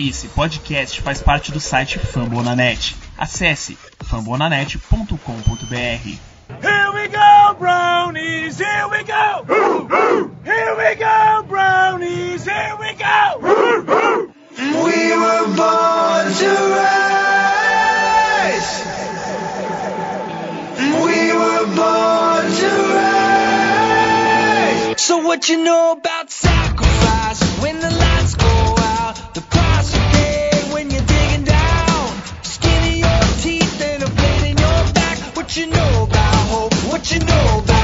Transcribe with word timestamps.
Esse 0.00 0.28
podcast 0.28 1.00
faz 1.00 1.20
parte 1.20 1.50
do 1.50 1.58
site 1.58 1.98
Fambonanet. 1.98 2.94
Acesse 3.18 3.76
fambonanet.com.br. 4.04 5.74
Here 5.74 6.20
we 6.94 7.08
go, 7.08 7.54
brownies, 7.58 8.58
here 8.58 8.86
we 8.88 9.02
go! 9.02 9.44
Here 10.44 10.76
we 10.76 10.94
go, 10.94 11.42
brownies, 11.48 12.44
here 12.44 12.76
we 12.78 12.92
go! 12.94 13.40
We 14.84 15.16
were 15.16 15.46
born 15.56 16.32
to 16.32 16.48
rise. 16.76 18.84
We 20.78 21.32
were 21.32 21.66
born 21.74 22.52
to 22.52 22.68
rise. 22.94 25.00
So 25.02 25.18
what 25.18 25.48
you 25.48 25.64
know 25.64 25.90
about 25.92 26.30
What 35.48 35.56
you 35.56 35.66
know 35.68 36.02
about 36.04 36.34
hope? 36.50 36.74
What 36.92 37.10
you 37.10 37.20
know 37.20 37.60
about 37.64 37.77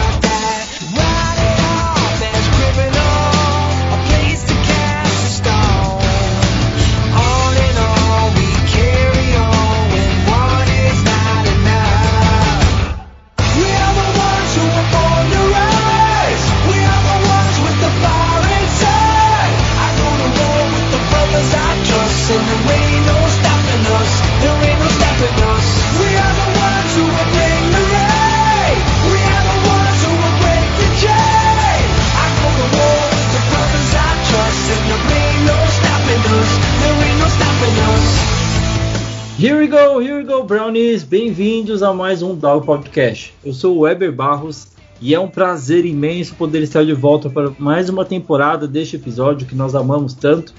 Go, 39.94 40.02
here 40.02 40.16
we 40.16 40.24
go, 40.24 40.42
Brownies! 40.42 41.04
Bem-vindos 41.04 41.80
a 41.80 41.94
mais 41.94 42.20
um 42.20 42.34
Dog 42.34 42.66
Podcast. 42.66 43.32
Eu 43.44 43.52
sou 43.52 43.76
o 43.76 43.80
Weber 43.82 44.12
Barros 44.12 44.66
e 45.00 45.14
é 45.14 45.20
um 45.20 45.28
prazer 45.28 45.86
imenso 45.86 46.34
poder 46.34 46.64
estar 46.64 46.84
de 46.84 46.92
volta 46.92 47.30
para 47.30 47.52
mais 47.60 47.88
uma 47.88 48.04
temporada 48.04 48.66
deste 48.66 48.96
episódio 48.96 49.46
que 49.46 49.54
nós 49.54 49.72
amamos 49.72 50.12
tanto. 50.12 50.52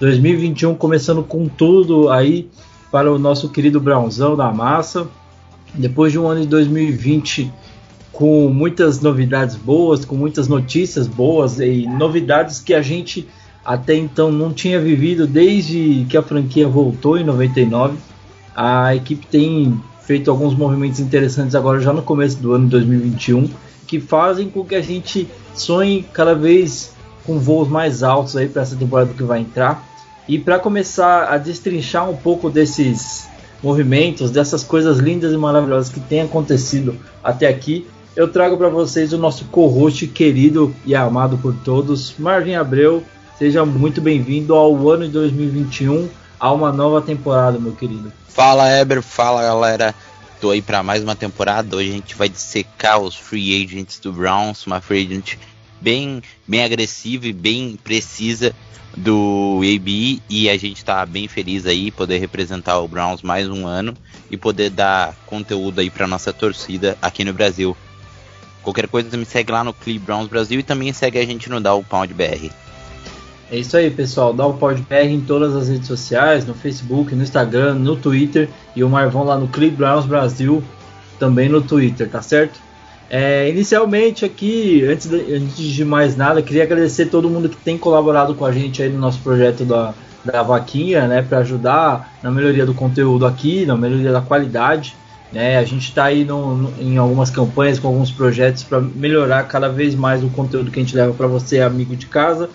2021 0.00 0.74
começando 0.74 1.22
com 1.22 1.46
tudo 1.48 2.08
aí 2.08 2.48
para 2.90 3.12
o 3.12 3.18
nosso 3.18 3.50
querido 3.50 3.78
Brownzão 3.78 4.34
da 4.34 4.50
massa. 4.50 5.06
Depois 5.74 6.10
de 6.10 6.18
um 6.18 6.26
ano 6.26 6.40
de 6.40 6.46
2020 6.46 7.52
com 8.10 8.48
muitas 8.48 9.02
novidades 9.02 9.54
boas, 9.54 10.06
com 10.06 10.14
muitas 10.14 10.48
notícias 10.48 11.06
boas 11.06 11.60
e 11.60 11.86
novidades 11.86 12.58
que 12.58 12.72
a 12.72 12.80
gente 12.80 13.28
até 13.62 13.94
então 13.94 14.32
não 14.32 14.50
tinha 14.50 14.80
vivido 14.80 15.26
desde 15.26 16.06
que 16.08 16.16
a 16.16 16.22
franquia 16.22 16.66
voltou 16.66 17.18
em 17.18 17.24
99. 17.24 18.08
A 18.60 18.96
equipe 18.96 19.24
tem 19.24 19.80
feito 20.02 20.28
alguns 20.28 20.52
movimentos 20.52 20.98
interessantes 20.98 21.54
agora 21.54 21.78
já 21.78 21.92
no 21.92 22.02
começo 22.02 22.38
do 22.38 22.54
ano 22.54 22.64
de 22.64 22.72
2021 22.72 23.48
que 23.86 24.00
fazem 24.00 24.50
com 24.50 24.64
que 24.64 24.74
a 24.74 24.80
gente 24.80 25.28
sonhe 25.54 26.04
cada 26.12 26.34
vez 26.34 26.92
com 27.24 27.38
voos 27.38 27.68
mais 27.68 28.02
altos 28.02 28.36
aí 28.36 28.48
para 28.48 28.62
essa 28.62 28.74
temporada 28.74 29.14
que 29.14 29.22
vai 29.22 29.42
entrar. 29.42 29.86
E 30.26 30.40
para 30.40 30.58
começar 30.58 31.32
a 31.32 31.38
destrinchar 31.38 32.10
um 32.10 32.16
pouco 32.16 32.50
desses 32.50 33.28
movimentos, 33.62 34.28
dessas 34.28 34.64
coisas 34.64 34.98
lindas 34.98 35.32
e 35.32 35.36
maravilhosas 35.36 35.88
que 35.88 36.00
têm 36.00 36.22
acontecido 36.22 36.96
até 37.22 37.46
aqui, 37.46 37.86
eu 38.16 38.26
trago 38.26 38.56
para 38.56 38.68
vocês 38.68 39.12
o 39.12 39.18
nosso 39.18 39.44
co-host 39.44 40.04
querido 40.08 40.74
e 40.84 40.96
amado 40.96 41.38
por 41.38 41.54
todos, 41.54 42.12
Marvin 42.18 42.54
Abreu. 42.54 43.04
Seja 43.38 43.64
muito 43.64 44.00
bem-vindo 44.00 44.52
ao 44.52 44.90
ano 44.90 45.06
de 45.06 45.12
2021, 45.12 46.08
a 46.38 46.52
uma 46.52 46.72
nova 46.72 47.00
temporada, 47.00 47.58
meu 47.58 47.72
querido. 47.72 48.12
Fala 48.28 48.70
Eber, 48.78 49.02
fala 49.02 49.42
galera. 49.42 49.94
Tô 50.40 50.50
aí 50.50 50.62
para 50.62 50.82
mais 50.82 51.02
uma 51.02 51.16
temporada. 51.16 51.76
Hoje 51.76 51.90
a 51.90 51.92
gente 51.92 52.14
vai 52.14 52.28
dissecar 52.28 53.00
os 53.00 53.16
free 53.16 53.64
agents 53.64 53.98
do 53.98 54.12
Browns, 54.12 54.66
uma 54.66 54.80
free 54.80 55.04
agent 55.04 55.36
bem, 55.80 56.22
bem 56.46 56.62
agressiva 56.62 57.26
e 57.26 57.32
bem 57.32 57.78
precisa 57.82 58.54
do 58.96 59.60
AB 59.62 60.22
e 60.28 60.48
a 60.48 60.56
gente 60.56 60.84
tá 60.84 61.04
bem 61.04 61.28
feliz 61.28 61.66
aí 61.66 61.90
poder 61.90 62.18
representar 62.18 62.78
o 62.78 62.88
Browns 62.88 63.22
mais 63.22 63.48
um 63.48 63.66
ano 63.66 63.94
e 64.30 64.36
poder 64.36 64.70
dar 64.70 65.14
conteúdo 65.26 65.80
aí 65.80 65.90
para 65.90 66.06
nossa 66.06 66.32
torcida 66.32 66.96
aqui 67.02 67.24
no 67.24 67.32
Brasil. 67.32 67.76
Qualquer 68.62 68.88
coisa 68.88 69.16
me 69.16 69.24
segue 69.24 69.52
lá 69.52 69.62
no 69.62 69.72
Clip 69.72 69.98
Browns 69.98 70.28
Brasil 70.28 70.60
e 70.60 70.62
também 70.62 70.92
segue 70.92 71.18
a 71.18 71.26
gente 71.26 71.48
no 71.48 71.60
Dow 71.60 71.82
Pound 71.82 72.12
BR. 72.12 72.50
É 73.50 73.58
isso 73.58 73.76
aí, 73.76 73.90
pessoal. 73.90 74.32
Dá 74.32 74.46
o 74.46 74.54
PodBR 74.54 75.08
em 75.08 75.20
todas 75.20 75.56
as 75.56 75.68
redes 75.68 75.86
sociais, 75.86 76.46
no 76.46 76.54
Facebook, 76.54 77.14
no 77.14 77.22
Instagram, 77.22 77.74
no 77.74 77.96
Twitter 77.96 78.48
e 78.76 78.84
o 78.84 78.88
Marvão 78.88 79.24
lá 79.24 79.38
no 79.38 79.48
Clip 79.48 79.74
Browns 79.74 80.04
Brasil, 80.04 80.62
também 81.18 81.48
no 81.48 81.62
Twitter, 81.62 82.08
tá 82.08 82.20
certo? 82.20 82.60
É, 83.10 83.48
inicialmente 83.48 84.24
aqui, 84.24 84.84
antes 84.84 85.06
de, 85.06 85.34
antes 85.34 85.56
de 85.56 85.84
mais 85.84 86.14
nada, 86.14 86.42
queria 86.42 86.62
agradecer 86.62 87.06
todo 87.06 87.30
mundo 87.30 87.48
que 87.48 87.56
tem 87.56 87.78
colaborado 87.78 88.34
com 88.34 88.44
a 88.44 88.52
gente 88.52 88.82
aí 88.82 88.90
no 88.90 88.98
nosso 88.98 89.18
projeto 89.20 89.64
da, 89.64 89.94
da 90.22 90.42
vaquinha, 90.42 91.08
né, 91.08 91.22
para 91.22 91.38
ajudar 91.38 92.18
na 92.22 92.30
melhoria 92.30 92.66
do 92.66 92.74
conteúdo 92.74 93.26
aqui, 93.26 93.64
na 93.64 93.76
melhoria 93.76 94.12
da 94.12 94.20
qualidade. 94.20 94.94
Né, 95.32 95.56
a 95.56 95.64
gente 95.64 95.88
está 95.88 96.04
aí 96.04 96.22
no, 96.22 96.54
no, 96.54 96.82
em 96.82 96.98
algumas 96.98 97.30
campanhas 97.30 97.78
com 97.78 97.88
alguns 97.88 98.10
projetos 98.10 98.62
para 98.62 98.80
melhorar 98.80 99.42
cada 99.44 99.68
vez 99.68 99.94
mais 99.94 100.22
o 100.22 100.28
conteúdo 100.28 100.70
que 100.70 100.78
a 100.78 100.82
gente 100.82 100.96
leva 100.96 101.14
para 101.14 101.26
você, 101.26 101.60
amigo 101.60 101.96
de 101.96 102.06
casa. 102.06 102.50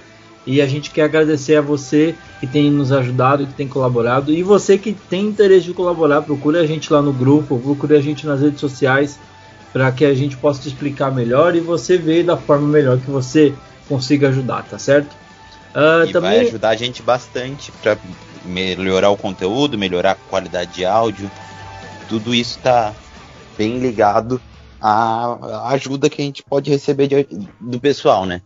E 0.45 0.61
a 0.61 0.67
gente 0.67 0.91
quer 0.91 1.03
agradecer 1.03 1.55
a 1.55 1.61
você 1.61 2.15
que 2.39 2.47
tem 2.47 2.69
nos 2.69 2.91
ajudado, 2.91 3.47
que 3.47 3.53
tem 3.53 3.67
colaborado. 3.67 4.31
E 4.31 4.43
você 4.43 4.77
que 4.77 4.93
tem 4.93 5.27
interesse 5.27 5.65
de 5.65 5.73
colaborar, 5.73 6.21
procure 6.21 6.57
a 6.57 6.65
gente 6.65 6.91
lá 6.91 7.01
no 7.01 7.13
grupo, 7.13 7.57
procure 7.59 7.95
a 7.95 8.01
gente 8.01 8.27
nas 8.27 8.41
redes 8.41 8.59
sociais 8.59 9.17
para 9.71 9.91
que 9.91 10.05
a 10.05 10.13
gente 10.13 10.37
possa 10.37 10.61
te 10.61 10.67
explicar 10.67 11.11
melhor 11.11 11.55
e 11.55 11.59
você 11.59 11.97
ver 11.97 12.23
da 12.23 12.37
forma 12.37 12.67
melhor 12.67 12.99
que 12.99 13.09
você 13.09 13.53
consiga 13.87 14.29
ajudar, 14.29 14.63
tá 14.63 14.77
certo? 14.77 15.13
Uh, 15.73 16.07
e 16.07 16.11
também... 16.11 16.31
vai 16.31 16.39
ajudar 16.41 16.69
a 16.69 16.75
gente 16.75 17.01
bastante 17.01 17.71
para 17.81 17.97
melhorar 18.45 19.09
o 19.09 19.17
conteúdo, 19.17 19.77
melhorar 19.77 20.11
a 20.11 20.15
qualidade 20.15 20.73
de 20.73 20.85
áudio. 20.85 21.31
Tudo 22.07 22.35
isso 22.35 22.57
está 22.57 22.93
bem 23.57 23.79
ligado 23.79 24.39
à 24.79 25.69
ajuda 25.69 26.09
que 26.09 26.21
a 26.21 26.25
gente 26.25 26.43
pode 26.43 26.69
receber 26.69 27.07
de, 27.07 27.27
do 27.59 27.79
pessoal, 27.79 28.25
né? 28.25 28.41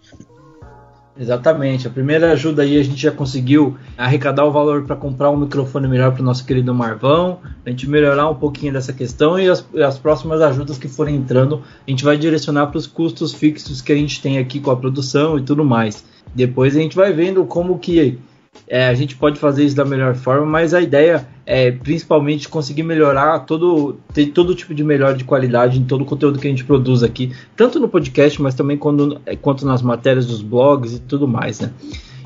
Exatamente. 1.20 1.88
A 1.88 1.90
primeira 1.90 2.32
ajuda 2.32 2.62
aí 2.62 2.80
a 2.80 2.84
gente 2.84 3.02
já 3.02 3.12
conseguiu 3.12 3.76
arrecadar 3.98 4.46
o 4.46 4.52
valor 4.52 4.84
para 4.86 4.96
comprar 4.96 5.32
um 5.32 5.38
microfone 5.38 5.88
melhor 5.88 6.12
para 6.12 6.22
o 6.22 6.26
nosso 6.26 6.46
querido 6.46 6.74
Marvão, 6.74 7.40
a 7.66 7.70
gente 7.70 7.90
melhorar 7.90 8.30
um 8.30 8.36
pouquinho 8.36 8.74
dessa 8.74 8.94
questão 8.94 9.40
e 9.40 9.50
as, 9.50 9.66
as 9.76 9.98
próximas 9.98 10.42
ajudas 10.42 10.78
que 10.78 10.88
forem 10.88 11.16
entrando 11.16 11.64
a 11.88 11.90
gente 11.90 12.04
vai 12.04 12.18
direcionar 12.18 12.68
para 12.68 12.78
os 12.78 12.86
custos 12.86 13.34
fixos 13.34 13.82
que 13.82 13.92
a 13.92 13.96
gente 13.96 14.22
tem 14.22 14.38
aqui 14.38 14.60
com 14.60 14.70
a 14.70 14.76
produção 14.76 15.40
e 15.40 15.42
tudo 15.42 15.66
mais. 15.66 16.06
Depois 16.36 16.76
a 16.76 16.80
gente 16.80 16.96
vai 16.96 17.12
vendo 17.12 17.44
como 17.46 17.80
que 17.80 18.20
é, 18.68 18.88
a 18.88 18.94
gente 18.94 19.16
pode 19.16 19.40
fazer 19.40 19.64
isso 19.64 19.76
da 19.76 19.86
melhor 19.86 20.16
forma, 20.16 20.46
mas 20.46 20.74
a 20.74 20.82
ideia 20.82 21.28
é 21.50 21.72
principalmente 21.72 22.50
conseguir 22.50 22.84
melhorar 22.84 23.40
todo, 23.40 23.98
ter 24.14 24.28
todo 24.28 24.54
tipo 24.54 24.76
de 24.76 24.84
melhora 24.84 25.16
de 25.16 25.24
qualidade 25.24 25.80
em 25.80 25.86
todo 25.86 26.02
o 26.02 26.06
conteúdo 26.06 26.38
que 26.38 26.46
a 26.46 26.50
gente 26.50 26.66
produz 26.66 27.04
aqui, 27.04 27.32
tanto 27.56 27.80
no 27.80 27.88
podcast, 27.88 28.42
mas 28.42 28.54
também 28.54 28.78
quando, 28.78 29.22
é, 29.26 29.34
quanto 29.34 29.66
nas 29.66 29.82
matérias 29.82 30.26
dos 30.26 30.42
blogs 30.42 30.96
e 30.96 31.00
tudo 31.00 31.26
mais, 31.26 31.62
né? 31.62 31.72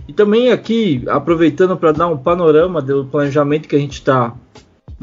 E 0.07 0.11
também 0.11 0.51
aqui, 0.51 1.03
aproveitando 1.07 1.77
para 1.77 1.91
dar 1.91 2.07
um 2.07 2.17
panorama 2.17 2.81
do 2.81 3.05
planejamento 3.05 3.67
que 3.67 3.75
a 3.75 3.79
gente 3.79 3.93
está 3.93 4.35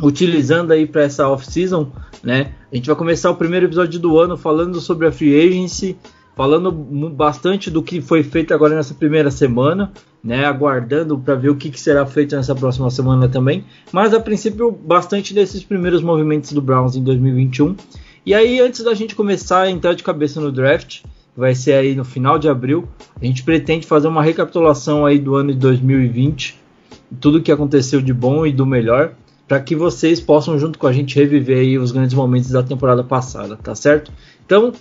utilizando 0.02 0.72
aí 0.72 0.84
para 0.84 1.02
essa 1.02 1.28
off-season, 1.28 1.92
né? 2.20 2.54
A 2.72 2.74
gente 2.74 2.88
vai 2.88 2.96
começar 2.96 3.30
o 3.30 3.36
primeiro 3.36 3.66
episódio 3.66 4.00
do 4.00 4.18
ano 4.18 4.36
falando 4.36 4.80
sobre 4.80 5.06
a 5.06 5.12
free 5.12 5.38
agency, 5.40 5.96
falando 6.38 6.70
bastante 6.70 7.68
do 7.68 7.82
que 7.82 8.00
foi 8.00 8.22
feito 8.22 8.54
agora 8.54 8.76
nessa 8.76 8.94
primeira 8.94 9.28
semana, 9.28 9.92
né, 10.22 10.44
aguardando 10.44 11.18
para 11.18 11.34
ver 11.34 11.48
o 11.50 11.56
que, 11.56 11.68
que, 11.68 11.80
será 11.80 12.06
feito 12.06 12.36
nessa 12.36 12.54
próxima 12.54 12.88
semana 12.90 13.28
também. 13.28 13.64
Mas 13.90 14.14
a 14.14 14.20
princípio, 14.20 14.70
bastante 14.70 15.34
desses 15.34 15.64
primeiros 15.64 16.00
movimentos 16.00 16.52
do 16.52 16.62
Browns 16.62 16.94
em 16.94 17.02
2021. 17.02 17.74
E 18.24 18.32
aí, 18.32 18.60
antes 18.60 18.84
da 18.84 18.94
gente 18.94 19.16
começar 19.16 19.62
a 19.62 19.70
entrar 19.70 19.94
de 19.94 20.04
cabeça 20.04 20.40
no 20.40 20.52
draft, 20.52 21.00
vai 21.36 21.56
ser 21.56 21.72
aí 21.72 21.96
no 21.96 22.04
final 22.04 22.38
de 22.38 22.48
abril, 22.48 22.88
a 23.20 23.24
gente 23.24 23.42
pretende 23.42 23.84
fazer 23.84 24.06
uma 24.06 24.22
recapitulação 24.22 25.04
aí 25.04 25.18
do 25.18 25.34
ano 25.34 25.52
de 25.52 25.58
2020, 25.58 26.56
tudo 27.20 27.42
que 27.42 27.50
aconteceu 27.50 28.00
de 28.00 28.14
bom 28.14 28.46
e 28.46 28.52
do 28.52 28.64
melhor, 28.64 29.12
para 29.48 29.58
que 29.58 29.74
vocês 29.74 30.20
possam 30.20 30.56
junto 30.56 30.78
com 30.78 30.86
a 30.86 30.92
gente 30.92 31.16
reviver 31.16 31.58
aí 31.58 31.78
os 31.78 31.90
grandes 31.90 32.14
momentos 32.14 32.50
da 32.50 32.62
temporada 32.62 33.02
passada, 33.02 33.56
tá 33.56 33.74
certo? 33.74 34.12
Então, 34.46 34.72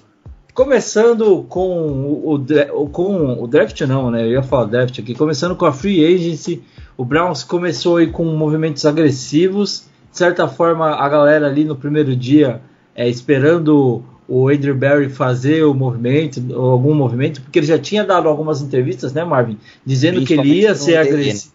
Começando 0.57 1.43
com 1.43 2.31
o, 2.33 2.89
com 2.89 3.43
o 3.43 3.47
draft, 3.47 3.79
não, 3.81 4.09
né? 4.09 4.23
Eu 4.23 4.31
ia 4.31 4.41
falar 4.41 4.65
draft 4.65 4.97
aqui. 4.97 5.13
Começando 5.13 5.55
com 5.55 5.67
a 5.67 5.71
free 5.71 6.03
agency, 6.03 6.63
o 6.97 7.05
Browns 7.05 7.43
começou 7.43 7.97
aí 7.97 8.07
com 8.07 8.25
movimentos 8.25 8.83
agressivos. 8.83 9.85
De 10.11 10.17
certa 10.17 10.47
forma, 10.47 10.95
a 10.95 11.07
galera 11.07 11.45
ali 11.45 11.63
no 11.63 11.75
primeiro 11.75 12.15
dia 12.15 12.59
é, 12.95 13.07
esperando 13.07 14.03
o 14.27 14.49
Andrew 14.49 14.73
Barry 14.73 15.09
fazer 15.09 15.63
o 15.63 15.75
movimento, 15.75 16.41
algum 16.55 16.95
movimento, 16.95 17.39
porque 17.39 17.59
ele 17.59 17.67
já 17.67 17.77
tinha 17.77 18.03
dado 18.03 18.27
algumas 18.27 18.59
entrevistas, 18.59 19.13
né, 19.13 19.23
Marvin? 19.23 19.59
Dizendo 19.85 20.25
que 20.25 20.33
ele 20.33 20.61
ia 20.61 20.73
ser 20.73 20.97
agressivo. 20.97 21.53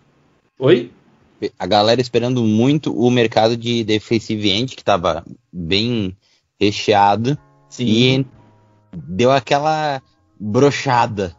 Oi? 0.61 0.93
A 1.59 1.67
galera 1.67 2.01
esperando 2.01 2.45
muito 2.45 2.97
o 2.97 3.11
mercado 3.11 3.57
de 3.57 3.83
defensive 3.83 4.49
end, 4.49 4.77
que 4.77 4.83
estava 4.83 5.25
bem 5.53 6.17
recheado. 6.61 7.37
Sim. 7.69 7.85
E 7.85 8.27
deu 8.93 9.31
aquela 9.31 10.03
brochada. 10.39 11.35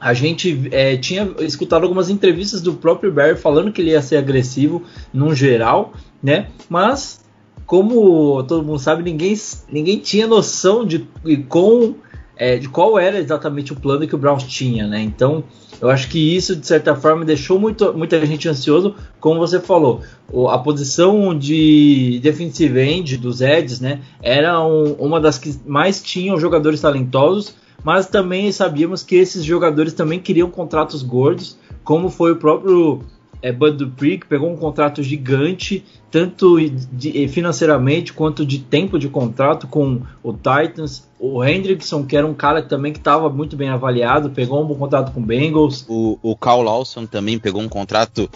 A 0.00 0.14
gente 0.14 0.68
é, 0.70 0.96
tinha 0.96 1.34
escutado 1.40 1.82
algumas 1.82 2.08
entrevistas 2.08 2.60
do 2.60 2.74
próprio 2.74 3.12
Barry 3.12 3.36
falando 3.36 3.72
que 3.72 3.80
ele 3.80 3.90
ia 3.90 4.02
ser 4.02 4.16
agressivo 4.16 4.84
num 5.12 5.34
geral, 5.34 5.92
né? 6.22 6.50
Mas 6.68 7.24
como 7.66 8.42
todo 8.44 8.64
mundo 8.64 8.78
sabe, 8.78 9.02
ninguém, 9.02 9.34
ninguém 9.70 9.98
tinha 9.98 10.26
noção 10.26 10.86
de, 10.86 11.06
de 11.22 11.36
com 11.38 11.94
é, 12.38 12.56
de 12.56 12.68
qual 12.68 12.96
era 12.98 13.18
exatamente 13.18 13.72
o 13.72 13.76
plano 13.76 14.06
que 14.06 14.14
o 14.14 14.18
Browns 14.18 14.44
tinha, 14.44 14.86
né? 14.86 15.02
Então, 15.02 15.42
eu 15.80 15.90
acho 15.90 16.08
que 16.08 16.36
isso, 16.36 16.54
de 16.54 16.64
certa 16.64 16.94
forma, 16.94 17.24
deixou 17.24 17.58
muito, 17.58 17.92
muita 17.92 18.24
gente 18.24 18.48
ansioso, 18.48 18.94
como 19.18 19.40
você 19.40 19.58
falou. 19.58 20.02
O, 20.32 20.48
a 20.48 20.58
posição 20.58 21.36
de 21.36 22.20
defensive 22.22 22.80
end 22.80 23.16
dos 23.16 23.40
Eds, 23.40 23.80
né? 23.80 24.00
Era 24.22 24.64
um, 24.64 24.92
uma 24.92 25.20
das 25.20 25.36
que 25.36 25.52
mais 25.66 26.00
tinham 26.00 26.38
jogadores 26.38 26.80
talentosos, 26.80 27.54
mas 27.82 28.06
também 28.06 28.52
sabíamos 28.52 29.02
que 29.02 29.16
esses 29.16 29.44
jogadores 29.44 29.92
também 29.92 30.20
queriam 30.20 30.48
contratos 30.48 31.02
gordos, 31.02 31.58
como 31.82 32.08
foi 32.08 32.32
o 32.32 32.36
próprio 32.36 33.00
é, 33.40 33.52
Bud 33.52 33.76
Dupree, 33.76 34.18
que 34.18 34.26
pegou 34.26 34.50
um 34.50 34.56
contrato 34.56 35.02
gigante, 35.02 35.84
tanto 36.10 36.58
de, 36.92 37.28
financeiramente 37.28 38.12
quanto 38.12 38.44
de 38.44 38.58
tempo 38.58 38.98
de 38.98 39.08
contrato 39.08 39.66
com 39.66 40.02
o 40.22 40.32
Titans. 40.32 41.08
O 41.18 41.44
Hendrickson, 41.44 42.04
que 42.04 42.16
era 42.16 42.26
um 42.26 42.34
cara 42.34 42.62
também 42.62 42.92
que 42.92 42.98
estava 42.98 43.28
muito 43.28 43.56
bem 43.56 43.68
avaliado, 43.68 44.30
pegou 44.30 44.62
um 44.62 44.66
bom 44.66 44.74
contrato 44.74 45.12
com 45.12 45.20
o 45.20 45.24
Bengals. 45.24 45.84
O, 45.88 46.18
o 46.22 46.36
Carl 46.36 46.62
Lawson 46.62 47.06
também 47.06 47.38
pegou 47.38 47.60
um 47.60 47.68
contrato 47.68 48.28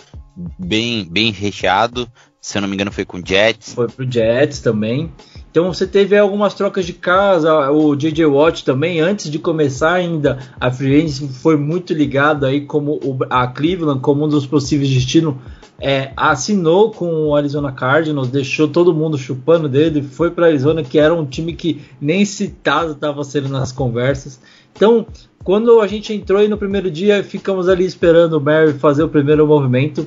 bem, 0.59 1.05
bem 1.05 1.31
recheado, 1.31 2.09
se 2.41 2.59
eu 2.59 2.63
não 2.63 2.69
me 2.69 2.75
engano 2.75 2.93
foi 2.93 3.05
com 3.05 3.19
o 3.19 3.23
Jets. 3.25 3.75
Foi 3.75 3.89
pro 3.89 4.11
Jets 4.11 4.61
também. 4.61 5.11
Então 5.53 5.71
você 5.71 5.87
teve 5.87 6.17
algumas 6.17 6.55
trocas 6.55 6.87
de 6.87 6.95
casa, 6.95 7.71
o 7.71 7.95
JJ 7.95 8.25
Watt 8.25 8.65
também, 8.65 9.01
antes 9.01 9.31
de 9.31 9.39
começar 9.39 9.93
ainda 9.93 10.39
a 10.59 10.71
free 10.71 11.07
foi 11.11 11.59
muito 11.59 11.93
ligado 11.93 12.47
aí 12.47 12.63
como 12.63 12.93
o, 12.93 13.19
a 13.29 13.47
Cleveland 13.47 14.01
como 14.01 14.25
um 14.25 14.29
dos 14.29 14.47
possíveis 14.47 14.89
destinos. 14.89 15.35
É, 15.79 16.13
assinou 16.17 16.91
com 16.93 17.27
o 17.27 17.37
Arizona 17.37 17.71
Cardinals, 17.71 18.29
deixou 18.29 18.67
todo 18.67 18.95
mundo 18.95 19.19
chupando 19.19 19.69
dele, 19.69 20.01
foi 20.01 20.31
para 20.31 20.47
Arizona, 20.47 20.83
que 20.83 20.99
era 20.99 21.13
um 21.13 21.27
time 21.27 21.53
que 21.53 21.83
nem 22.01 22.25
citado 22.25 22.93
estava 22.93 23.23
sendo 23.23 23.49
nas 23.49 23.73
conversas. 23.73 24.41
Então, 24.75 25.05
quando 25.45 25.81
a 25.81 25.87
gente 25.87 26.15
entrou 26.15 26.39
aí 26.41 26.49
no 26.49 26.57
primeiro 26.57 26.91
dia, 26.91 27.23
ficamos 27.23 27.69
ali 27.69 27.85
esperando 27.85 28.35
o 28.35 28.41
Barry 28.41 28.73
fazer 28.75 29.03
o 29.03 29.09
primeiro 29.09 29.47
movimento. 29.47 30.07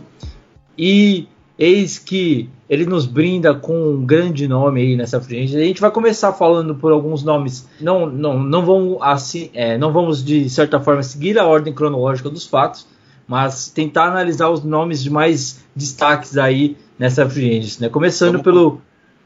E 0.78 1.28
Eis 1.58 1.98
que 1.98 2.50
ele 2.70 2.86
nos 2.86 3.06
brinda 3.06 3.54
com 3.54 3.94
um 3.94 4.06
grande 4.06 4.48
nome 4.48 4.82
aí 4.82 4.96
nessa 4.96 5.22
frente. 5.22 5.56
A 5.56 5.60
gente 5.60 5.80
vai 5.80 5.90
começar 5.90 6.34
falando 6.34 6.76
por 6.76 6.92
alguns 6.92 7.24
nomes. 7.24 7.68
Não, 7.80 8.06
não, 8.06 8.38
não 8.38 8.66
vamos 8.66 8.98
assim, 9.02 9.50
é, 9.54 9.78
não 9.78 9.94
vamos 9.94 10.24
de 10.24 10.50
certa 10.50 10.80
forma 10.80 11.02
seguir 11.02 11.40
a 11.40 11.46
ordem 11.46 11.74
cronológica 11.74 12.30
dos 12.30 12.46
fatos, 12.46 12.86
mas 13.26 13.70
tentar 13.70 14.08
analisar 14.08 14.50
os 14.50 14.64
nomes 14.64 15.02
de 15.02 15.10
mais 15.10 15.64
destaques 15.74 16.38
aí 16.38 16.76
nessa 17.00 17.30
free 17.30 17.62
né? 17.80 17.88
Começando 17.88 18.32
vamos, 18.32 18.44
pelo. 18.44 18.82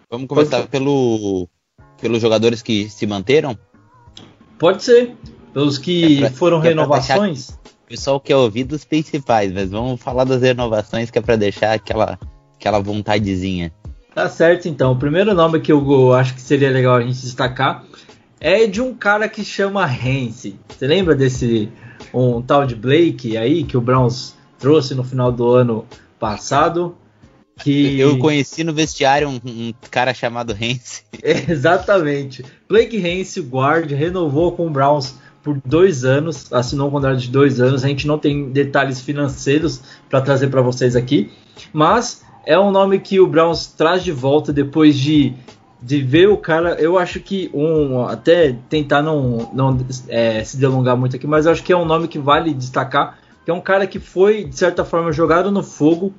Vamos 0.10 0.28
começar 0.28 0.68
pelo 0.68 1.48
pelos 2.00 2.22
jogadores 2.22 2.62
que 2.62 2.90
se 2.90 3.06
manteram. 3.06 3.58
Pode 4.58 4.84
ser, 4.84 5.16
pelos 5.54 5.78
que 5.78 6.18
é 6.18 6.28
pra, 6.28 6.32
foram 6.32 6.60
é 6.60 6.70
renovações 6.70 7.58
pessoal 7.90 8.20
quer 8.20 8.36
ouvir 8.36 8.66
dos 8.66 8.86
principais, 8.86 9.52
mas 9.52 9.72
vamos 9.72 10.00
falar 10.00 10.24
das 10.24 10.44
renovações 10.44 11.10
que 11.10 11.18
é 11.18 11.22
para 11.22 11.36
deixar 11.36 11.74
aquela, 11.74 12.20
aquela 12.56 12.80
vontadezinha. 12.80 13.74
Tá 14.14 14.30
certo, 14.30 14.68
então. 14.68 14.92
O 14.92 14.96
primeiro 14.96 15.34
nome 15.34 15.60
que 15.60 15.72
eu 15.72 16.14
acho 16.14 16.36
que 16.36 16.42
seria 16.42 16.70
legal 16.70 16.98
a 16.98 17.02
gente 17.02 17.20
destacar 17.20 17.84
é 18.40 18.68
de 18.68 18.80
um 18.80 18.94
cara 18.94 19.28
que 19.28 19.44
chama 19.44 19.84
Hance. 19.86 20.56
Você 20.70 20.86
lembra 20.86 21.16
desse 21.16 21.70
um 22.14 22.42
tal 22.42 22.66
de 22.66 22.76
Blake 22.76 23.36
aí 23.36 23.64
que 23.64 23.76
o 23.76 23.82
Browns 23.82 24.36
trouxe 24.60 24.94
no 24.94 25.04
final 25.04 25.32
do 25.32 25.50
ano 25.50 25.86
passado? 26.20 26.96
Que... 27.60 27.98
Eu 28.00 28.20
conheci 28.20 28.64
no 28.64 28.74
vestiário 28.74 29.28
um, 29.28 29.40
um 29.46 29.74
cara 29.90 30.14
chamado 30.14 30.54
Hance. 30.54 31.04
Exatamente. 31.24 32.46
Blake 32.68 32.98
Hance, 32.98 33.42
guard, 33.42 33.92
renovou 33.92 34.52
com 34.52 34.68
o 34.68 34.70
Browns 34.70 35.16
por 35.50 35.60
dois 35.66 36.06
anos, 36.06 36.54
assinou 36.54 36.90
um 36.90 36.92
contrato 36.92 37.18
de 37.18 37.30
dois 37.30 37.60
anos. 37.60 37.84
A 37.84 37.88
gente 37.88 38.06
não 38.06 38.20
tem 38.20 38.52
detalhes 38.52 39.02
financeiros 39.02 39.82
para 40.08 40.22
trazer 40.22 40.50
para 40.50 40.62
vocês 40.62 40.96
aqui, 40.96 41.32
mas 41.74 42.24
é 42.46 42.60
um 42.60 42.70
nome 42.70 43.00
que 43.00 43.20
o 43.20 43.26
Browns 43.26 43.66
traz 43.66 44.04
de 44.04 44.12
volta 44.12 44.54
depois 44.54 44.96
de, 44.96 45.34
de 45.82 46.04
ver 46.04 46.30
o 46.30 46.38
cara. 46.38 46.76
Eu 46.80 47.00
acho 47.00 47.20
que 47.20 47.50
um 47.52 48.06
até 48.06 48.56
tentar 48.70 49.02
não, 49.02 49.50
não 49.52 49.78
é, 50.08 50.44
se 50.44 50.56
delongar 50.56 50.96
muito 50.96 51.16
aqui, 51.16 51.26
mas 51.26 51.48
acho 51.48 51.64
que 51.64 51.74
é 51.74 51.78
um 51.78 51.86
nome 51.86 52.08
que 52.08 52.20
vale 52.20 52.54
destacar. 52.54 53.18
Que 53.44 53.50
é 53.50 53.54
um 53.54 53.62
cara 53.62 53.88
que 53.88 53.98
foi 53.98 54.44
de 54.44 54.56
certa 54.56 54.86
forma 54.86 55.12
jogado 55.12 55.50
no 55.50 55.64
fogo. 55.64 56.14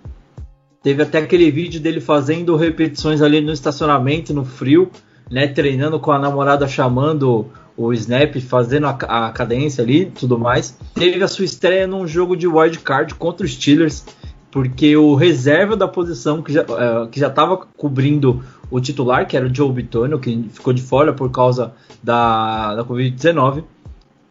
Teve 0.83 1.05
até 1.05 1.19
aquele 1.19 1.49
vídeo 1.53 1.81
dele 1.81 2.01
fazendo 2.01 2.57
repetições 2.57 3.23
ali 3.23 3.41
no 3.41 3.53
estacionamento, 3.53 4.35
no 4.35 4.45
frio, 4.45 4.91
né, 5.31 5.47
treinando 5.47 6.01
com 6.01 6.11
a 6.11 6.19
namorada 6.19 6.67
chamando 6.67 7.47
o 7.87 7.93
snap, 7.95 8.37
fazendo 8.41 8.87
a, 8.87 8.91
a 8.91 9.33
cadência 9.33 9.83
ali 9.83 10.07
tudo 10.07 10.39
mais. 10.39 10.79
Teve 10.95 11.23
a 11.23 11.29
sua 11.29 11.45
estreia 11.45 11.87
num 11.87 12.07
jogo 12.07 12.37
de 12.37 12.47
wild 12.47 12.79
card 12.81 13.15
contra 13.15 13.47
os 13.47 13.55
Steelers, 13.55 14.05
porque 14.51 14.97
o 14.97 15.15
reserva 15.15 15.77
da 15.77 15.89
posição 15.89 16.43
que 16.43 16.53
já 16.53 16.63
uh, 16.63 17.09
que 17.09 17.19
já 17.19 17.29
estava 17.29 17.57
cobrindo 17.57 18.43
o 18.71 18.81
titular, 18.81 19.27
que 19.27 19.37
era 19.37 19.47
o 19.47 19.55
Joe 19.55 19.73
Bitonio, 19.73 20.19
que 20.19 20.49
ficou 20.53 20.73
de 20.73 20.83
fora 20.83 21.13
por 21.13 21.31
causa 21.31 21.73
da, 22.03 22.77
da 22.77 22.85
Covid-19. 22.85 23.65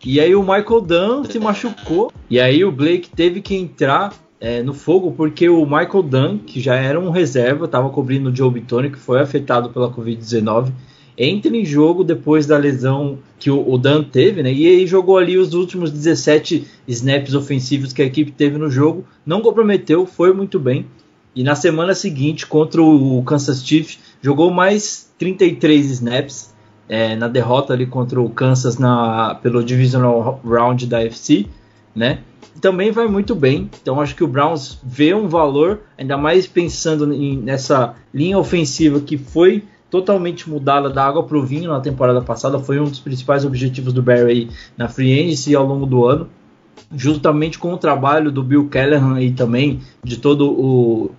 E 0.06 0.20
aí 0.20 0.34
o 0.34 0.42
Michael 0.42 0.82
Dunn 0.82 1.24
se 1.26 1.40
machucou. 1.40 2.12
E 2.30 2.40
aí 2.40 2.64
o 2.64 2.72
Blake 2.72 3.10
teve 3.10 3.42
que 3.42 3.56
entrar 3.56 4.14
é, 4.40 4.64
no 4.64 4.74
fogo 4.74 5.12
porque 5.12 5.50
o 5.50 5.66
Michael 5.66 6.04
Dunn, 6.04 6.38
que 6.38 6.62
já 6.62 6.76
era 6.76 6.98
um 6.98 7.10
reserva, 7.10 7.66
estava 7.66 7.90
cobrindo 7.90 8.30
o 8.30 8.36
Joe 8.36 8.50
Bitonio, 8.50 8.92
que 8.92 8.98
foi 8.98 9.20
afetado 9.20 9.70
pela 9.72 9.92
Covid-19 9.92 10.72
entra 11.20 11.56
em 11.56 11.66
jogo 11.66 12.02
depois 12.02 12.46
da 12.46 12.58
lesão 12.58 13.20
que 13.38 13.52
o, 13.52 13.70
o 13.70 13.78
Dan 13.78 14.04
teve, 14.04 14.42
né? 14.42 14.54
E 14.54 14.66
aí 14.66 14.88
jogou 14.88 15.18
ali 15.18 15.38
os 15.38 15.54
últimos 15.54 15.92
17 15.92 16.66
snaps 16.88 17.34
ofensivos 17.34 17.92
que 17.92 18.02
a 18.02 18.06
equipe 18.06 18.32
teve 18.32 18.58
no 18.58 18.72
jogo, 18.72 19.06
não 19.26 19.42
comprometeu, 19.42 20.06
foi 20.06 20.34
muito 20.34 20.58
bem. 20.58 20.86
E 21.36 21.44
na 21.44 21.56
semana 21.56 21.94
seguinte, 21.94 22.48
contra 22.48 22.82
o 22.82 23.22
Kansas 23.24 23.64
Chiefs, 23.64 24.00
jogou 24.22 24.50
mais 24.50 25.12
33 25.20 25.92
snaps 25.92 26.54
é, 26.88 27.16
na 27.16 27.28
derrota 27.28 27.74
ali 27.74 27.86
contra 27.86 28.20
o 28.20 28.30
Kansas 28.30 28.78
na, 28.78 29.36
pelo 29.36 29.64
Divisional 29.64 30.42
Round 30.44 30.88
da 30.88 31.04
FC, 31.04 31.46
né? 31.94 32.20
Também 32.62 32.92
vai 32.92 33.08
muito 33.08 33.36
bem, 33.36 33.70
então 33.82 34.02
acho 34.02 34.16
que 34.16 34.24
o 34.24 34.28
Browns 34.28 34.80
vê 34.84 35.14
um 35.14 35.28
valor, 35.28 35.82
ainda 35.98 36.18
mais 36.18 36.46
pensando 36.46 37.14
em, 37.14 37.38
nessa 37.38 37.96
linha 38.14 38.38
ofensiva 38.38 39.00
que 39.00 39.18
foi 39.18 39.64
totalmente 39.90 40.50
mudada 40.50 40.90
da 40.90 41.06
água 41.06 41.24
para 41.24 41.38
o 41.38 41.44
vinho 41.44 41.72
na 41.72 41.80
temporada 41.80 42.22
passada. 42.22 42.60
Foi 42.60 42.80
um 42.80 42.86
dos 42.86 43.00
principais 43.00 43.46
objetivos 43.46 43.94
do 43.94 44.02
Barry 44.02 44.50
na 44.78 44.88
free 44.88 45.20
agency 45.20 45.56
ao 45.56 45.66
longo 45.66 45.86
do 45.86 46.06
ano. 46.06 46.30
Justamente 46.96 47.60
com 47.60 47.74
o 47.74 47.78
trabalho 47.78 48.32
do 48.32 48.42
Bill 48.42 48.68
Callahan 48.68 49.22
e 49.22 49.32
também 49.32 49.82
de 50.04 50.18
todo 50.18 50.50
o, 50.50 51.12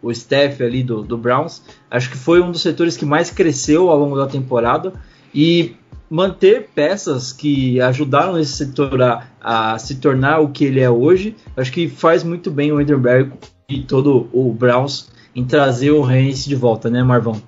o 0.00 0.10
staff 0.10 0.62
ali 0.62 0.82
do, 0.82 1.02
do 1.02 1.18
Browns, 1.18 1.62
acho 1.90 2.10
que 2.10 2.16
foi 2.16 2.40
um 2.40 2.50
dos 2.50 2.62
setores 2.62 2.96
que 2.96 3.04
mais 3.04 3.30
cresceu 3.30 3.90
ao 3.90 3.98
longo 3.98 4.16
da 4.16 4.26
temporada 4.26 4.92
e 5.34 5.74
manter 6.08 6.70
peças 6.74 7.32
que 7.32 7.80
ajudaram 7.80 8.38
esse 8.38 8.52
setor 8.52 9.02
a, 9.02 9.24
a, 9.40 9.78
se 9.78 9.96
tornar 9.96 10.40
o 10.40 10.48
que 10.48 10.64
ele 10.64 10.80
é 10.80 10.88
hoje, 10.88 11.36
acho 11.56 11.70
que 11.72 11.88
faz 11.88 12.24
muito 12.24 12.50
bem 12.50 12.72
o 12.72 12.78
Andrew 12.78 12.98
Barry 12.98 13.30
e 13.68 13.82
todo 13.82 14.28
o 14.32 14.50
Browns 14.52 15.10
em 15.34 15.44
trazer 15.44 15.90
o 15.90 16.00
Reigns 16.00 16.44
de 16.44 16.54
volta, 16.54 16.88
né, 16.88 17.02
Marvão? 17.02 17.40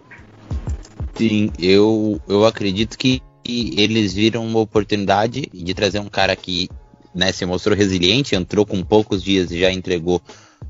Sim, 1.14 1.50
eu, 1.58 2.20
eu 2.28 2.44
acredito 2.44 2.96
que 2.96 3.22
eles 3.44 4.12
viram 4.14 4.46
uma 4.46 4.60
oportunidade 4.60 5.48
de 5.52 5.74
trazer 5.74 5.98
um 5.98 6.08
cara 6.08 6.36
que 6.36 6.68
né, 7.14 7.32
se 7.32 7.44
mostrou 7.44 7.76
resiliente, 7.76 8.34
entrou 8.34 8.64
com 8.64 8.82
poucos 8.82 9.22
dias 9.22 9.50
e 9.50 9.60
já 9.60 9.72
entregou. 9.72 10.20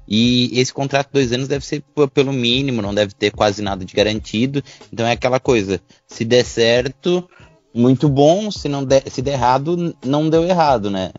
E 0.08 0.50
esse 0.58 0.72
contrato 0.72 1.08
de 1.08 1.12
dois 1.12 1.32
anos 1.32 1.46
deve 1.46 1.64
ser 1.64 1.84
pelo 2.12 2.32
mínimo, 2.32 2.82
não 2.82 2.94
deve 2.94 3.12
ter 3.14 3.30
quase 3.30 3.62
nada 3.62 3.84
de 3.84 3.94
garantido. 3.94 4.62
Então 4.92 5.06
é 5.06 5.12
aquela 5.12 5.38
coisa: 5.38 5.80
se 6.06 6.24
der 6.24 6.44
certo, 6.44 7.28
muito 7.72 8.08
bom, 8.08 8.50
se 8.50 8.68
não 8.68 8.84
der, 8.84 9.04
se 9.08 9.22
der 9.22 9.34
errado, 9.34 9.94
não 10.04 10.28
deu 10.28 10.44
errado, 10.44 10.90
né? 10.90 11.10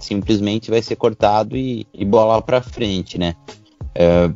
Simplesmente 0.00 0.70
vai 0.70 0.82
ser 0.82 0.96
cortado 0.96 1.56
e, 1.56 1.86
e 1.94 2.04
bola 2.04 2.42
para 2.42 2.60
frente, 2.60 3.18
né? 3.18 3.36
É, 3.94 4.30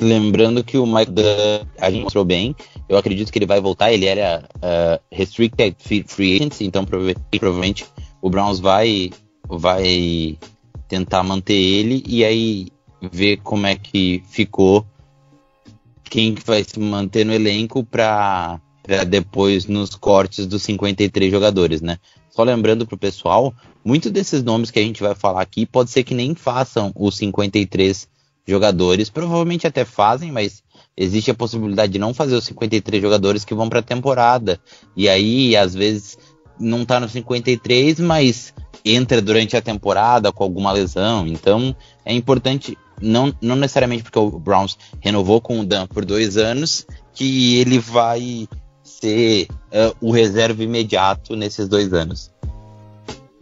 lembrando 0.00 0.64
que 0.64 0.76
o 0.76 0.86
Mike 0.86 1.12
Dunn, 1.12 1.66
a 1.78 1.90
gente 1.90 2.02
mostrou 2.02 2.24
bem, 2.24 2.56
eu 2.88 2.96
acredito 2.96 3.32
que 3.32 3.38
ele 3.38 3.46
vai 3.46 3.60
voltar, 3.60 3.92
ele 3.92 4.06
era 4.06 4.48
uh, 4.56 5.02
restricted 5.10 5.76
free 5.78 6.36
agency, 6.36 6.64
então 6.64 6.84
provavelmente 6.84 7.86
o 8.20 8.30
Browns 8.30 8.60
vai 8.60 9.10
vai 9.48 10.38
tentar 10.88 11.22
manter 11.22 11.54
ele 11.54 12.02
e 12.06 12.24
aí 12.24 12.68
ver 13.12 13.38
como 13.38 13.66
é 13.66 13.74
que 13.74 14.22
ficou 14.28 14.86
quem 16.04 16.34
vai 16.34 16.62
se 16.64 16.78
manter 16.78 17.24
no 17.24 17.32
elenco 17.32 17.84
para 17.84 18.60
depois 19.08 19.66
nos 19.66 19.94
cortes 19.94 20.46
dos 20.46 20.62
53 20.62 21.30
jogadores, 21.30 21.80
né? 21.80 21.98
Só 22.30 22.42
lembrando 22.42 22.86
pro 22.86 22.98
pessoal, 22.98 23.54
muitos 23.84 24.10
desses 24.10 24.42
nomes 24.42 24.70
que 24.70 24.78
a 24.78 24.82
gente 24.82 25.02
vai 25.02 25.14
falar 25.14 25.40
aqui 25.40 25.64
pode 25.64 25.90
ser 25.90 26.02
que 26.02 26.14
nem 26.14 26.34
façam 26.34 26.92
os 26.94 27.16
53 27.16 28.08
jogadores, 28.46 29.10
provavelmente 29.10 29.66
até 29.66 29.84
fazem, 29.84 30.30
mas 30.30 30.62
existe 30.96 31.30
a 31.30 31.34
possibilidade 31.34 31.92
de 31.92 31.98
não 31.98 32.14
fazer 32.14 32.34
os 32.34 32.44
53 32.44 33.02
jogadores 33.02 33.44
que 33.44 33.54
vão 33.54 33.68
para 33.68 33.80
a 33.80 33.82
temporada. 33.82 34.60
E 34.96 35.08
aí, 35.08 35.56
às 35.56 35.74
vezes, 35.74 36.18
não 36.58 36.84
tá 36.84 37.00
no 37.00 37.08
53, 37.08 38.00
mas 38.00 38.54
entra 38.84 39.20
durante 39.20 39.56
a 39.56 39.62
temporada 39.62 40.30
com 40.32 40.44
alguma 40.44 40.72
lesão. 40.72 41.26
Então, 41.26 41.74
é 42.04 42.12
importante, 42.12 42.76
não, 43.00 43.34
não 43.40 43.56
necessariamente 43.56 44.02
porque 44.02 44.18
o 44.18 44.38
Browns 44.38 44.76
renovou 45.00 45.40
com 45.40 45.60
o 45.60 45.64
Dan 45.64 45.86
por 45.86 46.04
dois 46.04 46.36
anos, 46.36 46.86
que 47.12 47.56
ele 47.56 47.78
vai 47.78 48.48
ser 48.82 49.48
uh, 49.50 49.96
o 50.00 50.10
reserva 50.10 50.62
imediato 50.62 51.34
nesses 51.34 51.66
dois 51.68 51.92
anos. 51.92 52.30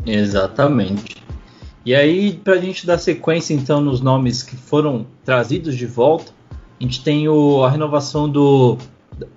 Exatamente. 0.07 1.22
E 1.85 1.95
aí, 1.95 2.33
para 2.33 2.55
a 2.55 2.59
gente 2.59 2.87
dar 2.87 2.99
sequência 2.99 3.55
então 3.55 3.81
nos 3.81 4.01
nomes 4.01 4.43
que 4.43 4.57
foram 4.57 5.07
trazidos 5.25 5.77
de 5.77 5.87
volta, 5.87 6.33
a 6.81 6.83
gente 6.83 7.03
tem 7.03 7.29
o, 7.29 7.65
a 7.65 7.71
renovação 7.71 8.29
do 8.29 8.79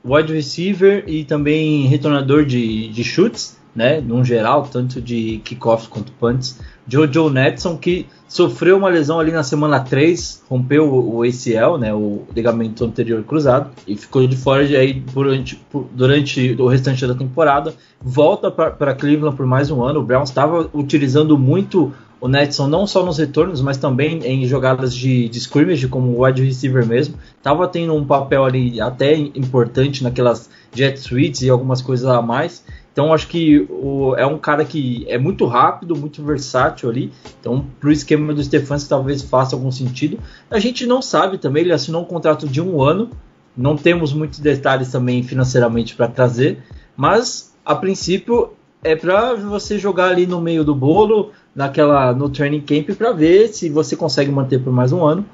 wide 0.03 0.33
receiver 0.33 1.03
e 1.07 1.23
também 1.23 1.87
retornador 1.87 2.45
de, 2.45 2.87
de 2.89 3.03
chutes, 3.03 3.57
né, 3.75 3.99
no 3.99 4.23
geral, 4.23 4.63
tanto 4.63 5.01
de 5.01 5.41
kickoffs 5.43 5.87
quanto 5.87 6.11
punts. 6.13 6.59
Jojo 6.87 7.29
Netson, 7.29 7.77
que 7.77 8.05
sofreu 8.27 8.77
uma 8.77 8.89
lesão 8.89 9.19
ali 9.19 9.31
na 9.31 9.43
semana 9.43 9.79
3, 9.79 10.43
rompeu 10.47 10.91
o, 10.93 11.23
ACL, 11.23 11.77
né, 11.77 11.93
o 11.93 12.23
ligamento 12.33 12.85
anterior 12.85 13.23
cruzado, 13.23 13.71
e 13.85 13.97
ficou 13.97 14.25
de 14.25 14.37
fora 14.37 14.65
de 14.65 14.77
aí 14.77 14.93
durante, 14.93 15.59
durante 15.91 16.55
o 16.57 16.67
restante 16.67 17.05
da 17.05 17.15
temporada. 17.15 17.73
Volta 18.01 18.49
para 18.49 18.93
Cleveland 18.93 19.35
por 19.35 19.45
mais 19.45 19.69
um 19.69 19.83
ano. 19.83 19.99
O 19.99 20.03
Browns 20.03 20.29
estava 20.29 20.69
utilizando 20.73 21.37
muito 21.37 21.91
o 22.19 22.27
Netson 22.27 22.67
não 22.67 22.87
só 22.87 23.05
nos 23.05 23.17
retornos, 23.17 23.61
mas 23.61 23.77
também 23.77 24.19
em 24.25 24.45
jogadas 24.45 24.95
de, 24.95 25.27
de 25.27 25.37
scrimmage, 25.39 25.87
como 25.87 26.23
wide 26.23 26.43
receiver 26.43 26.85
mesmo. 26.85 27.15
Tava 27.43 27.67
tendo 27.67 27.93
um 27.93 28.05
papel 28.05 28.45
ali 28.45 28.79
até 28.79 29.13
importante 29.15 30.03
naquelas 30.03 30.49
jet 30.73 30.99
suites 30.99 31.41
e 31.41 31.49
algumas 31.49 31.81
coisas 31.81 32.07
a 32.07 32.21
mais. 32.21 32.63
Então 32.91 33.13
acho 33.13 33.27
que 33.27 33.67
o, 33.69 34.15
é 34.15 34.25
um 34.25 34.37
cara 34.37 34.63
que 34.63 35.05
é 35.09 35.17
muito 35.17 35.45
rápido, 35.45 35.95
muito 35.95 36.23
versátil 36.23 36.89
ali. 36.89 37.11
Então 37.39 37.65
pro 37.79 37.91
esquema 37.91 38.33
do 38.33 38.41
Stefanski 38.41 38.87
talvez 38.87 39.21
faça 39.21 39.55
algum 39.55 39.69
sentido. 39.69 40.17
A 40.49 40.59
gente 40.59 40.85
não 40.85 41.01
sabe 41.01 41.37
também, 41.37 41.63
ele 41.63 41.73
assinou 41.73 42.03
um 42.03 42.05
contrato 42.05 42.47
de 42.47 42.61
um 42.61 42.81
ano. 42.81 43.09
Não 43.55 43.75
temos 43.75 44.13
muitos 44.13 44.39
detalhes 44.39 44.91
também 44.91 45.23
financeiramente 45.23 45.95
para 45.95 46.07
trazer, 46.07 46.63
mas 46.95 47.53
a 47.65 47.73
princípio 47.73 48.51
é 48.83 48.95
para 48.95 49.33
você 49.33 49.79
jogar 49.79 50.09
ali 50.09 50.27
no 50.27 50.39
meio 50.39 50.63
do 50.63 50.75
bolo, 50.75 51.31
naquela 51.55 52.13
no 52.13 52.29
training 52.29 52.61
camp 52.61 52.89
para 52.97 53.11
ver 53.13 53.47
se 53.47 53.69
você 53.69 53.95
consegue 53.95 54.29
manter 54.29 54.59
por 54.59 54.73
mais 54.73 54.91
um 54.91 55.05
ano 55.05 55.25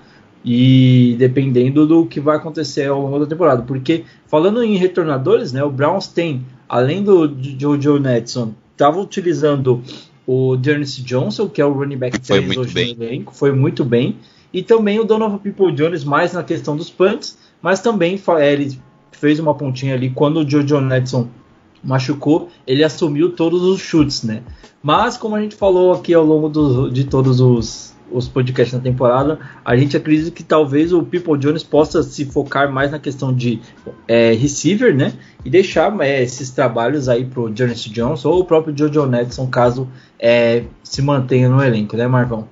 e 0.45 1.15
dependendo 1.17 1.85
do 1.85 2.05
que 2.05 2.19
vai 2.19 2.37
acontecer 2.37 2.87
ao 2.87 3.01
longo 3.01 3.19
da 3.19 3.25
temporada. 3.25 3.63
Porque 3.63 4.03
falando 4.27 4.63
em 4.63 4.75
retornadores, 4.75 5.51
né, 5.51 5.63
o 5.63 5.69
Browns 5.69 6.07
tem 6.07 6.45
além 6.69 7.03
do 7.03 7.35
Jojo 7.59 7.99
Netson, 7.99 8.53
estava 8.71 8.99
utilizando 8.99 9.81
o 10.25 10.55
Dearness 10.55 10.95
Johnson, 10.97 11.49
que 11.49 11.61
é 11.61 11.65
o 11.65 11.73
running 11.73 11.97
back 11.97 12.19
3 12.19 12.45
foi 12.45 12.57
hoje 12.57 12.73
bem. 12.73 12.95
no 12.95 13.03
elenco, 13.03 13.35
foi 13.35 13.51
muito 13.51 13.83
bem. 13.83 14.15
E 14.53 14.61
também 14.61 14.99
o 14.99 15.03
Donovan 15.03 15.37
People 15.37 15.71
Jones, 15.73 16.03
mais 16.03 16.33
na 16.33 16.43
questão 16.43 16.75
dos 16.75 16.89
punts, 16.89 17.37
mas 17.61 17.81
também 17.81 18.21
é, 18.39 18.53
ele 18.53 18.79
fez 19.11 19.39
uma 19.39 19.53
pontinha 19.53 19.95
ali 19.95 20.09
quando 20.09 20.37
o 20.37 20.49
Jojo 20.49 20.79
Netson 20.79 21.27
machucou, 21.83 22.49
ele 22.65 22.83
assumiu 22.83 23.31
todos 23.31 23.61
os 23.63 23.79
chutes, 23.79 24.23
né? 24.23 24.41
Mas 24.81 25.17
como 25.17 25.35
a 25.35 25.41
gente 25.41 25.55
falou 25.55 25.93
aqui 25.93 26.13
ao 26.13 26.25
longo 26.25 26.49
do, 26.49 26.89
de 26.89 27.03
todos 27.03 27.39
os 27.39 27.91
os 28.11 28.27
podcasts 28.27 28.73
na 28.73 28.83
temporada, 28.83 29.39
a 29.63 29.75
gente 29.75 29.95
acredita 29.95 30.31
que 30.31 30.43
talvez 30.43 30.91
o 30.91 31.01
People 31.01 31.37
Jones 31.37 31.63
possa 31.63 32.03
se 32.03 32.25
focar 32.25 32.71
mais 32.71 32.91
na 32.91 32.99
questão 32.99 33.33
de 33.33 33.61
é, 34.07 34.33
receiver, 34.33 34.95
né? 34.95 35.13
E 35.45 35.49
deixar 35.49 35.97
é, 36.01 36.21
esses 36.21 36.51
trabalhos 36.51 37.07
aí 37.07 37.25
pro 37.25 37.51
Jonas 37.55 37.83
Jones 37.85 38.25
ou 38.25 38.41
o 38.41 38.45
próprio 38.45 38.77
Jojo 38.77 39.05
Netson, 39.05 39.47
caso 39.47 39.87
é, 40.19 40.63
se 40.83 41.01
mantenha 41.01 41.49
no 41.49 41.63
elenco, 41.63 41.95
né, 41.95 42.07
Marvão? 42.07 42.47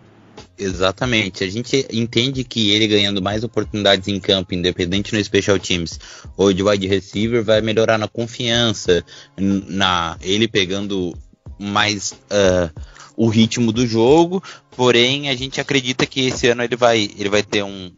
Exatamente. 0.59 1.41
A 1.45 1.49
gente 1.49 1.87
entende 1.89 2.43
que 2.43 2.71
ele 2.71 2.85
ganhando 2.85 3.21
mais 3.21 3.45
oportunidades 3.45 4.09
em 4.09 4.19
campo, 4.19 4.53
independente 4.53 5.15
no 5.15 5.23
Special 5.23 5.57
Teams 5.57 5.97
ou 6.35 6.51
de 6.51 6.61
wide 6.61 6.85
receiver, 6.85 7.41
vai 7.41 7.61
melhorar 7.61 7.97
na 7.97 8.09
confiança, 8.09 9.03
na 9.37 10.17
ele 10.21 10.49
pegando 10.49 11.17
mais 11.57 12.11
uh, 12.11 12.69
o 13.15 13.29
ritmo 13.29 13.71
do 13.71 13.87
jogo, 13.87 14.43
porém 14.75 15.29
a 15.29 15.35
gente 15.35 15.61
acredita 15.61 16.05
que 16.05 16.27
esse 16.27 16.47
ano 16.47 16.61
ele 16.61 16.75
vai, 16.75 17.09
ele 17.17 17.29
vai 17.29 17.41
ter 17.43 17.63
um, 17.63 17.89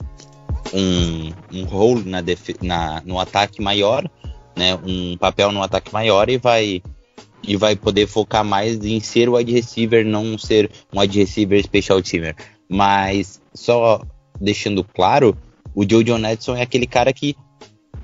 um, 0.71 1.33
um 1.51 1.63
role 1.63 2.07
na, 2.07 2.23
na, 2.61 3.01
no 3.03 3.19
ataque 3.19 3.59
maior, 3.59 4.07
né, 4.55 4.75
um 4.85 5.17
papel 5.17 5.51
no 5.51 5.63
ataque 5.63 5.91
maior 5.91 6.29
e 6.29 6.37
vai 6.37 6.81
e 7.43 7.55
vai 7.55 7.75
poder 7.75 8.07
focar 8.07 8.43
mais 8.43 8.83
em 8.83 8.99
ser 8.99 9.29
o 9.29 9.35
wide 9.35 9.51
receiver, 9.51 10.05
não 10.05 10.37
ser 10.37 10.69
um 10.93 10.99
wide 10.99 11.19
receiver 11.19 11.61
special 11.63 12.01
teamer. 12.01 12.35
Mas 12.69 13.41
só 13.53 14.01
deixando 14.39 14.83
claro, 14.83 15.37
o 15.73 15.87
Joe 15.87 16.03
Netson 16.19 16.55
é 16.55 16.61
aquele 16.61 16.87
cara 16.87 17.11
que 17.13 17.35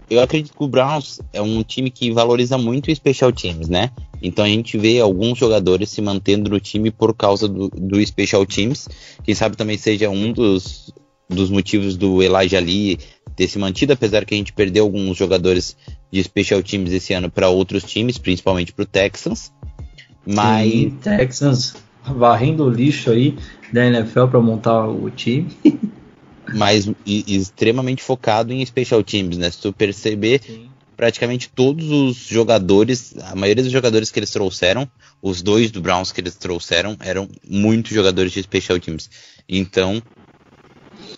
eu 0.10 0.22
acredito 0.22 0.56
que 0.56 0.64
o 0.64 0.68
Browns 0.68 1.20
é 1.34 1.42
um 1.42 1.62
time 1.64 1.90
que 1.90 2.12
valoriza 2.12 2.58
muito 2.58 2.94
special 2.96 3.32
teams, 3.32 3.68
né? 3.68 3.92
Então 4.22 4.46
a 4.46 4.48
gente 4.48 4.78
vê 4.78 5.00
alguns 5.00 5.38
jogadores 5.38 5.90
se 5.90 6.02
mantendo 6.02 6.50
no 6.50 6.60
time 6.60 6.90
por 6.90 7.14
causa 7.14 7.48
do, 7.48 7.70
do 7.70 8.06
special 8.06 8.46
teams. 8.46 8.88
Quem 9.24 9.36
sabe 9.36 9.58
também 9.58 9.78
seja 9.78 10.10
um 10.10 10.32
dos, 10.32 10.94
dos 11.30 11.50
motivos 11.50 11.98
do 11.98 12.24
Elijah 12.24 12.60
Lee 12.60 12.98
ter 13.36 13.48
se 13.48 13.60
mantido, 13.60 13.94
apesar 13.94 14.26
que 14.26 14.34
a 14.34 14.38
gente 14.38 14.54
perdeu 14.54 14.86
alguns 14.86 15.18
jogadores 15.18 15.78
de 16.12 16.24
special 16.24 16.62
teams 16.64 16.92
esse 16.92 17.14
ano 17.14 17.30
para 17.30 17.50
outros 17.50 17.84
times, 17.84 18.18
principalmente 18.18 18.74
para 18.74 18.84
o 18.84 18.86
Texans. 18.86 19.52
Mas 20.26 20.72
Sim, 20.72 20.98
Texans 21.02 21.76
varrendo 22.04 22.66
o 22.66 22.70
lixo 22.70 23.12
aí 23.12 23.38
da 23.72 23.86
NFL 23.86 24.28
para 24.28 24.40
montar 24.40 24.88
o 24.88 25.10
time. 25.10 25.50
mas 26.54 26.90
e, 27.06 27.36
extremamente 27.36 28.02
focado 28.02 28.54
em 28.54 28.66
special 28.66 29.04
teams, 29.04 29.38
né? 29.38 29.50
Se 29.50 29.62
tu 29.62 29.74
perceber, 29.74 30.42
Sim 30.42 30.68
praticamente 30.98 31.48
todos 31.48 31.92
os 31.92 32.18
jogadores, 32.18 33.14
a 33.20 33.36
maioria 33.36 33.64
dos 33.64 33.72
jogadores 33.72 34.10
que 34.10 34.18
eles 34.18 34.32
trouxeram, 34.32 34.90
os 35.22 35.44
dois 35.44 35.70
do 35.70 35.80
Browns 35.80 36.12
que 36.12 36.20
eles 36.20 36.36
trouxeram, 36.36 36.98
eram 37.00 37.30
muitos 37.48 37.94
jogadores 37.94 38.32
de 38.32 38.42
special 38.42 38.80
teams. 38.80 39.08
Então, 39.48 40.02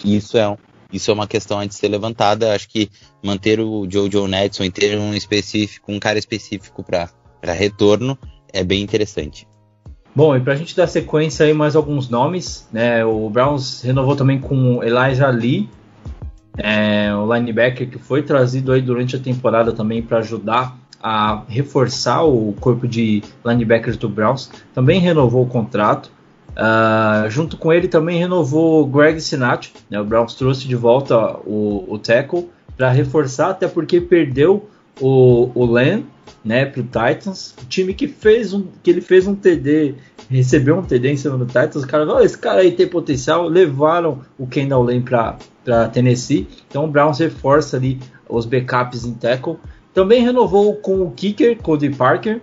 isso 0.03 0.37
é, 0.37 0.57
isso 0.91 1.11
é 1.11 1.13
uma 1.13 1.27
questão 1.27 1.59
a 1.59 1.65
de 1.65 1.75
ser 1.75 1.87
levantada. 1.87 2.53
Acho 2.53 2.67
que 2.69 2.89
manter 3.23 3.59
o 3.59 3.87
Jojo 3.89 4.27
Netson 4.27 4.63
e 4.63 4.71
ter 4.71 4.97
um 4.97 5.13
específico, 5.13 5.91
um 5.91 5.99
cara 5.99 6.17
específico 6.17 6.83
para 6.83 7.53
retorno 7.53 8.17
é 8.51 8.63
bem 8.63 8.81
interessante. 8.81 9.47
Bom, 10.15 10.35
e 10.35 10.39
para 10.39 10.53
a 10.53 10.55
gente 10.55 10.75
dar 10.75 10.87
sequência 10.87 11.45
aí 11.45 11.53
mais 11.53 11.75
alguns 11.75 12.09
nomes, 12.09 12.67
né? 12.71 13.05
O 13.05 13.29
Browns 13.29 13.81
renovou 13.83 14.15
também 14.15 14.39
com 14.39 14.83
Elijah 14.83 15.29
Lee, 15.29 15.69
é, 16.57 17.13
o 17.13 17.33
linebacker 17.33 17.89
que 17.89 17.97
foi 17.97 18.23
trazido 18.23 18.71
aí 18.71 18.81
durante 18.81 19.15
a 19.15 19.19
temporada 19.19 19.71
também 19.71 20.01
para 20.01 20.17
ajudar 20.17 20.77
a 21.01 21.43
reforçar 21.47 22.23
o 22.23 22.53
corpo 22.59 22.87
de 22.87 23.23
linebackers 23.45 23.95
do 23.95 24.09
Browns, 24.09 24.51
também 24.73 24.99
renovou 24.99 25.43
o 25.43 25.47
contrato. 25.47 26.11
Uh, 26.49 27.29
junto 27.29 27.57
com 27.57 27.71
ele 27.71 27.87
também 27.87 28.19
renovou 28.19 28.85
Greg 28.85 29.21
Sinat, 29.21 29.71
né, 29.89 29.99
o 29.99 30.03
Browns 30.03 30.33
trouxe 30.33 30.67
de 30.67 30.75
volta 30.75 31.37
o, 31.45 31.85
o 31.87 31.97
tackle 31.97 32.49
para 32.75 32.89
reforçar, 32.89 33.51
até 33.51 33.67
porque 33.67 34.01
perdeu 34.01 34.67
o, 34.99 35.51
o 35.53 35.65
Len 35.65 36.05
né, 36.43 36.65
para 36.65 36.81
o 36.81 36.83
Titans, 36.83 37.53
o 37.61 37.65
time 37.65 37.93
que 37.93 38.07
fez 38.07 38.53
um 38.53 38.65
que 38.83 38.89
ele 38.89 39.01
fez 39.01 39.27
um 39.27 39.35
TD, 39.35 39.95
recebeu 40.29 40.77
um 40.77 40.83
TD 40.83 41.11
em 41.11 41.17
cima 41.17 41.37
do 41.37 41.45
Titans, 41.45 41.77
os 41.77 41.85
caras, 41.85 42.07
oh, 42.09 42.19
esse 42.19 42.37
cara 42.37 42.61
aí 42.61 42.71
tem 42.71 42.87
potencial, 42.87 43.47
levaram 43.47 44.21
o 44.37 44.47
Kendall 44.47 44.83
Lane 44.83 45.01
para 45.01 45.87
Tennessee, 45.89 46.47
então 46.67 46.85
o 46.85 46.87
Browns 46.87 47.19
reforça 47.19 47.77
ali 47.77 47.99
os 48.27 48.45
backups 48.45 49.05
em 49.05 49.13
tackle, 49.13 49.57
também 49.93 50.21
renovou 50.21 50.75
com 50.75 51.01
o 51.01 51.11
kicker 51.11 51.57
Cody 51.57 51.89
Parker, 51.89 52.41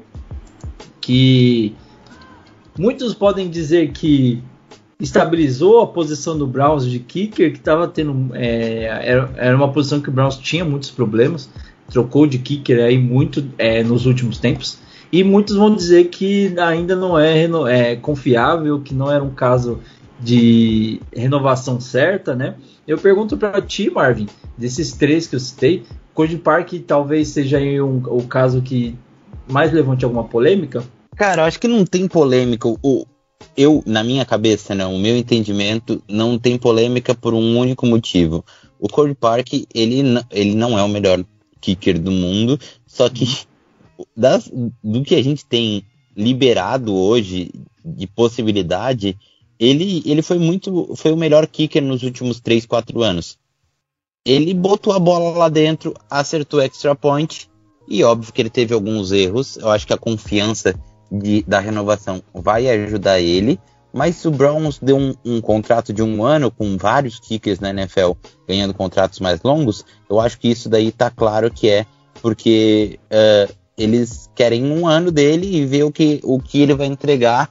que 1.00 1.74
muitos 2.78 3.14
podem 3.14 3.48
dizer 3.48 3.92
que 3.92 4.42
estabilizou 4.98 5.80
a 5.80 5.86
posição 5.86 6.36
do 6.36 6.46
Browns 6.46 6.86
de 6.88 6.98
kicker, 6.98 7.52
que 7.52 7.58
estava 7.58 7.86
tendo. 7.86 8.34
É, 8.34 8.84
era, 8.84 9.30
era, 9.36 9.56
uma 9.56 9.70
posição 9.72 10.00
que 10.00 10.08
o 10.08 10.12
Browns 10.12 10.36
tinha 10.36 10.64
muitos 10.64 10.90
problemas, 10.90 11.50
trocou 11.90 12.26
de 12.26 12.38
kicker 12.38 12.82
aí 12.82 12.98
muito 12.98 13.46
é, 13.58 13.82
nos 13.82 14.06
últimos 14.06 14.38
tempos. 14.38 14.78
E 15.12 15.22
muitos 15.22 15.54
vão 15.54 15.74
dizer 15.74 16.08
que 16.08 16.58
ainda 16.58 16.96
não 16.96 17.18
é, 17.18 17.48
é 17.68 17.96
confiável, 17.96 18.80
que 18.80 18.92
não 18.92 19.10
era 19.10 19.22
um 19.22 19.30
caso 19.30 19.78
de 20.18 21.00
renovação 21.14 21.78
certa, 21.78 22.34
né? 22.34 22.54
Eu 22.86 22.98
pergunto 22.98 23.36
para 23.36 23.60
ti, 23.60 23.90
Marvin, 23.90 24.26
desses 24.56 24.92
três 24.92 25.26
que 25.26 25.36
eu 25.36 25.40
citei, 25.40 25.84
Cody 26.14 26.38
Park 26.38 26.72
talvez 26.86 27.28
seja 27.28 27.58
um, 27.58 28.02
o 28.06 28.22
caso 28.26 28.62
que 28.62 28.96
mais 29.48 29.72
levante 29.72 30.04
alguma 30.04 30.24
polêmica? 30.24 30.82
Cara, 31.16 31.42
eu 31.42 31.46
acho 31.46 31.58
que 31.58 31.66
não 31.66 31.84
tem 31.84 32.06
polêmica. 32.06 32.68
O, 32.68 33.06
eu, 33.56 33.82
na 33.86 34.04
minha 34.04 34.24
cabeça, 34.24 34.74
né, 34.74 34.84
o 34.84 34.98
meu 34.98 35.16
entendimento, 35.16 36.02
não 36.06 36.38
tem 36.38 36.58
polêmica 36.58 37.14
por 37.14 37.32
um 37.32 37.58
único 37.58 37.86
motivo. 37.86 38.44
O 38.78 38.86
Cody 38.86 39.14
Park, 39.14 39.54
ele, 39.74 40.02
ele 40.30 40.54
não 40.54 40.78
é 40.78 40.82
o 40.82 40.88
melhor 40.88 41.24
kicker 41.58 41.98
do 41.98 42.10
mundo, 42.10 42.60
só 42.86 43.08
que 43.08 43.26
das, 44.14 44.52
do 44.84 45.02
que 45.02 45.14
a 45.14 45.22
gente 45.22 45.44
tem 45.46 45.82
liberado 46.14 46.94
hoje 46.94 47.50
de 47.82 48.06
possibilidade, 48.06 49.16
ele, 49.58 50.02
ele 50.04 50.20
foi 50.20 50.38
muito. 50.38 50.94
Foi 50.96 51.12
o 51.12 51.16
melhor 51.16 51.46
kicker 51.46 51.82
nos 51.82 52.02
últimos 52.02 52.40
3, 52.40 52.66
4 52.66 53.02
anos. 53.02 53.38
Ele 54.22 54.52
botou 54.52 54.92
a 54.92 54.98
bola 54.98 55.30
lá 55.30 55.48
dentro, 55.48 55.94
acertou 56.10 56.60
extra 56.60 56.94
point, 56.94 57.48
e 57.88 58.02
óbvio 58.04 58.32
que 58.32 58.42
ele 58.42 58.50
teve 58.50 58.74
alguns 58.74 59.12
erros. 59.12 59.56
Eu 59.56 59.70
acho 59.70 59.86
que 59.86 59.94
a 59.94 59.98
confiança 59.98 60.74
de, 61.10 61.42
da 61.42 61.60
renovação 61.60 62.22
vai 62.34 62.68
ajudar 62.68 63.20
ele. 63.20 63.58
Mas 63.92 64.16
se 64.16 64.28
o 64.28 64.30
Browns 64.30 64.78
deu 64.78 64.96
um, 64.96 65.14
um, 65.24 65.40
contrato 65.40 65.92
de 65.92 66.02
um 66.02 66.22
ano 66.22 66.50
com 66.50 66.76
vários 66.76 67.18
kickers 67.18 67.60
na 67.60 67.70
NFL 67.70 68.12
ganhando 68.46 68.74
contratos 68.74 69.20
mais 69.20 69.42
longos, 69.42 69.84
eu 70.10 70.20
acho 70.20 70.38
que 70.38 70.48
isso 70.48 70.68
daí 70.68 70.92
tá 70.92 71.10
claro 71.10 71.50
que 71.50 71.68
é 71.70 71.86
porque 72.20 72.98
uh, 73.06 73.54
eles 73.76 74.30
querem 74.34 74.70
um 74.70 74.86
ano 74.86 75.10
dele 75.10 75.56
e 75.56 75.64
ver 75.64 75.84
o 75.84 75.92
que, 75.92 76.20
o 76.24 76.38
que 76.38 76.60
ele 76.60 76.74
vai 76.74 76.86
entregar. 76.86 77.50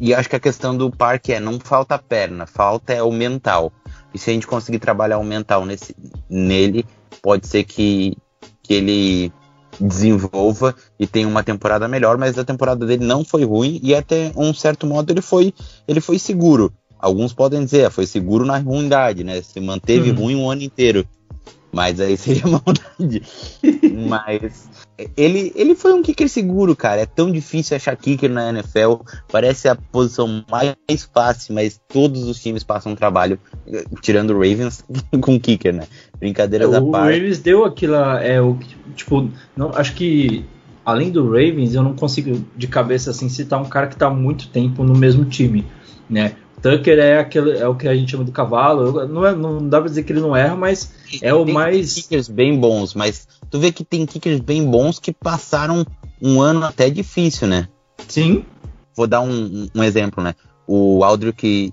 E 0.00 0.14
acho 0.14 0.28
que 0.28 0.36
a 0.36 0.40
questão 0.40 0.76
do 0.76 0.90
parque 0.90 1.32
é 1.32 1.40
não 1.40 1.58
falta 1.58 1.98
perna, 1.98 2.46
falta 2.46 2.92
é 2.92 3.02
o 3.02 3.10
mental. 3.10 3.72
E 4.12 4.18
se 4.18 4.30
a 4.30 4.32
gente 4.32 4.46
conseguir 4.46 4.78
trabalhar 4.78 5.18
o 5.18 5.24
mental 5.24 5.64
nesse, 5.64 5.94
nele, 6.28 6.84
pode 7.22 7.46
ser 7.46 7.64
que, 7.64 8.16
que 8.62 8.74
ele 8.74 9.32
desenvolva 9.80 10.74
e 10.98 11.06
tenha 11.06 11.28
uma 11.28 11.42
temporada 11.42 11.86
melhor, 11.88 12.18
mas 12.18 12.38
a 12.38 12.44
temporada 12.44 12.86
dele 12.86 13.04
não 13.04 13.24
foi 13.24 13.44
ruim 13.44 13.80
e 13.82 13.94
até 13.94 14.32
um 14.36 14.52
certo 14.52 14.86
modo 14.86 15.10
ele 15.10 15.22
foi, 15.22 15.52
ele 15.86 16.00
foi 16.00 16.18
seguro. 16.18 16.72
Alguns 16.98 17.32
podem 17.32 17.64
dizer, 17.64 17.86
ah, 17.86 17.90
foi 17.90 18.06
seguro 18.06 18.44
na 18.44 18.58
ruindade, 18.58 19.22
né? 19.22 19.40
Se 19.40 19.60
manteve 19.60 20.10
uhum. 20.10 20.16
ruim 20.16 20.36
um 20.36 20.50
ano 20.50 20.62
inteiro. 20.62 21.06
Mas 21.70 22.00
aí 22.00 22.16
seria 22.16 22.44
maldade. 22.48 23.22
mas 24.08 24.68
ele, 25.16 25.52
ele 25.54 25.74
foi 25.74 25.92
um 25.92 26.02
kicker 26.02 26.28
seguro, 26.28 26.74
cara. 26.74 27.02
É 27.02 27.06
tão 27.06 27.30
difícil 27.30 27.76
achar 27.76 27.96
kicker 27.96 28.30
na 28.30 28.48
NFL. 28.48 29.02
Parece 29.30 29.68
a 29.68 29.76
posição 29.76 30.44
mais 30.50 31.04
fácil, 31.12 31.54
mas 31.54 31.80
todos 31.88 32.24
os 32.24 32.40
times 32.40 32.64
passam 32.64 32.96
trabalho, 32.96 33.38
tirando 34.00 34.30
o 34.30 34.38
Ravens, 34.38 34.84
com 35.20 35.38
kicker, 35.38 35.74
né? 35.74 35.86
Brincadeira 36.18 36.64
é, 36.64 36.68
da 36.68 36.80
o 36.80 36.90
parte. 36.90 37.12
O 37.12 37.20
Ravens 37.20 37.38
deu 37.38 37.64
aquela. 37.64 38.22
É, 38.22 38.40
o, 38.40 38.58
tipo, 38.94 39.30
não, 39.56 39.70
acho 39.74 39.94
que 39.94 40.44
além 40.84 41.10
do 41.10 41.26
Ravens, 41.26 41.74
eu 41.74 41.82
não 41.82 41.94
consigo 41.94 42.44
de 42.56 42.66
cabeça 42.66 43.10
assim 43.10 43.28
citar 43.28 43.60
um 43.60 43.68
cara 43.68 43.86
que 43.86 43.94
está 43.94 44.06
há 44.06 44.10
muito 44.10 44.48
tempo 44.48 44.82
no 44.82 44.96
mesmo 44.96 45.24
time, 45.24 45.66
né? 46.08 46.34
Tucker 46.62 46.98
é, 46.98 47.18
aquele, 47.18 47.56
é 47.56 47.68
o 47.68 47.74
que 47.74 47.86
a 47.86 47.94
gente 47.94 48.10
chama 48.10 48.24
do 48.24 48.32
cavalo. 48.32 49.06
Não, 49.06 49.24
é, 49.24 49.34
não 49.34 49.68
dá 49.68 49.80
pra 49.80 49.88
dizer 49.88 50.02
que 50.02 50.12
ele 50.12 50.20
não 50.20 50.34
erra, 50.34 50.56
mas 50.56 50.92
é 51.22 51.32
o 51.32 51.44
tem 51.44 51.54
mais. 51.54 51.94
kickers 51.94 52.28
bem 52.28 52.58
bons, 52.58 52.94
mas 52.94 53.28
tu 53.48 53.60
vê 53.60 53.70
que 53.70 53.84
tem 53.84 54.04
kickers 54.04 54.40
bem 54.40 54.64
bons 54.68 54.98
que 54.98 55.12
passaram 55.12 55.86
um 56.20 56.40
ano 56.40 56.64
até 56.64 56.90
difícil, 56.90 57.46
né? 57.46 57.68
Sim. 58.08 58.44
Vou 58.96 59.06
dar 59.06 59.20
um, 59.20 59.68
um 59.72 59.84
exemplo, 59.84 60.22
né? 60.22 60.34
O 60.66 61.04
Aldrich. 61.04 61.72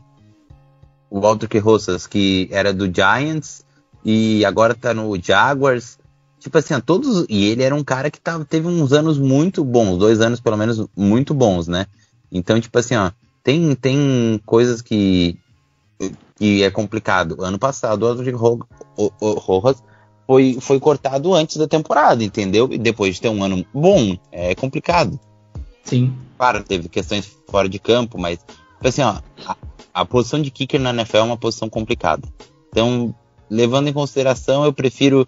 O 1.10 1.26
Aldrich 1.26 1.58
Rosas, 1.60 2.06
que 2.06 2.48
era 2.52 2.74
do 2.74 2.94
Giants 2.94 3.65
e 4.06 4.46
agora 4.46 4.74
tá 4.76 4.94
no 4.94 5.20
Jaguars. 5.22 5.98
Tipo 6.40 6.60
assim, 6.60 6.80
todos. 6.80 7.26
E 7.28 7.46
ele 7.46 7.64
era 7.64 7.74
um 7.74 7.84
cara 7.84 8.12
que 8.12 8.22
tava, 8.22 8.46
teve 8.46 8.68
uns 8.68 8.94
anos 8.94 9.18
muito 9.18 9.64
bons, 9.66 9.98
dois 9.98 10.22
anos 10.22 10.40
pelo 10.40 10.56
menos 10.56 10.86
muito 10.96 11.34
bons, 11.34 11.68
né? 11.68 11.88
Então, 12.32 12.62
tipo 12.62 12.78
assim, 12.78 12.96
ó 12.96 13.12
tem, 13.46 13.76
tem 13.76 14.42
coisas 14.44 14.82
que, 14.82 15.38
que 16.36 16.64
é 16.64 16.72
complicado. 16.72 17.38
Ano 17.44 17.60
passado, 17.60 18.02
o 18.02 18.08
Aldrich 18.08 18.36
Rojas 18.36 19.84
foi, 20.26 20.58
foi 20.60 20.80
cortado 20.80 21.32
antes 21.32 21.56
da 21.58 21.68
temporada, 21.68 22.24
entendeu? 22.24 22.68
E 22.72 22.80
depois 22.80 23.14
de 23.14 23.22
ter 23.22 23.30
um 23.30 23.44
ano 23.44 23.64
bom, 23.72 24.18
é 24.32 24.56
complicado. 24.56 25.20
Sim. 25.84 26.12
Claro, 26.36 26.64
teve 26.64 26.90
questões 26.90 27.38
fora 27.48 27.70
de 27.70 27.78
campo, 27.78 28.18
mas, 28.18 28.40
tipo 28.40 28.88
assim, 28.88 29.04
ó, 29.04 29.20
a, 29.46 29.56
a 29.94 30.06
posição 30.06 30.42
de 30.42 30.50
kicker 30.50 30.82
na 30.82 30.90
NFL 30.90 31.18
é 31.18 31.22
uma 31.22 31.38
posição 31.38 31.70
complicada. 31.70 32.28
Então, 32.70 33.14
levando 33.50 33.88
em 33.88 33.94
consideração, 33.94 34.64
eu 34.66 34.74
prefiro 34.74 35.28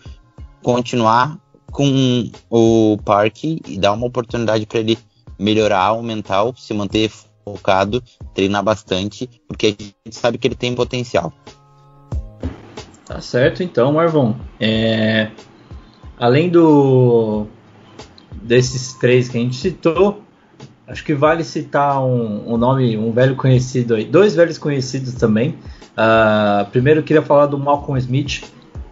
continuar 0.63 1.37
com 1.71 2.29
o 2.49 2.97
Parque 3.03 3.61
e 3.67 3.77
dar 3.77 3.93
uma 3.93 4.07
oportunidade 4.07 4.65
para 4.65 4.79
ele 4.79 4.97
melhorar 5.37 5.93
o 5.93 6.01
mental, 6.01 6.53
se 6.57 6.73
manter 6.73 7.11
focado, 7.43 8.03
treinar 8.33 8.63
bastante, 8.63 9.29
porque 9.47 9.67
a 9.67 9.69
gente 9.69 9.95
sabe 10.11 10.37
que 10.37 10.47
ele 10.47 10.55
tem 10.55 10.73
potencial. 10.73 11.31
Tá 13.05 13.21
certo, 13.21 13.63
então, 13.63 13.93
Marvon. 13.93 14.35
É... 14.59 15.31
Além 16.19 16.49
do 16.49 17.47
desses 18.41 18.93
três 18.93 19.29
que 19.29 19.37
a 19.37 19.41
gente 19.41 19.55
citou, 19.55 20.23
acho 20.87 21.03
que 21.03 21.13
vale 21.13 21.43
citar 21.43 22.03
um, 22.03 22.53
um 22.53 22.57
nome, 22.57 22.97
um 22.97 23.11
velho 23.11 23.35
conhecido 23.35 23.95
aí, 23.95 24.05
dois 24.05 24.35
velhos 24.35 24.57
conhecidos 24.57 25.13
também. 25.13 25.55
Uh, 25.97 26.69
primeiro, 26.69 26.99
eu 26.99 27.03
queria 27.03 27.23
falar 27.23 27.47
do 27.47 27.57
Malcolm 27.57 27.97
Smith, 27.99 28.43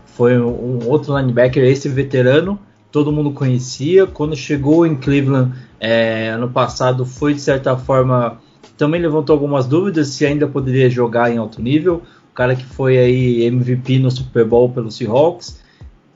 foi 0.06 0.40
um 0.40 0.88
outro 0.88 1.16
linebacker, 1.16 1.64
esse 1.64 1.88
veterano, 1.88 2.58
todo 2.92 3.12
mundo 3.12 3.32
conhecia. 3.32 4.08
Quando 4.08 4.36
chegou 4.36 4.86
em 4.86 4.96
Cleveland 4.96 5.54
é, 5.80 6.30
ano 6.30 6.50
passado, 6.50 7.06
foi 7.06 7.34
de 7.34 7.42
certa 7.42 7.78
forma 7.78 8.40
também 8.78 9.02
levantou 9.02 9.34
algumas 9.34 9.68
dúvidas 9.68 10.10
se 10.10 10.26
ainda 10.26 10.48
poderia 10.48 10.90
jogar 10.90 11.32
em 11.32 11.38
alto 11.38 11.62
nível. 11.62 12.02
O 12.32 12.34
cara 12.34 12.56
que 12.56 12.66
foi 12.66 12.98
aí 12.98 13.46
MVP 13.46 14.00
no 14.00 14.12
Super 14.12 14.46
Bowl 14.46 14.70
pelo 14.70 14.92
Seahawks 14.92 15.62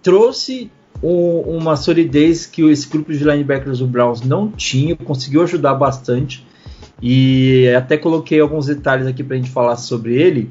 trouxe 0.02 0.71
um, 1.02 1.58
uma 1.58 1.75
solidez 1.75 2.45
que 2.45 2.62
esse 2.69 2.89
grupo 2.89 3.13
de 3.13 3.23
linebackers 3.23 3.80
do 3.80 3.88
Browns 3.88 4.21
não 4.21 4.49
tinha, 4.49 4.95
conseguiu 4.95 5.43
ajudar 5.43 5.75
bastante. 5.75 6.45
E 7.02 7.69
até 7.78 7.97
coloquei 7.97 8.39
alguns 8.41 8.65
detalhes 8.65 9.08
aqui 9.08 9.23
para 9.23 9.36
a 9.36 9.39
gente 9.39 9.52
falar 9.52 9.78
sobre 9.78 10.15
ele. 10.15 10.49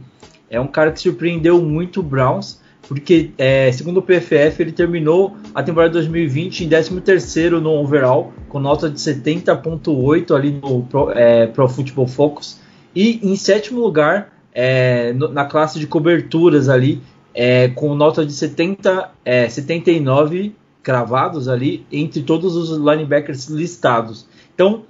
É 0.50 0.60
um 0.60 0.66
cara 0.66 0.92
que 0.92 1.00
surpreendeu 1.00 1.62
muito 1.62 2.00
o 2.00 2.02
Browns 2.02 2.60
porque 2.88 3.32
é, 3.36 3.70
segundo 3.70 3.98
o 3.98 4.02
PFF 4.02 4.62
ele 4.62 4.72
terminou 4.72 5.36
a 5.54 5.62
temporada 5.62 5.92
2020 5.92 6.64
em 6.64 6.68
13º 6.70 7.60
no 7.60 7.70
overall, 7.72 8.32
com 8.48 8.58
nota 8.58 8.88
de 8.88 8.98
70.8 8.98 10.34
ali 10.34 10.52
no 10.52 10.82
Pro, 10.84 11.10
é, 11.10 11.46
Pro 11.46 11.68
Football 11.68 12.06
Focus, 12.06 12.58
e 12.96 13.20
em 13.22 13.36
sétimo 13.36 13.80
lugar 13.80 14.32
é, 14.54 15.12
no, 15.12 15.28
na 15.28 15.44
classe 15.44 15.78
de 15.78 15.86
coberturas 15.86 16.70
ali, 16.70 17.02
é, 17.34 17.68
com 17.68 17.94
nota 17.94 18.24
de 18.24 18.32
70, 18.32 19.10
79 19.50 20.46
é, 20.46 20.50
cravados 20.82 21.46
ali 21.46 21.86
entre 21.92 22.22
todos 22.22 22.56
os 22.56 22.70
linebackers 22.78 23.48
listados. 23.48 24.26
Então 24.54 24.84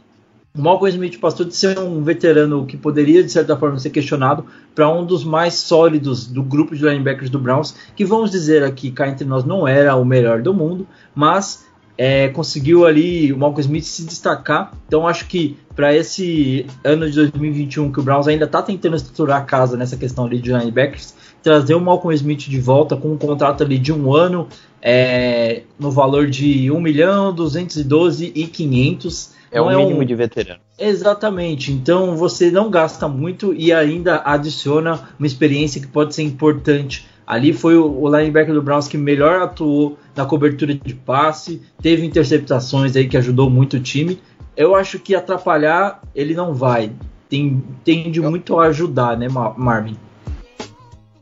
o 0.58 0.60
Malcolm 0.60 0.90
Smith 0.90 1.20
passou 1.20 1.46
de 1.46 1.54
ser 1.54 1.78
um 1.78 2.02
veterano 2.02 2.66
que 2.66 2.76
poderia, 2.76 3.22
de 3.22 3.30
certa 3.30 3.56
forma, 3.56 3.78
ser 3.78 3.90
questionado 3.90 4.44
para 4.74 4.90
um 4.90 5.06
dos 5.06 5.22
mais 5.22 5.54
sólidos 5.54 6.26
do 6.26 6.42
grupo 6.42 6.74
de 6.74 6.84
linebackers 6.84 7.30
do 7.30 7.38
Browns, 7.38 7.76
que 7.94 8.04
vamos 8.04 8.28
dizer 8.32 8.64
aqui, 8.64 8.90
cá 8.90 9.08
entre 9.08 9.24
nós, 9.24 9.44
não 9.44 9.68
era 9.68 9.94
o 9.94 10.04
melhor 10.04 10.42
do 10.42 10.52
mundo, 10.52 10.84
mas 11.14 11.64
é, 11.96 12.28
conseguiu 12.30 12.86
ali 12.86 13.32
o 13.32 13.38
Malcolm 13.38 13.60
Smith 13.60 13.84
se 13.84 14.04
destacar. 14.04 14.72
Então 14.88 15.06
acho 15.06 15.26
que 15.26 15.56
para 15.76 15.94
esse 15.94 16.66
ano 16.82 17.08
de 17.08 17.14
2021 17.14 17.92
que 17.92 18.00
o 18.00 18.02
Browns 18.02 18.26
ainda 18.26 18.44
está 18.44 18.60
tentando 18.60 18.96
estruturar 18.96 19.42
a 19.42 19.44
casa 19.44 19.76
nessa 19.76 19.96
questão 19.96 20.24
ali 20.24 20.40
de 20.40 20.52
linebackers, 20.52 21.14
trazer 21.48 21.74
o 21.74 21.80
Malcolm 21.80 22.14
Smith 22.14 22.40
de 22.40 22.60
volta 22.60 22.94
com 22.94 23.08
um 23.10 23.16
contrato 23.16 23.62
ali 23.62 23.78
de 23.78 23.90
um 23.90 24.14
ano 24.14 24.46
é, 24.82 25.62
no 25.78 25.90
valor 25.90 26.26
de 26.28 26.70
1 26.70 26.78
milhão 26.78 27.34
212 27.34 28.30
e 28.34 28.46
500 28.46 29.32
é 29.50 29.58
o 29.58 29.70
é 29.70 29.76
mínimo 29.76 30.02
um... 30.02 30.04
de 30.04 30.14
veterano. 30.14 30.60
Exatamente. 30.78 31.72
Então 31.72 32.14
você 32.18 32.50
não 32.50 32.68
gasta 32.70 33.08
muito 33.08 33.54
e 33.54 33.72
ainda 33.72 34.20
adiciona 34.26 35.00
uma 35.18 35.26
experiência 35.26 35.80
que 35.80 35.86
pode 35.86 36.14
ser 36.14 36.22
importante. 36.22 37.08
Ali 37.26 37.54
foi 37.54 37.78
o 37.78 38.06
linebacker 38.14 38.52
do 38.52 38.60
Browns 38.60 38.86
que 38.86 38.98
melhor 38.98 39.40
atuou 39.40 39.98
na 40.14 40.26
cobertura 40.26 40.74
de 40.74 40.94
passe, 40.94 41.62
teve 41.80 42.04
interceptações 42.04 42.94
aí 42.94 43.08
que 43.08 43.16
ajudou 43.16 43.48
muito 43.48 43.78
o 43.78 43.80
time. 43.80 44.20
eu 44.54 44.74
acho 44.74 44.98
que 44.98 45.14
atrapalhar 45.14 46.02
ele 46.14 46.34
não 46.34 46.52
vai. 46.52 46.92
Tem, 47.26 47.62
tende 47.82 48.20
muito 48.20 48.60
a 48.60 48.66
ajudar, 48.66 49.16
né, 49.16 49.28
Ma- 49.30 49.54
Marvin? 49.56 49.96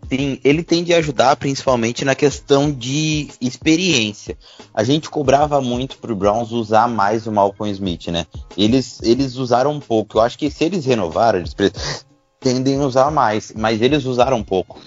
Sim, 0.09 0.39
ele 0.45 0.63
tende 0.63 0.95
a 0.95 0.99
ajudar 0.99 1.35
principalmente 1.37 2.05
na 2.05 2.15
questão 2.15 2.71
de 2.71 3.29
experiência. 3.41 4.39
A 4.73 4.85
gente 4.85 5.11
cobrava 5.11 5.61
muito 5.61 5.99
pro 5.99 6.15
Browns 6.15 6.53
usar 6.53 6.89
mais 6.89 7.27
o 7.27 7.33
Malcolm 7.33 7.71
Smith, 7.73 8.09
né? 8.09 8.25
Eles, 8.57 9.01
eles 9.03 9.35
usaram 9.37 9.73
um 9.73 9.81
pouco. 9.81 10.19
Eu 10.19 10.23
acho 10.23 10.39
que 10.39 10.51
se 10.51 10.65
eles 10.65 10.85
renovaram, 10.85 11.39
eles 11.41 11.55
pre- 11.55 11.73
tendem 12.39 12.81
a 12.81 12.87
usar 12.87 13.11
mais, 13.11 13.53
mas 13.57 13.83
eles 13.83 14.05
usaram 14.05 14.37
um 14.37 14.45
pouco. 14.45 14.79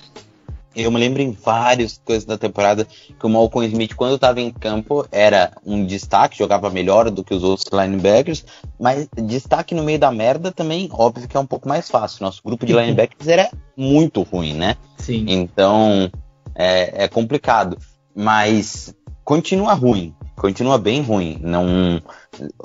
Eu 0.75 0.91
me 0.91 0.99
lembro 0.99 1.21
em 1.21 1.31
várias 1.31 1.99
coisas 2.05 2.25
da 2.25 2.37
temporada 2.37 2.85
que 2.85 3.25
o 3.25 3.29
Malcolm 3.29 3.67
Smith, 3.67 3.95
quando 3.95 4.15
estava 4.15 4.39
em 4.39 4.51
campo, 4.51 5.05
era 5.11 5.51
um 5.65 5.85
destaque, 5.85 6.37
jogava 6.37 6.69
melhor 6.69 7.09
do 7.09 7.23
que 7.23 7.33
os 7.33 7.43
outros 7.43 7.67
linebackers, 7.71 8.45
mas 8.79 9.07
destaque 9.15 9.73
no 9.73 9.83
meio 9.83 9.97
da 9.99 10.11
merda 10.11 10.51
também, 10.51 10.87
óbvio 10.91 11.27
que 11.27 11.35
é 11.35 11.39
um 11.39 11.45
pouco 11.45 11.67
mais 11.67 11.89
fácil. 11.89 12.23
Nosso 12.23 12.41
grupo 12.43 12.65
de 12.65 12.73
linebackers 12.77 13.27
era 13.27 13.49
muito 13.75 14.21
ruim, 14.21 14.53
né? 14.53 14.75
Sim. 14.97 15.25
Então 15.27 16.09
é, 16.55 17.05
é 17.05 17.07
complicado. 17.07 17.77
Mas 18.15 18.93
continua 19.23 19.73
ruim. 19.73 20.13
Continua 20.35 20.77
bem 20.77 21.01
ruim. 21.01 21.39
Não, 21.41 22.01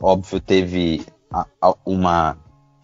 óbvio, 0.00 0.40
teve 0.40 1.04
a- 1.32 1.46
a- 1.60 1.74
uma, 1.84 2.36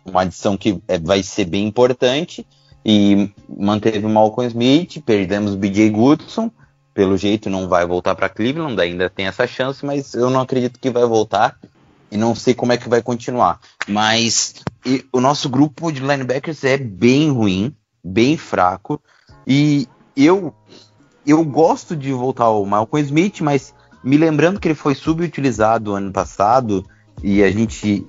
uma 0.04 0.22
adição 0.22 0.56
que 0.56 0.80
é, 0.88 0.98
vai 0.98 1.22
ser 1.22 1.44
bem 1.44 1.66
importante. 1.66 2.46
E 2.84 3.30
manteve 3.48 4.06
o 4.06 4.08
Malcolm 4.08 4.48
Smith, 4.48 5.02
perdemos 5.04 5.54
o 5.54 5.56
BJ 5.56 5.90
Goodson. 5.90 6.50
Pelo 6.92 7.16
jeito 7.16 7.48
não 7.48 7.68
vai 7.68 7.86
voltar 7.86 8.14
para 8.14 8.28
Cleveland, 8.28 8.80
ainda 8.80 9.08
tem 9.08 9.26
essa 9.26 9.46
chance, 9.46 9.84
mas 9.84 10.14
eu 10.14 10.28
não 10.28 10.40
acredito 10.40 10.80
que 10.80 10.90
vai 10.90 11.04
voltar. 11.04 11.56
E 12.10 12.16
não 12.16 12.34
sei 12.34 12.54
como 12.54 12.72
é 12.72 12.76
que 12.76 12.88
vai 12.88 13.00
continuar. 13.00 13.60
Mas 13.86 14.54
e 14.84 15.04
o 15.12 15.20
nosso 15.20 15.48
grupo 15.48 15.92
de 15.92 16.00
linebackers 16.00 16.64
é 16.64 16.76
bem 16.76 17.30
ruim, 17.30 17.74
bem 18.02 18.36
fraco. 18.36 19.00
E 19.46 19.86
eu 20.16 20.54
eu 21.26 21.44
gosto 21.44 21.94
de 21.94 22.12
voltar 22.12 22.44
ao 22.44 22.64
Malcolm 22.64 23.04
Smith, 23.04 23.40
mas 23.40 23.74
me 24.02 24.16
lembrando 24.16 24.58
que 24.58 24.66
ele 24.66 24.74
foi 24.74 24.94
subutilizado 24.94 25.94
ano 25.94 26.10
passado 26.10 26.84
e 27.22 27.42
a 27.42 27.50
gente 27.50 28.04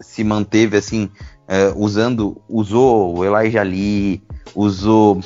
se 0.00 0.24
manteve 0.24 0.76
assim 0.76 1.10
eh, 1.48 1.72
usando 1.76 2.40
usou 2.48 3.18
o 3.18 3.24
Elijah 3.24 3.62
Lee, 3.62 4.22
usou 4.54 5.20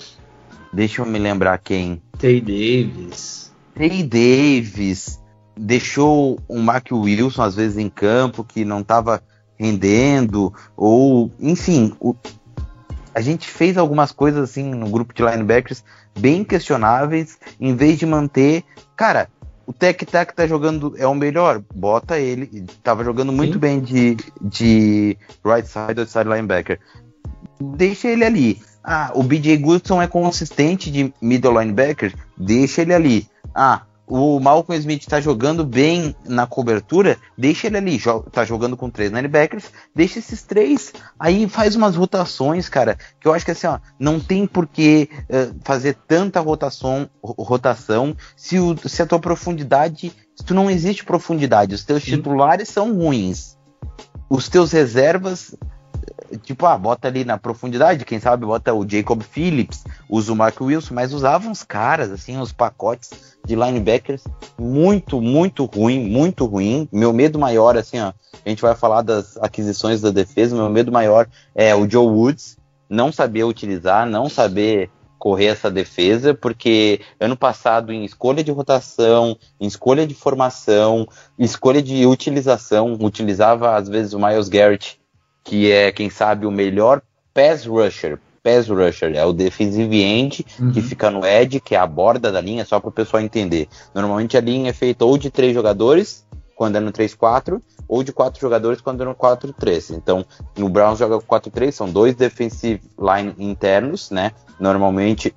deixa 0.73 1.03
eu 1.03 1.07
me 1.07 1.19
lembrar 1.19 1.59
quem 1.59 2.01
Tay 2.19 2.41
Davis. 2.41 3.53
Trey 3.75 4.03
Davis 4.03 5.21
deixou 5.59 6.39
o 6.49 6.59
Mark 6.59 6.87
Wilson 6.91 7.43
às 7.43 7.55
vezes 7.55 7.77
em 7.79 7.89
campo 7.89 8.43
que 8.45 8.65
não 8.65 8.81
estava 8.81 9.23
rendendo 9.59 10.53
ou 10.77 11.31
enfim 11.41 11.95
o- 12.01 12.15
a 13.15 13.21
gente 13.23 13.49
fez 13.49 13.79
algumas 13.79 14.13
coisas 14.13 14.43
assim 14.51 14.65
no 14.75 14.89
grupo 14.91 15.15
de 15.15 15.23
linebackers 15.23 15.83
bem 16.19 16.45
questionáveis 16.45 17.39
em 17.61 17.75
vez 17.75 17.99
de 17.99 18.05
manter 18.07 18.65
cara 18.95 19.29
o 19.67 19.73
Tec 19.73 20.05
Tac 20.05 20.35
tá 20.35 20.47
jogando 20.47 20.95
é 20.97 21.07
o 21.07 21.15
melhor 21.15 21.63
bota 21.75 22.19
ele 22.19 22.65
tava 22.83 23.03
jogando 23.03 23.33
muito 23.33 23.55
Sim. 23.55 23.59
bem 23.59 23.81
de, 23.81 24.17
de 24.41 25.19
right 25.45 25.69
side 25.69 26.01
outside 26.01 26.29
linebacker 26.29 26.79
deixa 27.61 28.09
ele 28.09 28.25
ali. 28.25 28.61
Ah, 28.83 29.11
o 29.15 29.23
BJ 29.23 29.57
Goodson 29.57 30.01
é 30.01 30.07
consistente 30.07 30.91
de 30.91 31.13
middle 31.21 31.59
linebacker, 31.59 32.15
deixa 32.37 32.83
ele 32.83 32.95
ali. 32.95 33.29
Ah, 33.55 33.83
o 34.07 34.39
Malcolm 34.39 34.79
Smith 34.79 35.05
tá 35.07 35.21
jogando 35.21 35.65
bem 35.65 36.15
na 36.25 36.47
cobertura, 36.47 37.17
deixa 37.37 37.67
ele 37.67 37.77
ali. 37.77 37.99
Jo 37.99 38.21
tá 38.21 38.45
jogando 38.45 38.77
com 38.77 38.89
três 38.89 39.11
linebackers, 39.11 39.65
deixa 39.95 40.19
esses 40.21 40.43
três. 40.43 40.93
Aí 41.19 41.49
faz 41.49 41.75
umas 41.75 41.97
rotações, 41.97 42.69
cara, 42.69 42.97
que 43.21 43.27
eu 43.27 43.35
acho 43.35 43.45
que 43.45 43.51
assim, 43.51 43.67
ó, 43.67 43.79
não 43.99 44.21
tem 44.21 44.47
por 44.47 44.67
que 44.67 45.09
eh, 45.29 45.51
fazer 45.65 45.97
tanta 46.07 46.39
rotação, 46.41 47.11
ro- 47.23 47.35
rotação 47.43 48.17
se, 48.37 48.59
o- 48.59 48.77
se 48.89 49.03
a 49.03 49.07
tua 49.07 49.19
profundidade, 49.19 50.13
se 50.37 50.45
tu 50.45 50.55
não 50.55 50.71
existe 50.71 51.05
profundidade, 51.05 51.75
os 51.75 51.85
teus 51.85 52.03
Sim. 52.05 52.13
titulares 52.17 52.69
são 52.69 52.95
ruins. 52.95 53.57
Os 54.31 54.49
teus 54.49 54.73
reservas 54.73 55.55
tipo, 56.43 56.67
ah, 56.67 56.77
bota 56.77 57.09
ali 57.09 57.25
na 57.25 57.39
profundidade, 57.39 58.05
quem 58.05 58.19
sabe 58.19 58.47
bota 58.47 58.73
o 58.75 58.89
Jacob 58.89 59.23
Phillips, 59.23 59.85
usa 60.09 60.33
o 60.33 60.37
Mark 60.37 60.61
Wilson, 60.61 60.95
mas 60.95 61.13
usava 61.13 61.49
uns 61.49 61.63
caras, 61.63 62.11
assim, 62.11 62.37
uns 62.37 62.53
pacotes 62.53 63.37
de 63.45 63.55
linebackers 63.55 64.25
muito, 64.59 65.21
muito 65.21 65.65
ruim, 65.65 66.09
muito 66.09 66.45
ruim. 66.47 66.89
Meu 66.93 67.13
medo 67.13 67.39
maior, 67.39 67.77
assim, 67.77 68.01
ó, 68.01 68.13
a 68.45 68.49
gente 68.49 68.63
vai 68.63 68.75
falar 68.75 69.03
das 69.03 69.37
aquisições 69.39 70.01
da 70.01 70.11
defesa, 70.11 70.57
meu 70.57 70.69
medo 70.69 70.91
maior 70.91 71.29
é 71.55 71.75
o 71.75 71.89
Joe 71.89 72.07
Woods 72.07 72.57
não 72.89 73.11
saber 73.11 73.45
utilizar, 73.45 74.07
não 74.07 74.29
saber 74.29 74.91
correr 75.19 75.47
essa 75.47 75.71
defesa, 75.71 76.35
porque 76.35 77.01
ano 77.19 77.37
passado 77.37 77.93
em 77.93 78.05
escolha 78.05 78.45
de 78.45 78.53
rotação, 78.53 79.37
em 79.59 79.67
escolha 79.67 80.07
de 80.07 80.15
formação, 80.15 81.09
escolha 81.39 81.83
de 81.83 82.07
utilização, 82.07 82.97
utilizava 83.01 83.75
às 83.75 83.89
vezes 83.89 84.13
o 84.13 84.21
Miles 84.21 84.49
Garrett 84.49 85.01
que 85.47 85.71
é, 85.71 85.91
quem 85.93 86.11
sabe, 86.11 86.45
o 86.45 86.51
melhor 86.51 87.01
pass 87.33 87.65
rusher. 87.65 88.19
Pass 88.43 88.69
rusher 88.69 89.15
é 89.17 89.25
o 89.25 89.33
defensive 89.33 90.03
end 90.03 90.45
Uhum. 90.59 90.73
que 90.73 90.83
fica 90.83 91.11
no 91.11 91.25
edge, 91.25 91.61
que 91.61 91.75
é 91.75 91.79
a 91.79 91.87
borda 91.87 92.31
da 92.31 92.41
linha, 92.41 92.65
só 92.65 92.79
para 92.79 92.89
o 92.89 92.93
pessoal 92.93 93.23
entender. 93.23 93.69
Normalmente 93.95 94.37
a 94.37 94.41
linha 94.41 94.71
é 94.71 94.73
feita 94.73 95.05
ou 95.05 95.17
de 95.17 95.31
três 95.31 95.55
jogadores, 95.55 96.27
quando 96.55 96.77
é 96.77 96.81
no 96.81 96.91
3-4, 96.91 97.61
ou 97.89 98.03
de 98.03 98.13
quatro 98.13 98.41
jogadores 98.41 98.81
quando 98.81 99.03
é 99.03 99.05
no 99.05 99.15
4-3. 99.15 99.91
Então, 99.95 100.25
no 100.57 100.69
Browns 100.69 100.99
joga 100.99 101.21
com 101.21 101.27
4-3, 101.27 101.71
são 101.73 101.89
dois 101.89 102.15
defensive 102.15 102.81
line 102.99 103.35
internos, 103.39 104.11
né? 104.11 104.33
Normalmente 104.59 105.35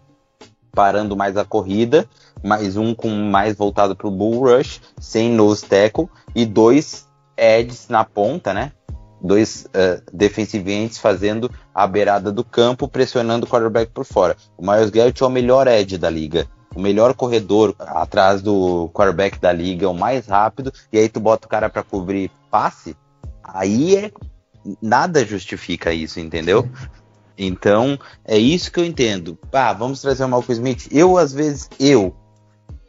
parando 0.72 1.16
mais 1.18 1.36
a 1.36 1.44
corrida, 1.44 2.08
mais 2.44 2.78
um 2.78 2.94
com 2.96 3.10
mais 3.10 3.56
voltado 3.56 3.96
para 3.96 4.08
o 4.08 4.12
bull 4.12 4.48
rush, 4.48 4.82
sem 5.00 5.30
nose 5.30 5.66
tackle, 5.66 6.08
e 6.34 6.46
dois 6.46 7.08
edges 7.38 7.88
na 7.90 8.04
ponta, 8.06 8.54
né? 8.54 8.72
Dois 9.22 9.68
uh, 9.68 11.00
fazendo 11.00 11.52
a 11.74 11.86
beirada 11.86 12.32
do 12.32 12.44
campo, 12.44 12.88
pressionando 12.88 13.46
o 13.46 13.50
quarterback 13.50 13.92
por 13.92 14.06
fora. 14.06 14.38
O 14.58 14.66
Miles 14.66 14.90
Garrett 14.90 15.22
é 15.22 15.26
o 15.26 15.30
melhor 15.30 15.68
edge 15.68 15.98
da 15.98 16.10
liga. 16.10 16.48
O 16.76 16.80
melhor 16.80 17.14
corredor 17.14 17.76
atrás 17.80 18.42
do 18.42 18.90
quarterback 18.94 19.40
da 19.40 19.52
liga, 19.52 19.90
o 19.90 19.94
mais 19.94 20.28
rápido, 20.28 20.72
e 20.94 21.00
aí 21.00 21.10
tu 21.10 21.20
bota 21.20 21.48
o 21.48 21.50
cara 21.50 21.70
para 21.70 21.82
cobrir 21.82 22.32
passe, 22.52 22.96
aí 23.44 23.96
é 23.96 24.12
nada 24.82 25.26
justifica 25.26 25.92
isso, 25.92 26.20
entendeu? 26.20 26.70
Então, 27.38 27.98
é 28.26 28.38
isso 28.38 28.72
que 28.72 28.80
eu 28.80 28.86
entendo. 28.86 29.38
Ah, 29.52 29.72
vamos 29.74 30.02
trazer 30.02 30.26
o 30.26 30.30
Malcolm 30.30 30.54
Smith. 30.54 30.88
Eu, 30.92 31.18
às 31.18 31.32
vezes, 31.32 31.70
eu, 31.80 32.14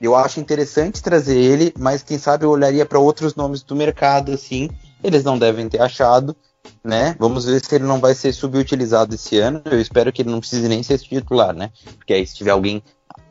eu 0.00 0.16
acho 0.16 0.40
interessante 0.40 1.02
trazer 1.02 1.38
ele, 1.38 1.72
mas 1.78 2.02
quem 2.02 2.18
sabe 2.18 2.44
eu 2.44 2.50
olharia 2.50 2.84
para 2.84 2.98
outros 2.98 3.36
nomes 3.36 3.62
do 3.62 3.76
mercado, 3.76 4.32
assim. 4.32 4.68
Eles 5.02 5.24
não 5.24 5.38
devem 5.38 5.68
ter 5.68 5.80
achado, 5.80 6.36
né? 6.84 7.16
Vamos 7.18 7.44
ver 7.44 7.64
se 7.64 7.74
ele 7.74 7.84
não 7.84 7.98
vai 7.98 8.14
ser 8.14 8.32
subutilizado 8.32 9.14
esse 9.14 9.38
ano. 9.38 9.62
Eu 9.64 9.80
espero 9.80 10.12
que 10.12 10.22
ele 10.22 10.30
não 10.30 10.40
precise 10.40 10.68
nem 10.68 10.82
ser 10.82 10.98
titular, 10.98 11.54
né? 11.54 11.70
Porque 11.96 12.12
aí 12.12 12.26
se 12.26 12.34
tiver 12.34 12.50
alguém 12.50 12.82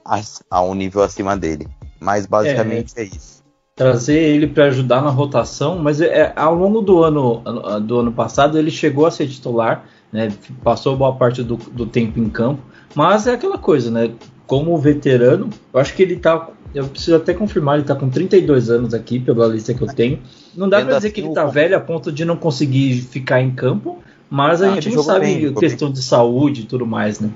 a, 0.06 0.22
a 0.50 0.62
um 0.62 0.74
nível 0.74 1.04
acima 1.04 1.38
dele. 1.38 1.68
Mas 2.00 2.26
basicamente 2.26 2.94
é, 2.98 3.02
é 3.02 3.06
isso. 3.06 3.44
Trazer 3.76 4.20
ele 4.20 4.48
para 4.48 4.66
ajudar 4.66 5.02
na 5.02 5.10
rotação, 5.10 5.78
mas 5.78 6.02
é, 6.02 6.34
ao 6.36 6.54
longo 6.54 6.82
do 6.82 7.04
ano, 7.04 7.42
do 7.82 8.00
ano 8.00 8.12
passado 8.12 8.58
ele 8.58 8.72
chegou 8.72 9.06
a 9.06 9.12
ser 9.12 9.28
titular, 9.28 9.86
né? 10.12 10.30
Passou 10.64 10.98
boa 10.98 11.16
parte 11.16 11.44
do, 11.44 11.56
do 11.56 11.86
tempo 11.86 12.20
em 12.20 12.30
campo, 12.30 12.62
mas 12.96 13.28
é 13.28 13.34
aquela 13.34 13.58
coisa, 13.58 13.90
né? 13.90 14.12
Como 14.46 14.78
veterano, 14.78 15.50
eu 15.72 15.80
acho 15.80 15.94
que 15.94 16.02
ele 16.02 16.18
tá. 16.18 16.50
Eu 16.74 16.88
preciso 16.88 17.16
até 17.16 17.34
confirmar, 17.34 17.78
ele 17.78 17.88
tá 17.88 17.96
com 17.96 18.10
32 18.10 18.70
anos 18.70 18.94
aqui, 18.94 19.20
pela 19.20 19.48
lista 19.48 19.74
que 19.74 19.82
eu 19.82 19.88
tenho. 19.88 20.22
Não 20.56 20.70
dá 20.70 20.82
para 20.82 20.98
dizer 20.98 21.12
que 21.12 21.22
ele 21.22 21.34
tá 21.34 21.46
velho 21.46 21.76
a 21.76 21.80
ponto 21.80 22.12
de 22.12 22.24
não 22.24 22.38
conseguir 22.38 23.02
ficar 23.02 23.42
em 23.42 23.52
campo, 23.52 24.04
mas 24.30 24.62
a 24.62 24.68
ah, 24.68 24.74
gente 24.74 24.96
não 24.96 25.02
sabe 25.02 25.26
bem, 25.26 25.54
questão 25.56 25.88
bem. 25.88 25.96
de 25.96 26.04
saúde 26.04 26.62
e 26.62 26.66
tudo 26.66 26.86
mais, 26.86 27.20
né? 27.20 27.32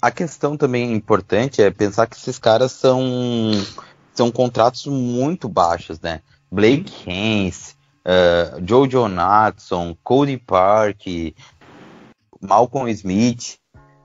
A, 0.00 0.10
questão 0.10 0.56
também 0.56 0.94
importante 0.94 1.60
é 1.60 1.70
pensar 1.70 2.06
que 2.06 2.16
esses 2.16 2.38
caras 2.38 2.72
são 2.72 3.52
são 4.14 4.30
contratos 4.30 4.86
muito 4.86 5.48
baixos, 5.48 6.00
né? 6.00 6.22
Blake 6.50 6.92
Hance, 7.06 7.74
uh, 8.06 8.62
Jojo 8.66 9.06
Natson, 9.08 9.94
Cody 10.02 10.38
Park, 10.38 11.02
Malcolm 12.40 12.90
Smith. 12.90 13.58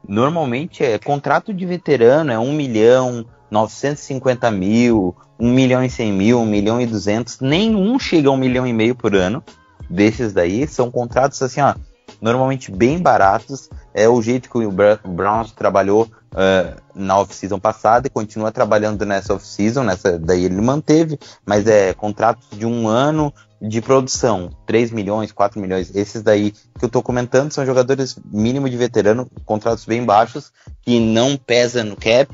Normalmente 0.05 0.83
é 0.83 0.99
contrato 0.99 1.53
de 1.53 1.65
veterano, 1.65 2.31
é 2.31 2.37
1 2.37 2.51
milhão, 2.51 3.25
950 3.51 4.49
mil, 4.49 5.15
1 5.37 5.53
milhão 5.53 5.83
e 5.83 5.89
100 5.89 6.13
mil, 6.13 6.39
1 6.39 6.45
milhão 6.45 6.81
e 6.81 6.85
200. 6.85 7.41
Nenhum 7.41 7.99
chega 7.99 8.29
a 8.29 8.31
1 8.31 8.37
milhão 8.37 8.65
e 8.65 8.71
meio 8.71 8.95
por 8.95 9.13
ano 9.13 9.43
desses 9.89 10.31
daí. 10.31 10.65
São 10.67 10.89
contratos 10.89 11.41
assim, 11.41 11.59
ó, 11.59 11.75
normalmente 12.21 12.71
bem 12.71 12.97
baratos. 12.97 13.69
É 13.93 14.07
o 14.07 14.21
jeito 14.21 14.49
que 14.49 14.57
o 14.57 14.71
Browns 14.71 15.51
trabalhou 15.51 16.03
uh, 16.33 16.81
na 16.95 17.19
off-season 17.19 17.59
passada 17.59 18.07
e 18.07 18.09
continua 18.09 18.51
trabalhando 18.51 19.05
nessa 19.05 19.33
off-season. 19.33 19.83
Nessa, 19.83 20.17
daí 20.17 20.45
ele 20.45 20.61
manteve, 20.61 21.19
mas 21.45 21.67
é 21.67 21.93
contratos 21.93 22.47
de 22.57 22.65
um 22.65 22.87
ano 22.87 23.33
de 23.61 23.79
produção, 23.79 24.49
3 24.65 24.89
milhões, 24.91 25.31
4 25.31 25.59
milhões, 25.59 25.95
esses 25.95 26.23
daí 26.23 26.51
que 26.51 26.83
eu 26.83 26.89
tô 26.89 27.03
comentando 27.03 27.51
são 27.51 27.63
jogadores 27.63 28.17
mínimo 28.25 28.67
de 28.67 28.75
veterano, 28.75 29.29
contratos 29.45 29.85
bem 29.85 30.03
baixos, 30.03 30.51
que 30.81 30.99
não 30.99 31.37
pesa 31.37 31.83
no 31.83 31.95
cap. 31.95 32.27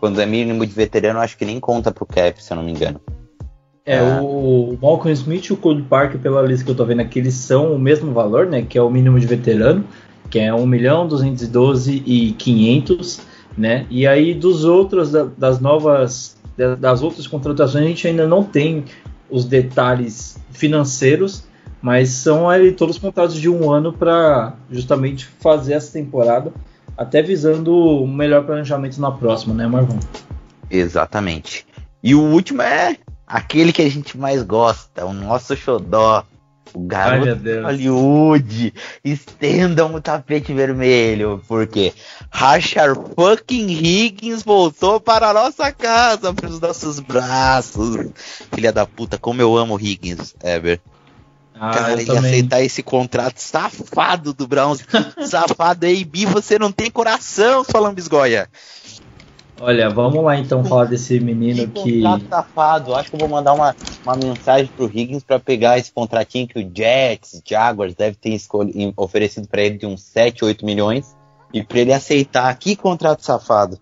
Quando 0.00 0.20
é 0.20 0.26
mínimo 0.26 0.64
de 0.66 0.72
veterano, 0.72 1.20
acho 1.20 1.36
que 1.36 1.44
nem 1.44 1.60
conta 1.60 1.92
pro 1.92 2.06
cap, 2.06 2.42
se 2.42 2.50
eu 2.52 2.56
não 2.56 2.64
me 2.64 2.72
engano. 2.72 3.00
É, 3.84 3.98
Ah. 3.98 4.20
o 4.22 4.78
Malcolm 4.80 5.12
Smith 5.12 5.46
e 5.46 5.52
o 5.52 5.56
Cole 5.56 5.82
Parker, 5.82 6.18
pela 6.20 6.42
lista 6.42 6.64
que 6.64 6.70
eu 6.70 6.74
tô 6.74 6.84
vendo 6.84 7.00
aqui, 7.00 7.18
eles 7.18 7.34
são 7.34 7.74
o 7.74 7.78
mesmo 7.78 8.12
valor, 8.12 8.46
né? 8.46 8.62
Que 8.62 8.78
é 8.78 8.82
o 8.82 8.90
mínimo 8.90 9.18
de 9.20 9.26
veterano, 9.26 9.84
que 10.30 10.38
é 10.38 10.52
1 10.54 10.64
milhão 10.66 11.06
212 11.06 12.02
e 12.06 12.32
500, 12.32 13.20
né? 13.58 13.86
E 13.90 14.06
aí 14.06 14.32
dos 14.34 14.64
outros, 14.64 15.10
da- 15.12 15.28
das 15.36 15.60
novas, 15.60 16.36
da- 16.56 16.76
das 16.76 17.02
outras 17.02 17.26
contratações, 17.26 17.84
a 17.84 17.88
gente 17.88 18.06
ainda 18.06 18.26
não 18.26 18.42
tem 18.42 18.84
os 19.30 19.44
detalhes 19.44 20.38
financeiros, 20.50 21.44
mas 21.82 22.10
são 22.10 22.48
ali 22.48 22.72
todos 22.72 22.98
contratos 22.98 23.34
de 23.34 23.48
um 23.48 23.70
ano 23.70 23.92
para 23.92 24.54
justamente 24.70 25.26
fazer 25.26 25.72
essa 25.74 25.92
temporada, 25.92 26.52
até 27.00 27.22
visando 27.22 27.74
um 27.74 28.06
melhor 28.06 28.44
planejamento 28.44 29.00
na 29.00 29.10
próxima, 29.10 29.54
né, 29.54 29.66
Marvão? 29.66 29.98
Exatamente. 30.70 31.66
E 32.02 32.14
o 32.14 32.20
último 32.20 32.60
é 32.60 32.98
aquele 33.26 33.72
que 33.72 33.80
a 33.80 33.88
gente 33.88 34.18
mais 34.18 34.42
gosta, 34.42 35.06
o 35.06 35.14
nosso 35.14 35.56
xodó. 35.56 36.26
O 36.74 36.80
Ai, 36.82 36.86
garoto 36.86 37.36
Deus. 37.36 37.64
Hollywood. 37.64 38.74
Estendam 39.02 39.94
o 39.94 40.00
tapete 40.00 40.52
vermelho, 40.52 41.42
porque 41.48 41.94
Rashard 42.30 43.00
fucking 43.16 43.70
Higgins 43.70 44.42
voltou 44.42 45.00
para 45.00 45.30
a 45.30 45.32
nossa 45.32 45.72
casa, 45.72 46.34
para 46.34 46.50
os 46.50 46.60
nossos 46.60 47.00
braços. 47.00 48.10
Filha 48.54 48.72
da 48.72 48.84
puta, 48.84 49.16
como 49.16 49.40
eu 49.40 49.56
amo 49.56 49.74
o 49.74 49.80
Higgins, 49.80 50.34
Eber. 50.44 50.78
Ah, 51.62 51.72
Cara, 51.72 52.00
ele 52.00 52.10
aceitar 52.16 52.62
esse 52.62 52.82
contrato 52.82 53.36
safado 53.38 54.32
do 54.32 54.48
Browns. 54.48 54.82
safado, 55.28 55.84
AB, 55.86 56.24
você 56.24 56.58
não 56.58 56.72
tem 56.72 56.90
coração, 56.90 57.62
sua 57.62 57.80
lambisgoia. 57.80 58.48
Olha, 59.60 59.90
vamos 59.90 60.24
lá 60.24 60.38
então 60.38 60.64
falar 60.64 60.86
desse 60.86 61.20
menino 61.20 61.68
que. 61.68 62.00
contrato 62.00 62.24
safado. 62.30 62.94
Acho 62.94 63.10
que 63.10 63.16
eu 63.16 63.20
vou 63.20 63.28
mandar 63.28 63.52
uma, 63.52 63.76
uma 64.02 64.16
mensagem 64.16 64.70
pro 64.74 64.86
Higgins 64.86 65.22
pra 65.22 65.38
pegar 65.38 65.76
esse 65.78 65.92
contratinho 65.92 66.48
que 66.48 66.58
o 66.58 66.70
Jets, 66.74 67.42
Jaguars 67.46 67.94
deve 67.94 68.16
ter 68.16 68.30
escolhi- 68.30 68.72
em- 68.74 68.94
oferecido 68.96 69.46
pra 69.46 69.60
ele 69.60 69.76
de 69.76 69.84
uns 69.84 70.00
7, 70.02 70.42
8 70.46 70.64
milhões 70.64 71.14
e 71.52 71.62
pra 71.62 71.78
ele 71.78 71.92
aceitar. 71.92 72.54
Que 72.56 72.74
contrato 72.74 73.22
safado. 73.22 73.78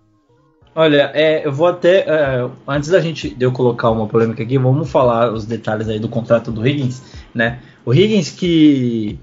Olha, 0.74 1.10
é, 1.14 1.46
eu 1.46 1.52
vou 1.52 1.68
até. 1.68 2.00
é, 2.00 2.48
antes 2.66 2.88
da 2.88 3.00
gente 3.00 3.30
de 3.32 3.44
eu 3.44 3.52
colocar 3.52 3.90
uma 3.90 4.06
polêmica 4.08 4.42
aqui, 4.42 4.58
vamos 4.58 4.90
falar 4.90 5.32
os 5.32 5.44
detalhes 5.46 5.88
aí 5.88 5.98
do 6.00 6.08
contrato 6.08 6.50
do 6.50 6.66
Higgins, 6.66 7.02
né? 7.32 7.60
O 7.84 7.94
Higgins 7.94 8.30
que 8.30 9.18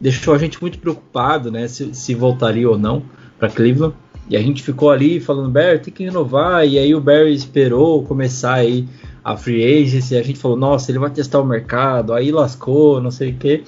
deixou 0.00 0.34
a 0.34 0.38
gente 0.38 0.60
muito 0.60 0.78
preocupado, 0.78 1.50
né? 1.50 1.66
Se, 1.68 1.94
se 1.94 2.14
voltaria 2.14 2.68
ou 2.68 2.78
não 2.78 3.02
para 3.38 3.48
Cleveland. 3.48 3.94
E 4.28 4.36
a 4.36 4.42
gente 4.42 4.62
ficou 4.62 4.90
ali 4.90 5.20
falando, 5.20 5.50
Barry, 5.50 5.78
tem 5.78 5.92
que 5.92 6.04
renovar. 6.04 6.66
E 6.66 6.78
aí 6.78 6.94
o 6.94 7.00
Barry 7.00 7.34
esperou 7.34 8.02
começar 8.04 8.54
aí 8.54 8.88
a 9.22 9.36
free 9.36 9.82
agency. 9.82 10.14
E 10.14 10.18
a 10.18 10.22
gente 10.22 10.38
falou, 10.38 10.56
nossa, 10.56 10.90
ele 10.90 10.98
vai 10.98 11.10
testar 11.10 11.40
o 11.40 11.44
mercado. 11.44 12.12
Aí 12.12 12.32
lascou, 12.32 13.00
não 13.00 13.10
sei 13.10 13.30
o 13.30 13.36
quê. 13.36 13.64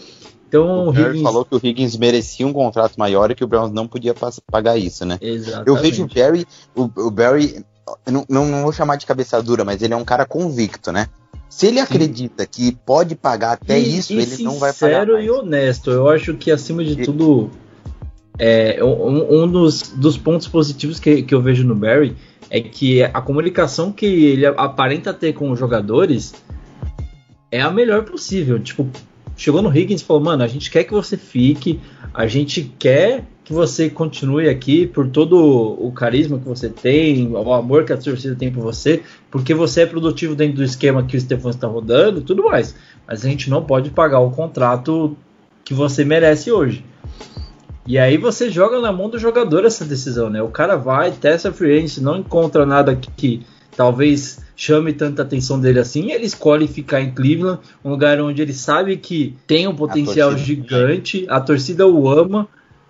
Então 0.49 0.87
o 0.87 0.89
o 0.89 0.93
Barry 0.93 1.09
Higgins. 1.11 1.23
falou 1.23 1.45
que 1.45 1.55
o 1.55 1.61
Higgins 1.63 1.97
merecia 1.97 2.47
um 2.47 2.53
contrato 2.53 2.97
maior 2.97 3.31
e 3.31 3.35
que 3.35 3.45
o 3.45 3.47
Browns 3.47 3.73
não 3.73 3.87
podia 3.87 4.15
pagar 4.51 4.77
isso, 4.77 5.05
né? 5.05 5.19
Exatamente. 5.21 5.69
Eu 5.69 5.77
vejo 5.77 6.05
o 6.05 6.09
Barry, 6.09 6.47
o, 6.75 6.83
o 6.83 7.11
Barry, 7.11 7.65
não, 8.07 8.25
não, 8.29 8.63
vou 8.63 8.73
chamar 8.73 8.97
de 8.97 9.07
cabeça 9.07 9.43
dura, 9.43 9.65
mas 9.65 9.83
ele 9.83 9.95
é 9.95 9.97
um 9.97 10.05
cara 10.05 10.25
convicto, 10.25 10.91
né? 10.93 11.09
Se 11.49 11.67
ele 11.67 11.79
acredita 11.81 12.45
que 12.47 12.73
pode 12.85 13.15
pagar 13.15 13.53
até 13.53 13.79
E- 13.79 13.97
isso, 13.99 14.13
e 14.13 14.19
ele 14.21 14.43
não 14.43 14.59
vai 14.59 14.73
pagar. 14.73 15.03
sincero 15.03 15.21
e 15.21 15.31
honesto. 15.31 15.91
Eu 15.91 16.09
acho 16.09 16.35
que 16.35 16.51
acima 16.51 16.85
de 16.85 17.01
E- 17.01 17.05
tudo, 17.05 17.51
é, 18.39 18.83
um, 18.83 19.43
um 19.45 19.49
dos, 19.49 19.83
dos 19.91 20.19
pontos 20.19 20.49
positivos 20.49 20.99
que, 20.99 21.23
que 21.23 21.35
eu 21.35 21.41
vejo 21.41 21.65
no 21.65 21.75
Barry 21.75 22.17
é 22.51 22.61
que 22.61 23.03
a 23.03 23.21
comunicação 23.21 23.93
que 23.93 24.07
ele 24.07 24.45
aparenta 24.47 25.15
ter 25.15 25.33
com 25.33 25.51
os 25.51 25.59
jogadores 25.59 26.35
é 27.51 27.61
a 27.61 27.71
melhor 27.71 28.05
possível. 28.05 28.59
Tipo, 28.59 28.87
chegou 29.37 29.63
no 29.63 29.75
Higgins 29.75 30.01
e 30.01 30.05
falou: 30.05 30.23
Mano, 30.23 30.43
a 30.43 30.49
gente 30.49 30.71
quer 30.71 30.85
que 30.85 30.93
você 30.93 31.17
fique, 31.17 31.81
a 32.13 32.27
gente 32.27 32.63
quer 32.79 33.25
que 33.47 33.53
você 33.53 33.89
continue 33.89 34.49
aqui 34.49 34.89
por 34.89 35.09
todo 35.09 35.37
o 35.39 35.93
carisma 35.93 36.37
que 36.37 36.49
você 36.49 36.69
tem, 36.69 37.31
o 37.31 37.53
amor 37.53 37.85
que 37.85 37.93
a 37.93 37.97
torcida 37.97 38.35
tem 38.35 38.51
por 38.51 38.61
você, 38.61 39.05
porque 39.31 39.55
você 39.55 39.83
é 39.83 39.87
produtivo 39.87 40.35
dentro 40.35 40.57
do 40.57 40.65
esquema 40.65 41.05
que 41.05 41.17
o 41.17 41.21
Stefan 41.21 41.51
está 41.51 41.69
rodando 41.69 42.19
e 42.19 42.23
tudo 42.25 42.43
mais. 42.43 42.75
Mas 43.07 43.25
a 43.25 43.29
gente 43.29 43.49
não 43.49 43.63
pode 43.63 43.91
pagar 43.91 44.19
o 44.19 44.33
contrato 44.33 45.17
que 45.65 45.73
você 45.73 46.05
merece 46.05 46.51
hoje. 46.51 46.85
E 47.87 47.97
aí 48.01 48.17
você 48.17 48.51
joga 48.51 48.81
na 48.81 48.91
mão 48.91 49.09
do 49.09 49.17
jogador 49.17 49.65
essa 49.65 49.85
decisão, 49.85 50.29
né? 50.29 50.43
O 50.43 50.49
cara 50.49 50.75
vai, 50.75 51.13
testa 51.13 51.51
a 51.51 51.53
free 51.53 51.77
agency, 51.77 52.03
não 52.03 52.17
encontra 52.17 52.67
nada 52.67 52.97
que, 52.97 53.09
que 53.13 53.47
talvez 53.77 54.41
chame 54.57 54.93
tanta 54.93 55.23
atenção 55.23 55.61
dele 55.61 55.79
assim, 55.79 56.11
ele 56.11 56.27
escolhe 56.27 56.67
ficar 56.67 57.01
em 57.01 57.13
Cleveland, 57.13 57.61
um 57.85 57.91
lugar 57.91 58.21
onde 58.21 58.43
ele 58.43 58.53
sabe 58.53 58.97
que 58.97 59.37
tem 59.47 59.69
um 59.69 59.77
potencial 59.77 60.31
torcida 60.31 60.47
gigante, 60.47 61.27
a 61.29 61.41
torcida 61.41 61.87
o 61.87 62.09
ama, 62.09 62.49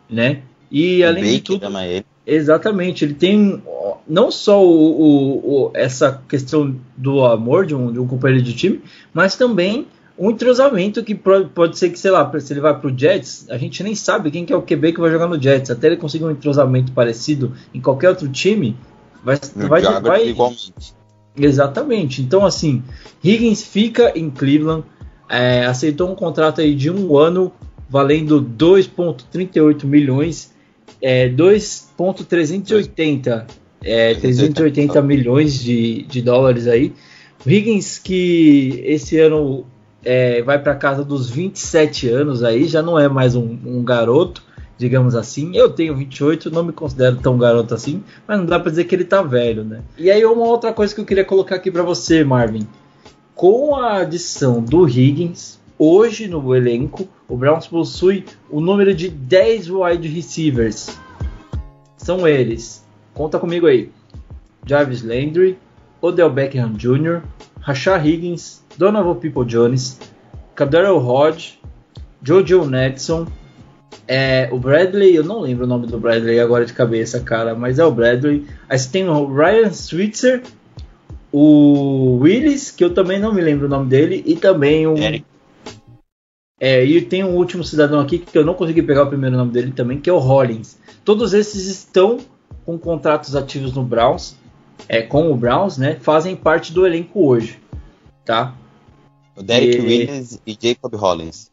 né? 0.09 0.41
E 0.71 1.03
O 1.03 1.09
além 1.09 1.25
de 1.25 1.41
tudo, 1.41 1.79
ele. 1.79 2.05
Exatamente, 2.27 3.05
ele 3.05 3.15
tem 3.15 3.63
não 4.07 4.31
só 4.33 4.65
o, 4.65 4.69
o- 4.71 5.67
o- 5.67 5.71
essa 5.75 6.21
questão 6.29 6.75
do 6.97 7.25
amor 7.25 7.65
de 7.67 7.75
um, 7.75 7.93
de 7.93 8.01
um 8.01 8.07
companheiro 8.07 8.43
de 8.43 8.53
time, 8.53 8.81
mas 9.15 9.37
também 9.37 9.87
um 10.19 10.31
entrosamento 10.31 11.05
que 11.05 11.15
pode 11.15 11.79
ser 11.79 11.91
que, 11.91 11.99
sei 11.99 12.11
lá, 12.11 12.29
se 12.41 12.53
ele 12.53 12.61
vai 12.61 12.77
pro 12.79 12.93
Jets, 12.97 13.47
a 13.51 13.57
gente 13.59 13.83
nem 13.85 13.95
sabe 13.95 14.31
quem 14.31 14.45
que 14.45 14.53
é 14.53 14.57
o 14.57 14.63
QB 14.63 14.93
que 14.95 15.01
vai 15.01 15.11
jogar 15.11 15.29
no 15.29 15.41
Jets. 15.41 15.71
Até 15.71 15.89
ele 15.89 15.97
conseguir 15.99 16.25
um 16.25 16.31
entrosamento 16.31 16.91
parecido 16.93 17.53
em 17.75 17.81
qualquer 17.81 18.09
outro 18.09 18.27
time, 18.29 18.77
vai, 19.23 19.39
No 19.55 19.69
vai, 19.69 19.83
Jaguars 19.83 20.03
vai, 20.03 20.29
igualmente. 20.29 20.73
Exatamente. 21.37 22.23
Então, 22.23 22.45
assim, 22.47 22.83
Higgins 23.23 23.63
fica 23.63 24.13
em 24.19 24.31
Cleveland, 24.31 24.85
é, 25.29 25.67
aceitou 25.67 26.11
um 26.11 26.15
contrato 26.15 26.61
aí 26.61 26.75
de 26.75 26.91
um 26.91 27.17
ano, 27.19 27.53
valendo 27.89 28.43
2,38 28.43 29.85
milhões, 29.85 30.53
é, 31.01 31.29
2,380 31.29 33.47
é, 33.87 34.15
380 34.15 35.01
milhões 35.01 35.63
de, 35.63 36.03
de 36.03 36.21
dólares 36.21 36.67
aí. 36.67 36.93
O 37.45 37.51
Higgins, 37.51 37.99
que 37.99 38.83
esse 38.85 39.19
ano 39.19 39.65
é, 40.05 40.43
vai 40.43 40.59
para 40.59 40.75
casa 40.75 41.05
dos 41.05 41.31
27 41.31 42.09
anos 42.09 42.43
aí, 42.43 42.67
já 42.67 42.83
não 42.83 42.99
é 42.99 43.09
mais 43.09 43.37
um, 43.37 43.57
um 43.65 43.85
garoto, 43.85 44.43
digamos 44.77 45.15
assim. 45.15 45.57
Eu 45.57 45.71
tenho 45.71 45.97
28, 45.97 46.51
não 46.51 46.65
me 46.65 46.73
considero 46.73 47.17
tão 47.17 47.39
garoto 47.39 47.75
assim, 47.75 48.03
mas 48.27 48.39
não 48.39 48.47
dá 48.47 48.59
para 48.59 48.71
dizer 48.71 48.85
que 48.85 48.95
ele 48.95 49.05
tá 49.05 49.23
velho, 49.23 49.65
né? 49.65 49.83
E 49.97 50.11
aí 50.11 50.25
uma 50.25 50.47
outra 50.47 50.73
coisa 50.73 50.93
que 50.93 51.01
eu 51.01 51.05
queria 51.05 51.25
colocar 51.25 51.57
aqui 51.57 51.71
para 51.71 51.83
você, 51.83 52.25
Marvin. 52.25 52.67
Com 53.35 53.77
a 53.77 53.99
adição 53.99 54.63
do 54.63 54.89
Higgins, 54.89 55.61
hoje 55.79 56.29
no 56.29 56.55
elenco, 56.55 57.09
o 57.29 57.37
Browns 57.37 57.67
possui 57.67 58.25
o 58.51 58.61
número 58.61 58.95
de 58.95 59.09
10 59.09 59.71
wide 59.71 60.09
receivers. 60.09 60.99
São 61.97 62.27
eles. 62.27 62.85
Conta 63.15 63.39
comigo 63.39 63.67
aí. 63.67 63.91
Jarvis 64.65 65.03
Landry, 65.03 65.59
Odell 66.01 66.31
Beckham 66.31 66.75
Jr., 66.75 67.23
Rashard 67.61 68.09
Higgins, 68.09 68.63
Donovan 68.77 69.17
People 69.17 69.45
Jones, 69.45 69.99
Kadarel 70.55 70.99
Hodge, 70.99 71.59
Jojo 72.23 72.65
Nedson, 72.65 73.27
é, 74.09 74.49
o 74.53 74.59
Bradley, 74.59 75.17
eu 75.17 75.25
não 75.25 75.41
lembro 75.41 75.65
o 75.65 75.69
nome 75.69 75.87
do 75.87 75.99
Bradley 75.99 76.39
agora 76.39 76.65
de 76.65 76.73
cabeça, 76.73 77.21
cara, 77.21 77.55
mas 77.55 77.79
é 77.79 77.85
o 77.85 77.91
Bradley. 77.91 78.45
Aí 78.69 78.79
você 78.79 78.91
tem 78.91 79.09
o 79.09 79.27
Ryan 79.27 79.73
Switzer, 79.73 80.43
o 81.33 82.19
Willis, 82.21 82.71
que 82.71 82.85
eu 82.85 82.95
também 82.95 83.19
não 83.19 83.35
me 83.35 83.41
lembro 83.41 83.67
o 83.67 83.71
nome 83.71 83.89
dele, 83.89 84.23
e 84.25 84.37
também 84.37 84.87
o. 84.87 84.97
Eric. 84.97 85.25
É, 86.59 86.83
e 86.85 87.03
tem 87.03 87.23
um 87.23 87.35
último 87.37 87.63
cidadão 87.63 88.01
aqui 88.01 88.19
que 88.19 88.37
eu 88.37 88.45
não 88.45 88.55
consegui 88.55 88.83
pegar 88.83 89.03
o 89.03 89.09
primeiro 89.09 89.37
nome 89.37 89.53
dele 89.53 89.73
também, 89.73 90.01
que 90.01 90.09
é 90.09 90.13
o 90.13 90.19
Hollins. 90.19 90.77
Todos 91.05 91.35
esses 91.35 91.67
estão 91.67 92.19
com 92.65 92.79
contratos 92.79 93.37
ativos 93.37 93.73
no 93.75 93.83
Browns, 93.83 94.37
é, 94.89 95.03
com 95.03 95.31
o 95.31 95.37
Browns, 95.37 95.77
né? 95.77 95.99
Fazem 96.01 96.35
parte 96.35 96.73
do 96.73 96.87
elenco 96.87 97.27
hoje, 97.27 97.61
tá? 98.25 98.55
O 99.37 99.43
Derek 99.43 99.77
E- 99.77 99.81
Williams 99.81 100.41
e 100.47 100.59
Jacob 100.61 100.95
Hollins. 100.95 101.51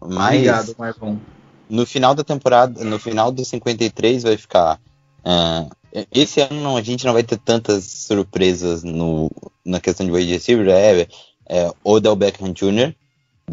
Mas 0.00 0.36
Obrigado, 0.36 0.74
Marcão. 0.78 1.20
no 1.68 1.84
final 1.86 2.14
da 2.14 2.24
temporada, 2.24 2.82
no 2.84 2.98
final 2.98 3.30
do 3.30 3.44
53 3.44 4.22
vai 4.22 4.36
ficar. 4.36 4.80
ah, 5.24 5.66
esse 6.12 6.40
ano 6.42 6.60
não, 6.60 6.76
a 6.76 6.82
gente 6.82 7.06
não 7.06 7.12
vai 7.14 7.22
ter 7.22 7.38
tantas 7.38 7.84
surpresas 7.84 8.82
no, 8.84 9.30
na 9.64 9.80
questão 9.80 10.04
de 10.04 10.12
wide 10.12 10.30
receiver. 10.32 10.68
É, 10.68 11.06
é 11.48 11.70
Odell 11.82 12.14
Beckham 12.16 12.52
Jr., 12.52 12.94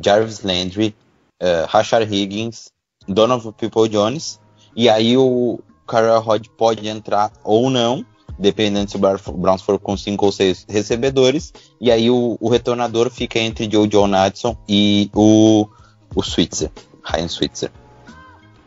Jarvis 0.02 0.42
Landry, 0.42 0.96
é, 1.40 1.66
Rashard 1.68 2.14
Higgins, 2.14 2.70
Donovan 3.08 3.52
People 3.52 3.90
Jones. 3.90 4.40
E 4.76 4.90
aí 4.90 5.18
o 5.18 5.60
Carol 5.88 6.22
Rod 6.22 6.48
pode 6.58 6.88
entrar 6.88 7.32
ou 7.44 7.70
não. 7.70 8.06
dependendo 8.38 8.90
se 8.90 8.98
o 8.98 9.00
Browns 9.38 9.62
for 9.62 9.78
com 9.80 9.96
cinco 9.96 10.26
ou 10.26 10.32
seis 10.32 10.66
recebedores. 10.68 11.54
E 11.80 11.92
aí 11.92 12.10
o, 12.10 12.38
o 12.40 12.50
retornador 12.50 13.10
fica 13.10 13.40
entre 13.40 13.70
Joe 13.72 13.88
John 13.88 14.10
Hudson 14.10 14.58
e 14.68 15.10
o, 15.14 15.68
o 16.16 16.24
Switzer, 16.24 16.72
Ryan 17.04 17.28
Switzer. 17.28 17.72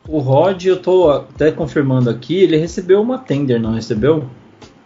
O 0.09 0.19
Rod, 0.21 0.65
eu 0.65 0.81
tô 0.81 1.11
até 1.11 1.51
confirmando 1.51 2.09
aqui, 2.09 2.37
ele 2.37 2.57
recebeu 2.57 3.03
uma 3.03 3.19
tender, 3.19 3.61
não 3.61 3.75
recebeu? 3.75 4.25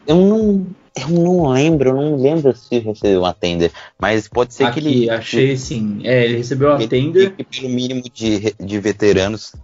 Eu 0.06 0.16
não, 0.16 0.66
eu 0.96 1.08
não 1.08 1.50
lembro, 1.50 1.90
eu 1.90 1.94
não 1.94 2.16
lembro 2.16 2.54
se 2.54 2.78
recebeu 2.78 3.20
uma 3.20 3.32
tender, 3.32 3.70
mas 3.98 4.28
pode 4.28 4.54
ser 4.54 4.64
aqui, 4.64 4.80
que 4.80 4.88
ele. 4.88 5.10
achei 5.10 5.56
sim. 5.56 6.00
É, 6.04 6.24
ele 6.24 6.38
recebeu 6.38 6.70
uma 6.70 6.86
tender. 6.86 7.34
pelo 7.34 7.68
mínimo 7.68 8.02
de, 8.12 8.54
de 8.58 8.80
veteranos. 8.80 9.54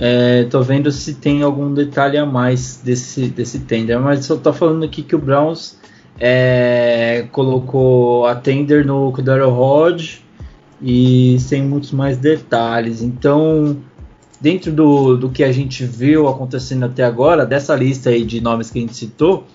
É, 0.00 0.44
tô 0.44 0.62
vendo 0.62 0.90
se 0.90 1.14
tem 1.14 1.42
algum 1.42 1.72
detalhe 1.72 2.18
a 2.18 2.26
mais 2.26 2.80
desse, 2.82 3.28
desse 3.28 3.60
tender, 3.60 4.00
mas 4.00 4.24
só 4.24 4.36
tô 4.36 4.52
falando 4.52 4.84
aqui 4.84 5.02
que 5.02 5.14
o 5.14 5.18
Browns 5.18 5.78
é, 6.18 7.26
colocou 7.30 8.26
a 8.26 8.34
tender 8.34 8.84
no 8.84 9.12
Cordero 9.12 9.50
Rod 9.50 10.16
e 10.80 11.36
sem 11.38 11.62
muitos 11.62 11.92
mais 11.92 12.18
detalhes. 12.18 13.02
Então, 13.02 13.76
dentro 14.40 14.72
do, 14.72 15.16
do 15.16 15.30
que 15.30 15.44
a 15.44 15.52
gente 15.52 15.84
viu 15.84 16.26
acontecendo 16.26 16.84
até 16.84 17.04
agora, 17.04 17.46
dessa 17.46 17.76
lista 17.76 18.10
aí 18.10 18.24
de 18.24 18.40
nomes 18.40 18.70
que 18.70 18.78
a 18.78 18.82
gente 18.82 18.96
citou, 18.96 19.46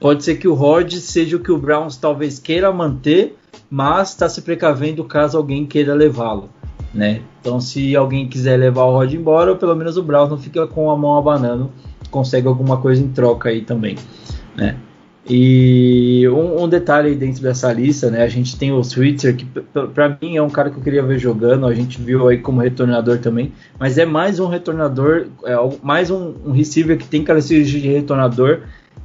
pode 0.00 0.24
ser 0.24 0.36
que 0.36 0.48
o 0.48 0.54
Rod 0.54 0.92
seja 0.94 1.36
o 1.36 1.40
que 1.40 1.52
o 1.52 1.58
Browns 1.58 1.96
talvez 1.96 2.38
queira 2.38 2.72
manter, 2.72 3.36
mas 3.70 4.10
está 4.10 4.28
se 4.28 4.42
precavendo 4.42 5.04
caso 5.04 5.36
alguém 5.36 5.66
queira 5.66 5.94
levá-lo. 5.94 6.50
Né? 6.92 7.22
Então, 7.40 7.60
se 7.60 7.94
alguém 7.94 8.28
quiser 8.28 8.56
levar 8.56 8.84
o 8.84 8.92
Rod 8.92 9.12
embora, 9.12 9.54
pelo 9.54 9.74
menos 9.74 9.96
o 9.96 10.02
Browns 10.02 10.30
não 10.30 10.38
fica 10.38 10.66
com 10.66 10.90
a 10.90 10.96
mão 10.96 11.16
abanando, 11.16 11.70
consegue 12.10 12.48
alguma 12.48 12.78
coisa 12.78 13.02
em 13.02 13.08
troca 13.08 13.50
aí 13.50 13.62
também. 13.62 13.96
Né? 14.56 14.76
E 15.28 16.26
um, 16.28 16.62
um 16.62 16.68
detalhe 16.68 17.08
aí 17.08 17.14
dentro 17.16 17.42
dessa 17.42 17.72
lista, 17.72 18.08
né? 18.10 18.22
A 18.22 18.28
gente 18.28 18.56
tem 18.56 18.72
o 18.72 18.82
Switzer, 18.84 19.34
que 19.34 19.44
para 19.92 20.16
mim 20.22 20.36
é 20.36 20.42
um 20.42 20.48
cara 20.48 20.70
que 20.70 20.78
eu 20.78 20.82
queria 20.82 21.02
ver 21.02 21.18
jogando, 21.18 21.66
a 21.66 21.74
gente 21.74 22.00
viu 22.00 22.28
aí 22.28 22.38
como 22.38 22.60
retornador 22.60 23.18
também, 23.18 23.52
mas 23.78 23.98
é 23.98 24.06
mais 24.06 24.38
um 24.38 24.46
retornador, 24.46 25.26
é 25.44 25.56
mais 25.82 26.12
um, 26.12 26.32
um 26.46 26.52
receiver 26.52 26.96
que 26.96 27.08
tem 27.08 27.24
características 27.24 27.82
de 27.82 27.88
retornador. 27.88 28.60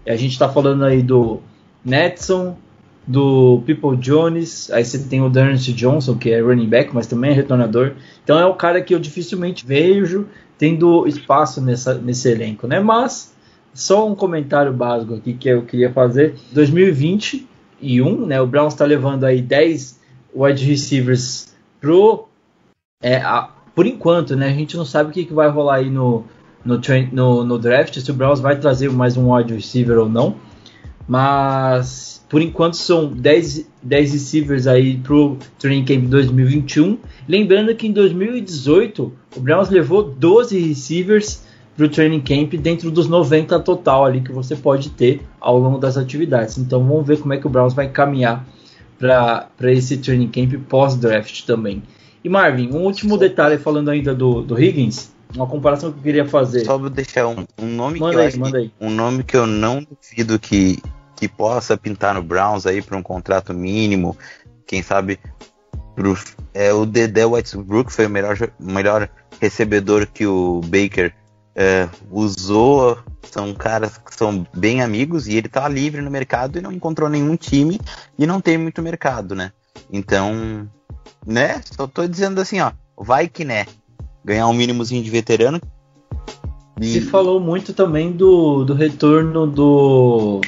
A 0.05 0.15
gente 0.15 0.31
está 0.31 0.49
falando 0.49 0.83
aí 0.83 1.01
do 1.01 1.39
Netson, 1.85 2.57
do 3.05 3.61
People 3.65 3.97
Jones, 3.97 4.69
aí 4.71 4.85
você 4.85 4.99
tem 4.99 5.21
o 5.21 5.29
Darnell 5.29 5.57
Johnson, 5.57 6.17
que 6.17 6.31
é 6.31 6.39
running 6.39 6.69
back, 6.69 6.93
mas 6.93 7.07
também 7.07 7.31
é 7.31 7.33
retornador. 7.33 7.93
Então 8.23 8.39
é 8.39 8.45
o 8.45 8.55
cara 8.55 8.81
que 8.81 8.93
eu 8.93 8.99
dificilmente 8.99 9.65
vejo 9.65 10.27
tendo 10.57 11.07
espaço 11.07 11.59
nessa, 11.59 11.95
nesse 11.95 12.29
elenco, 12.29 12.67
né? 12.67 12.79
Mas 12.79 13.35
só 13.73 14.07
um 14.07 14.13
comentário 14.13 14.71
básico 14.71 15.15
aqui 15.15 15.33
que 15.33 15.49
eu 15.49 15.63
queria 15.63 15.91
fazer. 15.91 16.35
2021, 16.51 18.25
né? 18.25 18.39
O 18.41 18.47
Browns 18.47 18.73
está 18.73 18.85
levando 18.85 19.23
aí 19.23 19.41
10 19.41 19.99
wide 20.35 20.63
receivers 20.63 21.53
pro. 21.79 22.27
É, 23.01 23.17
a, 23.17 23.49
por 23.73 23.87
enquanto, 23.87 24.35
né? 24.35 24.47
A 24.47 24.53
gente 24.53 24.77
não 24.77 24.85
sabe 24.85 25.09
o 25.09 25.13
que, 25.13 25.25
que 25.25 25.33
vai 25.33 25.49
rolar 25.49 25.77
aí 25.77 25.89
no, 25.89 26.25
no, 26.63 26.79
no, 27.11 27.43
no 27.43 27.59
draft, 27.59 27.99
se 27.99 28.11
o 28.11 28.13
Browns 28.13 28.39
vai 28.39 28.57
trazer 28.57 28.89
mais 28.89 29.17
um 29.17 29.33
wide 29.33 29.53
receiver 29.53 29.97
ou 29.97 30.09
não. 30.09 30.35
Mas 31.07 32.11
por 32.31 32.41
enquanto 32.41 32.77
são 32.77 33.07
10, 33.07 33.67
10 33.83 34.13
receivers 34.13 34.65
aí 34.65 34.95
pro 34.97 35.37
Training 35.59 35.83
Camp 35.83 36.05
2021. 36.05 36.97
Lembrando 37.27 37.75
que 37.75 37.87
em 37.87 37.91
2018 37.91 39.11
o 39.35 39.39
Browns 39.41 39.69
levou 39.69 40.01
12 40.01 40.57
receivers 40.57 41.43
para 41.75 41.85
o 41.85 41.89
training 41.89 42.21
camp 42.21 42.53
dentro 42.53 42.89
dos 42.89 43.09
90 43.09 43.59
total 43.59 44.05
ali 44.05 44.21
que 44.21 44.31
você 44.31 44.55
pode 44.55 44.91
ter 44.91 45.21
ao 45.41 45.57
longo 45.57 45.77
das 45.77 45.97
atividades. 45.97 46.57
Então 46.57 46.81
vamos 46.81 47.05
ver 47.05 47.19
como 47.19 47.33
é 47.33 47.37
que 47.37 47.47
o 47.47 47.49
Browns 47.49 47.73
vai 47.73 47.89
caminhar 47.89 48.47
para 48.97 49.71
esse 49.71 49.97
training 49.97 50.29
camp 50.29 50.53
pós-draft 50.69 51.45
também. 51.45 51.83
E 52.23 52.29
Marvin, 52.29 52.69
um 52.71 52.85
último 52.85 53.17
detalhe 53.17 53.57
falando 53.57 53.89
ainda 53.89 54.15
do, 54.15 54.41
do 54.41 54.61
Higgins, 54.61 55.11
uma 55.35 55.47
comparação 55.47 55.91
que 55.91 55.99
eu 55.99 56.03
queria 56.03 56.27
fazer. 56.27 56.65
Só 56.65 56.77
vou 56.77 56.89
deixar 56.89 57.27
um, 57.27 57.45
um 57.59 57.67
nome 57.67 57.99
manda 57.99 58.13
que 58.13 58.17
eu 58.17 58.21
aí, 58.21 58.27
acho 58.27 58.39
manda 58.39 58.57
que, 58.59 58.65
aí. 58.65 58.71
um 58.79 58.89
nome 58.89 59.23
que 59.23 59.35
eu 59.35 59.45
não 59.45 59.85
duvido 59.85 60.39
que, 60.39 60.81
que 61.15 61.27
possa 61.27 61.77
pintar 61.77 62.15
no 62.15 62.23
Browns 62.23 62.65
aí 62.65 62.81
para 62.81 62.97
um 62.97 63.03
contrato 63.03 63.53
mínimo, 63.53 64.17
quem 64.65 64.81
sabe 64.81 65.19
pro, 65.95 66.17
é 66.53 66.73
o 66.73 66.85
Dedé 66.85 67.25
Westbrook 67.25 67.91
foi 67.91 68.05
o 68.05 68.09
melhor, 68.09 68.37
melhor 68.59 69.09
recebedor 69.39 70.07
que 70.07 70.25
o 70.25 70.61
Baker 70.65 71.13
é, 71.55 71.87
usou. 72.09 72.97
São 73.23 73.53
caras 73.53 73.97
que 73.97 74.13
são 74.15 74.45
bem 74.53 74.81
amigos 74.81 75.27
e 75.27 75.37
ele 75.37 75.47
tá 75.47 75.67
livre 75.67 76.01
no 76.01 76.11
mercado 76.11 76.57
e 76.57 76.61
não 76.61 76.71
encontrou 76.71 77.09
nenhum 77.09 77.35
time 77.35 77.79
e 78.17 78.25
não 78.25 78.41
tem 78.41 78.57
muito 78.57 78.81
mercado, 78.81 79.35
né? 79.35 79.51
Então, 79.91 80.69
né? 81.25 81.61
Só 81.71 81.87
tô 81.87 82.05
dizendo 82.07 82.41
assim, 82.41 82.59
ó, 82.59 82.71
vai 82.97 83.27
que 83.27 83.45
né, 83.45 83.65
ganhar 84.23 84.47
um 84.47 84.53
mínimozinho 84.53 85.03
de 85.03 85.09
veterano. 85.09 85.59
Se 86.81 87.01
falou 87.01 87.39
muito 87.39 87.73
também 87.73 88.11
do, 88.11 88.63
do 88.63 88.73
retorno 88.73 89.45
do. 89.45 90.41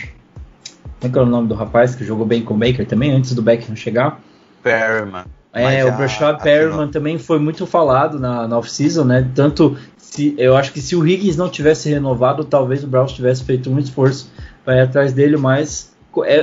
Como 0.99 1.03
é 1.03 1.09
que 1.09 1.17
é 1.17 1.21
o 1.21 1.25
nome 1.25 1.47
do 1.47 1.53
rapaz 1.53 1.93
que 1.93 2.03
jogou 2.03 2.25
bem 2.25 2.43
com 2.43 2.53
o 2.53 2.57
Baker 2.57 2.87
também, 2.87 3.11
antes 3.11 3.35
do 3.35 3.41
Beckham 3.41 3.75
chegar? 3.75 4.19
Perman. 4.63 5.25
É, 5.53 5.85
o 5.85 5.91
Brashad 5.91 6.41
Perriman 6.41 6.87
também 6.87 7.19
foi 7.19 7.37
muito 7.37 7.67
falado 7.67 8.19
na, 8.19 8.47
na 8.47 8.57
off-season, 8.57 9.03
né? 9.03 9.29
Tanto 9.35 9.77
se 9.97 10.33
eu 10.35 10.57
acho 10.57 10.73
que 10.73 10.81
se 10.81 10.95
o 10.95 11.07
Higgins 11.07 11.37
não 11.37 11.47
tivesse 11.47 11.89
renovado, 11.89 12.43
talvez 12.43 12.83
o 12.83 12.87
Browns 12.87 13.11
tivesse 13.11 13.43
feito 13.43 13.69
um 13.69 13.77
esforço 13.77 14.31
para 14.65 14.77
ir 14.77 14.81
atrás 14.81 15.13
dele, 15.13 15.37
mas 15.37 15.93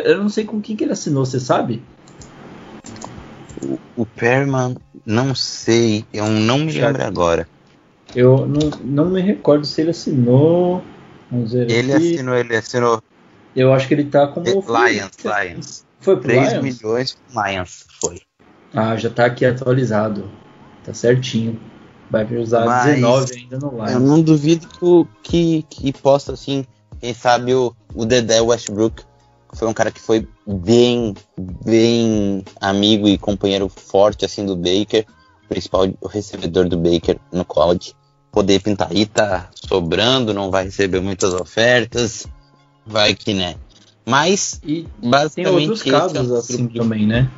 eu 0.05 0.19
não 0.19 0.29
sei 0.29 0.45
com 0.45 0.61
quem 0.61 0.77
que 0.77 0.85
ele 0.85 0.93
assinou, 0.93 1.25
você 1.25 1.41
sabe? 1.41 1.83
O, 3.61 3.79
o 3.97 4.07
Perman, 4.07 4.77
não 5.11 5.35
sei, 5.35 6.05
eu 6.13 6.27
não 6.29 6.59
me 6.61 6.71
Já- 6.73 6.87
lembro 6.87 7.05
agora. 7.05 7.49
Eu 8.15 8.47
não, 8.47 8.71
não 8.85 9.11
me 9.11 9.21
recordo 9.21 9.67
se 9.67 9.81
ele 9.81 9.91
assinou. 9.91 10.83
Vamos 11.31 11.53
ver 11.53 11.71
Ele 11.71 11.93
aqui. 11.93 12.15
assinou, 12.15 12.35
ele 12.35 12.57
assinou 12.57 13.03
Eu 13.55 13.73
acho 13.73 13.87
que 13.87 13.95
ele 13.95 14.05
tá 14.05 14.27
como. 14.27 14.45
Lions, 14.45 15.11
Lions. 15.23 15.85
Foi 16.01 16.17
pro 16.17 16.25
3 16.25 16.53
Lions? 16.53 16.63
milhões 16.81 17.17
Lions, 17.31 17.87
foi. 18.01 18.21
Ah, 18.75 18.97
já 18.97 19.11
tá 19.11 19.27
aqui 19.27 19.45
atualizado. 19.45 20.31
Tá 20.85 20.95
certinho. 20.95 21.61
Vai 22.11 22.25
usar 22.37 22.67
Mas 22.67 22.85
19 22.85 23.35
ainda 23.35 23.59
no 23.59 23.71
Lions. 23.73 23.91
Eu 23.93 24.01
não 24.01 24.23
duvido 24.23 24.67
que, 25.23 25.63
que, 25.63 25.63
que 25.69 25.93
possa, 25.93 26.33
assim, 26.33 26.65
quem 27.01 27.15
sabe 27.15 27.55
o, 27.55 27.75
o 27.95 28.05
Dedé 28.05 28.41
Westbrook 28.41 29.05
foi 29.55 29.69
um 29.69 29.73
cara 29.75 29.91
que 29.91 30.01
foi 30.01 30.27
bem, 30.55 31.15
bem 31.65 32.45
amigo 32.61 33.09
e 33.09 33.17
companheiro 33.19 33.69
forte, 33.69 34.25
assim, 34.25 34.45
do 34.45 34.57
Baker, 34.57 35.07
principal 35.49 35.87
recebedor 36.09 36.69
do 36.69 36.77
Baker 36.77 37.19
no 37.33 37.45
college. 37.45 37.95
Poder 38.33 38.61
pintar 38.61 38.89
aí, 38.91 39.07
tá 39.07 39.49
sobrando, 39.55 40.33
não 40.33 40.51
vai 40.51 40.65
receber 40.65 41.01
muitas 41.01 41.35
ofertas, 41.35 42.27
vai 42.87 43.15
que 43.15 43.35
né. 43.35 43.57
Mas, 44.07 44.61
E 44.65 44.87
basicamente, 45.03 45.35
Tem 45.35 45.47
outros 45.47 45.81
esse 45.81 45.91
casos 45.91 46.31
é 46.33 46.37
assim 46.39 46.67
de- 46.67 46.79
também, 46.79 47.07
né? 47.07 47.29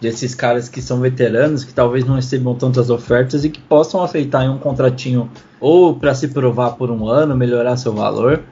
Desses 0.00 0.34
caras 0.34 0.68
que 0.68 0.82
são 0.82 1.00
veteranos, 1.00 1.62
que 1.64 1.72
talvez 1.72 2.04
não 2.04 2.16
recebam 2.16 2.54
tantas 2.56 2.90
ofertas 2.90 3.44
e 3.44 3.50
que 3.50 3.60
possam 3.60 4.02
aceitar 4.02 4.44
em 4.44 4.48
um 4.48 4.58
contratinho 4.58 5.30
ou 5.60 5.94
para 5.94 6.12
se 6.14 6.28
provar 6.28 6.72
por 6.72 6.90
um 6.90 7.06
ano, 7.06 7.36
melhorar 7.36 7.76
seu 7.76 7.92
valor, 7.92 8.42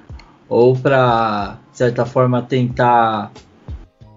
ou 0.49 0.77
para, 0.77 1.59
de 1.73 1.79
certa 1.79 2.07
forma, 2.07 2.41
tentar 2.43 3.33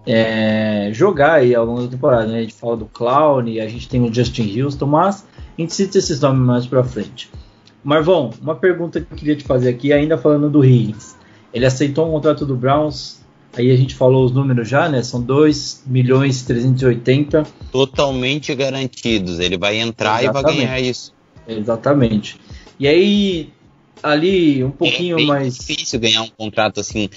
é, 0.06 0.90
jogar 0.94 1.34
aí 1.34 1.56
ao 1.56 1.66
longo 1.66 1.84
da 1.84 1.88
temporada. 1.88 2.28
Né? 2.28 2.40
A 2.40 2.42
gente 2.42 2.54
fala 2.54 2.78
do 2.78 2.86
Clown, 2.86 3.40
a 3.40 3.68
gente 3.68 3.88
tem 3.88 4.02
o 4.02 4.14
Justin 4.14 4.62
Houston, 4.62 4.86
mas 4.86 5.26
a 5.58 5.62
gente 5.62 5.74
cita 5.74 5.98
esses 5.98 6.20
nomes 6.20 6.46
mais 6.46 6.66
pra 6.66 6.84
frente. 6.84 7.30
Marvão, 7.84 8.32
uma 8.42 8.56
pergunta 8.56 9.02
que 9.02 9.12
eu 9.12 9.18
queria 9.18 9.36
te 9.36 9.44
fazer 9.44 9.70
aqui, 9.70 9.92
ainda 9.92 10.18
falando 10.18 10.50
do 10.50 10.64
Higgins. 10.64 11.16
Ele 11.54 11.66
aceitou 11.66 12.08
um 12.08 12.12
contrato 12.12 12.46
do 12.46 12.56
Browns, 12.56 13.20
aí 13.56 13.70
a 13.72 13.76
gente 13.76 13.94
falou 13.94 14.26
os 14.26 14.32
números 14.32 14.68
já, 14.68 14.88
né? 14.88 15.04
São 15.04 15.22
2 15.22 15.84
milhões 15.86 16.42
e 16.42 16.46
380. 16.46 17.44
totalmente 17.72 18.56
garantidos. 18.56 19.40
Ele 19.40 19.58
vai 19.58 19.78
entrar 19.78 20.24
e 20.24 20.28
vai 20.28 20.42
Exatamente. 20.42 20.66
ganhar 20.66 20.80
isso. 20.80 21.14
Exatamente. 21.48 22.40
E 22.80 22.88
aí, 22.88 23.50
ali, 24.02 24.64
um 24.64 24.72
pouquinho 24.72 25.20
é 25.20 25.26
mais. 25.26 25.58
difícil 25.58 26.00
ganhar 26.00 26.24
um 26.24 26.30
contrato 26.30 26.80
assim 26.80 27.10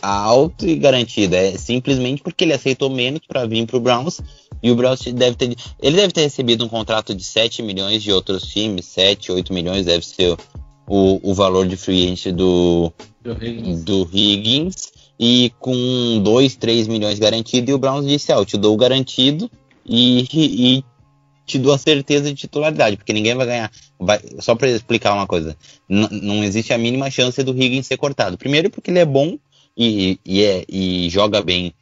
alto 0.00 0.66
e 0.66 0.76
garantido. 0.76 1.34
É 1.34 1.56
simplesmente 1.56 2.22
porque 2.22 2.44
ele 2.44 2.52
aceitou 2.52 2.90
menos 2.90 3.20
para 3.26 3.46
vir 3.46 3.66
pro 3.66 3.80
Browns 3.80 4.20
e 4.62 4.70
o 4.70 4.74
Browns 4.74 5.00
deve 5.02 5.36
ter 5.36 5.56
ele 5.80 5.96
deve 5.96 6.12
ter 6.12 6.22
recebido 6.22 6.64
um 6.64 6.68
contrato 6.68 7.14
de 7.14 7.22
7 7.22 7.62
milhões 7.62 8.02
de 8.02 8.12
outros 8.12 8.44
times, 8.44 8.86
7, 8.86 9.32
8 9.32 9.52
milhões 9.52 9.86
deve 9.86 10.04
ser 10.04 10.36
o, 10.86 11.20
o 11.22 11.34
valor 11.34 11.66
de 11.66 11.76
free 11.76 12.04
agent 12.04 12.34
do, 12.34 12.92
do 13.22 13.32
Higgins. 13.32 13.82
do 13.84 14.10
Higgins 14.12 14.92
e 15.18 15.52
com 15.58 16.20
2, 16.22 16.56
3 16.56 16.88
milhões 16.88 17.18
garantido 17.18 17.70
e 17.70 17.74
o 17.74 17.78
Browns 17.78 18.06
disse, 18.06 18.32
ah, 18.32 18.36
eu 18.36 18.44
te 18.44 18.56
dou 18.56 18.74
o 18.74 18.76
garantido 18.76 19.50
e, 19.86 20.26
e 20.32 20.84
te 21.46 21.58
dou 21.58 21.74
a 21.74 21.78
certeza 21.78 22.28
de 22.28 22.34
titularidade, 22.34 22.96
porque 22.96 23.12
ninguém 23.12 23.34
vai 23.34 23.46
ganhar. 23.46 23.70
Vai, 23.98 24.20
só 24.38 24.54
para 24.54 24.70
explicar 24.70 25.12
uma 25.12 25.26
coisa, 25.26 25.56
não 25.88 26.42
existe 26.42 26.72
a 26.72 26.78
mínima 26.78 27.10
chance 27.10 27.42
do 27.42 27.50
Higgins 27.50 27.86
ser 27.86 27.96
cortado. 27.96 28.38
Primeiro 28.38 28.70
porque 28.70 28.90
ele 28.90 29.00
é 29.00 29.04
bom 29.04 29.36
e, 29.76 30.18
e, 30.24 30.44
é, 30.44 30.64
e 30.68 31.08
joga 31.10 31.42
bem. 31.42 31.72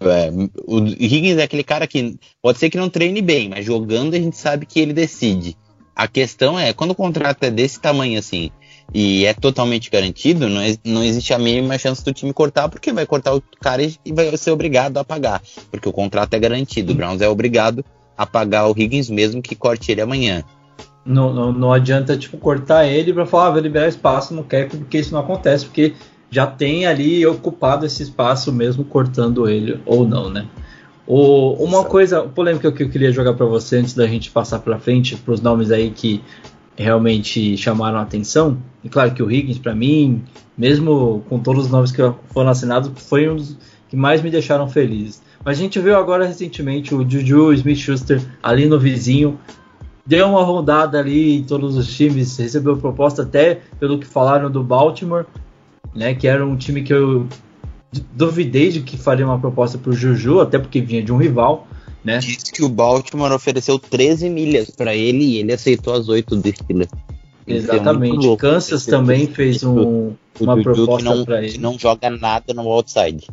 É, 0.00 0.30
o 0.66 0.78
Higgins 0.78 1.38
é 1.38 1.44
aquele 1.44 1.64
cara 1.64 1.86
que 1.86 2.16
pode 2.42 2.58
ser 2.58 2.68
que 2.68 2.76
não 2.76 2.90
treine 2.90 3.22
bem, 3.22 3.48
mas 3.48 3.64
jogando 3.64 4.14
a 4.14 4.18
gente 4.18 4.36
sabe 4.36 4.66
que 4.66 4.80
ele 4.80 4.92
decide. 4.92 5.56
A 5.94 6.08
questão 6.08 6.58
é, 6.58 6.72
quando 6.72 6.90
o 6.90 6.94
contrato 6.94 7.44
é 7.44 7.50
desse 7.50 7.80
tamanho 7.80 8.18
assim 8.18 8.50
e 8.92 9.24
é 9.24 9.32
totalmente 9.32 9.90
garantido, 9.90 10.48
não, 10.48 10.60
não 10.84 11.04
existe 11.04 11.32
a 11.32 11.38
mínima 11.38 11.78
chance 11.78 12.04
do 12.04 12.12
time 12.12 12.32
cortar, 12.32 12.68
porque 12.68 12.92
vai 12.92 13.06
cortar 13.06 13.34
o 13.34 13.42
cara 13.60 13.82
e, 13.82 13.96
e 14.04 14.12
vai 14.12 14.36
ser 14.36 14.50
obrigado 14.50 14.98
a 14.98 15.04
pagar, 15.04 15.40
porque 15.70 15.88
o 15.88 15.92
contrato 15.92 16.34
é 16.34 16.38
garantido. 16.38 16.92
O 16.92 16.96
Browns 16.96 17.20
é 17.20 17.28
obrigado 17.28 17.84
a 18.16 18.26
pagar 18.26 18.68
o 18.68 18.74
Higgins 18.76 19.08
mesmo 19.08 19.40
que 19.40 19.54
corte 19.54 19.90
ele 19.90 20.00
amanhã. 20.00 20.44
Não, 21.04 21.32
não, 21.32 21.52
não 21.52 21.72
adianta 21.72 22.16
tipo 22.16 22.38
cortar 22.38 22.86
ele 22.86 23.12
para 23.12 23.26
falar, 23.26 23.48
ah, 23.48 23.50
vou 23.50 23.60
liberar 23.60 23.88
espaço, 23.88 24.32
não 24.32 24.42
quer, 24.42 24.68
porque 24.68 24.98
isso 24.98 25.12
não 25.12 25.20
acontece, 25.20 25.66
porque 25.66 25.94
já 26.34 26.46
tem 26.46 26.86
ali 26.86 27.24
ocupado 27.24 27.86
esse 27.86 28.02
espaço 28.02 28.52
mesmo 28.52 28.84
cortando 28.84 29.48
ele 29.48 29.80
ou 29.86 30.06
não, 30.06 30.28
né? 30.28 30.46
O, 31.06 31.52
uma 31.62 31.78
Exato. 31.78 31.90
coisa 31.90 32.22
polêmica 32.22 32.72
que 32.72 32.82
eu 32.82 32.88
queria 32.88 33.12
jogar 33.12 33.34
para 33.34 33.46
você 33.46 33.76
antes 33.76 33.94
da 33.94 34.06
gente 34.06 34.30
passar 34.30 34.58
para 34.58 34.78
frente 34.78 35.16
para 35.16 35.34
os 35.34 35.40
nomes 35.40 35.70
aí 35.70 35.90
que 35.90 36.22
realmente 36.76 37.56
chamaram 37.56 37.98
a 37.98 38.02
atenção. 38.02 38.58
E 38.82 38.88
claro 38.88 39.12
que 39.12 39.22
o 39.22 39.30
Higgins 39.30 39.58
para 39.58 39.74
mim, 39.74 40.24
mesmo 40.56 41.22
com 41.28 41.38
todos 41.38 41.66
os 41.66 41.70
nomes 41.70 41.92
que 41.92 42.02
foram 42.32 42.50
assinados, 42.50 42.90
foi 42.96 43.28
um 43.28 43.36
dos 43.36 43.56
que 43.88 43.96
mais 43.96 44.22
me 44.22 44.30
deixaram 44.30 44.66
felizes. 44.68 45.22
Mas 45.44 45.58
a 45.58 45.60
gente 45.60 45.78
viu 45.78 45.96
agora 45.96 46.26
recentemente 46.26 46.94
o 46.94 47.08
Juju 47.08 47.52
Smith-Schuster 47.52 48.20
ali 48.42 48.66
no 48.66 48.80
vizinho 48.80 49.38
deu 50.06 50.28
uma 50.28 50.42
rodada 50.42 50.98
ali 50.98 51.36
em 51.36 51.44
todos 51.44 51.76
os 51.76 51.94
times, 51.94 52.36
recebeu 52.36 52.76
proposta 52.76 53.22
até 53.22 53.60
pelo 53.78 53.98
que 53.98 54.06
falaram 54.06 54.50
do 54.50 54.62
Baltimore, 54.62 55.24
né, 55.94 56.14
que 56.14 56.26
era 56.26 56.44
um 56.44 56.56
time 56.56 56.82
que 56.82 56.92
eu 56.92 57.26
duvidei 58.12 58.70
de 58.70 58.80
que 58.80 58.96
faria 58.96 59.24
uma 59.24 59.38
proposta 59.38 59.78
para 59.78 59.90
o 59.90 59.94
Juju, 59.94 60.40
até 60.40 60.58
porque 60.58 60.80
vinha 60.80 61.02
de 61.02 61.12
um 61.12 61.16
rival, 61.16 61.68
né? 62.04 62.18
Diz 62.18 62.50
que 62.50 62.62
o 62.62 62.68
Baltimore 62.68 63.32
ofereceu 63.32 63.78
13 63.78 64.28
milhas 64.28 64.70
para 64.70 64.94
ele 64.94 65.24
e 65.24 65.38
ele 65.38 65.52
aceitou 65.52 65.94
as 65.94 66.08
8 66.08 66.36
do 66.36 66.48
Steelers. 66.48 66.90
É 67.46 67.54
Exatamente. 67.54 68.26
louco. 68.26 68.40
Kansas 68.40 68.84
também 68.86 69.26
fez 69.26 69.62
um, 69.62 70.12
uma 70.40 70.56
Juju 70.56 70.62
proposta 70.62 71.24
para 71.24 71.40
que 71.40 71.46
ele. 71.46 71.58
não 71.58 71.78
joga 71.78 72.10
nada 72.10 72.52
no 72.52 72.68
outside. 72.68 73.26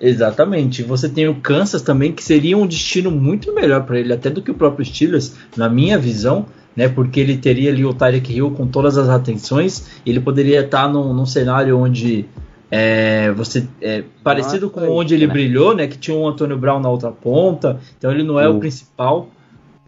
Exatamente. 0.00 0.82
Você 0.82 1.08
tem 1.08 1.28
o 1.28 1.34
Kansas 1.36 1.82
também, 1.82 2.12
que 2.12 2.22
seria 2.22 2.56
um 2.56 2.66
destino 2.66 3.10
muito 3.10 3.52
melhor 3.54 3.84
para 3.84 3.98
ele, 3.98 4.12
até 4.12 4.30
do 4.30 4.40
que 4.40 4.50
o 4.50 4.54
próprio 4.54 4.84
Steelers, 4.84 5.34
na 5.56 5.68
minha 5.68 5.98
visão, 5.98 6.46
né? 6.78 6.88
Porque 6.88 7.18
ele 7.18 7.36
teria 7.36 7.70
ali 7.72 7.84
o 7.84 7.92
Tyreek 7.92 8.32
Hill 8.32 8.52
com 8.52 8.64
todas 8.68 8.96
as 8.96 9.08
atenções, 9.08 10.00
ele 10.06 10.20
poderia 10.20 10.60
estar 10.60 10.88
num, 10.88 11.12
num 11.12 11.26
cenário 11.26 11.76
onde 11.76 12.24
é, 12.70 13.32
você 13.32 13.66
é, 13.82 14.04
parecido 14.22 14.70
com 14.70 14.88
onde 14.88 15.12
ele 15.12 15.26
né? 15.26 15.32
brilhou, 15.32 15.74
né? 15.74 15.88
Que 15.88 15.98
tinha 15.98 16.16
um 16.16 16.28
Antônio 16.28 16.56
Brown 16.56 16.78
na 16.78 16.88
outra 16.88 17.10
ponta, 17.10 17.80
então 17.98 18.12
ele 18.12 18.22
não 18.22 18.38
é 18.38 18.48
o 18.48 18.56
O- 18.56 18.60
principal, 18.60 19.28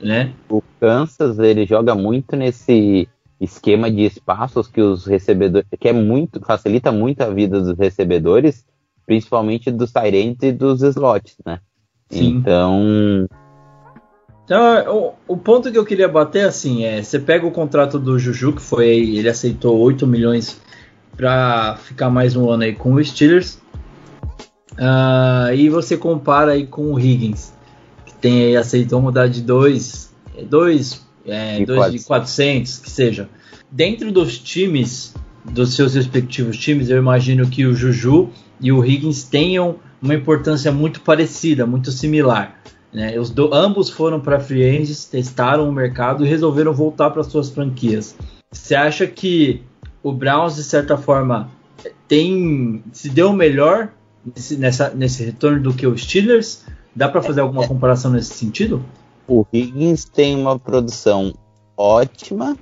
né? 0.03 0.33
O 0.49 0.61
Kansas 0.81 1.39
ele 1.39 1.65
joga 1.65 1.95
muito 1.95 2.35
nesse 2.35 3.09
esquema 3.41 3.89
de 3.89 4.03
espaços 4.03 4.67
que 4.67 4.81
os 4.81 5.07
recebedores, 5.07 5.69
que 5.79 5.89
é 5.89 5.93
muito 5.93 6.41
facilita 6.41 6.91
muito 6.91 7.21
a 7.21 7.31
vida 7.31 7.61
dos 7.61 7.79
recebedores, 7.79 8.67
principalmente 9.07 9.71
dos 9.71 9.93
Tyrants 9.93 10.43
e 10.43 10.51
dos 10.51 10.83
slots, 10.83 11.37
né? 11.47 11.61
Sim. 12.11 12.39
Então, 12.39 13.29
Então, 14.51 15.15
o, 15.29 15.35
o 15.35 15.37
ponto 15.37 15.71
que 15.71 15.79
eu 15.79 15.85
queria 15.85 16.09
bater 16.09 16.45
assim 16.45 16.85
é: 16.85 17.01
você 17.01 17.21
pega 17.21 17.47
o 17.47 17.53
contrato 17.53 18.01
do 18.01 18.19
Juju, 18.19 18.55
que 18.55 18.61
foi 18.61 18.89
ele 18.89 19.29
aceitou 19.29 19.79
8 19.79 20.05
milhões 20.09 20.61
para 21.17 21.77
ficar 21.77 22.11
mais 22.11 22.35
um 22.35 22.51
ano 22.51 22.65
aí 22.65 22.75
com 22.75 22.95
o 22.95 23.05
Steelers, 23.05 23.61
ah, 24.77 25.51
e 25.55 25.69
você 25.69 25.97
compara 25.97 26.51
aí 26.51 26.67
com 26.67 26.93
o 26.93 26.99
Higgins, 26.99 27.53
que 28.05 28.13
tem 28.15 28.43
aí 28.43 28.57
aceitou 28.57 29.01
mudar 29.01 29.29
de 29.29 29.41
2 29.41 30.13
dois, 30.49 31.07
é, 31.25 31.59
De 31.59 31.67
dois 31.67 31.93
de 31.93 32.05
400. 32.05 32.07
400, 32.07 32.79
que 32.79 32.91
seja. 32.91 33.29
Dentro 33.71 34.11
dos 34.11 34.37
times, 34.37 35.15
dos 35.45 35.77
seus 35.77 35.95
respectivos 35.95 36.57
times, 36.57 36.91
eu 36.91 36.99
imagino 36.99 37.49
que 37.49 37.65
o 37.67 37.73
Juju 37.73 38.31
e 38.61 38.73
o 38.73 38.85
Higgins 38.85 39.23
tenham 39.23 39.77
uma 40.03 40.15
importância 40.17 40.73
muito 40.73 41.03
parecida, 41.03 41.65
muito 41.65 41.93
similar. 41.93 42.61
Né? 42.93 43.19
Os 43.19 43.31
do- 43.31 43.55
ambos 43.55 43.89
foram 43.89 44.21
para 44.21 44.41
free 44.41 44.65
agents, 44.69 45.05
testaram 45.05 45.69
o 45.69 45.73
mercado 45.73 46.25
e 46.25 46.29
resolveram 46.29 46.73
voltar 46.73 47.11
para 47.11 47.23
suas 47.23 47.51
franquias. 47.51 48.17
Você 48.51 48.75
acha 48.75 49.07
que 49.07 49.63
o 50.03 50.13
Browns, 50.13 50.57
de 50.57 50.65
certa 50.65 50.97
forma, 50.97 51.49
tem 52.09 52.83
se 52.93 53.09
deu 53.09 53.33
melhor 53.33 53.91
nesse, 54.25 54.57
nessa, 54.57 54.91
nesse 54.91 55.25
retorno 55.25 55.63
do 55.63 55.73
que 55.73 55.87
os 55.87 56.03
Steelers? 56.03 56.65
Dá 56.95 57.09
para 57.09 57.23
fazer 57.23 57.41
alguma 57.41 57.67
comparação 57.69 58.11
nesse 58.11 58.35
sentido? 58.35 58.85
o 59.31 59.47
Higgins 59.53 60.05
tem 60.05 60.35
uma 60.37 60.59
produção 60.59 61.33
ótima 61.77 62.57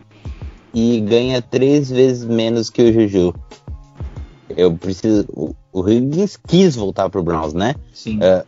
e 0.75 1.01
ganha 1.01 1.41
três 1.41 1.89
vezes 1.89 2.25
menos 2.27 2.69
que 2.69 2.83
o 2.83 2.93
Juju. 2.93 3.35
Eu 4.51 4.77
preciso. 4.77 5.25
O, 5.33 5.55
o 5.73 5.89
Higgins 5.89 6.37
quis 6.37 6.77
voltar 6.77 7.09
pro 7.09 7.23
Browns, 7.23 7.55
né? 7.55 7.75
Sim. 7.93 8.19
É, 8.23 8.45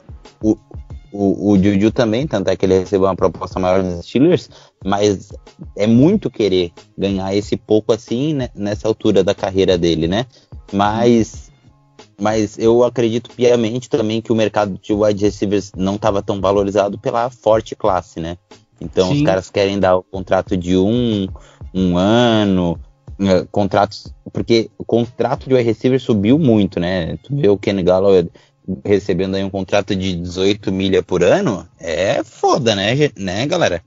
o, 1.12 1.50
o, 1.50 1.58
Juju 1.58 1.90
também, 1.90 2.26
tanto 2.26 2.48
é 2.48 2.56
que 2.56 2.64
ele 2.64 2.78
recebeu 2.78 3.08
uma 3.08 3.16
proposta 3.16 3.58
maior 3.58 3.82
dos 3.82 4.06
Steelers, 4.06 4.48
mas 4.84 5.30
é 5.76 5.86
muito 5.86 6.30
querer 6.30 6.72
ganhar 6.96 7.34
esse 7.34 7.56
pouco 7.56 7.92
assim 7.92 8.34
né, 8.34 8.48
nessa 8.54 8.86
altura 8.86 9.24
da 9.24 9.34
carreira 9.34 9.76
dele, 9.76 10.06
né? 10.06 10.26
Mas, 10.72 11.50
mas 12.20 12.58
eu 12.58 12.84
acredito 12.84 13.30
piamente 13.30 13.88
também 13.88 14.20
que 14.20 14.32
o 14.32 14.36
mercado 14.36 14.78
de 14.80 14.92
wide 14.92 15.24
receivers 15.24 15.72
não 15.76 15.96
estava 15.96 16.22
tão 16.22 16.40
valorizado 16.40 16.98
pela 16.98 17.28
forte 17.28 17.74
classe, 17.74 18.20
né? 18.20 18.36
Então 18.80 19.10
os 19.10 19.18
Sim. 19.18 19.24
caras 19.24 19.50
querem 19.50 19.78
dar 19.78 19.96
o 19.96 20.02
contrato 20.02 20.56
de 20.56 20.76
um, 20.76 21.28
um 21.74 21.98
ano, 21.98 22.78
eh, 23.20 23.46
contratos, 23.50 24.14
porque 24.32 24.70
o 24.78 24.84
contrato 24.84 25.48
de 25.48 25.54
wide 25.54 25.66
receiver 25.66 26.00
subiu 26.00 26.38
muito, 26.38 26.80
né? 26.80 27.18
Tu 27.22 27.36
vê 27.36 27.48
o 27.48 27.58
Ken 27.58 27.82
Galloway 27.84 28.28
recebendo 28.84 29.34
aí 29.34 29.44
um 29.44 29.50
contrato 29.50 29.94
de 29.94 30.14
18 30.14 30.70
milha 30.72 31.02
por 31.02 31.22
ano, 31.22 31.66
é 31.78 32.22
foda, 32.24 32.74
né, 32.74 32.94
né, 33.16 33.46
galera? 33.46 33.82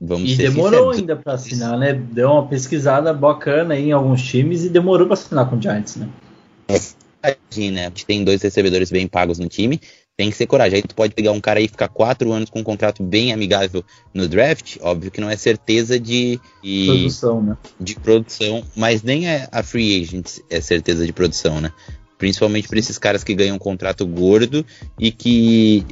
Vamos 0.00 0.30
E 0.30 0.36
demorou 0.36 0.92
sinceros. 0.92 0.98
ainda 0.98 1.16
para 1.16 1.34
assinar, 1.34 1.78
né? 1.78 1.92
Deu 1.92 2.30
uma 2.30 2.46
pesquisada 2.46 3.12
bacana 3.12 3.74
aí 3.74 3.88
em 3.88 3.92
alguns 3.92 4.22
times 4.22 4.64
e 4.64 4.68
demorou 4.68 5.06
para 5.06 5.14
assinar 5.14 5.48
com 5.48 5.56
o 5.56 5.62
Giants, 5.62 5.96
né? 5.96 6.08
Imagina, 7.50 7.80
a 7.82 7.84
gente 7.84 8.06
tem 8.06 8.24
dois 8.24 8.42
recebedores 8.42 8.90
bem 8.90 9.06
pagos 9.06 9.38
no 9.38 9.48
time, 9.48 9.80
tem 10.16 10.30
que 10.30 10.36
ser 10.36 10.46
coragem. 10.46 10.76
Aí 10.76 10.82
tu 10.82 10.94
pode 10.94 11.14
pegar 11.14 11.32
um 11.32 11.40
cara 11.40 11.58
aí 11.58 11.66
e 11.66 11.68
ficar 11.68 11.88
quatro 11.88 12.32
anos 12.32 12.50
com 12.50 12.60
um 12.60 12.64
contrato 12.64 13.02
bem 13.02 13.32
amigável 13.32 13.84
no 14.12 14.28
draft, 14.28 14.76
óbvio 14.80 15.10
que 15.10 15.20
não 15.20 15.30
é 15.30 15.36
certeza 15.36 15.98
de, 15.98 16.38
de, 16.62 16.86
Produção, 16.86 17.42
né? 17.42 17.56
de 17.80 17.94
produção, 17.96 18.64
mas 18.76 19.02
nem 19.02 19.28
a, 19.28 19.48
a 19.50 19.62
free 19.62 20.02
agent 20.02 20.38
é 20.50 20.60
certeza 20.60 21.06
de 21.06 21.12
produção, 21.12 21.60
né? 21.60 21.72
Principalmente 22.24 22.68
para 22.68 22.78
esses 22.78 22.96
caras 22.96 23.22
que 23.22 23.34
ganham 23.34 23.56
um 23.56 23.58
contrato 23.58 24.06
gordo 24.06 24.64
e 24.98 25.12
que 25.12 25.84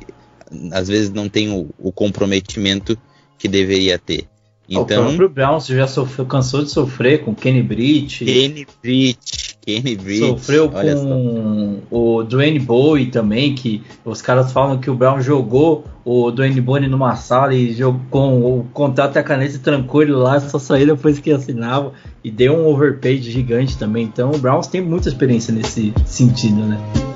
às 0.73 0.89
vezes 0.89 1.11
não 1.11 1.29
tem 1.29 1.51
o, 1.51 1.69
o 1.79 1.93
comprometimento 1.93 2.97
que 3.39 3.47
deveria 3.47 3.99
ter. 3.99 4.25
o 4.67 4.81
Então, 4.81 5.05
próprio 5.09 5.29
Browns 5.29 5.67
já 5.67 5.87
sofreu, 5.87 6.25
cansou 6.25 6.63
de 6.63 6.71
sofrer 6.71 7.23
com 7.23 7.35
Kenny 7.35 7.63
Britt, 7.63 8.25
Kenny 8.25 8.67
Britt, 8.81 9.42
Kenny 9.65 9.97
sofreu 10.19 10.69
com 10.69 11.81
o 11.89 12.25
Dwayne 12.25 12.59
Bowie 12.59 13.07
também, 13.07 13.55
que 13.55 13.81
os 14.05 14.21
caras 14.21 14.51
falam 14.51 14.79
que 14.79 14.91
o 14.91 14.95
Brown 14.95 15.21
jogou 15.21 15.85
o 16.05 16.33
Dwayne 16.33 16.61
Bowie 16.61 16.89
numa 16.89 17.15
sala 17.15 17.55
e 17.55 17.73
jogou 17.73 18.01
com 18.11 18.59
o 18.59 18.65
contrato 18.73 19.17
e 19.17 19.19
a 19.21 19.23
caneta 19.23 19.59
trancou 19.61 20.03
ele 20.03 20.13
lá, 20.13 20.41
só 20.41 20.59
saiu 20.59 20.89
depois 20.89 21.21
que 21.21 21.31
assinava 21.31 21.93
e 22.25 22.31
deu 22.31 22.55
um 22.55 22.67
overpay 22.67 23.23
gigante 23.23 23.79
também. 23.79 24.05
Então 24.05 24.33
o 24.33 24.39
Browns 24.39 24.67
tem 24.67 24.81
muita 24.81 25.09
experiência 25.09 25.55
nesse 25.55 25.95
sentido, 26.07 26.63
né? 26.63 27.12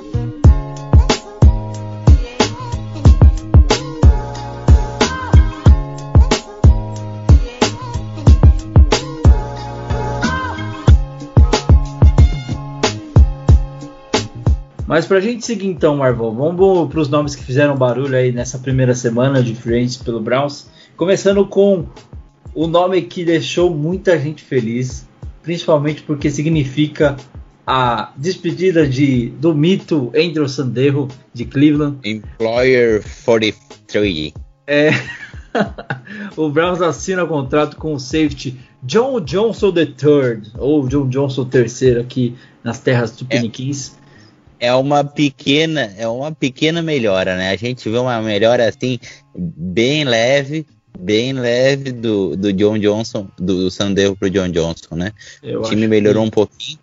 Mas 14.97 15.05
pra 15.05 15.19
gente 15.19 15.45
seguir 15.45 15.67
então, 15.67 15.97
Marvel, 15.97 16.33
vamos 16.33 16.89
pros 16.89 17.07
nomes 17.07 17.35
que 17.35 17.43
fizeram 17.43 17.75
barulho 17.75 18.17
aí 18.17 18.31
nessa 18.31 18.57
primeira 18.57 18.95
semana 18.95 19.43
de 19.43 19.53
free 19.53 19.75
agents 19.75 19.97
pelo 19.97 20.19
Browns. 20.19 20.65
Começando 20.95 21.45
com 21.45 21.85
o 22.51 22.65
nome 22.65 23.03
que 23.03 23.23
deixou 23.23 23.69
muita 23.69 24.17
gente 24.17 24.41
feliz, 24.41 25.07
principalmente 25.43 26.01
porque 26.01 26.31
significa 26.31 27.15
a 27.63 28.11
despedida 28.17 28.87
de, 28.87 29.27
do 29.39 29.53
mito 29.53 30.11
Andrew 30.15 30.49
Sandero 30.49 31.07
de 31.31 31.45
Cleveland. 31.45 31.99
Employer 32.03 33.03
43. 33.23 34.33
É, 34.65 34.89
o 36.35 36.49
Browns 36.49 36.81
assina 36.81 37.23
contrato 37.23 37.77
com 37.77 37.93
o 37.93 37.99
safety 37.99 38.57
John 38.81 39.21
Johnson 39.21 39.71
III, 39.75 40.53
ou 40.57 40.87
John 40.87 41.07
Johnson 41.07 41.47
III 41.53 41.99
aqui 41.99 42.35
nas 42.63 42.79
terras 42.79 43.11
tupiniquins. 43.11 43.96
É 44.59 44.73
uma 44.73 45.03
pequena, 45.03 45.93
é 45.97 46.07
uma 46.07 46.31
pequena 46.31 46.81
melhora, 46.81 47.35
né? 47.37 47.51
A 47.51 47.55
gente 47.55 47.87
vê 47.89 47.97
uma 47.97 48.21
melhora 48.21 48.67
assim 48.67 48.99
bem 49.35 50.03
leve, 50.03 50.65
bem 50.97 51.33
leve 51.33 51.91
do, 51.91 52.35
do 52.35 52.51
John 52.53 52.77
Johnson, 52.79 53.27
do 53.37 53.69
Sandero 53.69 54.15
pro 54.15 54.29
John 54.29 54.49
Johnson, 54.49 54.95
né? 54.95 55.11
Eu 55.43 55.61
o 55.61 55.63
time 55.63 55.87
melhorou 55.87 56.23
que- 56.23 56.27
um 56.27 56.31
pouquinho, 56.31 56.79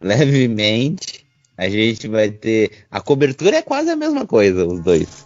levemente. 0.00 1.24
A 1.56 1.68
gente 1.68 2.08
vai 2.08 2.30
ter. 2.30 2.70
A 2.90 3.00
cobertura 3.00 3.56
é 3.56 3.62
quase 3.62 3.90
a 3.90 3.96
mesma 3.96 4.26
coisa, 4.26 4.66
os 4.66 4.80
dois. 4.80 5.24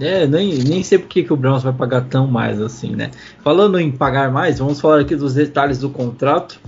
É, 0.00 0.26
nem, 0.26 0.54
nem 0.54 0.82
sei 0.82 0.98
por 0.98 1.06
que, 1.08 1.22
que 1.22 1.32
o 1.32 1.36
Browns 1.36 1.62
vai 1.62 1.72
pagar 1.72 2.08
tão 2.08 2.26
mais 2.26 2.60
assim, 2.60 2.96
né? 2.96 3.10
Falando 3.44 3.78
em 3.78 3.92
pagar 3.92 4.32
mais, 4.32 4.58
vamos 4.58 4.80
falar 4.80 5.00
aqui 5.00 5.14
dos 5.14 5.34
detalhes 5.34 5.78
do 5.78 5.90
contrato. 5.90 6.58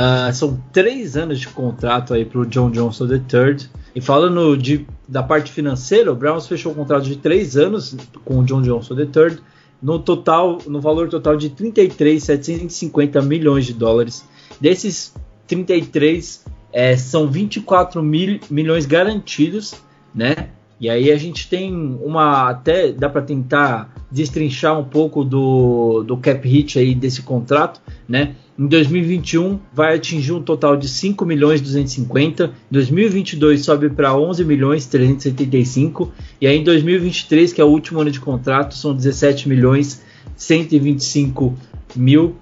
Ah, 0.00 0.32
são 0.32 0.62
três 0.72 1.16
anos 1.16 1.40
de 1.40 1.48
contrato 1.48 2.14
aí 2.14 2.24
para 2.24 2.38
o 2.38 2.46
John 2.46 2.70
Johnson 2.70 3.04
III. 3.06 3.68
E 3.96 4.00
falando 4.00 4.56
de, 4.56 4.86
da 5.08 5.24
parte 5.24 5.50
financeira, 5.50 6.12
o 6.12 6.14
Browns 6.14 6.46
fechou 6.46 6.70
um 6.70 6.74
contrato 6.76 7.02
de 7.02 7.16
três 7.16 7.56
anos 7.56 7.96
com 8.24 8.38
o 8.38 8.44
John 8.44 8.62
Johnson 8.62 8.94
III. 8.94 9.38
No 9.82 9.98
total, 9.98 10.58
no 10.68 10.80
valor 10.80 11.08
total 11.08 11.36
de 11.36 11.50
33,750 11.50 13.20
milhões 13.22 13.66
de 13.66 13.72
dólares. 13.72 14.24
Desses 14.60 15.12
33, 15.48 16.44
é, 16.72 16.96
são 16.96 17.26
24 17.26 18.00
mil, 18.00 18.38
milhões 18.48 18.86
garantidos, 18.86 19.74
né? 20.14 20.50
E 20.80 20.88
aí 20.88 21.10
a 21.10 21.16
gente 21.16 21.48
tem 21.48 21.74
uma 21.74 22.48
até 22.48 22.92
dá 22.92 23.08
para 23.08 23.22
tentar 23.22 23.92
destrinchar 24.10 24.78
um 24.78 24.84
pouco 24.84 25.24
do, 25.24 26.02
do 26.02 26.16
cap 26.16 26.46
hit 26.48 26.78
aí 26.78 26.94
desse 26.94 27.22
contrato, 27.22 27.80
né? 28.08 28.34
Em 28.58 28.66
2021 28.66 29.58
vai 29.72 29.94
atingir 29.94 30.32
um 30.32 30.42
total 30.42 30.76
de 30.76 30.88
5 30.88 31.24
milhões 31.24 31.60
250, 31.60 32.44
em 32.44 32.50
2022 32.72 33.64
sobe 33.64 33.88
para 33.90 34.16
11 34.16 34.44
milhões 34.44 34.86
375 34.86 36.12
e 36.40 36.46
aí 36.46 36.58
em 36.58 36.64
2023, 36.64 37.52
que 37.52 37.60
é 37.60 37.64
o 37.64 37.68
último 37.68 38.00
ano 38.00 38.10
de 38.10 38.18
contrato, 38.18 38.74
são 38.74 38.94
17 38.94 39.48
milhões 39.48 40.02
125 40.36 41.54
mil 41.94 42.36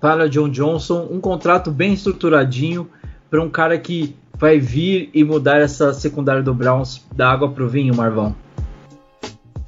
para 0.00 0.28
John 0.28 0.48
Johnson, 0.48 1.08
um 1.10 1.20
contrato 1.20 1.70
bem 1.70 1.94
estruturadinho 1.94 2.88
para 3.30 3.42
um 3.42 3.48
cara 3.48 3.78
que 3.78 4.14
vai 4.38 4.58
vir 4.58 5.10
e 5.12 5.24
mudar 5.24 5.58
essa 5.60 5.92
secundária 5.92 6.42
do 6.42 6.54
Browns 6.54 7.04
da 7.14 7.30
água 7.30 7.50
pro 7.50 7.68
vinho, 7.68 7.94
Marvão. 7.94 8.34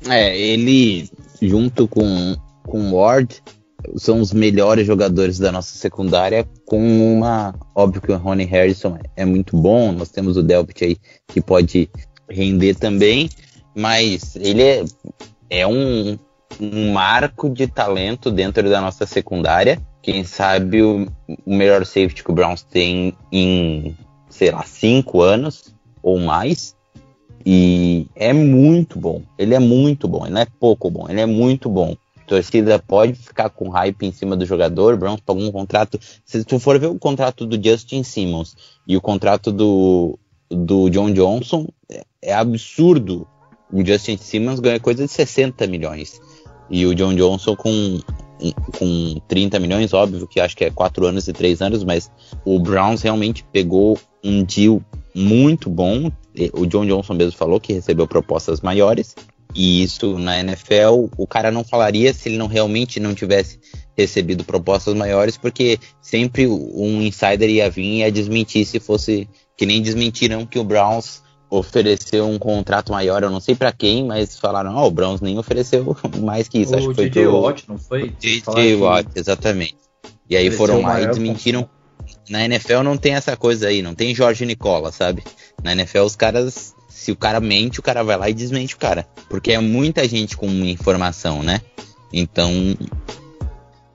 É, 0.08 0.36
ele, 0.36 1.10
junto 1.40 1.86
com, 1.86 2.36
com 2.64 2.92
Ward, 2.92 3.42
são 3.96 4.20
os 4.20 4.32
melhores 4.32 4.86
jogadores 4.86 5.38
da 5.38 5.50
nossa 5.52 5.76
secundária, 5.76 6.46
com 6.66 7.14
uma. 7.14 7.54
Óbvio 7.74 8.02
que 8.02 8.12
o 8.12 8.16
Ronnie 8.16 8.46
Harrison 8.46 8.98
é 9.16 9.24
muito 9.24 9.56
bom, 9.56 9.92
nós 9.92 10.10
temos 10.10 10.36
o 10.36 10.42
Delpit 10.42 10.84
aí 10.84 10.96
que 11.28 11.40
pode 11.40 11.90
render 12.28 12.74
também, 12.74 13.28
mas 13.74 14.36
ele 14.36 14.62
é, 14.62 14.84
é 15.48 15.66
um, 15.66 16.18
um 16.60 16.92
marco 16.92 17.48
de 17.48 17.66
talento 17.66 18.30
dentro 18.30 18.68
da 18.68 18.80
nossa 18.80 19.06
secundária. 19.06 19.80
Quem 20.02 20.24
sabe 20.24 20.82
o, 20.82 21.06
o 21.44 21.54
melhor 21.54 21.84
safety 21.84 22.24
que 22.24 22.30
o 22.30 22.34
Browns 22.34 22.62
tem 22.62 23.14
em, 23.30 23.96
sei 24.28 24.50
lá, 24.50 24.62
cinco 24.62 25.20
anos 25.20 25.74
ou 26.02 26.18
mais. 26.18 26.74
E 27.44 28.06
é 28.14 28.32
muito 28.32 28.98
bom. 28.98 29.22
Ele 29.38 29.54
é 29.54 29.58
muito 29.58 30.06
bom. 30.06 30.24
Ele 30.24 30.34
não 30.34 30.40
é 30.40 30.46
pouco 30.58 30.90
bom. 30.90 31.06
Ele 31.08 31.20
é 31.20 31.26
muito 31.26 31.68
bom. 31.68 31.96
Torcida 32.26 32.78
pode 32.78 33.14
ficar 33.14 33.50
com 33.50 33.68
hype 33.70 34.06
em 34.06 34.12
cima 34.12 34.36
do 34.36 34.46
jogador. 34.46 34.96
Browns 34.96 35.20
pagou 35.20 35.42
um 35.42 35.50
contrato. 35.50 35.98
Se 36.24 36.44
tu 36.44 36.60
for 36.60 36.78
ver 36.78 36.86
o 36.86 36.98
contrato 36.98 37.44
do 37.44 37.60
Justin 37.60 38.04
Simmons 38.04 38.56
e 38.86 38.96
o 38.96 39.00
contrato 39.00 39.50
do, 39.50 40.16
do 40.48 40.88
John 40.90 41.10
Johnson, 41.10 41.66
é, 41.90 42.04
é 42.22 42.32
absurdo. 42.32 43.26
O 43.72 43.84
Justin 43.84 44.16
Simmons 44.16 44.60
ganha 44.60 44.78
coisa 44.78 45.04
de 45.04 45.10
60 45.10 45.66
milhões. 45.66 46.20
E 46.70 46.86
o 46.86 46.94
John 46.94 47.14
Johnson 47.14 47.56
com, 47.56 48.00
com 48.78 49.20
30 49.26 49.58
milhões, 49.58 49.92
óbvio 49.92 50.28
que 50.28 50.38
acho 50.38 50.56
que 50.56 50.64
é 50.64 50.70
4 50.70 51.06
anos 51.06 51.26
e 51.26 51.32
3 51.32 51.60
anos, 51.60 51.82
mas 51.82 52.10
o 52.44 52.60
Browns 52.60 53.02
realmente 53.02 53.44
pegou 53.52 53.98
um 54.22 54.44
deal 54.44 54.80
muito 55.12 55.68
bom. 55.68 56.12
O 56.52 56.66
John 56.66 56.86
Johnson 56.86 57.14
mesmo 57.14 57.32
falou 57.32 57.60
que 57.60 57.72
recebeu 57.72 58.06
propostas 58.06 58.60
maiores. 58.60 59.14
E 59.54 59.82
isso 59.82 60.16
na 60.16 60.38
NFL, 60.38 61.08
o 61.16 61.26
cara 61.26 61.50
não 61.50 61.64
falaria 61.64 62.14
se 62.14 62.28
ele 62.28 62.38
não 62.38 62.46
realmente 62.46 63.00
não 63.00 63.14
tivesse 63.14 63.58
recebido 63.96 64.44
propostas 64.44 64.94
maiores, 64.94 65.36
porque 65.36 65.78
sempre 66.00 66.46
um 66.46 67.02
insider 67.02 67.50
ia 67.50 67.68
vir 67.68 67.82
e 67.82 67.98
ia 67.98 68.12
desmentir 68.12 68.64
se 68.64 68.78
fosse 68.78 69.28
que 69.56 69.66
nem 69.66 69.82
desmentiram 69.82 70.46
que 70.46 70.58
o 70.58 70.64
Browns 70.64 71.22
ofereceu 71.50 72.28
um 72.28 72.38
contrato 72.38 72.92
maior, 72.92 73.24
eu 73.24 73.30
não 73.30 73.40
sei 73.40 73.56
para 73.56 73.72
quem, 73.72 74.04
mas 74.06 74.38
falaram, 74.38 74.74
ó, 74.76 74.84
oh, 74.84 74.86
o 74.86 74.90
Browns 74.90 75.20
nem 75.20 75.36
ofereceu 75.36 75.96
mais 76.22 76.48
que 76.48 76.58
isso. 76.60 76.72
o 76.72 76.76
Acho 76.76 76.88
que 76.90 76.94
foi 76.94 77.10
DJ 77.10 77.24
pro... 77.24 77.40
Watt, 77.40 77.64
não 77.68 77.76
foi? 77.76 78.10
DJ 78.10 78.76
Watt, 78.76 79.10
exatamente. 79.16 79.76
E 80.28 80.36
aí 80.36 80.50
foram 80.52 80.80
lá 80.80 81.00
e 81.02 81.08
desmentiram. 81.08 81.68
Na 82.30 82.44
NFL 82.44 82.82
não 82.84 82.96
tem 82.96 83.14
essa 83.14 83.36
coisa 83.36 83.66
aí, 83.66 83.82
não 83.82 83.92
tem 83.92 84.14
Jorge 84.14 84.46
Nicola, 84.46 84.92
sabe? 84.92 85.24
Na 85.64 85.72
NFL 85.72 86.02
os 86.02 86.14
caras, 86.14 86.76
se 86.88 87.10
o 87.10 87.16
cara 87.16 87.40
mente, 87.40 87.80
o 87.80 87.82
cara 87.82 88.04
vai 88.04 88.16
lá 88.16 88.30
e 88.30 88.32
desmente 88.32 88.76
o 88.76 88.78
cara. 88.78 89.04
Porque 89.28 89.50
é 89.50 89.58
muita 89.58 90.06
gente 90.08 90.36
com 90.36 90.46
informação, 90.46 91.42
né? 91.42 91.60
Então 92.12 92.52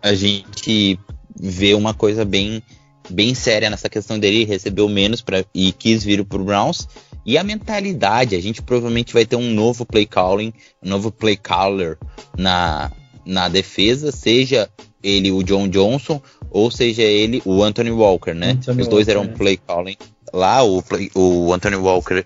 a 0.01 0.13
gente 0.13 0.99
vê 1.39 1.73
uma 1.73 1.93
coisa 1.93 2.25
bem 2.25 2.61
bem 3.09 3.33
séria 3.33 3.69
nessa 3.69 3.87
questão 3.87 4.19
dele, 4.19 4.43
recebeu 4.43 4.89
menos 4.89 5.21
pra, 5.21 5.45
e 5.53 5.71
quis 5.71 6.03
vir 6.03 6.25
pro 6.25 6.43
Browns. 6.43 6.89
E 7.25 7.37
a 7.37 7.43
mentalidade, 7.43 8.35
a 8.35 8.41
gente 8.41 8.61
provavelmente 8.61 9.13
vai 9.13 9.25
ter 9.25 9.37
um 9.37 9.53
novo 9.53 9.85
play 9.85 10.05
calling, 10.05 10.53
um 10.83 10.89
novo 10.89 11.09
play 11.09 11.37
caller 11.37 11.97
na, 12.37 12.91
na 13.25 13.47
defesa, 13.47 14.11
seja 14.11 14.69
ele 15.01 15.31
o 15.31 15.43
John 15.43 15.67
Johnson 15.67 16.21
ou 16.55 16.71
seja 16.71 17.01
ele 17.01 17.41
o 17.45 17.61
Anthony 17.61 17.91
Walker, 17.91 18.33
né? 18.33 18.51
Anthony 18.51 18.81
Os 18.81 18.87
dois 18.87 19.07
Walker, 19.07 19.11
eram 19.19 19.29
né? 19.31 19.37
play 19.37 19.57
calling 19.57 19.97
lá, 20.33 20.63
o, 20.63 20.81
play- 20.81 21.11
o 21.13 21.53
Anthony 21.53 21.75
Walker 21.75 22.23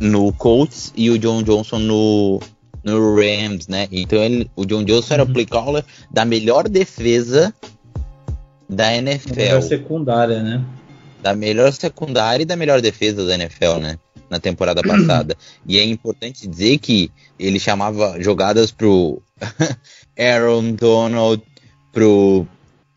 no 0.00 0.32
Colts 0.32 0.92
e 0.96 1.10
o 1.10 1.18
John 1.18 1.42
Johnson 1.42 1.80
no, 1.80 2.40
no 2.84 3.14
Rams, 3.16 3.66
né? 3.68 3.88
Então 3.90 4.22
ele, 4.22 4.48
o 4.54 4.64
John 4.64 4.84
Johnson 4.84 5.14
era 5.14 5.24
o 5.24 5.26
Uhum. 5.26 5.32
play 5.32 5.46
caller 5.46 5.84
da 6.10 6.24
melhor 6.24 6.68
defesa 6.68 7.52
da 8.68 8.94
NFL 8.94 9.34
Melhor 9.34 9.62
secundária, 9.62 10.42
né? 10.42 10.64
da 11.20 11.34
melhor 11.34 11.72
secundária 11.72 12.42
e 12.42 12.46
da 12.46 12.54
melhor 12.56 12.80
defesa 12.80 13.24
da 13.26 13.34
NFL, 13.34 13.78
né? 13.80 13.98
Na 14.30 14.38
temporada 14.38 14.82
passada. 14.86 15.36
E 15.66 15.78
é 15.78 15.84
importante 15.84 16.46
dizer 16.46 16.78
que 16.78 17.10
ele 17.38 17.58
chamava 17.58 18.20
jogadas 18.22 18.70
pro 18.70 19.20
Aaron 20.18 20.72
Donald, 20.74 21.42
pro 21.92 22.46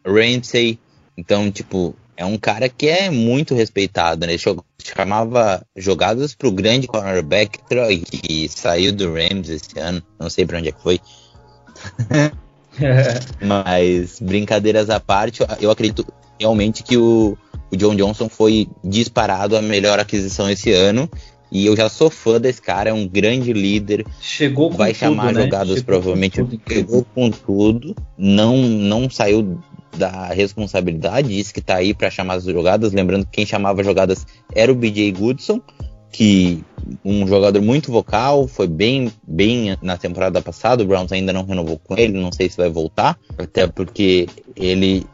Ramsey. 0.08 0.80
Então, 1.18 1.52
tipo, 1.52 1.96
é 2.16 2.26
um 2.26 2.38
cara 2.38 2.70
que 2.70 2.88
é 2.88 3.10
muito 3.10 3.54
respeitado, 3.56 4.26
né? 4.26 4.34
Ele 4.34 4.42
chamava 4.84 5.66
jogadas 5.76 6.34
pro 6.36 6.52
grande 6.52 6.88
cornerback 6.88 7.60
Troy, 7.68 8.00
que 8.00 8.48
saiu 8.50 8.92
do 8.92 9.14
Rams 9.14 9.50
esse 9.50 9.78
ano. 9.80 10.02
Não 10.20 10.30
sei 10.30 10.46
pra 10.46 10.58
onde 10.60 10.70
é 10.70 10.72
que 10.72 10.82
foi. 10.82 11.00
Mas, 13.42 14.20
brincadeiras 14.20 14.90
à 14.90 15.00
parte, 15.00 15.44
eu- 15.60 15.72
acredito 15.72 16.06
realmente 16.40 16.84
que 16.84 16.98
o, 16.98 17.38
o 17.72 17.76
John 17.76 17.96
Johnson 17.96 18.30
foi 18.30 18.68
disparado 18.84 19.58
a 19.58 19.62
melhor 19.62 20.00
aquisição 20.00 20.50
esse 20.50 20.72
ano. 20.72 21.10
E 21.50 21.66
eu 21.66 21.78
já 21.78 21.88
sou 21.88 22.10
fã 22.10 22.42
desse 22.42 22.62
cara, 22.62 22.90
é 22.90 22.94
um 22.94 23.08
grande 23.08 23.54
líder, 23.54 24.06
Chegou 24.20 24.70
com 24.70 24.76
vai 24.76 24.92
tudo, 24.92 25.00
chamar 25.00 25.34
né? 25.34 25.44
jogadas 25.44 25.70
Chegou 25.78 25.84
provavelmente 25.86 26.42
com 26.42 26.46
tudo, 26.46 26.60
pegou 26.60 27.06
com 27.16 27.32
tudo, 27.32 27.96
não 28.18 28.58
não 28.58 29.10
saiu 29.10 29.58
da 29.98 30.28
responsabilidade, 30.28 31.30
disse 31.30 31.54
que 31.54 31.62
tá 31.62 31.76
aí 31.76 31.94
para 31.94 32.10
chamar 32.10 32.36
as 32.36 32.44
jogadas, 32.44 32.94
lembrando 32.94 33.26
que 33.26 33.32
quem 33.32 33.46
chamava 33.46 33.84
jogadas 33.84 34.26
era 34.54 34.72
o 34.72 34.76
BJ 34.76 35.12
Goodson, 35.12 35.62
que 36.12 36.64
um 37.04 37.28
jogador 37.28 37.62
muito 37.62 37.92
vocal, 37.92 38.48
foi 38.48 38.68
bem 38.68 39.12
bem 39.28 39.78
na 39.82 39.98
temporada 39.98 40.42
passada, 40.42 40.84
o 40.84 40.88
Browns 40.88 41.12
ainda 41.12 41.34
não 41.34 41.44
renovou 41.44 41.78
com 41.80 41.98
ele, 41.98 42.20
não 42.20 42.32
sei 42.32 42.50
se 42.50 42.58
vai 42.58 42.70
voltar, 42.70 43.18
até 43.38 43.68
porque 43.68 44.28
ele 44.56 45.06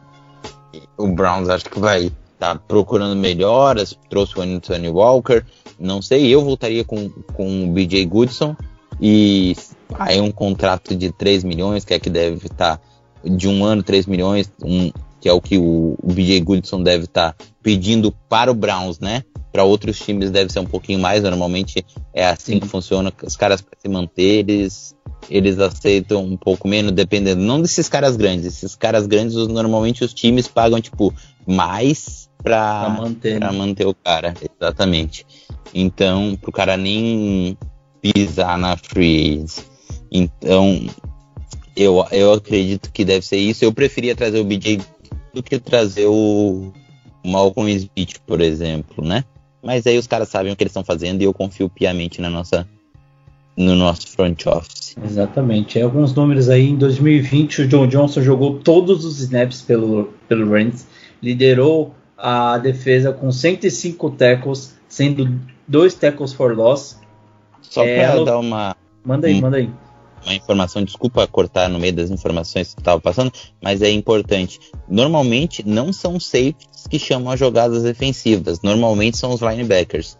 o 0.98 1.08
Browns 1.08 1.50
acho 1.50 1.66
que 1.66 1.80
vai 1.80 2.12
tá 2.38 2.56
procurando 2.56 3.16
melhoras, 3.16 3.98
trouxe 4.10 4.38
o 4.38 4.42
Anthony 4.42 4.90
Walker, 4.90 5.44
não 5.80 6.02
sei, 6.02 6.34
eu 6.34 6.44
voltaria 6.44 6.84
com, 6.84 7.10
com 7.10 7.66
o 7.66 7.68
BJ 7.68 8.06
Goodson 8.06 8.56
e 9.02 9.56
aí 9.98 10.20
um 10.20 10.32
contrato 10.32 10.96
de 10.96 11.12
3 11.12 11.44
milhões, 11.44 11.84
que 11.84 11.94
é 11.94 12.00
que 12.00 12.10
deve 12.10 12.46
estar 12.46 12.80
de 13.24 13.48
um 13.48 13.64
ano, 13.64 13.84
3 13.84 14.06
milhões, 14.06 14.52
um, 14.64 14.92
que 15.20 15.30
é 15.30 15.34
o 15.34 15.42
que 15.42 15.58
o, 15.58 15.98
o 16.02 16.14
BJ 16.14 16.42
Goodson 16.42 16.84
deve 16.84 17.06
estar 17.06 17.36
pedindo 17.62 18.12
para 18.28 18.52
o 18.52 18.56
Browns, 18.56 19.00
né? 19.00 19.24
Para 19.52 19.64
outros 19.64 20.00
times 20.00 20.32
deve 20.32 20.52
ser 20.52 20.60
um 20.60 20.66
pouquinho 20.66 21.00
mais, 21.00 21.24
normalmente 21.24 21.86
é 22.14 22.26
assim 22.26 22.60
que 22.60 22.68
funciona, 22.68 23.14
os 23.24 23.36
caras 23.36 23.62
para 23.62 23.80
se 23.80 23.88
manter, 23.88 24.50
eles 24.50 24.96
eles 25.30 25.58
aceitam 25.60 26.24
um 26.24 26.36
pouco 26.36 26.68
menos, 26.68 26.92
dependendo. 26.92 27.42
Não 27.42 27.62
desses 27.62 27.88
caras 27.88 28.18
grandes. 28.18 28.46
Esses 28.46 28.76
caras 28.76 29.08
grandes, 29.08 29.36
normalmente 29.36 30.04
os 30.04 30.14
times 30.14 30.48
pagam, 30.50 30.82
tipo, 30.82 31.14
mais 31.48 32.30
Pra 32.44 32.90
manter, 32.90 33.40
né? 33.40 33.52
manter 33.52 33.88
o 33.88 33.94
cara. 33.94 34.34
Exatamente. 34.60 35.26
Então, 35.74 36.38
pro 36.42 36.52
cara 36.52 36.76
nem 36.76 37.58
pisar 38.02 38.58
na 38.58 38.76
free 38.76 39.36
agency. 39.36 39.64
Então, 40.12 40.86
eu, 41.76 42.06
eu 42.12 42.34
acredito 42.34 42.92
que 42.92 43.04
deve 43.06 43.26
ser 43.26 43.38
isso. 43.38 43.64
Eu 43.66 43.74
preferia 43.74 44.16
trazer 44.16 44.40
o 44.40 44.44
BJ 44.44 44.80
do 45.34 45.42
que 45.42 45.60
trazer 45.60 46.06
o 46.08 46.72
Malcolm 47.26 47.70
Smith, 47.72 48.20
por 48.26 48.42
exemplo, 48.42 49.04
né? 49.06 49.24
Mas 49.62 49.88
aí 49.88 49.98
os 49.98 50.08
caras 50.08 50.28
sabem 50.30 50.52
o 50.52 50.56
que 50.56 50.64
eles 50.64 50.72
estão 50.72 50.84
fazendo 50.84 51.22
e 51.22 51.26
eu 51.26 51.34
confio 51.34 51.70
piamente 51.70 52.20
na 52.22 52.30
nossa, 52.30 52.68
no 53.56 53.76
nosso 53.76 54.08
front 54.10 54.46
office. 54.46 54.96
Exatamente. 55.04 55.80
É, 55.80 55.84
alguns 55.84 56.14
números 56.14 56.50
aí. 56.50 56.70
Em 56.70 56.76
2020, 56.76 57.62
o 57.64 57.68
John 57.68 57.88
Johnson 57.88 58.22
jogou 58.22 58.60
todos 58.60 59.06
os 59.06 59.20
snaps 59.22 59.62
pelo, 59.62 60.14
pelo 60.28 60.50
Rams, 60.52 60.86
liderou 61.22 61.96
a 62.18 62.58
defesa 62.58 63.12
com 63.14 63.32
105 63.32 64.12
tackles, 64.12 64.76
sendo 64.88 65.40
dois 65.68 65.94
tackles 65.94 66.34
for 66.34 66.56
loss. 66.56 67.00
Só 67.62 67.84
É, 67.86 68.06
pra 68.06 68.16
Lu- 68.16 68.26
dar 68.26 68.38
uma, 68.38 68.76
Manda 69.06 69.28
aí, 69.28 69.42
manda 69.42 69.58
aí. 69.58 69.70
Uma 70.24 70.34
informação, 70.34 70.84
desculpa 70.84 71.28
cortar 71.28 71.70
no 71.70 71.80
meio 71.80 71.94
das 71.94 72.10
informações 72.10 72.74
que 72.74 72.82
estava 72.82 73.00
passando, 73.00 73.32
mas 73.62 73.82
é 73.82 73.92
importante. 73.92 74.60
Normalmente 74.88 75.68
não 75.68 75.92
são 75.92 76.20
safeties 76.20 76.88
que 76.90 77.00
chamam 77.00 77.32
as 77.32 77.40
jogadas 77.40 77.84
defensivas, 77.84 78.62
normalmente 78.62 79.18
são 79.18 79.32
os 79.34 79.42
linebackers. 79.42 80.18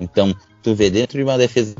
Então, 0.00 0.34
tu 0.62 0.74
vê 0.74 0.90
dentro 0.90 1.18
de 1.18 1.24
uma 1.24 1.38
defesa 1.38 1.74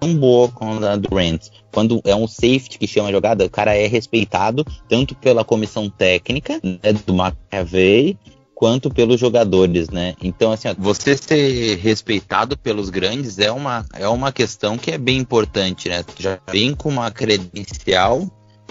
tão 0.00 0.16
boa 0.16 0.48
como 0.48 0.84
a 0.84 0.96
do 0.96 1.14
Rams, 1.14 1.50
quando 1.72 2.00
é 2.04 2.14
um 2.14 2.26
safety 2.26 2.78
que 2.78 2.88
chama 2.88 3.08
a 3.08 3.12
jogada, 3.12 3.44
o 3.44 3.50
cara 3.50 3.74
é 3.74 3.86
respeitado 3.86 4.64
tanto 4.88 5.14
pela 5.14 5.44
comissão 5.44 5.88
técnica 5.88 6.60
né, 6.62 6.92
do 7.06 7.14
McAvey 7.14 8.18
quanto 8.62 8.90
pelos 8.90 9.18
jogadores, 9.18 9.90
né? 9.90 10.14
Então, 10.22 10.52
assim, 10.52 10.68
você 10.78 11.16
ser 11.16 11.78
respeitado 11.78 12.56
pelos 12.56 12.90
grandes 12.90 13.40
é 13.40 13.50
uma, 13.50 13.84
é 13.92 14.06
uma 14.06 14.30
questão 14.30 14.78
que 14.78 14.92
é 14.92 14.98
bem 14.98 15.18
importante, 15.18 15.88
né? 15.88 16.04
Já 16.16 16.38
vem 16.48 16.72
com 16.72 16.88
uma 16.88 17.10
credencial 17.10 18.24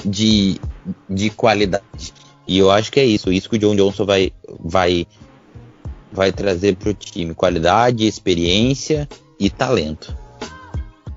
de, 0.05 0.57
de 1.09 1.29
qualidade. 1.29 2.13
E 2.47 2.57
eu 2.57 2.71
acho 2.71 2.89
que 2.89 3.01
é 3.01 3.05
isso, 3.05 3.33
isso 3.33 3.49
que 3.49 3.57
o 3.57 3.59
John 3.59 3.75
Johnson 3.75 4.05
vai, 4.05 4.31
vai, 4.61 5.05
vai 6.09 6.31
trazer 6.31 6.77
pro 6.77 6.93
time. 6.93 7.33
Qualidade, 7.33 8.07
experiência 8.07 9.09
e 9.37 9.49
talento. 9.49 10.15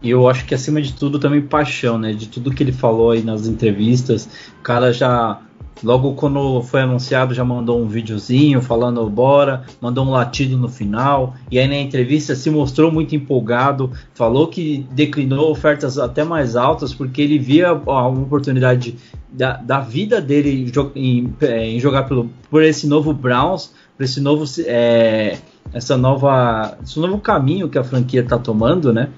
E 0.02 0.10
eu 0.10 0.28
acho 0.28 0.44
que 0.46 0.52
acima 0.52 0.82
de 0.82 0.94
tudo 0.94 1.20
também 1.20 1.42
paixão, 1.42 1.96
né? 1.96 2.12
De 2.12 2.26
tudo 2.26 2.52
que 2.52 2.64
ele 2.64 2.72
falou 2.72 3.12
aí 3.12 3.22
nas 3.22 3.46
entrevistas, 3.46 4.28
o 4.58 4.62
cara 4.64 4.92
já 4.92 5.40
logo 5.82 6.14
quando 6.14 6.62
foi 6.62 6.82
anunciado 6.82 7.34
já 7.34 7.44
mandou 7.44 7.80
um 7.80 7.88
videozinho 7.88 8.62
falando 8.62 9.08
bora, 9.08 9.64
mandou 9.80 10.04
um 10.04 10.10
latido 10.10 10.56
no 10.56 10.68
final 10.68 11.34
e 11.50 11.58
aí 11.58 11.66
na 11.66 11.76
entrevista 11.76 12.34
se 12.34 12.50
mostrou 12.50 12.92
muito 12.92 13.14
empolgado, 13.16 13.90
falou 14.14 14.48
que 14.48 14.86
declinou 14.92 15.50
ofertas 15.50 15.98
até 15.98 16.24
mais 16.24 16.56
altas 16.56 16.94
porque 16.94 17.22
ele 17.22 17.38
via 17.38 17.72
uma 17.72 18.08
oportunidade 18.08 18.96
da, 19.30 19.56
da 19.56 19.80
vida 19.80 20.20
dele 20.20 20.72
em, 20.94 21.34
é, 21.40 21.66
em 21.68 21.80
jogar 21.80 22.04
pelo, 22.04 22.30
por 22.48 22.62
esse 22.62 22.86
novo 22.86 23.12
Browns, 23.12 23.72
por 23.96 24.04
esse 24.04 24.20
novo 24.20 24.44
é, 24.64 25.38
essa 25.72 25.96
nova 25.96 26.78
esse 26.82 26.98
novo 27.00 27.18
caminho 27.18 27.68
que 27.68 27.78
a 27.78 27.84
franquia 27.84 28.20
está 28.20 28.38
tomando, 28.38 28.92
né? 28.92 29.08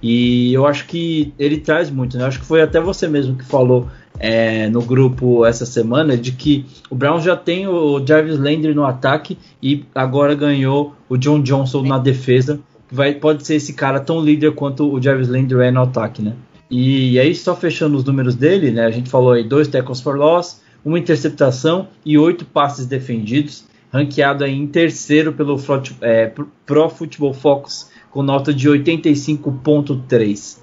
E 0.00 0.54
eu 0.54 0.64
acho 0.64 0.86
que 0.86 1.34
ele 1.38 1.58
traz 1.58 1.90
muito, 1.90 2.16
né? 2.16 2.22
Eu 2.22 2.28
acho 2.28 2.40
que 2.40 2.46
foi 2.46 2.62
até 2.62 2.80
você 2.80 3.08
mesmo 3.08 3.36
que 3.36 3.44
falou 3.44 3.88
é, 4.18 4.68
no 4.68 4.82
grupo 4.82 5.46
essa 5.46 5.64
semana 5.64 6.16
de 6.16 6.32
que 6.32 6.66
o 6.90 6.94
Brown 6.94 7.20
já 7.20 7.36
tem 7.36 7.66
o 7.66 8.04
Jarvis 8.04 8.38
Landry 8.38 8.74
no 8.74 8.84
ataque 8.84 9.38
e 9.62 9.84
agora 9.94 10.34
ganhou 10.34 10.94
o 11.08 11.16
John 11.16 11.40
Johnson 11.40 11.82
na 11.82 11.98
defesa, 11.98 12.60
que 12.88 12.94
vai, 12.94 13.14
pode 13.14 13.46
ser 13.46 13.56
esse 13.56 13.72
cara 13.72 14.00
tão 14.00 14.20
líder 14.20 14.52
quanto 14.54 14.92
o 14.92 15.00
Jarvis 15.00 15.28
Landry 15.28 15.66
é 15.66 15.70
no 15.70 15.82
ataque, 15.82 16.22
né? 16.22 16.34
E 16.70 17.18
aí, 17.18 17.34
só 17.34 17.56
fechando 17.56 17.96
os 17.96 18.04
números 18.04 18.34
dele, 18.34 18.70
né? 18.70 18.84
A 18.84 18.90
gente 18.90 19.08
falou 19.08 19.32
aí 19.32 19.42
dois 19.42 19.68
tackles 19.68 20.02
for 20.02 20.16
loss, 20.16 20.60
uma 20.84 20.98
interceptação 20.98 21.88
e 22.04 22.18
oito 22.18 22.44
passes 22.44 22.84
defendidos, 22.84 23.64
ranqueado 23.90 24.44
em 24.44 24.66
terceiro 24.66 25.32
pelo 25.32 25.56
é, 26.02 26.30
Pro 26.66 26.90
Football 26.90 27.32
Focus 27.32 27.88
com 28.10 28.22
nota 28.22 28.52
de 28.52 28.68
85.3. 28.68 30.58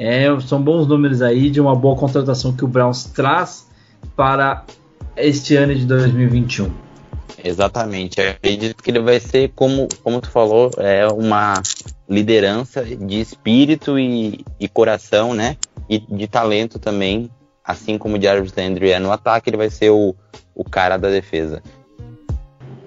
É, 0.00 0.28
são 0.40 0.62
bons 0.62 0.86
números 0.86 1.20
aí 1.20 1.50
de 1.50 1.60
uma 1.60 1.74
boa 1.74 1.96
contratação 1.96 2.52
que 2.52 2.64
o 2.64 2.68
Browns 2.68 3.02
traz 3.04 3.66
para 4.14 4.64
este 5.16 5.56
ano 5.56 5.74
de 5.74 5.84
2021. 5.84 6.70
Exatamente. 7.42 8.20
Eu 8.20 8.30
acredito 8.30 8.80
que 8.80 8.92
ele 8.92 9.00
vai 9.00 9.18
ser, 9.18 9.50
como, 9.56 9.88
como 10.04 10.20
tu 10.20 10.30
falou, 10.30 10.70
é 10.78 11.04
uma 11.08 11.60
liderança 12.08 12.84
de 12.84 13.20
espírito 13.20 13.98
e, 13.98 14.44
e 14.60 14.68
coração, 14.68 15.34
né? 15.34 15.56
E 15.88 15.98
de 15.98 16.28
talento 16.28 16.78
também. 16.78 17.28
Assim 17.64 17.98
como 17.98 18.16
o 18.16 18.22
Jarvis 18.22 18.54
Landry 18.56 18.92
é 18.92 18.98
no 19.00 19.10
ataque, 19.10 19.50
ele 19.50 19.56
vai 19.56 19.68
ser 19.68 19.90
o, 19.90 20.14
o 20.54 20.64
cara 20.64 20.96
da 20.96 21.10
defesa. 21.10 21.60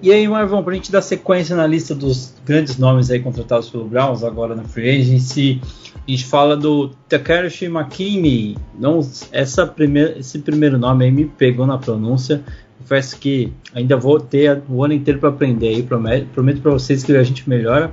E 0.02 0.10
aí, 0.10 0.26
Marvão, 0.26 0.64
para 0.64 0.72
a 0.72 0.76
gente 0.76 0.90
dar 0.90 1.02
sequência 1.02 1.54
na 1.54 1.66
lista 1.66 1.94
dos 1.94 2.34
grandes 2.44 2.76
nomes 2.76 3.10
aí 3.10 3.20
contratados 3.20 3.70
pelo 3.70 3.84
Browns 3.84 4.24
agora 4.24 4.56
na 4.56 4.64
Free 4.64 5.00
Agency, 5.00 5.60
a 6.06 6.10
gente 6.10 6.24
fala 6.24 6.56
do 6.56 6.90
Takashi 7.08 7.66
McKinney. 7.66 8.56
Não, 8.78 9.00
essa 9.30 9.66
primeira, 9.66 10.18
esse 10.18 10.38
primeiro 10.40 10.78
nome 10.78 11.04
aí 11.04 11.10
me 11.10 11.24
pegou 11.26 11.66
na 11.66 11.78
pronúncia. 11.78 12.42
Confesso 12.78 13.16
que 13.18 13.52
ainda 13.72 13.96
vou 13.96 14.18
ter 14.18 14.60
o 14.68 14.82
ano 14.84 14.94
inteiro 14.94 15.20
para 15.20 15.28
aprender 15.28 15.68
aí, 15.68 15.82
prometo 15.82 16.60
para 16.60 16.72
vocês 16.72 17.04
que 17.04 17.12
a 17.12 17.22
gente 17.22 17.48
melhora. 17.48 17.92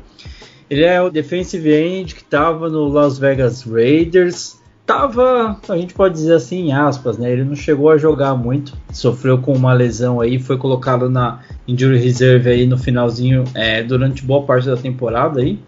Ele 0.69 0.83
é 0.83 1.01
o 1.01 1.09
defensive 1.09 1.71
end 1.71 2.15
que 2.15 2.21
estava 2.21 2.69
no 2.69 2.87
Las 2.87 3.17
Vegas 3.17 3.63
Raiders. 3.63 4.59
Tava, 4.85 5.59
a 5.69 5.77
gente 5.77 5.93
pode 5.93 6.15
dizer 6.15 6.33
assim, 6.33 6.69
em 6.69 6.73
aspas, 6.73 7.17
né? 7.19 7.31
Ele 7.31 7.43
não 7.43 7.55
chegou 7.55 7.91
a 7.91 7.97
jogar 7.97 8.33
muito, 8.33 8.73
sofreu 8.91 9.37
com 9.37 9.53
uma 9.53 9.71
lesão 9.71 10.19
aí, 10.19 10.39
foi 10.39 10.57
colocado 10.57 11.07
na 11.07 11.41
injury 11.67 11.99
reserve 11.99 12.49
aí 12.49 12.65
no 12.65 12.75
finalzinho, 12.75 13.43
é, 13.53 13.83
durante 13.83 14.23
boa 14.23 14.43
parte 14.43 14.65
da 14.65 14.75
temporada 14.75 15.41
aí. 15.41 15.59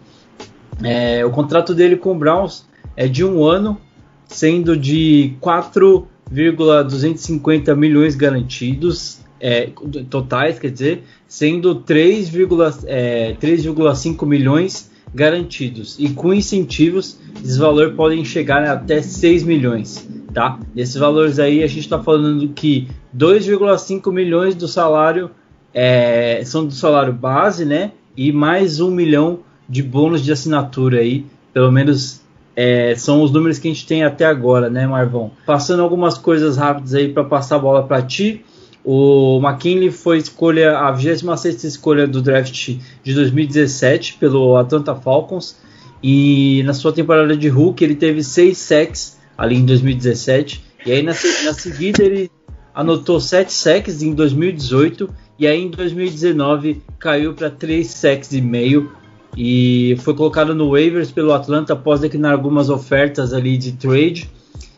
É, 0.84 1.24
o 1.24 1.30
contrato 1.30 1.74
dele 1.74 1.96
com 1.96 2.12
o 2.12 2.14
Browns 2.14 2.64
é 2.96 3.08
de 3.08 3.24
um 3.24 3.44
ano, 3.44 3.80
sendo 4.26 4.76
de 4.76 5.34
4,250 5.40 7.74
milhões 7.74 8.14
garantidos, 8.14 9.20
é, 9.40 9.70
totais, 10.08 10.58
quer 10.58 10.70
dizer, 10.70 11.02
sendo 11.26 11.82
3,5 11.82 12.84
é, 12.86 13.34
3,5 13.40 14.26
milhões 14.26 14.92
garantidos. 15.14 15.96
E 15.98 16.10
com 16.10 16.32
incentivos, 16.32 17.18
esses 17.42 17.56
valores 17.56 17.94
podem 17.94 18.24
chegar 18.24 18.64
até 18.64 19.02
6 19.02 19.42
milhões. 19.42 20.08
Tá? 20.32 20.58
Desses 20.74 20.96
valores 20.96 21.38
aí, 21.38 21.62
a 21.62 21.66
gente 21.66 21.80
está 21.80 22.02
falando 22.02 22.48
que 22.48 22.88
2,5 23.14 24.10
milhões 24.12 24.54
do 24.54 24.66
salário 24.66 25.30
é, 25.74 26.42
são 26.44 26.64
do 26.64 26.72
salário 26.72 27.12
base, 27.12 27.64
né? 27.64 27.92
E 28.16 28.32
mais 28.32 28.80
um 28.80 28.90
milhão 28.90 29.40
de 29.72 29.82
bônus 29.82 30.22
de 30.22 30.30
assinatura 30.30 30.98
aí, 30.98 31.24
pelo 31.50 31.72
menos 31.72 32.20
é, 32.54 32.94
são 32.94 33.22
os 33.22 33.30
números 33.30 33.58
que 33.58 33.66
a 33.66 33.72
gente 33.72 33.86
tem 33.86 34.04
até 34.04 34.26
agora, 34.26 34.68
né, 34.68 34.86
Marvão? 34.86 35.30
Passando 35.46 35.82
algumas 35.82 36.18
coisas 36.18 36.58
rápidas 36.58 36.92
aí 36.92 37.08
para 37.08 37.24
passar 37.24 37.56
a 37.56 37.58
bola 37.58 37.82
para 37.82 38.02
ti. 38.02 38.44
O 38.84 39.40
McKinley 39.42 39.90
foi 39.90 40.18
escolha 40.18 40.76
a 40.76 40.92
26 40.92 41.64
escolha 41.64 42.06
do 42.06 42.20
draft 42.20 42.76
de 43.02 43.14
2017 43.14 44.18
pelo 44.20 44.58
Atlanta 44.58 44.94
Falcons 44.94 45.56
e 46.02 46.62
na 46.66 46.74
sua 46.74 46.92
temporada 46.92 47.34
de 47.34 47.48
Hulk 47.48 47.82
ele 47.82 47.94
teve 47.94 48.22
6 48.22 48.58
sacks 48.58 49.18
ali 49.38 49.56
em 49.56 49.64
2017 49.64 50.64
e 50.84 50.92
aí 50.92 51.02
na, 51.02 51.12
na 51.12 51.54
seguida 51.54 52.02
ele 52.02 52.28
anotou 52.74 53.20
7 53.20 53.52
sacks 53.52 54.02
em 54.02 54.12
2018 54.14 55.08
e 55.38 55.46
aí 55.46 55.62
em 55.62 55.70
2019 55.70 56.82
caiu 56.98 57.34
para 57.34 57.48
3 57.48 57.86
sacks 57.86 58.32
e 58.32 58.40
meio 58.40 58.90
e 59.36 59.96
foi 60.00 60.14
colocado 60.14 60.54
no 60.54 60.72
waivers 60.72 61.10
pelo 61.10 61.32
Atlanta 61.32 61.72
após 61.72 62.00
declinar 62.00 62.32
algumas 62.32 62.68
ofertas 62.68 63.32
ali 63.32 63.56
de 63.56 63.72
trade. 63.72 64.30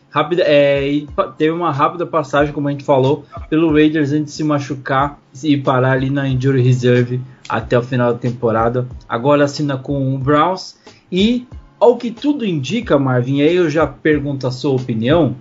Rápida, 0.09 0.43
é, 0.43 0.87
e 0.87 1.07
teve 1.37 1.51
uma 1.51 1.73
rápida 1.73 2.05
passagem, 2.05 2.53
como 2.53 2.69
a 2.69 2.71
gente 2.71 2.85
falou, 2.85 3.25
pelo 3.49 3.73
Raiders 3.73 4.13
antes 4.13 4.27
de 4.27 4.37
se 4.37 4.43
machucar 4.45 5.19
e 5.43 5.57
parar 5.57 5.91
ali 5.91 6.09
na 6.09 6.25
injury 6.25 6.61
reserve 6.61 7.19
até 7.49 7.77
o 7.77 7.81
final 7.81 8.13
da 8.13 8.19
temporada. 8.19 8.87
Agora 9.09 9.43
assina 9.43 9.77
com 9.77 10.15
o 10.15 10.17
Browns 10.17 10.77
e 11.11 11.45
ao 11.77 11.97
que 11.97 12.11
tudo 12.11 12.45
indica, 12.45 12.97
Marvin, 12.97 13.41
aí 13.41 13.57
eu 13.57 13.69
já 13.69 13.85
pergunto 13.85 14.47
a 14.47 14.51
sua 14.51 14.71
opinião. 14.71 15.35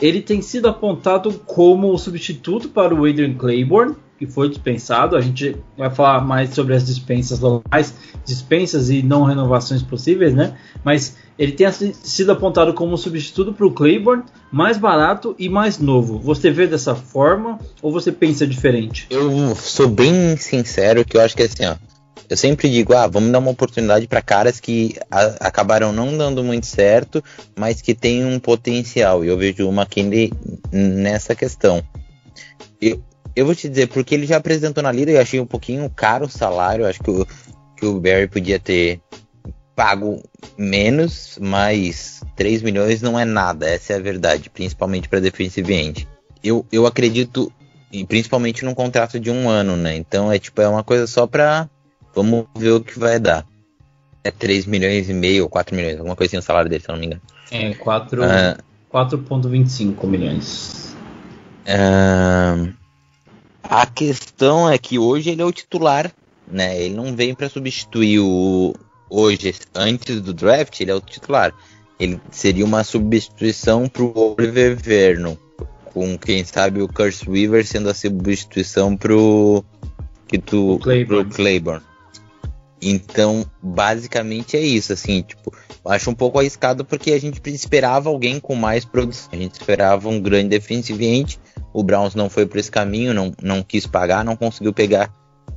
Ele 0.00 0.20
tem 0.20 0.40
sido 0.40 0.68
apontado 0.68 1.32
como 1.44 1.92
o 1.92 1.98
substituto 1.98 2.68
para 2.68 2.94
o 2.94 3.04
Adrian 3.04 3.34
Claiborne 3.34 3.96
que 4.18 4.26
foi 4.26 4.48
dispensado. 4.48 5.16
A 5.16 5.20
gente 5.20 5.56
vai 5.76 5.90
falar 5.90 6.20
mais 6.24 6.50
sobre 6.54 6.74
as 6.74 6.84
dispensas 6.84 7.40
mais 7.70 7.94
dispensas 8.24 8.90
e 8.90 9.02
não 9.02 9.24
renovações 9.24 9.82
possíveis, 9.82 10.34
né? 10.34 10.56
Mas 10.84 11.16
ele 11.38 11.52
tem 11.52 11.70
sido 11.70 12.32
apontado 12.32 12.72
como 12.72 12.96
substituto 12.96 13.52
para 13.52 13.66
o 13.66 13.70
Claiborne, 13.70 14.24
mais 14.50 14.78
barato 14.78 15.34
e 15.38 15.48
mais 15.48 15.78
novo. 15.78 16.18
Você 16.18 16.50
vê 16.50 16.66
dessa 16.66 16.94
forma 16.94 17.58
ou 17.82 17.92
você 17.92 18.10
pensa 18.10 18.46
diferente? 18.46 19.06
Eu 19.10 19.54
sou 19.54 19.88
bem 19.88 20.36
sincero 20.36 21.04
que 21.04 21.16
eu 21.16 21.20
acho 21.20 21.36
que 21.36 21.42
assim, 21.42 21.66
ó, 21.66 21.76
eu 22.28 22.36
sempre 22.36 22.68
digo, 22.68 22.92
ah, 22.94 23.06
vamos 23.06 23.30
dar 23.30 23.38
uma 23.38 23.50
oportunidade 23.50 24.08
para 24.08 24.20
caras 24.20 24.58
que 24.58 24.96
a, 25.10 25.46
acabaram 25.46 25.92
não 25.92 26.16
dando 26.16 26.42
muito 26.42 26.66
certo, 26.66 27.22
mas 27.56 27.80
que 27.80 27.94
têm 27.94 28.24
um 28.24 28.38
potencial. 28.38 29.24
E 29.24 29.28
eu 29.28 29.36
vejo 29.36 29.68
o 29.68 29.72
McKinley 29.72 30.32
nessa 30.72 31.34
questão. 31.34 31.82
Eu, 32.80 33.00
eu 33.36 33.46
vou 33.46 33.54
te 33.54 33.68
dizer, 33.68 33.88
porque 33.88 34.14
ele 34.14 34.26
já 34.26 34.38
apresentou 34.38 34.82
na 34.82 34.90
Lira, 34.90 35.12
eu 35.12 35.20
achei 35.20 35.38
um 35.38 35.46
pouquinho 35.46 35.88
caro 35.90 36.24
o 36.24 36.30
salário, 36.30 36.86
acho 36.86 37.00
que 37.00 37.10
o, 37.10 37.26
que 37.76 37.86
o 37.86 38.00
Barry 38.00 38.26
podia 38.26 38.58
ter 38.58 39.00
pago 39.76 40.22
menos, 40.56 41.38
mas 41.40 42.22
3 42.34 42.62
milhões 42.62 43.02
não 43.02 43.18
é 43.18 43.24
nada, 43.24 43.68
essa 43.68 43.92
é 43.92 43.96
a 43.96 44.00
verdade, 44.00 44.48
principalmente 44.48 45.08
para 45.08 45.20
defensive 45.20 45.72
end. 45.72 46.08
Eu, 46.42 46.64
eu 46.72 46.86
acredito, 46.86 47.52
e 47.92 48.04
principalmente 48.04 48.64
num 48.64 48.74
contrato 48.74 49.20
de 49.20 49.30
um 49.30 49.48
ano, 49.48 49.76
né? 49.76 49.94
Então 49.94 50.32
é 50.32 50.38
tipo, 50.38 50.62
é 50.62 50.68
uma 50.68 50.82
coisa 50.82 51.06
só 51.06 51.26
pra 51.26 51.68
Vamos 52.16 52.46
ver 52.56 52.70
o 52.70 52.80
que 52.80 52.98
vai 52.98 53.20
dar. 53.20 53.46
É 54.24 54.30
3 54.30 54.64
milhões 54.64 55.10
e 55.10 55.12
meio 55.12 55.42
ou 55.44 55.50
4 55.50 55.76
milhões, 55.76 55.98
alguma 55.98 56.16
coisinha 56.16 56.40
o 56.40 56.42
salário 56.42 56.70
dele, 56.70 56.82
se 56.82 56.88
eu 56.88 56.94
não 56.94 57.00
me 57.00 57.06
engano. 57.06 57.20
É, 57.52 57.74
4, 57.74 58.22
uh, 58.22 58.26
4,25 58.90 60.06
milhões. 60.06 60.96
Uh, 61.66 62.72
a 63.70 63.86
questão 63.86 64.68
é 64.70 64.78
que 64.78 64.98
hoje 64.98 65.30
ele 65.30 65.42
é 65.42 65.44
o 65.44 65.52
titular, 65.52 66.12
né? 66.46 66.80
Ele 66.80 66.94
não 66.94 67.14
vem 67.14 67.34
para 67.34 67.48
substituir 67.48 68.20
o. 68.20 68.74
Hoje, 69.08 69.54
antes 69.74 70.20
do 70.20 70.34
draft, 70.34 70.80
ele 70.80 70.90
é 70.90 70.94
o 70.94 71.00
titular. 71.00 71.54
Ele 71.98 72.20
seria 72.30 72.64
uma 72.64 72.84
substituição 72.84 73.88
para 73.88 74.02
o 74.02 74.34
Oliver 74.36 74.76
Vernon, 74.76 75.36
com 75.84 76.18
quem 76.18 76.44
sabe 76.44 76.82
o 76.82 76.88
Curse 76.88 77.28
Weaver 77.28 77.64
sendo 77.66 77.88
a 77.88 77.94
substituição 77.94 78.96
pro 78.96 79.64
que 80.26 80.38
tu 80.38 80.78
Claiborne. 80.82 81.24
pro 81.24 81.36
Claiborne. 81.36 81.82
Então, 82.82 83.46
basicamente 83.62 84.56
é 84.56 84.60
isso, 84.60 84.92
assim, 84.92 85.22
tipo, 85.22 85.52
acho 85.84 86.10
um 86.10 86.14
pouco 86.14 86.38
arriscado 86.38 86.84
porque 86.84 87.12
a 87.12 87.20
gente 87.20 87.40
esperava 87.46 88.10
alguém 88.10 88.38
com 88.38 88.54
mais 88.54 88.84
produção. 88.84 89.30
A 89.32 89.36
gente 89.36 89.54
esperava 89.54 90.08
um 90.08 90.20
grande 90.20 90.50
defensivamente. 90.50 91.38
O 91.76 91.82
Browns 91.82 92.14
não 92.14 92.30
foi 92.30 92.46
por 92.46 92.56
esse 92.56 92.70
caminho, 92.70 93.12
não, 93.12 93.34
não 93.42 93.62
quis 93.62 93.86
pagar, 93.86 94.24
não 94.24 94.34
conseguiu 94.34 94.72
pegar 94.72 95.12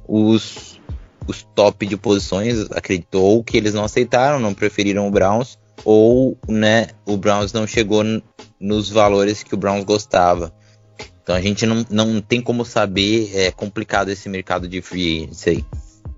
os, 0.06 0.78
os 1.26 1.44
top 1.56 1.88
de 1.88 1.96
posições, 1.96 2.70
acreditou 2.72 3.42
que 3.42 3.56
eles 3.56 3.74
não 3.74 3.86
aceitaram, 3.86 4.38
não 4.38 4.54
preferiram 4.54 5.08
o 5.08 5.12
Browns, 5.12 5.58
ou, 5.86 6.38
né, 6.46 6.88
o 7.06 7.16
Browns 7.16 7.54
não 7.54 7.66
chegou 7.66 8.04
nos 8.60 8.90
valores 8.90 9.44
que 9.44 9.56
o 9.56 9.58
Browns 9.58 9.86
gostava. 9.86 10.54
Então 11.24 11.34
a 11.34 11.40
gente 11.40 11.66
não, 11.66 11.86
não 11.90 12.20
tem 12.20 12.42
como 12.42 12.66
saber, 12.66 13.32
é 13.34 13.50
complicado 13.50 14.10
esse 14.10 14.28
mercado 14.28 14.68
de 14.68 14.82
free 14.82 15.24
agency 15.24 15.50
aí. 15.50 15.66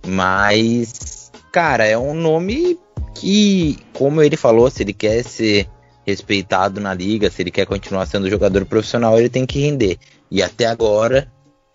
Mas, 0.08 1.32
cara, 1.52 1.86
é 1.86 1.96
um 1.96 2.16
nome 2.16 2.80
que, 3.14 3.78
como 3.94 4.20
ele 4.24 4.36
falou, 4.36 4.68
se 4.72 4.82
ele 4.82 4.94
quer 4.94 5.24
ser 5.24 5.70
respeitado 6.12 6.80
na 6.80 6.94
liga, 6.94 7.30
se 7.30 7.42
ele 7.42 7.52
quer 7.52 7.66
continuar 7.66 8.06
sendo 8.06 8.30
jogador 8.30 8.66
profissional, 8.66 9.18
ele 9.18 9.30
tem 9.30 9.46
que 9.46 9.60
render. 9.60 9.98
E 10.30 10.44
até 10.44 10.66
agora, 10.66 11.28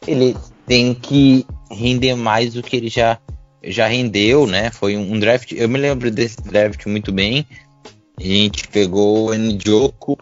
ele 0.06 0.36
tem 0.66 0.94
que 0.94 1.44
render 1.70 2.14
mais 2.14 2.54
do 2.54 2.62
que 2.62 2.76
ele 2.76 2.88
já, 2.88 3.18
já 3.64 3.86
rendeu, 3.86 4.46
né? 4.46 4.70
Foi 4.70 4.96
um 4.96 5.18
draft, 5.18 5.52
eu 5.52 5.68
me 5.68 5.78
lembro 5.78 6.10
desse 6.10 6.36
draft 6.42 6.86
muito 6.86 7.12
bem. 7.12 7.46
A 8.18 8.22
gente 8.22 8.66
pegou 8.68 9.30
o 9.30 9.34
Njoku 9.34 10.18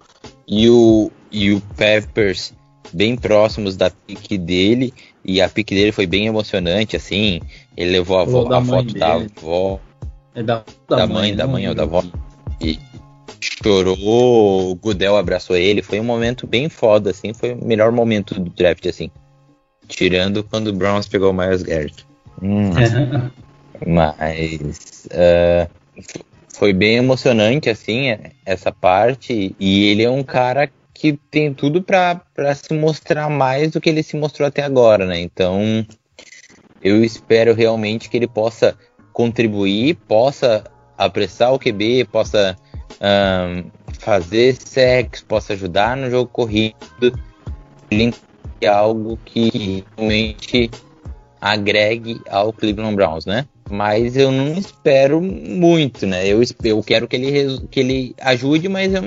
e 0.49 0.69
o, 0.69 1.11
e 1.31 1.53
o 1.53 1.61
Peppers 1.77 2.53
bem 2.93 3.17
próximos 3.17 3.77
da 3.77 3.91
pique 3.91 4.39
dele. 4.39 4.93
E 5.25 5.41
a 5.41 5.49
pique 5.49 5.75
dele 5.75 5.93
foi 5.93 6.07
bem 6.07 6.27
emocionante, 6.27 6.97
assim. 6.97 7.41
Ele 7.77 7.91
levou 7.91 8.19
a, 8.19 8.23
a 8.59 8.65
foto 8.65 8.87
dele. 8.87 8.99
da 8.99 9.15
avó. 9.15 9.81
É 10.35 10.43
da, 10.43 10.65
da, 10.89 10.97
da 10.97 11.07
mãe, 11.07 11.15
mãe, 11.15 11.37
da 11.37 11.47
mãe 11.47 11.69
ou 11.69 11.75
da 11.75 11.85
avó. 11.85 12.03
Chorou, 13.63 14.71
o 14.71 14.75
Gudel 14.75 15.17
abraçou 15.17 15.57
ele. 15.57 15.83
Foi 15.83 16.01
um 16.01 16.05
momento 16.05 16.47
bem 16.47 16.69
foda, 16.69 17.11
assim. 17.11 17.35
Foi 17.35 17.53
o 17.53 17.65
melhor 17.65 17.93
momento 17.93 18.35
do 18.41 18.51
draft, 18.51 18.87
assim. 18.87 19.11
Tirando 19.87 20.43
quando 20.43 20.69
o 20.69 20.73
Browns 20.73 21.07
pegou 21.07 21.31
o 21.31 21.35
Miles 21.35 21.63
Garrett. 21.63 22.07
Hum. 22.43 22.71
Mas. 23.87 25.07
Uh, 25.07 25.69
foi 26.49 26.73
bem 26.73 26.97
emocionante, 26.97 27.69
assim, 27.69 28.17
essa 28.47 28.73
parte. 28.73 29.55
E 29.59 29.87
ele 29.87 30.03
é 30.03 30.11
um 30.11 30.23
cara 30.23 30.71
que 30.95 31.19
tem 31.31 31.53
tudo 31.53 31.83
para 31.83 32.23
se 32.55 32.73
mostrar 32.73 33.29
mais 33.29 33.73
do 33.73 33.81
que 33.81 33.91
ele 33.91 34.03
se 34.03 34.17
mostrou 34.17 34.47
até 34.47 34.63
agora, 34.63 35.05
né? 35.05 35.21
Então, 35.21 35.85
eu 36.83 37.05
espero 37.05 37.53
realmente 37.53 38.09
que 38.09 38.17
ele 38.17 38.29
possa 38.29 38.79
contribuir, 39.13 39.97
possa 40.09 40.65
apressar 40.97 41.53
o 41.53 41.59
QB, 41.59 42.07
possa 42.11 42.57
um, 43.01 43.71
fazer 43.99 44.57
sexo, 44.57 45.25
possa 45.27 45.53
ajudar 45.53 45.97
no 45.97 46.11
jogo 46.11 46.31
corrido, 46.31 46.75
é 48.61 48.67
algo 48.67 49.19
que 49.25 49.85
realmente 49.97 50.71
agregue 51.41 52.21
ao 52.31 52.53
Cleveland 52.53 52.97
Browns, 52.97 53.27
né? 53.27 53.47
Mas 53.71 54.17
eu 54.17 54.31
não 54.31 54.55
espero 54.55 55.21
muito, 55.21 56.07
né? 56.07 56.27
Eu, 56.27 56.41
eu 56.63 56.83
quero 56.83 57.07
que 57.07 57.17
ele, 57.17 57.69
que 57.71 57.81
ele 57.81 58.15
ajude, 58.21 58.69
mas 58.69 58.93
eu 58.95 59.03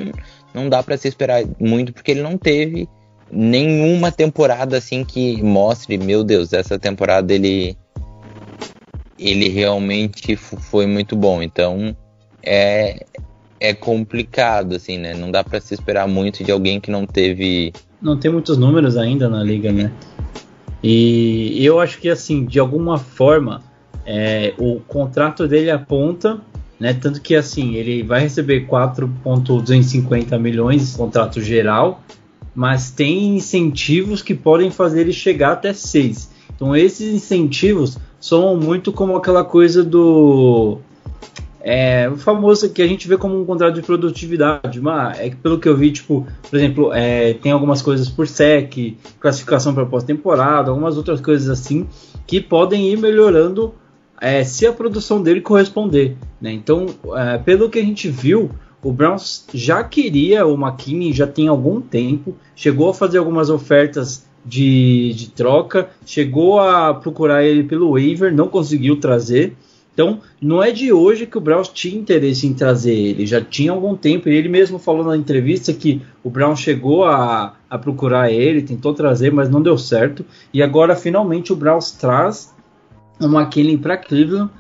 não 0.54 0.70
dá 0.70 0.82
para 0.82 0.98
se 0.98 1.08
esperar 1.08 1.44
muito 1.60 1.94
porque 1.94 2.12
ele 2.12 2.22
não 2.22 2.38
teve 2.38 2.88
nenhuma 3.32 4.12
temporada 4.12 4.78
assim 4.78 5.04
que 5.04 5.42
mostre, 5.44 5.98
meu 5.98 6.24
Deus, 6.24 6.54
essa 6.54 6.80
temporada 6.80 7.34
ele 7.34 7.78
ele 9.20 9.50
realmente 9.50 10.36
foi 10.36 10.86
muito 10.86 11.16
bom. 11.16 11.42
Então 11.42 11.96
é 12.44 13.04
é 13.60 13.74
complicado 13.74 14.76
assim, 14.76 14.98
né? 14.98 15.14
Não 15.14 15.32
dá 15.32 15.44
para 15.44 15.60
se 15.60 15.74
esperar 15.74 16.08
muito 16.08 16.44
de 16.44 16.52
alguém 16.52 16.80
que 16.80 16.92
não 16.92 17.06
teve 17.06 17.74
não 18.02 18.18
tem 18.18 18.32
muitos 18.32 18.58
números 18.58 18.96
ainda 18.96 19.28
na 19.28 19.44
liga, 19.44 19.72
né? 19.72 19.92
E 20.84 21.66
eu 21.66 21.80
acho 21.80 22.00
que 22.00 22.10
assim, 22.10 22.46
de 22.46 22.60
alguma 22.60 23.00
forma, 23.00 23.64
é, 24.06 24.54
o 24.60 24.80
contrato 24.82 25.48
dele 25.48 25.72
aponta 25.72 26.40
né? 26.80 26.94
Tanto 26.94 27.22
que 27.22 27.36
assim, 27.36 27.76
ele 27.76 28.04
vai 28.04 28.22
receber 28.22 28.68
4.250 28.68 30.38
milhões 30.40 30.96
contrato 30.96 31.42
geral, 31.42 32.02
mas 32.54 32.92
tem 32.92 33.36
incentivos 33.36 34.22
que 34.22 34.36
podem 34.36 34.70
fazer 34.70 35.02
ele 35.02 35.14
chegar 35.14 35.54
até 35.54 35.74
6. 35.74 36.32
Então 36.56 36.76
esses 36.76 37.14
incentivos 37.14 37.98
são 38.20 38.56
muito 38.58 38.92
como 38.92 39.16
aquela 39.16 39.44
coisa 39.44 39.84
do 39.84 40.80
é, 41.70 42.10
o 42.10 42.16
famoso 42.16 42.70
que 42.70 42.82
a 42.82 42.88
gente 42.88 43.10
vê 43.10 43.18
como 43.18 43.38
um 43.38 43.44
contrato 43.44 43.76
de 43.76 43.82
produtividade, 43.82 44.80
mas 44.80 45.20
é 45.20 45.30
que 45.30 45.36
pelo 45.36 45.60
que 45.60 45.68
eu 45.68 45.76
vi, 45.76 45.92
tipo, 45.92 46.26
por 46.50 46.58
exemplo, 46.58 46.94
é, 46.94 47.34
tem 47.34 47.52
algumas 47.52 47.82
coisas 47.82 48.08
por 48.08 48.26
SEC, 48.26 48.98
classificação 49.20 49.74
para 49.74 49.86
pós-temporada, 49.86 50.70
algumas 50.70 50.96
outras 50.96 51.20
coisas 51.20 51.50
assim, 51.50 51.86
que 52.26 52.40
podem 52.40 52.90
ir 52.90 52.98
melhorando 52.98 53.76
é, 54.22 54.46
se 54.46 54.66
a 54.66 54.72
produção 54.72 55.22
dele 55.22 55.42
corresponder. 55.42 56.16
Né? 56.40 56.54
Então, 56.54 56.86
é, 57.14 57.38
pelo 57.38 57.70
que 57.70 57.80
a 57.80 57.84
gente 57.84 58.08
viu, 58.08 58.50
o 58.82 58.94
Browns 58.94 59.46
já 59.54 59.84
queria 59.84 60.48
o 60.48 60.54
McKinney 60.54 61.12
já 61.12 61.28
tem 61.28 61.50
algum 61.50 61.82
tempo, 61.82 62.34
chegou 62.56 62.92
a 62.92 62.94
fazer 62.94 63.18
algumas 63.18 63.50
ofertas 63.50 64.26
de, 64.46 65.12
de 65.14 65.32
troca, 65.32 65.90
chegou 66.06 66.62
a 66.62 66.94
procurar 66.94 67.44
ele 67.44 67.66
pelo 67.66 67.92
waiver, 67.92 68.34
não 68.34 68.48
conseguiu 68.48 69.02
trazer. 69.02 69.58
Então, 69.98 70.20
não 70.40 70.62
é 70.62 70.72
de 70.72 70.94
hoje 70.94 71.26
que 71.26 71.40
o 71.40 71.42
Browns 71.42 71.70
tinha 71.70 72.00
interesse 72.00 72.46
em 72.46 72.54
trazer 72.54 72.94
ele, 72.94 73.26
já 73.26 73.42
tinha 73.42 73.72
algum 73.72 73.96
tempo. 73.96 74.30
E 74.30 74.36
ele 74.36 74.48
mesmo 74.48 74.78
falou 74.78 75.04
na 75.04 75.18
entrevista 75.18 75.74
que 75.74 76.04
o 76.24 76.30
Browns 76.30 76.60
chegou 76.60 77.04
a, 77.04 77.56
a 77.68 77.80
procurar 77.80 78.32
ele, 78.32 78.62
tentou 78.62 78.94
trazer, 78.94 79.34
mas 79.34 79.50
não 79.50 79.60
deu 79.60 79.76
certo. 79.76 80.24
E 80.54 80.62
agora, 80.62 80.96
finalmente, 80.96 81.52
o 81.52 81.56
Browns 81.56 81.90
traz 81.90 82.54
o 83.20 83.26
McKinley 83.26 83.76
para 83.76 83.98
Cleveland. 83.98 84.52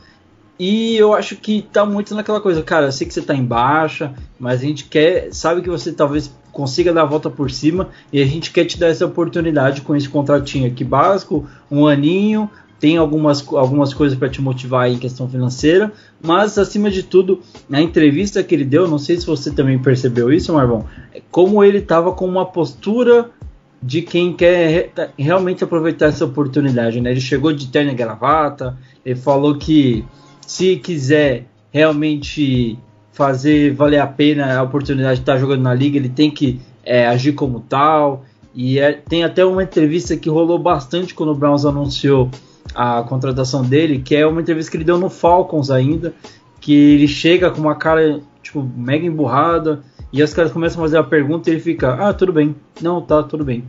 E 0.57 0.97
eu 0.97 1.13
acho 1.13 1.35
que 1.35 1.61
tá 1.61 1.85
muito 1.85 2.15
naquela 2.15 2.41
coisa, 2.41 2.63
cara, 2.63 2.87
eu 2.87 2.91
sei 2.91 3.05
que 3.05 3.13
você 3.13 3.21
tá 3.21 3.35
em 3.35 3.45
baixa, 3.45 4.15
mas 4.39 4.59
a 4.61 4.65
gente 4.65 4.85
quer, 4.85 5.31
sabe 5.31 5.61
que 5.61 5.69
você 5.69 5.93
talvez 5.93 6.35
consiga 6.51 6.91
dar 6.91 7.03
a 7.03 7.05
volta 7.05 7.29
por 7.29 7.51
cima 7.51 7.89
e 8.11 8.19
a 8.19 8.25
gente 8.25 8.49
quer 8.49 8.65
te 8.65 8.79
dar 8.79 8.87
essa 8.87 9.05
oportunidade 9.05 9.81
com 9.81 9.95
esse 9.95 10.09
contratinho 10.09 10.65
aqui 10.65 10.83
básico, 10.83 11.47
um 11.69 11.85
aninho, 11.85 12.49
tem 12.79 12.97
algumas, 12.97 13.45
algumas 13.53 13.93
coisas 13.93 14.17
para 14.17 14.29
te 14.29 14.41
motivar 14.41 14.89
em 14.89 14.97
questão 14.97 15.27
financeira, 15.27 15.91
mas 16.23 16.57
acima 16.57 16.91
de 16.91 17.03
tudo, 17.03 17.41
na 17.67 17.81
entrevista 17.81 18.43
que 18.43 18.53
ele 18.53 18.65
deu, 18.65 18.87
não 18.87 18.97
sei 18.99 19.17
se 19.19 19.25
você 19.25 19.49
também 19.51 19.79
percebeu 19.79 20.31
isso, 20.31 20.53
Marvão, 20.53 20.85
é 21.13 21.21
como 21.31 21.63
ele 21.63 21.79
estava 21.79 22.11
com 22.11 22.25
uma 22.25 22.45
postura 22.45 23.31
de 23.81 24.01
quem 24.01 24.33
quer 24.33 24.91
re- 24.95 25.09
realmente 25.17 25.63
aproveitar 25.63 26.07
essa 26.07 26.25
oportunidade, 26.25 26.99
né? 27.01 27.11
Ele 27.11 27.21
chegou 27.21 27.53
de 27.53 27.67
terno 27.67 27.91
e 27.91 27.95
gravata, 27.95 28.77
ele 29.05 29.15
falou 29.15 29.55
que 29.55 30.03
se 30.45 30.75
quiser 30.77 31.45
realmente 31.71 32.77
fazer 33.11 33.73
valer 33.73 33.99
a 33.99 34.07
pena 34.07 34.57
a 34.57 34.63
oportunidade 34.63 35.15
de 35.15 35.21
estar 35.21 35.37
jogando 35.37 35.61
na 35.63 35.73
liga, 35.73 35.97
ele 35.97 36.09
tem 36.09 36.29
que 36.29 36.59
é, 36.83 37.07
agir 37.07 37.33
como 37.33 37.59
tal. 37.59 38.23
E 38.53 38.79
é- 38.79 38.93
tem 38.93 39.23
até 39.23 39.45
uma 39.45 39.63
entrevista 39.63 40.15
que 40.17 40.29
rolou 40.29 40.57
bastante 40.57 41.13
quando 41.13 41.31
o 41.31 41.35
Browns 41.35 41.65
anunciou 41.65 42.29
a 42.77 43.01
contratação 43.01 43.63
dele, 43.63 43.99
que 43.99 44.15
é 44.15 44.25
uma 44.27 44.39
entrevista 44.39 44.69
que 44.69 44.77
ele 44.77 44.83
deu 44.83 44.99
no 44.99 45.09
Falcons 45.09 45.71
ainda, 45.71 46.13
que 46.61 46.73
ele 46.93 47.07
chega 47.07 47.49
com 47.49 47.59
uma 47.59 47.73
cara 47.73 48.19
tipo 48.43 48.61
mega 48.77 49.03
emburrada 49.03 49.81
e 50.13 50.21
os 50.21 50.31
caras 50.31 50.51
começam 50.51 50.79
a 50.79 50.85
fazer 50.85 50.97
a 50.97 51.03
pergunta 51.03 51.49
e 51.49 51.53
ele 51.53 51.59
fica, 51.59 51.95
ah, 51.95 52.13
tudo 52.13 52.31
bem, 52.31 52.55
não, 52.79 53.01
tá, 53.01 53.23
tudo 53.23 53.43
bem. 53.43 53.63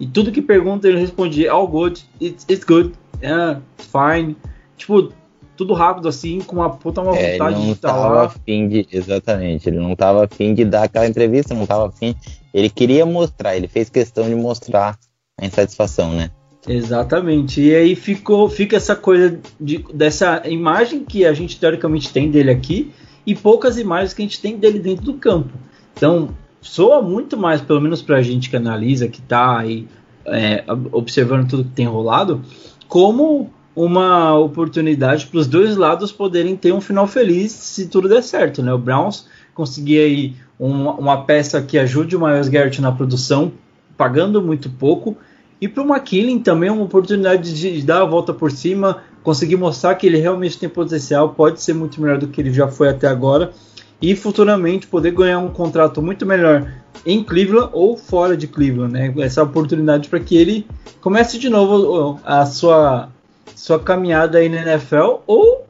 E 0.00 0.06
tudo 0.06 0.32
que 0.32 0.42
pergunta 0.42 0.88
ele 0.88 0.98
responde, 0.98 1.48
all 1.48 1.68
good, 1.68 2.04
it's, 2.20 2.44
it's 2.50 2.64
good, 2.64 2.92
yeah, 3.22 3.60
it's 3.78 3.88
fine. 3.90 4.36
Tipo, 4.76 5.12
tudo 5.56 5.72
rápido 5.72 6.08
assim, 6.08 6.40
com 6.40 6.56
uma 6.56 6.70
puta 6.70 7.00
uma 7.00 7.16
É, 7.16 7.30
ele 7.30 7.38
vontade 7.38 7.56
não 7.56 7.64
de 7.66 7.72
estar 7.72 7.92
tava 7.92 8.08
lá. 8.08 8.24
afim 8.24 8.68
de. 8.68 8.88
Exatamente, 8.92 9.68
ele 9.68 9.78
não 9.78 9.94
tava 9.94 10.24
afim 10.24 10.52
de 10.52 10.64
dar 10.64 10.84
aquela 10.84 11.06
entrevista, 11.06 11.54
não 11.54 11.66
tava 11.66 11.88
afim. 11.88 12.14
Ele 12.52 12.68
queria 12.68 13.06
mostrar, 13.06 13.56
ele 13.56 13.68
fez 13.68 13.88
questão 13.88 14.28
de 14.28 14.34
mostrar 14.34 14.98
a 15.40 15.46
insatisfação, 15.46 16.12
né? 16.12 16.30
Exatamente. 16.68 17.62
E 17.62 17.74
aí 17.74 17.96
ficou, 17.96 18.48
fica 18.48 18.76
essa 18.76 18.94
coisa 18.94 19.40
de, 19.58 19.84
dessa 19.92 20.42
imagem 20.46 21.02
que 21.04 21.24
a 21.24 21.32
gente 21.32 21.58
teoricamente 21.58 22.12
tem 22.12 22.30
dele 22.30 22.50
aqui 22.50 22.92
e 23.26 23.34
poucas 23.34 23.78
imagens 23.78 24.12
que 24.12 24.22
a 24.22 24.24
gente 24.24 24.40
tem 24.40 24.56
dele 24.56 24.78
dentro 24.78 25.06
do 25.06 25.14
campo. 25.14 25.50
Então, 25.94 26.28
soa 26.60 27.00
muito 27.00 27.36
mais, 27.36 27.62
pelo 27.62 27.80
menos 27.80 28.02
pra 28.02 28.22
gente 28.22 28.50
que 28.50 28.56
analisa, 28.56 29.08
que 29.08 29.20
tá 29.22 29.58
aí 29.58 29.88
é, 30.26 30.62
observando 30.92 31.48
tudo 31.48 31.64
que 31.64 31.70
tem 31.70 31.86
rolado, 31.86 32.42
como 32.86 33.50
uma 33.74 34.36
oportunidade 34.36 35.26
para 35.26 35.38
os 35.38 35.46
dois 35.46 35.76
lados 35.76 36.12
poderem 36.12 36.56
ter 36.56 36.72
um 36.72 36.80
final 36.80 37.06
feliz 37.06 37.52
se 37.52 37.86
tudo 37.86 38.08
der 38.08 38.22
certo, 38.22 38.62
né? 38.62 38.72
O 38.72 38.78
Browns 38.78 39.26
conseguir 39.54 40.00
aí 40.00 40.34
uma, 40.58 40.92
uma 40.94 41.24
peça 41.24 41.62
que 41.62 41.78
ajude 41.78 42.16
o 42.16 42.20
Miles 42.20 42.48
Garrett 42.48 42.80
na 42.80 42.92
produção, 42.92 43.52
pagando 43.96 44.42
muito 44.42 44.68
pouco, 44.68 45.16
e 45.60 45.68
para 45.68 45.82
o 45.82 45.86
McKinley 45.86 46.40
também 46.40 46.68
é 46.68 46.72
uma 46.72 46.84
oportunidade 46.84 47.52
de 47.54 47.82
dar 47.82 48.02
a 48.02 48.04
volta 48.04 48.32
por 48.32 48.50
cima, 48.50 49.02
conseguir 49.22 49.56
mostrar 49.56 49.94
que 49.94 50.06
ele 50.06 50.18
realmente 50.18 50.58
tem 50.58 50.68
potencial, 50.68 51.30
pode 51.30 51.60
ser 51.60 51.74
muito 51.74 52.00
melhor 52.00 52.18
do 52.18 52.28
que 52.28 52.40
ele 52.40 52.52
já 52.52 52.68
foi 52.68 52.88
até 52.88 53.08
agora, 53.08 53.52
e 54.00 54.14
futuramente 54.14 54.86
poder 54.86 55.10
ganhar 55.10 55.38
um 55.38 55.48
contrato 55.48 56.00
muito 56.00 56.24
melhor 56.24 56.72
em 57.04 57.22
Cleveland 57.22 57.70
ou 57.72 57.96
fora 57.96 58.36
de 58.36 58.46
Cleveland, 58.46 58.92
né? 58.92 59.12
Essa 59.18 59.42
oportunidade 59.42 60.08
para 60.08 60.20
que 60.20 60.36
ele 60.36 60.66
comece 61.00 61.38
de 61.38 61.48
novo 61.48 62.20
a 62.24 62.46
sua 62.46 63.08
sua 63.56 63.80
caminhada 63.80 64.38
aí 64.38 64.48
na 64.48 64.62
NFL 64.62 65.16
ou 65.26 65.66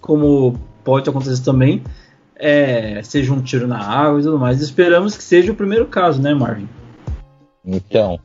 como 0.00 0.60
pode 0.84 1.08
acontecer 1.08 1.42
também 1.42 1.82
é, 2.40 3.02
seja 3.02 3.32
um 3.32 3.42
tiro 3.42 3.66
na 3.66 3.78
água 3.78 4.18
e 4.18 4.22
tudo 4.22 4.38
mais. 4.38 4.60
Esperamos 4.60 5.16
que 5.16 5.22
seja 5.22 5.52
o 5.52 5.54
primeiro 5.54 5.86
caso, 5.86 6.20
né, 6.20 6.34
Marvin? 6.34 6.68
Então, 7.64 8.18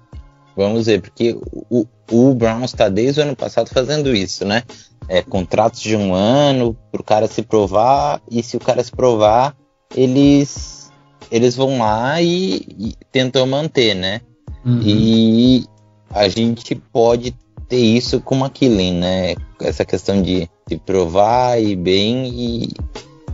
vamos 0.56 0.86
ver, 0.86 1.02
porque 1.02 1.38
o, 1.70 1.86
o 2.12 2.34
Browns 2.34 2.72
está 2.72 2.90
desde 2.90 3.20
o 3.20 3.24
ano 3.24 3.36
passado 3.36 3.70
fazendo 3.70 4.16
isso, 4.16 4.46
né? 4.46 4.64
É, 5.08 5.22
contratos 5.22 5.82
de 5.82 5.96
um 5.96 6.14
ano 6.14 6.76
para 6.92 7.02
o 7.02 7.04
cara 7.04 7.28
se 7.28 7.42
provar, 7.42 8.22
e 8.30 8.42
se 8.42 8.58
o 8.58 8.60
cara 8.60 8.84
se 8.84 8.92
provar, 8.92 9.56
eles, 9.96 10.92
eles 11.32 11.56
vão 11.56 11.78
lá 11.80 12.22
e, 12.22 12.66
e 12.78 12.94
tentam 13.12 13.46
manter, 13.46 13.94
né? 13.96 14.22
Uhum. 14.66 14.82
E 14.84 15.66
a 16.10 16.28
gente 16.28 16.76
pode 16.76 17.36
ter 17.68 17.78
isso 17.78 18.20
com 18.20 18.36
o 18.36 18.40
McKinley, 18.40 18.94
né? 18.94 19.36
Essa 19.62 19.86
questão 19.86 20.22
de 20.22 20.50
se 20.68 20.78
provar 20.78 21.62
e 21.62 21.76
bem 21.76 22.28
e, 22.28 22.70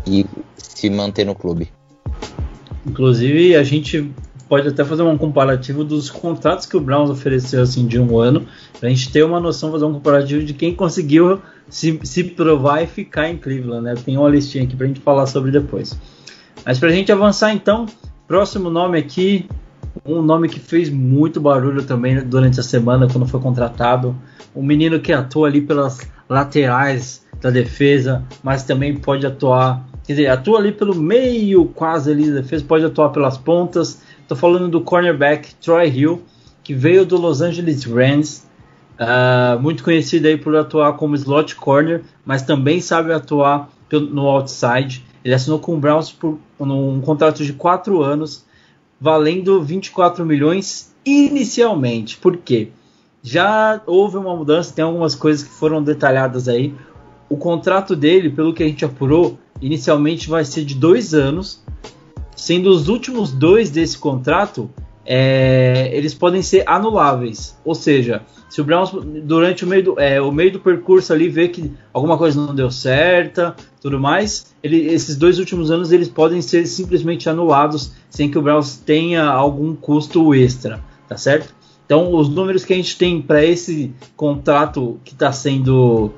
e 0.06 0.26
se 0.58 0.90
manter 0.90 1.26
no 1.26 1.36
clube. 1.36 1.70
Inclusive, 2.86 3.56
a 3.56 3.64
gente 3.64 4.12
pode 4.52 4.68
até 4.68 4.84
fazer 4.84 5.02
um 5.04 5.18
comparativo 5.18 5.82
dos 5.82 6.10
contratos 6.10 6.66
que 6.66 6.76
o 6.76 6.82
Browns 6.82 7.10
ofereceu 7.10 7.62
assim 7.62 7.88
de 7.88 7.98
um 7.98 8.20
ano, 8.20 8.46
pra 8.82 8.90
gente 8.90 9.10
ter 9.10 9.24
uma 9.24 9.40
noção, 9.40 9.72
fazer 9.72 9.86
um 9.86 9.94
comparativo 9.94 10.44
de 10.44 10.54
quem 10.54 10.76
conseguiu 10.76 11.40
se, 11.70 11.98
se 12.04 12.22
provar 12.26 12.84
e 12.84 12.86
ficar 12.86 13.30
em 13.30 13.38
Cleveland, 13.38 13.82
né? 13.82 13.94
Tem 13.96 14.18
uma 14.18 14.28
listinha 14.28 14.66
aqui 14.66 14.76
pra 14.76 14.88
gente 14.88 15.00
falar 15.00 15.26
sobre 15.26 15.52
depois. 15.52 15.98
Mas 16.66 16.78
pra 16.78 16.90
gente 16.90 17.14
avançar 17.14 17.54
então, 17.54 17.86
próximo 18.28 18.70
nome 18.70 19.00
aqui, 19.00 19.48
um 20.06 20.22
nome 20.22 20.50
que 20.50 20.60
fez 20.60 20.90
muito 20.90 21.40
barulho 21.40 21.84
também 21.84 22.22
durante 22.22 22.60
a 22.60 22.64
semana 22.64 23.08
quando 23.10 23.26
foi 23.26 23.40
contratado, 23.40 24.14
um 24.54 24.62
menino 24.62 25.00
que 25.00 25.14
atua 25.14 25.48
ali 25.48 25.62
pelas 25.62 26.02
laterais 26.28 27.26
da 27.40 27.50
defesa, 27.50 28.22
mas 28.44 28.64
também 28.64 28.98
pode 28.98 29.26
atuar, 29.26 29.88
quer 30.04 30.12
dizer, 30.12 30.28
atua 30.28 30.60
ali 30.60 30.74
pelo 30.74 30.94
meio 30.94 31.68
quase 31.68 32.12
ali 32.12 32.30
da 32.30 32.42
defesa, 32.42 32.66
pode 32.66 32.84
atuar 32.84 33.12
pelas 33.12 33.38
pontas. 33.38 34.11
Estou 34.32 34.50
falando 34.50 34.70
do 34.70 34.80
cornerback 34.80 35.56
Troy 35.56 35.90
Hill, 35.90 36.22
que 36.64 36.74
veio 36.74 37.06
do 37.06 37.18
Los 37.18 37.42
Angeles 37.42 37.84
Rams, 37.84 38.48
uh, 38.98 39.60
muito 39.60 39.84
conhecido 39.84 40.26
aí 40.26 40.38
por 40.38 40.56
atuar 40.56 40.94
como 40.94 41.16
slot 41.18 41.58
corner, 41.58 42.02
mas 42.26 42.42
também 42.42 42.80
sabe 42.80 43.12
atuar 43.12 43.70
no 43.92 44.30
outside. 44.30 45.06
Ele 45.22 45.34
assinou 45.34 45.60
com 45.60 45.76
o 45.76 45.78
Browns 45.78 46.14
por 46.14 46.40
um 46.58 47.02
contrato 47.02 47.44
de 47.44 47.52
4 47.52 48.02
anos, 48.02 48.46
valendo 49.02 49.62
24 49.62 50.26
milhões 50.26 50.96
inicialmente. 51.06 52.16
Por 52.16 52.38
quê? 52.38 52.70
Já 53.22 53.82
houve 53.86 54.16
uma 54.16 54.34
mudança, 54.34 54.74
tem 54.74 54.86
algumas 54.86 55.14
coisas 55.14 55.46
que 55.46 55.54
foram 55.54 55.84
detalhadas 55.84 56.48
aí. 56.48 56.74
O 57.28 57.36
contrato 57.36 57.98
dele, 57.98 58.30
pelo 58.30 58.54
que 58.54 58.64
a 58.64 58.66
gente 58.66 58.86
apurou, 58.86 59.38
inicialmente 59.60 60.30
vai 60.30 60.46
ser 60.46 60.64
de 60.64 60.76
dois 60.76 61.14
anos, 61.14 61.62
sendo 62.36 62.70
os 62.70 62.88
últimos 62.88 63.32
dois 63.32 63.70
desse 63.70 63.98
contrato 63.98 64.70
é, 65.06 65.90
eles 65.94 66.14
podem 66.14 66.42
ser 66.42 66.64
anuláveis. 66.68 67.58
Ou 67.66 67.74
seja, 67.74 68.22
se 68.50 68.62
o 68.62 68.64
Browns 68.64 68.92
durante 69.24 69.66
o 69.66 69.68
meio 69.68 69.84
do, 69.84 70.00
é, 70.00 70.22
o 70.22 70.32
meio 70.32 70.52
do 70.52 70.60
percurso 70.60 71.12
ali 71.12 71.28
vê 71.28 71.48
que 71.48 71.72
alguma 71.94 72.18
coisa 72.18 72.40
não 72.40 72.54
deu 72.54 72.70
certa, 72.70 73.56
tudo 73.82 74.00
mais, 74.00 74.54
ele, 74.62 74.78
esses 74.88 75.16
dois 75.16 75.40
últimos 75.40 75.72
anos 75.72 75.92
eles 75.92 76.08
podem 76.08 76.42
ser 76.42 76.66
simplesmente 76.68 77.30
anulados 77.30 77.94
sem 78.10 78.30
que 78.30 78.38
o 78.38 78.42
Browns 78.42 78.78
tenha 78.78 79.26
algum 79.26 79.76
custo 79.76 80.34
extra, 80.36 80.84
tá 81.08 81.18
certo? 81.18 81.54
Então, 81.86 82.14
os 82.14 82.30
números 82.30 82.64
que 82.64 82.72
a 82.72 82.76
gente 82.76 82.98
tem 82.98 83.22
para 83.22 83.44
esse 83.44 83.94
contrato 84.16 85.00
que 85.04 85.12
está 85.12 85.32
sendo 85.34 86.14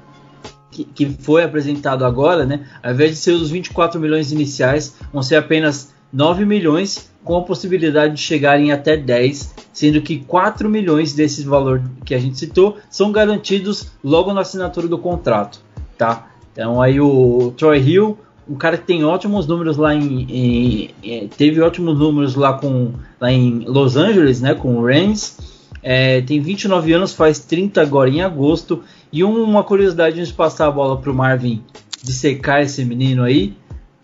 que, 0.70 0.84
que, 0.84 1.06
foi 1.20 1.44
apresentado 1.44 2.06
agora, 2.06 2.46
né? 2.46 2.68
Ao 2.82 2.92
invés 2.92 3.12
de 3.12 3.18
ser 3.18 3.32
os 3.32 3.50
24 3.50 4.00
milhões 4.00 4.32
iniciais, 4.32 4.96
vão 5.12 5.24
ser 5.24 5.36
apenas 5.36 5.93
9 6.14 6.46
milhões, 6.46 7.10
com 7.24 7.36
a 7.36 7.42
possibilidade 7.42 8.16
de 8.16 8.22
chegarem 8.22 8.72
até 8.72 8.96
10, 8.96 9.56
sendo 9.74 10.02
que 10.02 10.20
4 10.20 10.70
milhões 10.70 11.14
desse 11.14 11.44
valor 11.44 11.82
que 12.06 12.14
a 12.14 12.20
gente 12.20 12.38
citou 12.38 12.78
são 12.90 13.12
garantidos 13.12 13.92
logo 14.04 14.32
na 14.34 14.42
assinatura 14.42 14.88
do 14.88 14.98
contrato, 14.98 15.60
tá? 15.98 16.28
Então 16.52 16.82
aí 16.82 17.02
o 17.02 17.52
Troy 17.58 17.80
Hill, 17.80 18.18
um 18.48 18.56
cara 18.56 18.78
que 18.78 18.86
tem 18.86 19.04
ótimos 19.04 19.48
números 19.48 19.78
lá 19.78 19.96
em, 19.96 20.92
em, 21.02 21.28
teve 21.30 21.62
ótimos 21.62 21.98
números 21.98 22.36
lá 22.36 22.54
com 22.54 22.94
lá 23.20 23.32
em 23.32 23.64
Los 23.66 23.96
Angeles, 23.96 24.42
né, 24.42 24.54
com 24.54 24.78
o 24.78 24.86
Rams. 24.86 25.38
É, 25.82 26.22
tem 26.22 26.40
29 26.40 26.94
anos, 26.94 27.14
faz 27.14 27.40
30 27.40 27.82
agora 27.82 28.10
em 28.10 28.22
agosto. 28.22 28.84
E 29.12 29.24
uma 29.24 29.64
curiosidade 29.64 30.18
antes 30.18 30.30
de 30.30 30.34
passar 30.34 30.68
a 30.68 30.72
bola 30.72 30.98
para 30.98 31.12
o 31.12 31.14
Marvin 31.14 31.62
dissecar 32.02 32.62
esse 32.62 32.84
menino 32.84 33.24
aí. 33.24 33.54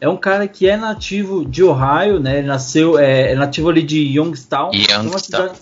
É 0.01 0.07
um 0.07 0.15
cara 0.15 0.47
que 0.47 0.67
é 0.67 0.77
nativo 0.77 1.43
de 1.43 1.61
Ohio, 1.61 2.19
né? 2.19 2.39
Ele 2.39 2.47
nasceu, 2.47 2.97
é, 2.97 3.33
é 3.33 3.35
nativo 3.35 3.69
ali 3.69 3.83
de 3.83 3.99
Youngstown. 3.99 4.71
Youngstown. 4.73 5.09
Uma 5.09 5.19
cidade, 5.19 5.59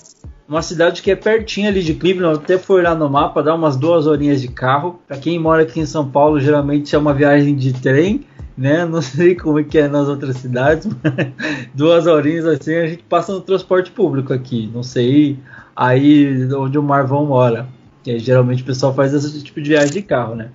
uma 0.47 0.61
cidade 0.61 1.01
que 1.01 1.09
é 1.09 1.15
pertinho 1.15 1.67
ali 1.67 1.81
de 1.81 1.95
Cleveland. 1.95 2.37
Até 2.37 2.57
foi 2.57 2.83
lá 2.83 2.93
no 2.93 3.09
mapa, 3.09 3.41
dá 3.41 3.55
umas 3.55 3.75
duas 3.75 4.05
horinhas 4.05 4.39
de 4.39 4.47
carro. 4.47 5.01
Para 5.07 5.17
quem 5.17 5.39
mora 5.39 5.63
aqui 5.63 5.79
em 5.79 5.87
São 5.87 6.07
Paulo, 6.07 6.39
geralmente 6.39 6.93
é 6.93 6.99
uma 6.99 7.15
viagem 7.15 7.55
de 7.55 7.73
trem, 7.73 8.25
né? 8.55 8.85
Não 8.87 9.01
sei 9.01 9.33
como 9.33 9.59
é 9.59 9.63
que 9.63 9.79
é 9.79 9.87
nas 9.87 10.07
outras 10.07 10.37
cidades, 10.37 10.87
mas 11.03 11.27
duas 11.73 12.05
horinhas 12.05 12.45
assim 12.45 12.75
a 12.75 12.85
gente 12.85 13.03
passa 13.03 13.33
no 13.33 13.41
transporte 13.41 13.89
público 13.89 14.31
aqui. 14.31 14.69
Não 14.71 14.83
sei 14.83 15.39
aí 15.75 16.47
onde 16.53 16.77
o 16.77 16.83
Marvão 16.83 17.25
mora. 17.25 17.67
Que 18.03 18.19
geralmente 18.19 18.61
o 18.61 18.65
pessoal 18.65 18.93
faz 18.93 19.15
esse 19.15 19.43
tipo 19.43 19.59
de 19.59 19.69
viagem 19.69 19.93
de 19.93 20.01
carro, 20.03 20.35
né? 20.35 20.49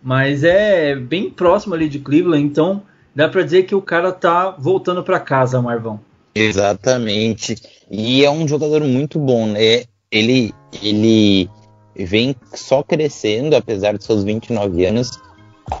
Mas 0.00 0.44
é 0.44 0.94
bem 0.94 1.30
próximo 1.30 1.74
ali 1.74 1.88
de 1.88 1.98
Cleveland, 1.98 2.44
então 2.44 2.82
dá 3.14 3.28
para 3.28 3.42
dizer 3.42 3.64
que 3.64 3.74
o 3.74 3.82
cara 3.82 4.12
tá 4.12 4.50
voltando 4.50 5.02
para 5.02 5.20
casa, 5.20 5.60
Marvão. 5.60 6.00
Exatamente. 6.34 7.56
E 7.90 8.24
é 8.24 8.30
um 8.30 8.46
jogador 8.46 8.82
muito 8.82 9.18
bom, 9.18 9.46
né? 9.46 9.84
Ele, 10.10 10.52
ele 10.82 11.48
vem 11.96 12.34
só 12.54 12.82
crescendo, 12.82 13.54
apesar 13.54 13.96
de 13.96 14.04
seus 14.04 14.24
29 14.24 14.84
anos. 14.84 15.10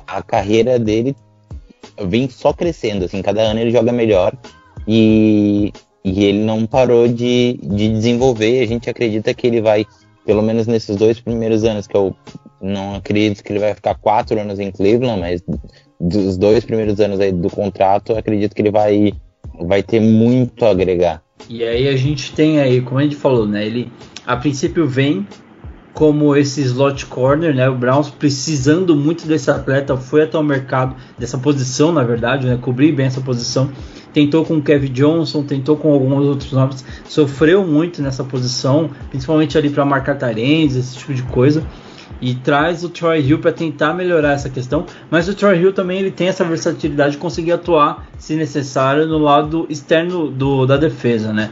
A 0.06 0.22
carreira 0.22 0.78
dele 0.78 1.16
vem 2.00 2.28
só 2.28 2.52
crescendo, 2.52 3.04
assim, 3.04 3.20
cada 3.20 3.42
ano 3.42 3.60
ele 3.60 3.70
joga 3.70 3.92
melhor. 3.92 4.32
E 4.86 5.72
e 6.04 6.24
ele 6.24 6.44
não 6.44 6.66
parou 6.66 7.08
de, 7.08 7.58
de 7.62 7.88
desenvolver. 7.88 8.62
A 8.62 8.66
gente 8.66 8.90
acredita 8.90 9.32
que 9.32 9.46
ele 9.46 9.62
vai, 9.62 9.86
pelo 10.26 10.42
menos 10.42 10.66
nesses 10.66 10.96
dois 10.96 11.18
primeiros 11.18 11.64
anos, 11.64 11.86
que 11.86 11.96
eu 11.96 12.14
não 12.60 12.96
acredito 12.96 13.42
que 13.42 13.50
ele 13.50 13.58
vai 13.58 13.74
ficar 13.74 13.94
quatro 13.94 14.38
anos 14.38 14.60
em 14.60 14.70
Cleveland, 14.70 15.20
mas 15.20 15.42
dos 16.08 16.36
dois 16.36 16.64
primeiros 16.64 17.00
anos 17.00 17.20
aí 17.20 17.32
do 17.32 17.48
contrato, 17.48 18.12
acredito 18.12 18.54
que 18.54 18.62
ele 18.62 18.70
vai, 18.70 19.12
vai 19.60 19.82
ter 19.82 20.00
muito 20.00 20.64
a 20.64 20.70
agregar. 20.70 21.22
E 21.48 21.64
aí 21.64 21.88
a 21.88 21.96
gente 21.96 22.32
tem 22.32 22.60
aí, 22.60 22.80
como 22.80 23.00
a 23.00 23.02
gente 23.02 23.16
falou, 23.16 23.46
né? 23.46 23.66
Ele 23.66 23.90
a 24.26 24.36
princípio 24.36 24.86
vem 24.86 25.26
como 25.92 26.34
esse 26.34 26.60
slot 26.62 27.06
corner, 27.06 27.54
né? 27.54 27.68
O 27.68 27.74
Browns 27.76 28.10
precisando 28.10 28.96
muito 28.96 29.26
desse 29.26 29.50
atleta, 29.50 29.96
foi 29.96 30.22
até 30.22 30.36
o 30.36 30.42
mercado 30.42 30.96
dessa 31.18 31.38
posição, 31.38 31.92
na 31.92 32.02
verdade, 32.02 32.46
né? 32.46 32.58
Cobrir 32.60 32.92
bem 32.92 33.06
essa 33.06 33.20
posição. 33.20 33.70
Tentou 34.12 34.44
com 34.44 34.56
o 34.56 34.62
Kevin 34.62 34.92
Johnson, 34.92 35.42
tentou 35.42 35.76
com 35.76 35.92
alguns 35.92 36.24
outros 36.24 36.52
nomes, 36.52 36.84
sofreu 37.04 37.66
muito 37.66 38.00
nessa 38.00 38.22
posição, 38.22 38.90
principalmente 39.10 39.58
ali 39.58 39.70
para 39.70 39.84
marcar 39.84 40.16
tarendes, 40.16 40.76
esse 40.76 40.96
tipo 40.96 41.14
de 41.14 41.22
coisa. 41.24 41.64
E 42.20 42.34
traz 42.34 42.84
o 42.84 42.88
Troy 42.88 43.20
Hill 43.20 43.38
para 43.38 43.52
tentar 43.52 43.94
melhorar 43.94 44.32
essa 44.32 44.48
questão, 44.48 44.86
mas 45.10 45.28
o 45.28 45.34
Troy 45.34 45.58
Hill 45.58 45.72
também 45.72 45.98
ele 45.98 46.10
tem 46.10 46.28
essa 46.28 46.44
versatilidade 46.44 47.12
de 47.12 47.18
conseguir 47.18 47.52
atuar, 47.52 48.06
se 48.18 48.34
necessário, 48.34 49.06
no 49.06 49.18
lado 49.18 49.66
externo 49.68 50.30
do, 50.30 50.66
da 50.66 50.76
defesa, 50.76 51.32
né? 51.32 51.50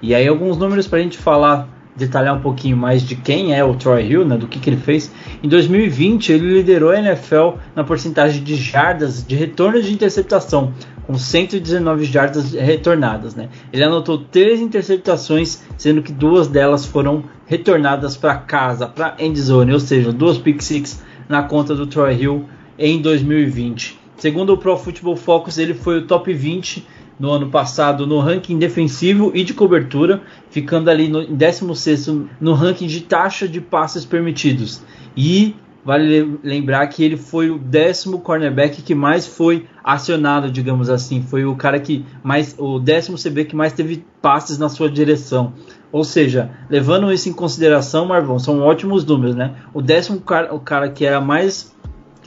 E 0.00 0.14
aí 0.14 0.26
alguns 0.28 0.56
números 0.56 0.86
para 0.86 0.98
a 0.98 1.02
gente 1.02 1.18
falar 1.18 1.68
detalhar 1.96 2.34
um 2.34 2.40
pouquinho 2.40 2.76
mais 2.76 3.02
de 3.02 3.14
quem 3.14 3.54
é 3.54 3.64
o 3.64 3.74
Troy 3.74 4.04
Hill, 4.04 4.24
né, 4.24 4.36
do 4.36 4.48
que, 4.48 4.58
que 4.58 4.68
ele 4.68 4.76
fez. 4.76 5.12
Em 5.42 5.48
2020, 5.48 6.32
ele 6.32 6.54
liderou 6.54 6.90
a 6.90 6.98
NFL 6.98 7.58
na 7.74 7.84
porcentagem 7.84 8.42
de 8.42 8.56
jardas 8.56 9.24
de 9.24 9.36
retorno 9.36 9.80
de 9.80 9.92
interceptação, 9.92 10.72
com 11.06 11.18
119 11.18 12.04
jardas 12.04 12.52
retornadas. 12.52 13.34
Né. 13.34 13.48
Ele 13.72 13.84
anotou 13.84 14.18
três 14.18 14.60
interceptações, 14.60 15.62
sendo 15.76 16.02
que 16.02 16.12
duas 16.12 16.48
delas 16.48 16.86
foram 16.86 17.24
retornadas 17.46 18.16
para 18.16 18.36
casa, 18.36 18.86
para 18.86 19.16
end 19.18 19.40
zone, 19.40 19.72
ou 19.72 19.80
seja, 19.80 20.12
duas 20.12 20.38
pick 20.38 20.62
six 20.62 21.02
na 21.28 21.42
conta 21.42 21.74
do 21.74 21.86
Troy 21.86 22.14
Hill 22.14 22.44
em 22.78 23.00
2020. 23.00 23.98
Segundo 24.16 24.52
o 24.52 24.58
Pro 24.58 24.76
Football 24.76 25.16
Focus, 25.16 25.58
ele 25.58 25.74
foi 25.74 25.98
o 25.98 26.06
top 26.06 26.32
20 26.32 26.86
no 27.18 27.30
ano 27.30 27.48
passado 27.48 28.06
no 28.06 28.18
ranking 28.18 28.58
defensivo 28.58 29.30
e 29.34 29.44
de 29.44 29.54
cobertura, 29.54 30.22
ficando 30.50 30.90
ali 30.90 31.08
no 31.08 31.26
16 31.26 32.08
no 32.40 32.54
ranking 32.54 32.86
de 32.86 33.02
taxa 33.02 33.46
de 33.46 33.60
passes 33.60 34.04
permitidos. 34.04 34.82
E 35.16 35.54
vale 35.84 36.38
lembrar 36.42 36.86
que 36.86 37.04
ele 37.04 37.16
foi 37.16 37.50
o 37.50 37.58
décimo 37.58 38.20
cornerback 38.20 38.82
que 38.82 38.94
mais 38.94 39.26
foi 39.26 39.66
acionado, 39.82 40.50
digamos 40.50 40.88
assim, 40.88 41.22
foi 41.22 41.44
o 41.44 41.54
cara 41.54 41.78
que 41.78 42.04
mais 42.22 42.54
o 42.58 42.78
décimo 42.78 43.18
CB 43.18 43.44
que 43.44 43.56
mais 43.56 43.72
teve 43.72 44.04
passes 44.22 44.56
na 44.56 44.68
sua 44.68 44.90
direção. 44.90 45.52
Ou 45.92 46.02
seja, 46.02 46.50
levando 46.68 47.12
isso 47.12 47.28
em 47.28 47.32
consideração, 47.32 48.06
Marvão, 48.06 48.38
são 48.38 48.60
ótimos 48.60 49.04
números, 49.04 49.36
né? 49.36 49.54
O 49.72 49.80
décimo 49.80 50.20
cara, 50.20 50.52
o 50.52 50.58
cara 50.58 50.88
que 50.88 51.04
era 51.04 51.20
mais 51.20 51.72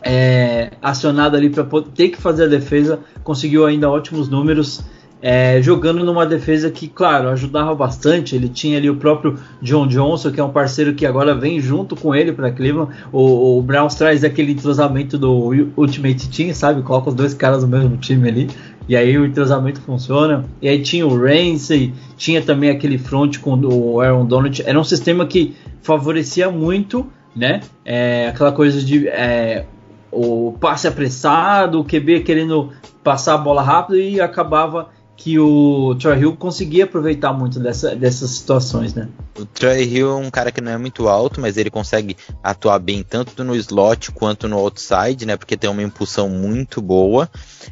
é, 0.01 0.71
acionado 0.81 1.35
ali 1.35 1.49
para 1.49 1.65
ter 1.93 2.09
que 2.09 2.21
fazer 2.21 2.45
a 2.45 2.47
defesa, 2.47 2.99
conseguiu 3.23 3.65
ainda 3.65 3.89
ótimos 3.89 4.29
números. 4.29 4.81
É, 5.21 5.59
jogando 5.61 6.03
numa 6.03 6.25
defesa 6.25 6.69
que, 6.69 6.87
claro, 6.87 7.29
ajudava 7.29 7.73
bastante. 7.73 8.35
Ele 8.35 8.47
tinha 8.47 8.77
ali 8.77 8.89
o 8.89 8.95
próprio 8.95 9.35
John 9.61 9.87
Johnson, 9.87 10.31
que 10.31 10.39
é 10.39 10.43
um 10.43 10.51
parceiro 10.51 10.93
que 10.93 11.05
agora 11.05 11.33
vem 11.33 11.59
junto 11.59 11.95
com 11.95 12.13
ele 12.13 12.31
para 12.31 12.51
Cleveland. 12.51 12.91
O, 13.11 13.57
o 13.57 13.61
Browns 13.61 13.95
traz 13.95 14.23
aquele 14.23 14.51
entrosamento 14.51 15.17
do 15.17 15.71
Ultimate 15.75 16.29
Team, 16.29 16.53
sabe? 16.53 16.81
Coloca 16.83 17.09
os 17.09 17.15
dois 17.15 17.33
caras 17.33 17.63
no 17.63 17.67
mesmo 17.67 17.97
time 17.97 18.29
ali. 18.29 18.49
E 18.87 18.95
aí 18.95 19.17
o 19.17 19.25
entrosamento 19.25 19.81
funciona. 19.81 20.45
E 20.61 20.69
aí 20.69 20.81
tinha 20.81 21.05
o 21.05 21.17
Ramsey, 21.17 21.93
tinha 22.15 22.41
também 22.41 22.69
aquele 22.69 22.97
front 22.97 23.39
com 23.39 23.59
o 23.59 23.99
Aaron 23.99 24.25
Donald. 24.25 24.63
Era 24.65 24.79
um 24.79 24.83
sistema 24.83 25.25
que 25.25 25.55
favorecia 25.81 26.49
muito, 26.49 27.07
né? 27.35 27.61
É, 27.83 28.27
aquela 28.29 28.51
coisa 28.51 28.81
de 28.81 29.07
é, 29.07 29.65
o 30.11 30.53
passe 30.59 30.87
apressado, 30.87 31.79
o 31.79 31.83
QB 31.83 32.21
querendo 32.21 32.71
passar 33.03 33.35
a 33.35 33.37
bola 33.37 33.61
rápido 33.61 33.97
e 33.97 34.19
acabava 34.19 34.89
que 35.17 35.39
o 35.39 35.95
Troy 35.95 36.19
Hill 36.19 36.37
conseguia 36.37 36.83
aproveitar 36.83 37.33
muito 37.33 37.59
dessa, 37.59 37.95
dessas 37.95 38.29
situações, 38.29 38.93
né? 38.93 39.09
O 39.37 39.45
Troy 39.45 39.83
Hill 39.83 40.11
é 40.11 40.15
um 40.15 40.29
cara 40.29 40.51
que 40.51 40.61
não 40.61 40.71
é 40.71 40.77
muito 40.77 41.07
alto, 41.07 41.41
mas 41.41 41.57
ele 41.57 41.71
consegue 41.71 42.15
atuar 42.43 42.77
bem 42.77 43.03
tanto 43.03 43.43
no 43.43 43.55
slot 43.55 44.11
quanto 44.11 44.47
no 44.47 44.57
outside, 44.57 45.25
né? 45.25 45.35
Porque 45.35 45.57
tem 45.57 45.69
uma 45.69 45.81
impulsão 45.81 46.29
muito 46.29 46.81
boa. 46.81 47.29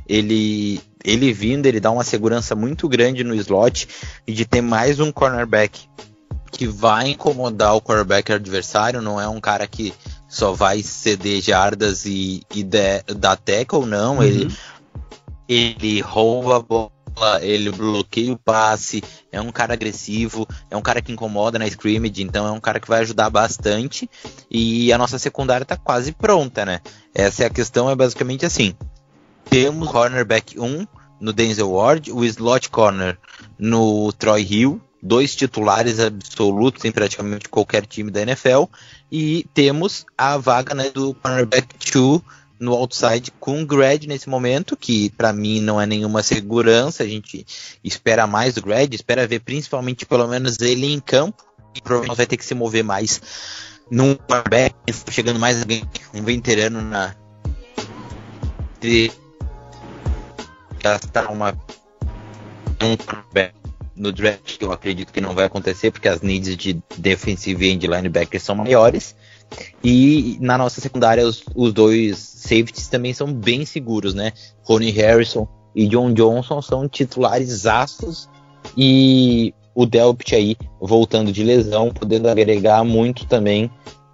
Ele 0.10 0.82
ele 1.04 1.32
vindo, 1.32 1.68
ele 1.68 1.80
dá 1.80 1.92
uma 1.92 2.04
segurança 2.04 2.56
muito 2.56 2.90
grande 2.90 3.24
no 3.24 3.36
slot 3.36 3.88
e 4.26 4.34
de 4.34 4.44
ter 4.44 4.62
mais 4.62 5.00
um 5.00 5.12
cornerback 5.12 5.88
que 6.52 6.66
vai 6.66 7.10
incomodar 7.10 7.76
o 7.76 7.82
quarterback 7.82 8.32
adversário, 8.34 9.04
não 9.04 9.22
é 9.22 9.28
um 9.28 9.40
cara 9.40 9.68
que 9.68 9.94
só 10.28 10.52
vai 10.52 10.82
ceder 10.82 11.42
jardas 11.42 12.06
e, 12.06 12.42
e 12.54 12.64
de, 12.64 13.04
dar 13.16 13.38
tackle, 13.38 13.86
não. 13.86 14.18
Uhum. 14.18 14.24
Ele, 14.24 14.56
ele 15.48 16.02
rouba 16.02 16.58
a 16.58 16.60
bola, 16.60 16.92
ele 17.42 17.72
bloqueia 17.72 18.34
o 18.34 18.38
passe, 18.38 19.04
é 19.32 19.40
um 19.40 19.52
cara 19.52 19.74
agressivo, 19.74 20.48
é 20.70 20.78
um 20.78 20.82
cara 20.82 21.02
que 21.02 21.12
incomoda 21.12 21.58
na 21.60 21.68
scrimmage, 21.68 22.22
então 22.22 22.48
é 22.48 22.52
um 22.52 22.60
cara 22.60 22.80
que 22.80 22.88
vai 22.88 23.02
ajudar 23.02 23.30
bastante. 23.30 24.10
E 24.50 24.92
a 24.92 24.98
nossa 24.98 25.18
secundária 25.20 25.66
tá 25.66 25.78
quase 25.78 26.12
pronta, 26.12 26.66
né? 26.66 26.82
Essa 27.14 27.44
é 27.44 27.46
a 27.48 27.50
questão, 27.50 27.90
é 27.90 27.96
basicamente 27.96 28.46
assim. 28.46 28.74
Temos 29.50 29.90
cornerback 29.90 30.60
1 30.60 30.88
no 31.20 31.32
Denzel 31.32 31.72
Ward, 31.72 32.12
o 32.12 32.24
slot 32.26 32.70
corner 32.70 33.18
no 33.58 34.12
Troy 34.14 34.42
Hill, 34.42 34.82
dois 35.02 35.36
titulares 35.36 36.00
absolutos 36.00 36.84
em 36.84 36.92
praticamente 36.92 37.48
qualquer 37.48 37.86
time 37.86 38.12
da 38.12 38.22
NFL. 38.22 38.64
E 39.12 39.46
temos 39.54 40.06
a 40.18 40.38
vaga 40.38 40.74
né, 40.74 40.90
do 40.90 41.14
cornerback 41.14 41.68
2 41.92 42.22
no 42.60 42.74
outside 42.74 43.32
com 43.40 43.62
o 43.62 43.66
Grad 43.66 44.06
nesse 44.06 44.30
momento, 44.30 44.78
que 44.78 45.10
para 45.12 45.34
mim 45.34 45.62
não 45.62 45.80
é 45.80 45.86
nenhuma 45.86 46.24
segurança. 46.24 47.04
A 47.04 47.08
gente 47.08 47.46
espera 47.84 48.26
mais 48.26 48.56
do 48.56 48.62
Grad, 48.62 48.94
espera 48.94 49.28
ver 49.28 49.42
principalmente 49.42 50.06
pelo 50.06 50.28
menos 50.28 50.60
ele 50.60 50.92
em 50.92 51.00
campo. 51.00 51.44
E 51.76 51.82
provavelmente 51.82 52.18
vai 52.18 52.26
ter 52.26 52.38
que 52.38 52.46
se 52.46 52.56
mover 52.56 52.84
mais 52.84 53.22
num 53.92 54.16
cornerback, 54.16 54.76
chegando 55.12 55.40
mais 55.40 55.60
alguém, 55.60 55.84
um 56.14 56.24
veterano 56.24 56.82
na. 56.82 57.16
Gastar 60.82 61.32
uma 61.32 61.58
um 62.82 62.96
no 63.96 64.12
draft, 64.12 64.58
que 64.58 64.66
eu 64.66 64.72
acredito 64.72 65.12
que 65.12 65.22
não 65.22 65.34
vai 65.34 65.46
acontecer, 65.46 65.90
porque 65.90 66.08
as 66.08 66.22
needs 66.22 66.56
de 66.58 66.82
defensive 66.98 67.68
end 67.68 67.88
linebacker 67.88 68.40
são 68.42 68.56
maiores. 68.56 69.16
E 69.84 70.38
na 70.42 70.58
nossa 70.58 70.82
secundária, 70.82 71.26
os, 71.26 71.44
os 71.56 71.74
dois 71.74 72.18
safeties 72.18 72.88
também 72.88 73.14
são 73.14 73.32
bem 73.32 73.66
seguros, 73.66 74.14
né? 74.14 74.32
Ronnie 74.64 74.92
Harrison 74.92 75.48
e 75.76 75.88
John 75.88 76.14
Johnson 76.14 76.62
são 76.62 76.88
titulares 76.88 77.66
astros. 77.66 78.30
E 78.78 79.54
o 79.76 79.86
Delpit 79.86 80.36
aí, 80.36 80.58
voltando 80.82 81.32
de 81.32 81.44
lesão, 81.44 81.92
podendo 81.92 82.30
agregar 82.30 82.84
muito 82.84 83.26
também 83.26 83.66
uh, 83.66 83.72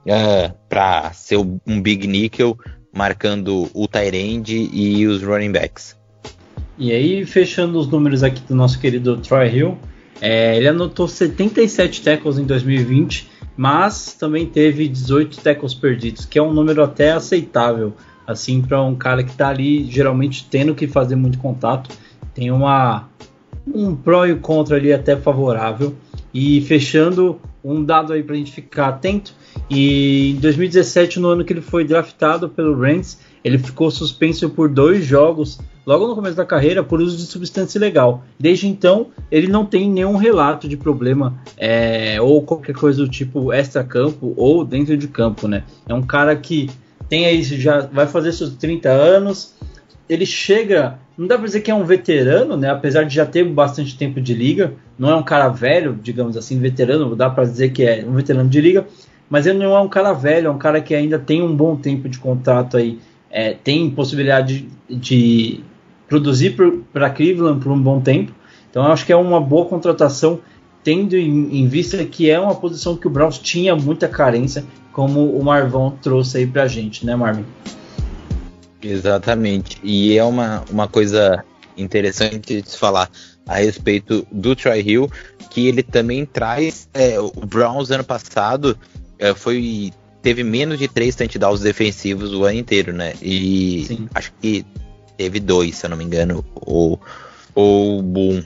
é, 0.07 0.53
para 0.67 1.13
ser 1.13 1.37
um 1.37 1.81
big 1.81 2.07
nickel, 2.07 2.57
marcando 2.93 3.69
o 3.73 3.87
Tyrande 3.87 4.69
e 4.73 5.07
os 5.07 5.23
running 5.23 5.51
backs. 5.51 5.95
E 6.77 6.91
aí, 6.91 7.25
fechando 7.25 7.77
os 7.77 7.87
números 7.87 8.23
aqui 8.23 8.41
do 8.41 8.55
nosso 8.55 8.79
querido 8.79 9.17
Troy 9.17 9.55
Hill, 9.55 9.77
é, 10.19 10.57
ele 10.57 10.67
anotou 10.67 11.07
77 11.07 12.01
tackles 12.01 12.37
em 12.37 12.43
2020, 12.43 13.29
mas 13.61 14.13
também 14.13 14.47
teve 14.47 14.87
18 14.87 15.39
tackles 15.39 15.75
perdidos, 15.75 16.25
que 16.25 16.39
é 16.39 16.41
um 16.41 16.51
número 16.51 16.81
até 16.81 17.11
aceitável, 17.11 17.93
assim, 18.25 18.59
para 18.59 18.81
um 18.81 18.95
cara 18.95 19.23
que 19.23 19.29
está 19.29 19.49
ali 19.49 19.83
geralmente 19.83 20.47
tendo 20.49 20.73
que 20.73 20.87
fazer 20.87 21.15
muito 21.15 21.37
contato. 21.37 21.95
Tem 22.33 22.49
uma 22.49 23.07
um 23.67 23.95
pró 23.95 24.25
e 24.25 24.33
contra 24.33 24.77
ali 24.77 24.91
até 24.91 25.15
favorável. 25.15 25.93
E 26.33 26.61
fechando 26.61 27.39
um 27.63 27.85
dado 27.85 28.13
aí 28.13 28.23
para 28.23 28.33
a 28.33 28.37
gente 28.39 28.51
ficar 28.51 28.87
atento. 28.87 29.31
E 29.69 30.31
em 30.31 30.35
2017, 30.37 31.19
no 31.19 31.27
ano 31.27 31.45
que 31.45 31.53
ele 31.53 31.61
foi 31.61 31.85
draftado 31.85 32.49
pelo 32.49 32.75
Rams, 32.75 33.19
ele 33.43 33.57
ficou 33.57 33.89
suspenso 33.89 34.49
por 34.49 34.69
dois 34.69 35.05
jogos 35.05 35.59
logo 35.85 36.07
no 36.07 36.15
começo 36.15 36.35
da 36.35 36.45
carreira 36.45 36.83
por 36.83 37.01
uso 37.01 37.17
de 37.17 37.23
substância 37.23 37.77
ilegal. 37.77 38.23
Desde 38.39 38.67
então, 38.67 39.07
ele 39.31 39.47
não 39.47 39.65
tem 39.65 39.89
nenhum 39.89 40.15
relato 40.15 40.67
de 40.67 40.77
problema 40.77 41.39
é, 41.57 42.21
ou 42.21 42.41
qualquer 42.41 42.75
coisa 42.75 43.03
do 43.03 43.09
tipo 43.09 43.51
extra-campo 43.51 44.33
ou 44.37 44.63
dentro 44.63 44.95
de 44.95 45.07
campo, 45.07 45.47
né? 45.47 45.63
É 45.87 45.93
um 45.93 46.03
cara 46.03 46.35
que 46.35 46.69
tem 47.09 47.25
aí, 47.25 47.41
já 47.43 47.81
vai 47.81 48.07
fazer 48.07 48.31
seus 48.31 48.55
30 48.55 48.89
anos. 48.89 49.55
Ele 50.07 50.25
chega, 50.25 50.99
não 51.17 51.25
dá 51.27 51.37
pra 51.37 51.45
dizer 51.45 51.61
que 51.61 51.71
é 51.71 51.75
um 51.75 51.83
veterano, 51.83 52.55
né? 52.55 52.69
Apesar 52.69 53.03
de 53.03 53.15
já 53.15 53.25
ter 53.25 53.43
bastante 53.43 53.97
tempo 53.97 54.21
de 54.21 54.33
liga, 54.33 54.73
não 54.97 55.09
é 55.09 55.15
um 55.15 55.23
cara 55.23 55.49
velho, 55.49 55.97
digamos 56.01 56.37
assim, 56.37 56.59
veterano, 56.59 57.15
dá 57.15 57.29
para 57.29 57.43
dizer 57.43 57.71
que 57.71 57.83
é 57.83 58.05
um 58.07 58.13
veterano 58.13 58.49
de 58.49 58.61
liga, 58.61 58.85
mas 59.29 59.47
ele 59.47 59.59
não 59.59 59.75
é 59.75 59.79
um 59.79 59.87
cara 59.87 60.13
velho, 60.13 60.47
é 60.47 60.51
um 60.51 60.57
cara 60.57 60.81
que 60.81 60.93
ainda 60.93 61.17
tem 61.17 61.41
um 61.41 61.55
bom 61.55 61.75
tempo 61.75 62.07
de 62.09 62.19
contrato 62.19 62.77
aí, 62.77 62.99
é, 63.31 63.53
tem 63.53 63.89
possibilidade 63.89 64.67
de, 64.89 64.95
de 64.95 65.63
produzir 66.07 66.55
para 66.91 67.09
Cleveland 67.09 67.63
por 67.63 67.71
um 67.71 67.81
bom 67.81 68.01
tempo. 68.01 68.33
Então 68.69 68.85
eu 68.85 68.91
acho 68.91 69.05
que 69.05 69.13
é 69.13 69.15
uma 69.15 69.39
boa 69.39 69.65
contratação, 69.65 70.39
tendo 70.83 71.15
em, 71.15 71.59
em 71.61 71.67
vista 71.67 72.03
que 72.05 72.29
é 72.29 72.39
uma 72.39 72.55
posição 72.55 72.95
que 72.95 73.07
o 73.07 73.09
Browns 73.09 73.39
tinha 73.39 73.75
muita 73.75 74.07
carência, 74.07 74.65
como 74.91 75.31
o 75.31 75.43
Marvão 75.43 75.97
trouxe 76.01 76.39
aí 76.39 76.47
pra 76.47 76.67
gente, 76.67 77.05
né, 77.05 77.15
Marvin? 77.15 77.45
Exatamente. 78.81 79.79
E 79.83 80.17
é 80.17 80.23
uma, 80.23 80.63
uma 80.69 80.87
coisa 80.87 81.43
interessante 81.77 82.61
de 82.61 82.69
se 82.69 82.77
falar 82.77 83.09
a 83.47 83.55
respeito 83.55 84.25
do 84.31 84.55
Troy 84.55 84.81
Hill, 84.81 85.09
que 85.49 85.67
ele 85.67 85.83
também 85.83 86.25
traz 86.25 86.89
é, 86.93 87.19
o 87.19 87.31
Browns 87.45 87.91
ano 87.91 88.03
passado 88.03 88.77
é, 89.19 89.33
foi 89.33 89.91
teve 90.21 90.43
menos 90.43 90.77
de 90.77 90.87
três 90.87 91.15
touchdowns 91.15 91.61
defensivos 91.61 92.33
o 92.33 92.43
ano 92.43 92.59
inteiro, 92.59 92.93
né? 92.93 93.13
E 93.21 93.85
Sim. 93.87 94.09
acho 94.13 94.31
que 94.39 94.65
teve 95.17 95.39
dois, 95.39 95.75
se 95.75 95.85
eu 95.85 95.89
não 95.89 95.97
me 95.97 96.03
engano, 96.03 96.45
ou 96.55 96.99
o 97.55 98.01
Boom. 98.01 98.43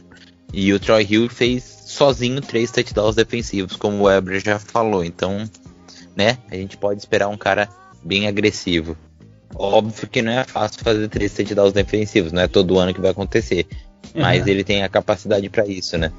E 0.54 0.74
o 0.74 0.80
Troy 0.80 1.06
Hill 1.10 1.30
fez 1.30 1.64
sozinho 1.64 2.42
três 2.42 2.72
touchdowns 2.72 3.16
defensivos, 3.16 3.76
como 3.76 3.98
o 3.98 4.04
Weber 4.04 4.40
já 4.44 4.58
falou. 4.58 5.04
Então, 5.04 5.50
né, 6.16 6.38
a 6.50 6.56
gente 6.56 6.78
pode 6.78 7.00
esperar 7.00 7.28
um 7.28 7.38
cara 7.38 7.70
bem 8.04 8.28
agressivo. 8.28 8.98
Óbvio 9.54 10.08
que 10.08 10.22
não 10.22 10.32
é 10.32 10.44
fácil 10.44 10.82
fazer 10.82 11.08
três 11.08 11.34
touchdowns 11.34 11.74
defensivos, 11.74 12.32
não 12.32 12.42
é 12.42 12.48
todo 12.48 12.78
ano 12.78 12.94
que 12.94 13.02
vai 13.02 13.12
acontecer. 13.12 13.68
Uhum. 14.14 14.22
Mas 14.22 14.48
ele 14.48 14.64
tem 14.64 14.84
a 14.84 14.90
capacidade 14.90 15.50
para 15.50 15.66
isso, 15.66 15.98
né? 15.98 16.12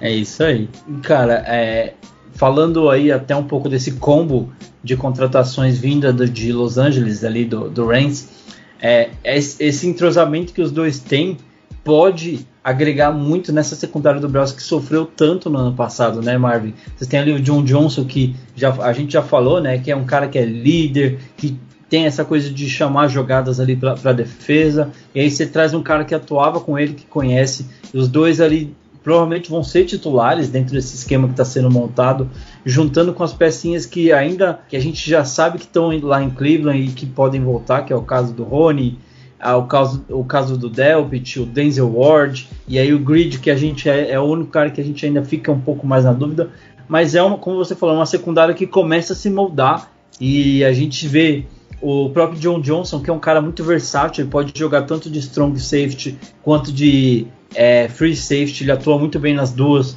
É 0.00 0.10
isso 0.10 0.44
aí. 0.44 0.68
Cara, 1.02 1.44
é, 1.46 1.94
falando 2.38 2.88
aí 2.88 3.10
até 3.10 3.34
um 3.34 3.42
pouco 3.42 3.68
desse 3.68 3.92
combo 3.92 4.52
de 4.82 4.96
contratações 4.96 5.76
vinda 5.76 6.12
de 6.12 6.52
Los 6.52 6.78
Angeles, 6.78 7.24
ali 7.24 7.44
do, 7.44 7.68
do 7.68 7.86
Rams, 7.86 8.28
é, 8.80 9.10
esse 9.24 9.88
entrosamento 9.88 10.52
que 10.52 10.62
os 10.62 10.70
dois 10.70 11.00
têm 11.00 11.36
pode 11.82 12.46
agregar 12.62 13.10
muito 13.10 13.52
nessa 13.52 13.74
secundária 13.74 14.20
do 14.20 14.28
Browns 14.28 14.52
que 14.52 14.62
sofreu 14.62 15.04
tanto 15.04 15.50
no 15.50 15.58
ano 15.58 15.74
passado, 15.74 16.22
né, 16.22 16.38
Marvin? 16.38 16.74
Você 16.96 17.06
tem 17.06 17.18
ali 17.18 17.32
o 17.32 17.40
John 17.40 17.64
Johnson 17.64 18.04
que 18.04 18.36
já, 18.54 18.72
a 18.84 18.92
gente 18.92 19.12
já 19.12 19.22
falou, 19.22 19.60
né, 19.60 19.78
que 19.78 19.90
é 19.90 19.96
um 19.96 20.04
cara 20.04 20.28
que 20.28 20.38
é 20.38 20.44
líder, 20.44 21.18
que 21.36 21.58
tem 21.88 22.06
essa 22.06 22.24
coisa 22.24 22.50
de 22.50 22.68
chamar 22.70 23.08
jogadas 23.08 23.58
ali 23.58 23.74
para 23.74 24.12
defesa, 24.12 24.92
e 25.12 25.20
aí 25.20 25.30
você 25.30 25.44
traz 25.44 25.74
um 25.74 25.82
cara 25.82 26.04
que 26.04 26.14
atuava 26.14 26.60
com 26.60 26.78
ele, 26.78 26.92
que 26.92 27.06
conhece, 27.06 27.66
os 27.92 28.06
dois 28.06 28.40
ali 28.40 28.76
provavelmente 29.08 29.48
vão 29.48 29.64
ser 29.64 29.86
titulares 29.86 30.50
dentro 30.50 30.74
desse 30.74 30.94
esquema 30.94 31.26
que 31.26 31.32
está 31.32 31.44
sendo 31.44 31.70
montado, 31.70 32.28
juntando 32.62 33.14
com 33.14 33.24
as 33.24 33.32
pecinhas 33.32 33.86
que 33.86 34.12
ainda 34.12 34.60
que 34.68 34.76
a 34.76 34.80
gente 34.80 35.08
já 35.08 35.24
sabe 35.24 35.56
que 35.56 35.64
estão 35.64 35.88
lá 36.02 36.22
em 36.22 36.28
Cleveland 36.28 36.78
e 36.78 36.88
que 36.88 37.06
podem 37.06 37.42
voltar, 37.42 37.86
que 37.86 37.92
é 37.92 37.96
o 37.96 38.02
caso 38.02 38.34
do 38.34 38.44
Rony, 38.44 38.98
ah, 39.40 39.56
o, 39.56 39.66
caso, 39.66 40.04
o 40.10 40.22
caso 40.22 40.58
do 40.58 40.68
Delpit, 40.68 41.40
o 41.40 41.46
Denzel 41.46 41.90
Ward, 41.90 42.46
e 42.68 42.78
aí 42.78 42.92
o 42.92 42.98
Grid, 42.98 43.38
que 43.38 43.50
a 43.50 43.56
gente 43.56 43.88
é, 43.88 44.10
é, 44.10 44.20
o 44.20 44.24
único 44.24 44.50
cara 44.50 44.68
que 44.68 44.78
a 44.78 44.84
gente 44.84 45.06
ainda 45.06 45.24
fica 45.24 45.50
um 45.50 45.60
pouco 45.60 45.86
mais 45.86 46.04
na 46.04 46.12
dúvida, 46.12 46.50
mas 46.86 47.14
é 47.14 47.22
uma, 47.22 47.38
como 47.38 47.56
você 47.56 47.74
falou, 47.74 47.94
uma 47.94 48.04
secundária 48.04 48.54
que 48.54 48.66
começa 48.66 49.14
a 49.14 49.16
se 49.16 49.30
moldar 49.30 49.90
e 50.20 50.62
a 50.62 50.72
gente 50.74 51.08
vê 51.08 51.46
o 51.80 52.10
próprio 52.10 52.38
John 52.38 52.60
Johnson, 52.60 53.00
que 53.00 53.08
é 53.08 53.12
um 53.12 53.18
cara 53.18 53.40
muito 53.40 53.64
versátil, 53.64 54.24
ele 54.24 54.30
pode 54.30 54.52
jogar 54.54 54.82
tanto 54.82 55.08
de 55.08 55.18
strong 55.20 55.58
safety 55.58 56.18
quanto 56.42 56.70
de 56.70 57.26
é, 57.54 57.88
free 57.88 58.16
safety, 58.16 58.64
ele 58.64 58.72
atua 58.72 58.98
muito 58.98 59.18
bem 59.18 59.34
nas 59.34 59.52
duas. 59.52 59.96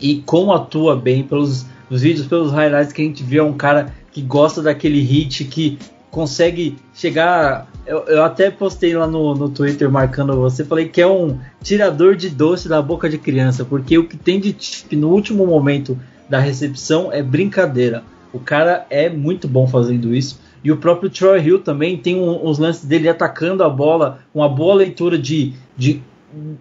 E 0.00 0.22
como 0.26 0.52
atua 0.52 0.96
bem, 0.96 1.22
pelos 1.22 1.66
vídeos, 1.90 2.26
pelos 2.26 2.52
highlights 2.52 2.92
que 2.92 3.02
a 3.02 3.04
gente 3.04 3.22
vê, 3.22 3.38
é 3.38 3.42
um 3.42 3.52
cara 3.52 3.94
que 4.12 4.20
gosta 4.20 4.62
daquele 4.62 5.00
hit, 5.00 5.44
que 5.44 5.78
consegue 6.10 6.76
chegar. 6.94 7.66
Eu, 7.86 8.04
eu 8.04 8.22
até 8.22 8.50
postei 8.50 8.94
lá 8.96 9.06
no, 9.06 9.34
no 9.34 9.48
Twitter 9.48 9.90
marcando 9.90 10.36
você, 10.36 10.64
falei 10.64 10.88
que 10.88 11.00
é 11.00 11.06
um 11.06 11.38
tirador 11.62 12.14
de 12.14 12.30
doce 12.30 12.68
da 12.68 12.80
boca 12.80 13.08
de 13.08 13.18
criança, 13.18 13.64
porque 13.64 13.98
o 13.98 14.06
que 14.06 14.16
tem 14.16 14.40
de 14.40 14.54
chip 14.58 14.94
no 14.96 15.10
último 15.10 15.46
momento 15.46 15.98
da 16.28 16.38
recepção 16.38 17.12
é 17.12 17.22
brincadeira. 17.22 18.02
O 18.32 18.38
cara 18.38 18.86
é 18.90 19.08
muito 19.08 19.46
bom 19.46 19.66
fazendo 19.66 20.14
isso. 20.14 20.40
E 20.62 20.72
o 20.72 20.78
próprio 20.78 21.10
Troy 21.10 21.40
Hill 21.40 21.58
também 21.60 21.96
tem 21.96 22.16
um, 22.16 22.48
uns 22.48 22.58
lances 22.58 22.84
dele 22.84 23.08
atacando 23.08 23.62
a 23.62 23.68
bola, 23.68 24.20
uma 24.34 24.48
boa 24.48 24.74
leitura 24.74 25.18
de, 25.18 25.52
de 25.76 26.02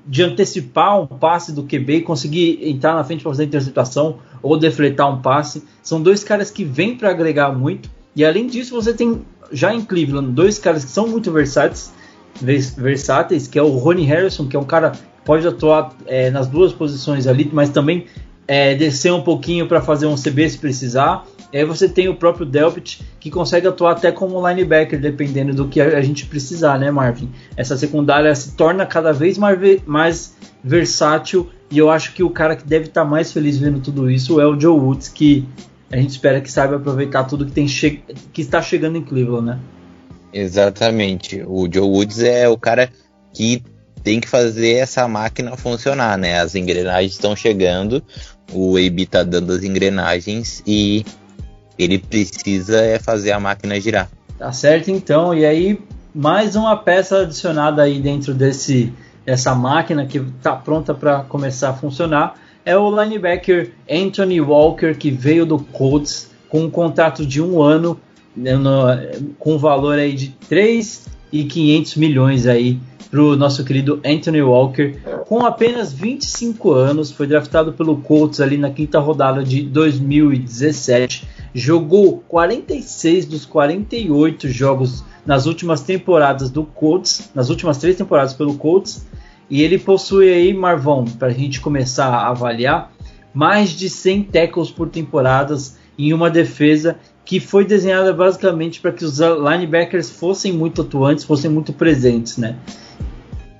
de 0.05 0.23
antecipar 0.23 0.99
um 1.01 1.07
passe 1.07 1.51
do 1.51 1.63
QB 1.63 1.97
e 1.97 2.01
conseguir 2.01 2.59
entrar 2.61 2.95
na 2.95 3.03
frente 3.03 3.23
para 3.23 3.31
fazer 3.31 3.45
interceptação 3.45 4.19
ou 4.41 4.57
defletar 4.57 5.11
um 5.11 5.21
passe. 5.21 5.63
São 5.81 6.01
dois 6.01 6.23
caras 6.23 6.51
que 6.51 6.63
vêm 6.63 6.95
para 6.95 7.09
agregar 7.09 7.51
muito. 7.51 7.89
E 8.15 8.23
além 8.23 8.47
disso, 8.47 8.75
você 8.75 8.93
tem 8.93 9.21
já 9.51 9.73
em 9.73 9.81
Cleveland 9.81 10.31
dois 10.31 10.59
caras 10.59 10.83
que 10.83 10.91
são 10.91 11.07
muito 11.07 11.31
versáteis, 11.31 11.93
versáteis 12.41 13.47
que 13.47 13.57
é 13.57 13.63
o 13.63 13.69
Ronnie 13.69 14.05
Harrison, 14.05 14.47
que 14.47 14.55
é 14.55 14.59
um 14.59 14.65
cara 14.65 14.91
que 14.91 14.99
pode 15.25 15.47
atuar 15.47 15.93
é, 16.05 16.29
nas 16.29 16.47
duas 16.47 16.73
posições 16.73 17.27
ali, 17.27 17.49
mas 17.51 17.69
também 17.69 18.05
é, 18.47 18.75
descer 18.75 19.11
um 19.13 19.21
pouquinho 19.21 19.67
para 19.67 19.81
fazer 19.81 20.05
um 20.05 20.15
CB 20.15 20.49
se 20.49 20.57
precisar. 20.57 21.25
E 21.53 21.57
aí 21.59 21.65
você 21.65 21.87
tem 21.87 22.09
o 22.09 22.15
próprio 22.15 22.47
Delpit, 22.47 22.99
que 23.19 23.29
consegue 23.29 23.67
atuar 23.67 23.91
até 23.91 24.11
como 24.11 24.45
linebacker, 24.45 24.99
dependendo 24.99 25.53
do 25.53 25.67
que 25.67 25.79
a 25.79 26.01
gente 26.01 26.25
precisar, 26.25 26.79
né, 26.79 26.89
Marvin? 26.89 27.29
Essa 27.55 27.77
secundária 27.77 28.33
se 28.33 28.55
torna 28.55 28.87
cada 28.87 29.13
vez 29.13 29.37
mais, 29.37 29.59
mais 29.85 30.35
versátil 30.63 31.47
e 31.69 31.77
eu 31.77 31.91
acho 31.91 32.13
que 32.13 32.23
o 32.23 32.29
cara 32.31 32.55
que 32.55 32.65
deve 32.65 32.85
estar 32.85 33.03
tá 33.03 33.09
mais 33.09 33.31
feliz 33.31 33.57
vendo 33.57 33.79
tudo 33.79 34.09
isso 34.09 34.41
é 34.41 34.47
o 34.47 34.59
Joe 34.59 34.79
Woods, 34.79 35.09
que 35.09 35.47
a 35.91 35.97
gente 35.97 36.09
espera 36.09 36.41
que 36.41 36.51
saiba 36.51 36.77
aproveitar 36.77 37.23
tudo 37.25 37.45
que, 37.45 37.51
tem 37.51 37.67
que 37.67 38.41
está 38.41 38.59
chegando 38.59 38.97
em 38.97 39.03
Cleveland, 39.03 39.45
né? 39.45 39.59
Exatamente. 40.33 41.43
O 41.45 41.67
Joe 41.71 41.87
Woods 41.87 42.19
é 42.23 42.49
o 42.49 42.57
cara 42.57 42.89
que 43.31 43.63
tem 44.03 44.19
que 44.19 44.27
fazer 44.27 44.73
essa 44.73 45.07
máquina 45.07 45.55
funcionar, 45.55 46.17
né? 46.17 46.39
As 46.39 46.55
engrenagens 46.55 47.13
estão 47.13 47.35
chegando, 47.35 48.03
o 48.51 48.75
AB 48.75 49.05
tá 49.05 49.21
dando 49.21 49.53
as 49.53 49.63
engrenagens 49.63 50.63
e 50.65 51.05
ele 51.77 51.97
precisa 51.97 52.77
é 52.77 52.99
fazer 52.99 53.31
a 53.31 53.39
máquina 53.39 53.79
girar. 53.79 54.09
Tá 54.37 54.51
certo 54.51 54.89
então, 54.91 55.33
e 55.33 55.45
aí 55.45 55.79
mais 56.13 56.55
uma 56.55 56.75
peça 56.75 57.21
adicionada 57.21 57.81
aí 57.81 57.99
dentro 57.99 58.33
desse 58.33 58.91
dessa 59.25 59.55
máquina 59.55 60.05
que 60.05 60.17
está 60.17 60.53
pronta 60.53 60.93
para 60.93 61.21
começar 61.23 61.69
a 61.69 61.73
funcionar. 61.73 62.35
É 62.65 62.77
o 62.77 62.89
linebacker 63.01 63.71
Anthony 63.89 64.41
Walker 64.41 64.93
que 64.95 65.11
veio 65.11 65.45
do 65.45 65.59
Colts 65.59 66.29
com 66.49 66.61
um 66.65 66.69
contrato 66.69 67.25
de 67.25 67.41
um 67.41 67.61
ano 67.61 67.99
né, 68.35 68.55
no, 68.55 68.85
com 69.39 69.57
valor 69.57 69.97
aí 69.97 70.13
de 70.13 70.29
3,500 70.49 71.95
milhões 71.95 72.47
aí 72.47 72.79
para 73.09 73.21
o 73.21 73.35
nosso 73.35 73.63
querido 73.63 74.01
Anthony 74.03 74.41
Walker, 74.41 74.95
com 75.27 75.45
apenas 75.45 75.93
25 75.93 76.71
anos, 76.71 77.11
foi 77.11 77.27
draftado 77.27 77.71
pelo 77.71 77.97
Colts 77.97 78.41
ali 78.41 78.57
na 78.57 78.71
quinta 78.71 78.97
rodada 78.99 79.43
de 79.43 79.61
2017 79.61 81.27
jogou 81.53 82.23
46 82.27 83.25
dos 83.25 83.45
48 83.45 84.49
jogos 84.49 85.03
nas 85.25 85.45
últimas 85.45 85.81
temporadas 85.81 86.49
do 86.49 86.63
Colts, 86.63 87.29
nas 87.33 87.49
últimas 87.49 87.77
três 87.77 87.95
temporadas 87.95 88.33
pelo 88.33 88.55
Colts, 88.55 89.05
e 89.49 89.61
ele 89.61 89.77
possui 89.77 90.33
aí, 90.33 90.53
Marvão, 90.53 91.05
para 91.05 91.27
a 91.27 91.33
gente 91.33 91.61
começar 91.61 92.07
a 92.07 92.29
avaliar, 92.29 92.91
mais 93.33 93.69
de 93.69 93.89
100 93.89 94.23
tackles 94.23 94.71
por 94.71 94.89
temporadas 94.89 95.77
em 95.97 96.13
uma 96.13 96.29
defesa 96.29 96.97
que 97.25 97.39
foi 97.39 97.63
desenhada 97.63 98.11
basicamente 98.11 98.81
para 98.81 98.91
que 98.91 99.05
os 99.05 99.19
linebackers 99.19 100.09
fossem 100.09 100.51
muito 100.51 100.81
atuantes, 100.81 101.23
fossem 101.23 101.49
muito 101.49 101.71
presentes, 101.71 102.37
né? 102.37 102.57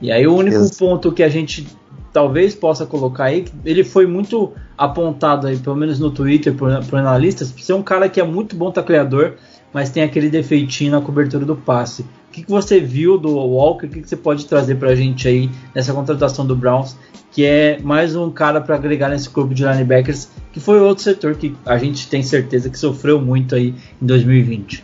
E 0.02 0.12
aí 0.12 0.28
o 0.28 0.36
único 0.36 0.76
ponto 0.78 1.12
que 1.12 1.24
a 1.24 1.30
gente 1.30 1.66
talvez 2.12 2.54
possa 2.54 2.86
colocar 2.86 3.26
aí, 3.26 3.46
ele 3.64 3.84
foi 3.84 4.06
muito 4.06 4.52
apontado 4.78 5.48
aí, 5.48 5.58
pelo 5.58 5.76
menos 5.76 6.00
no 6.00 6.12
Twitter, 6.12 6.54
por, 6.54 6.84
por 6.86 7.00
analistas, 7.00 7.52
por 7.52 7.62
ser 7.62 7.74
um 7.74 7.84
cara 7.84 8.10
que 8.10 8.20
é 8.20 8.24
muito 8.24 8.56
bom 8.56 8.72
tacleador, 8.72 9.34
mas 9.74 9.90
tem 9.90 10.04
aquele 10.04 10.30
defeitinho 10.30 10.92
na 10.92 11.02
cobertura 11.02 11.46
do 11.46 11.56
passe. 11.56 12.04
O 12.04 12.32
que, 12.32 12.44
que 12.44 12.50
você 12.50 12.80
viu 12.80 13.18
do 13.18 13.36
Walker? 13.36 13.86
O 13.86 13.90
que, 13.90 14.02
que 14.02 14.10
você 14.10 14.16
pode 14.16 14.46
trazer 14.46 14.76
para 14.76 14.90
a 14.90 14.96
gente 14.96 15.28
aí 15.28 15.50
nessa 15.74 15.94
contratação 15.94 16.46
do 16.46 16.56
Browns, 16.56 16.96
que 17.32 17.46
é 17.46 17.80
mais 17.82 18.16
um 18.16 18.30
cara 18.30 18.62
para 18.62 18.76
agregar 18.76 19.10
nesse 19.10 19.30
corpo 19.30 19.54
de 19.54 19.64
linebackers, 19.64 20.30
que 20.52 20.60
foi 20.60 20.80
outro 20.80 21.04
setor 21.04 21.36
que 21.36 21.56
a 21.66 21.78
gente 21.78 22.08
tem 22.08 22.22
certeza 22.24 22.70
que 22.70 22.78
sofreu 22.78 23.20
muito 23.20 23.56
aí 23.56 23.76
em 24.02 24.06
2020. 24.06 24.84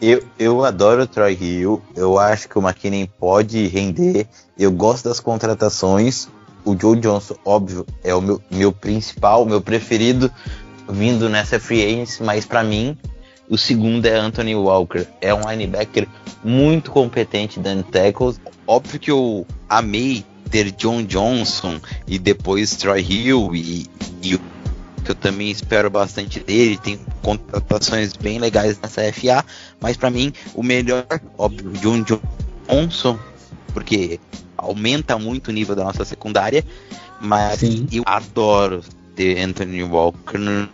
Eu, 0.00 0.22
eu 0.38 0.64
adoro 0.64 1.02
o 1.02 1.06
Troy 1.06 1.32
Hill, 1.32 1.80
eu 1.96 2.18
acho 2.18 2.48
que 2.48 2.58
o 2.58 2.62
McKinnon 2.62 3.06
pode 3.18 3.66
render, 3.68 4.26
eu 4.58 4.70
gosto 4.70 5.08
das 5.08 5.18
contratações. 5.18 6.28
O 6.64 6.76
Joe 6.78 6.98
Johnson, 6.98 7.36
óbvio, 7.44 7.86
é 8.02 8.14
o 8.14 8.20
meu, 8.20 8.40
meu 8.50 8.72
principal, 8.72 9.44
meu 9.44 9.60
preferido 9.60 10.30
vindo 10.88 11.28
nessa 11.28 11.58
free 11.58 11.82
agency, 11.84 12.22
mas 12.22 12.44
para 12.44 12.62
mim 12.62 12.96
o 13.48 13.58
segundo 13.58 14.06
é 14.06 14.16
Anthony 14.16 14.54
Walker. 14.54 15.06
É 15.20 15.34
um 15.34 15.48
linebacker 15.48 16.08
muito 16.42 16.90
competente 16.90 17.60
dando 17.60 17.82
tackles. 17.84 18.40
Óbvio 18.66 18.98
que 18.98 19.10
eu 19.10 19.46
amei 19.68 20.24
ter 20.50 20.70
John 20.72 21.02
Johnson 21.02 21.80
e 22.06 22.18
depois 22.18 22.76
Troy 22.76 23.00
Hill 23.00 23.54
e, 23.54 23.86
e 24.22 24.38
que 25.04 25.10
eu 25.10 25.14
também 25.14 25.50
espero 25.50 25.90
bastante 25.90 26.40
dele. 26.40 26.78
Tem 26.78 26.98
contratações 27.22 28.14
bem 28.14 28.38
legais 28.38 28.78
nessa 28.80 29.12
FA, 29.12 29.44
mas 29.80 29.96
para 29.96 30.10
mim 30.10 30.32
o 30.54 30.62
melhor, 30.62 31.06
óbvio, 31.36 31.70
John 31.72 32.04
Johnson, 32.68 33.18
porque 33.74 34.18
aumenta 34.64 35.18
muito 35.18 35.48
o 35.48 35.52
nível 35.52 35.76
da 35.76 35.84
nossa 35.84 36.04
secundária, 36.04 36.64
mas 37.20 37.60
Sim. 37.60 37.86
eu 37.92 38.02
adoro 38.06 38.82
ter 39.14 39.38
Anthony 39.40 39.82
Walker 39.82 40.38
no 40.38 40.68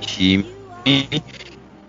time. 0.00 0.46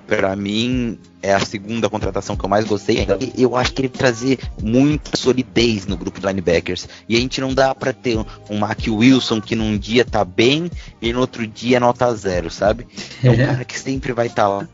Pra 0.08 0.36
mim, 0.36 1.00
é 1.22 1.34
a 1.34 1.40
segunda 1.40 1.90
contratação 1.90 2.36
que 2.36 2.46
eu 2.46 2.50
mais 2.50 2.66
gostei. 2.66 3.08
Eu 3.36 3.56
acho 3.56 3.74
que 3.74 3.82
ele 3.82 3.90
trazer 3.90 4.38
muita 4.62 5.18
solidez 5.18 5.88
no 5.88 5.98
grupo 5.98 6.20
de 6.20 6.28
linebackers. 6.28 6.88
E 7.10 7.16
a 7.16 7.20
gente 7.20 7.42
não 7.42 7.54
dá 7.54 7.74
pra 7.74 7.92
ter 7.92 8.18
um, 8.50 8.58
Mac 8.60 8.80
Wilson 8.88 9.42
que 9.42 9.56
num 9.56 9.76
dia 9.76 10.06
tá 10.06 10.24
bem 10.24 10.70
e 11.02 11.12
no 11.12 11.22
outro 11.22 11.48
dia 11.48 11.78
é 11.78 11.80
nota 11.80 12.14
zero, 12.14 12.52
sabe? 12.52 12.86
É 13.24 13.32
um 13.32 13.38
cara 13.38 13.66
que 13.66 13.80
sempre 13.80 14.14
vai 14.14 14.28
estar 14.28 14.48
lá. 14.48 14.68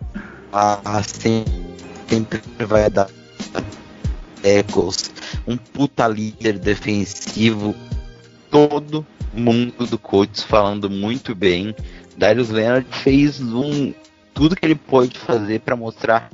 Ah, 0.51 1.01
sempre 1.03 2.41
vai 2.65 2.89
dar 2.89 3.07
tackles. 4.41 5.11
Um 5.47 5.57
puta 5.57 6.07
líder 6.07 6.59
defensivo. 6.59 7.75
Todo 8.49 9.05
mundo 9.33 9.85
do 9.85 9.97
Colts 9.97 10.43
falando 10.43 10.89
muito 10.89 11.33
bem. 11.33 11.75
Darius 12.17 12.49
Leonard 12.49 12.87
fez 12.89 13.39
um 13.39 13.93
tudo 14.33 14.55
que 14.55 14.65
ele 14.65 14.75
pode 14.75 15.17
fazer 15.17 15.61
para 15.61 15.75
mostrar 15.75 16.29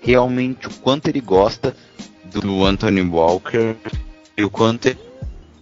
realmente 0.00 0.66
o 0.66 0.70
quanto 0.74 1.08
ele 1.08 1.20
gosta 1.20 1.76
do 2.24 2.64
Anthony 2.64 3.02
Walker 3.02 3.76
e 4.36 4.44
o 4.44 4.50
quanto 4.50 4.86
ele 4.86 5.11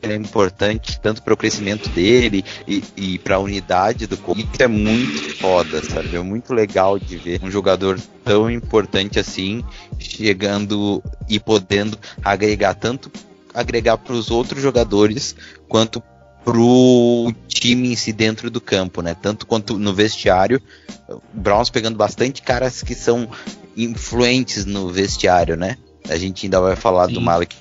é 0.03 0.15
importante 0.15 0.99
tanto 1.01 1.23
para 1.23 1.35
o 1.35 1.37
crescimento 1.37 1.89
dele 1.91 2.45
e, 2.67 2.83
e 2.97 3.19
para 3.19 3.37
a 3.37 3.39
unidade 3.39 4.07
do 4.07 4.17
Colts. 4.17 4.45
Isso 4.53 4.63
é 4.63 4.67
muito 4.67 5.37
foda, 5.39 5.83
sabe? 5.83 6.17
É 6.17 6.21
muito 6.21 6.55
legal 6.55 6.99
de 6.99 7.17
ver 7.17 7.41
um 7.43 7.51
jogador 7.51 7.99
tão 8.25 8.51
importante 8.51 9.19
assim 9.19 9.65
chegando 9.99 11.03
e 11.29 11.39
podendo 11.39 11.99
agregar 12.25 12.75
tanto 12.75 13.11
agregar 13.53 13.99
para 13.99 14.15
os 14.15 14.31
outros 14.31 14.63
jogadores 14.63 15.35
quanto 15.69 16.03
pro 16.45 17.33
time 17.49 17.93
em 17.93 17.97
si 17.97 18.13
dentro 18.13 18.51
do 18.51 18.61
campo, 18.61 19.03
né? 19.03 19.15
Tanto 19.15 19.47
quanto 19.47 19.79
no 19.79 19.93
vestiário, 19.93 20.63
o 21.09 21.21
Browns 21.35 21.69
pegando 21.69 21.97
bastante 21.97 22.43
caras 22.43 22.83
que 22.83 22.95
são 22.95 23.29
influentes 23.77 24.65
no 24.65 24.89
vestiário, 24.89 25.57
né? 25.57 25.77
A 26.09 26.17
gente 26.17 26.47
ainda 26.47 26.61
vai 26.61 26.77
falar 26.77 27.09
Sim. 27.09 27.15
do 27.15 27.21
Malik 27.21 27.57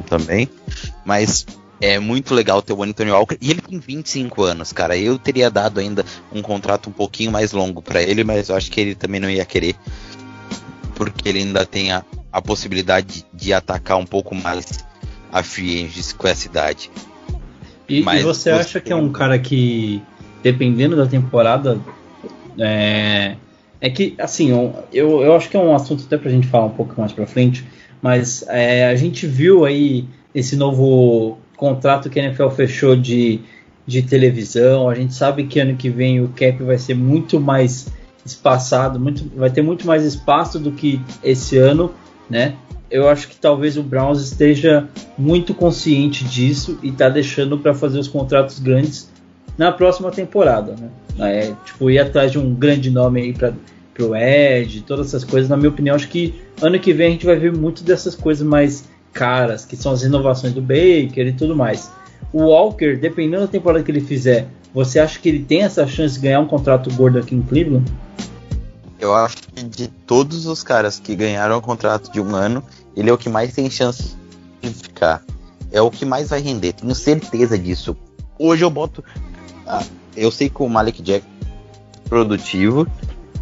também, 0.00 0.48
mas 1.04 1.46
é 1.80 1.98
muito 1.98 2.34
legal 2.34 2.62
ter 2.62 2.72
o 2.72 2.82
Anthony 2.82 3.10
Walker 3.10 3.36
e 3.40 3.50
ele 3.50 3.60
tem 3.60 3.78
25 3.78 4.42
anos, 4.42 4.72
cara. 4.72 4.96
Eu 4.96 5.18
teria 5.18 5.50
dado 5.50 5.78
ainda 5.78 6.04
um 6.32 6.40
contrato 6.40 6.88
um 6.88 6.92
pouquinho 6.92 7.30
mais 7.30 7.52
longo 7.52 7.82
para 7.82 8.02
ele, 8.02 8.24
mas 8.24 8.48
eu 8.48 8.56
acho 8.56 8.70
que 8.70 8.80
ele 8.80 8.94
também 8.94 9.20
não 9.20 9.28
ia 9.30 9.44
querer, 9.44 9.74
porque 10.94 11.28
ele 11.28 11.40
ainda 11.40 11.66
tem 11.66 11.92
a, 11.92 12.02
a 12.32 12.40
possibilidade 12.40 13.06
de, 13.32 13.44
de 13.44 13.52
atacar 13.52 13.98
um 13.98 14.06
pouco 14.06 14.34
mais 14.34 14.64
a 15.30 15.42
free 15.42 15.84
agents 15.84 16.12
com 16.12 16.26
essa 16.28 16.46
idade. 16.46 16.90
E, 17.88 18.00
e 18.00 18.02
Mas 18.02 18.22
você 18.22 18.50
você- 18.50 18.50
acha 18.50 18.80
que 18.80 18.92
é 18.92 18.96
um 18.96 19.12
cara 19.12 19.38
que, 19.38 20.02
dependendo 20.42 20.96
da 20.96 21.06
temporada, 21.06 21.78
é, 22.58 23.36
é 23.80 23.90
que, 23.90 24.14
assim, 24.18 24.50
eu, 24.50 24.74
eu, 24.92 25.22
eu 25.22 25.36
acho 25.36 25.48
que 25.50 25.56
é 25.56 25.60
um 25.60 25.74
assunto 25.74 26.04
até 26.06 26.16
pra 26.16 26.30
gente 26.30 26.46
falar 26.46 26.66
um 26.66 26.70
pouco 26.70 26.98
mais 26.98 27.12
pra 27.12 27.26
frente, 27.26 27.64
mas 28.06 28.44
é, 28.46 28.86
a 28.86 28.94
gente 28.94 29.26
viu 29.26 29.64
aí 29.64 30.04
esse 30.32 30.54
novo 30.54 31.38
contrato 31.56 32.08
que 32.08 32.20
a 32.20 32.22
NFL 32.22 32.50
fechou 32.50 32.94
de, 32.94 33.40
de 33.84 34.00
televisão, 34.00 34.88
a 34.88 34.94
gente 34.94 35.12
sabe 35.12 35.42
que 35.42 35.58
ano 35.58 35.74
que 35.74 35.90
vem 35.90 36.20
o 36.20 36.28
cap 36.28 36.62
vai 36.62 36.78
ser 36.78 36.94
muito 36.94 37.40
mais 37.40 37.88
espaçado, 38.24 39.00
muito, 39.00 39.28
vai 39.36 39.50
ter 39.50 39.60
muito 39.60 39.88
mais 39.88 40.04
espaço 40.04 40.56
do 40.60 40.70
que 40.70 41.00
esse 41.20 41.58
ano, 41.58 41.92
né? 42.30 42.54
Eu 42.88 43.08
acho 43.08 43.26
que 43.26 43.34
talvez 43.34 43.76
o 43.76 43.82
Browns 43.82 44.22
esteja 44.22 44.88
muito 45.18 45.52
consciente 45.52 46.24
disso 46.24 46.78
e 46.84 46.92
tá 46.92 47.08
deixando 47.08 47.58
para 47.58 47.74
fazer 47.74 47.98
os 47.98 48.06
contratos 48.06 48.60
grandes 48.60 49.10
na 49.58 49.72
próxima 49.72 50.12
temporada, 50.12 50.76
né? 50.78 50.90
É, 51.18 51.52
tipo, 51.64 51.90
ir 51.90 51.98
atrás 51.98 52.30
de 52.30 52.38
um 52.38 52.54
grande 52.54 52.88
nome 52.88 53.20
aí 53.20 53.32
para 53.32 53.52
pro 53.96 54.14
Ed, 54.14 54.82
todas 54.82 55.08
essas 55.08 55.24
coisas, 55.24 55.48
na 55.48 55.56
minha 55.56 55.70
opinião, 55.70 55.96
acho 55.96 56.08
que 56.08 56.34
ano 56.60 56.78
que 56.78 56.92
vem 56.92 57.08
a 57.08 57.10
gente 57.10 57.24
vai 57.24 57.36
ver 57.36 57.52
muito 57.52 57.82
dessas 57.82 58.14
coisas 58.14 58.46
mais 58.46 58.84
caras, 59.12 59.64
que 59.64 59.74
são 59.74 59.90
as 59.90 60.02
inovações 60.02 60.52
do 60.52 60.60
Baker 60.60 61.26
e 61.26 61.32
tudo 61.32 61.56
mais. 61.56 61.90
O 62.32 62.44
Walker, 62.44 62.96
dependendo 62.96 63.42
da 63.42 63.48
temporada 63.48 63.82
que 63.82 63.90
ele 63.90 64.02
fizer, 64.02 64.46
você 64.74 64.98
acha 64.98 65.18
que 65.18 65.28
ele 65.28 65.42
tem 65.42 65.62
essa 65.62 65.86
chance 65.86 66.14
de 66.14 66.20
ganhar 66.20 66.40
um 66.40 66.46
contrato 66.46 66.92
gordo 66.94 67.18
aqui 67.18 67.34
em 67.34 67.40
Cleveland? 67.40 67.90
Eu 69.00 69.14
acho 69.14 69.36
que 69.36 69.64
de 69.64 69.88
todos 69.88 70.46
os 70.46 70.62
caras 70.62 71.00
que 71.00 71.14
ganharam 71.16 71.56
o 71.56 71.62
contrato 71.62 72.12
de 72.12 72.20
um 72.20 72.34
ano, 72.34 72.62
ele 72.94 73.08
é 73.08 73.12
o 73.12 73.18
que 73.18 73.28
mais 73.28 73.54
tem 73.54 73.70
chance 73.70 74.14
de 74.60 74.70
ficar. 74.70 75.22
É 75.72 75.80
o 75.80 75.90
que 75.90 76.04
mais 76.04 76.28
vai 76.28 76.40
render, 76.40 76.74
tenho 76.74 76.94
certeza 76.94 77.58
disso. 77.58 77.96
Hoje 78.38 78.64
eu 78.64 78.70
boto. 78.70 79.02
ah, 79.66 79.82
eu 80.14 80.30
sei 80.30 80.48
que 80.48 80.62
o 80.62 80.68
Malik 80.68 81.02
Jack 81.02 81.24
é 82.04 82.08
produtivo 82.08 82.86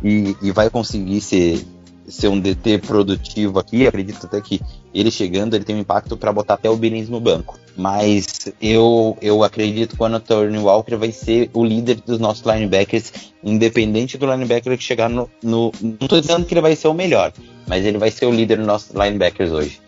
e, 0.04 0.36
e 0.42 0.52
vai 0.52 0.68
conseguir 0.68 1.20
ser, 1.22 1.64
ser 2.06 2.28
um 2.28 2.38
DT 2.38 2.78
produtivo 2.78 3.58
aqui. 3.58 3.86
Acredito 3.86 4.26
até 4.26 4.40
que 4.40 4.60
ele 4.92 5.10
chegando, 5.10 5.54
ele 5.54 5.64
tem 5.64 5.74
um 5.74 5.80
impacto 5.80 6.16
para 6.16 6.32
botar 6.32 6.54
até 6.54 6.68
o 6.68 6.76
Billings 6.76 7.08
no 7.08 7.18
banco. 7.18 7.58
Mas 7.76 8.52
eu, 8.60 9.16
eu 9.20 9.42
acredito 9.42 9.96
que 9.96 10.02
o 10.02 10.04
Anthony 10.04 10.58
Walker 10.58 10.94
vai 10.94 11.10
ser 11.10 11.50
o 11.54 11.64
líder 11.64 11.96
dos 11.96 12.20
nossos 12.20 12.44
linebackers, 12.44 13.12
independente 13.42 14.16
do 14.18 14.30
linebacker 14.30 14.76
que 14.76 14.84
chegar 14.84 15.08
no, 15.08 15.28
no. 15.42 15.72
Não 15.80 16.06
tô 16.06 16.20
dizendo 16.20 16.44
que 16.44 16.54
ele 16.54 16.60
vai 16.60 16.76
ser 16.76 16.88
o 16.88 16.94
melhor, 16.94 17.32
mas 17.66 17.84
ele 17.84 17.98
vai 17.98 18.10
ser 18.10 18.26
o 18.26 18.30
líder 18.30 18.58
dos 18.58 18.66
nossos 18.66 18.94
linebackers 18.94 19.50
hoje. 19.50 19.80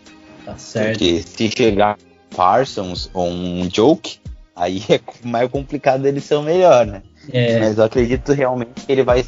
Tá 0.43 0.57
certo. 0.57 0.99
Porque 0.99 1.21
se 1.21 1.49
chegar 1.49 1.97
Parsons 2.35 3.09
ou 3.13 3.27
um 3.27 3.69
Joke, 3.73 4.17
aí 4.55 4.83
é 4.89 4.99
mais 5.23 5.49
complicado 5.49 6.05
ele 6.05 6.19
ser 6.19 6.35
o 6.35 6.41
melhor, 6.41 6.85
né? 6.85 7.03
É, 7.31 7.59
Mas 7.59 7.77
eu 7.77 7.83
acredito 7.83 8.33
realmente 8.33 8.85
que 8.85 8.91
ele 8.91 9.03
vai. 9.03 9.25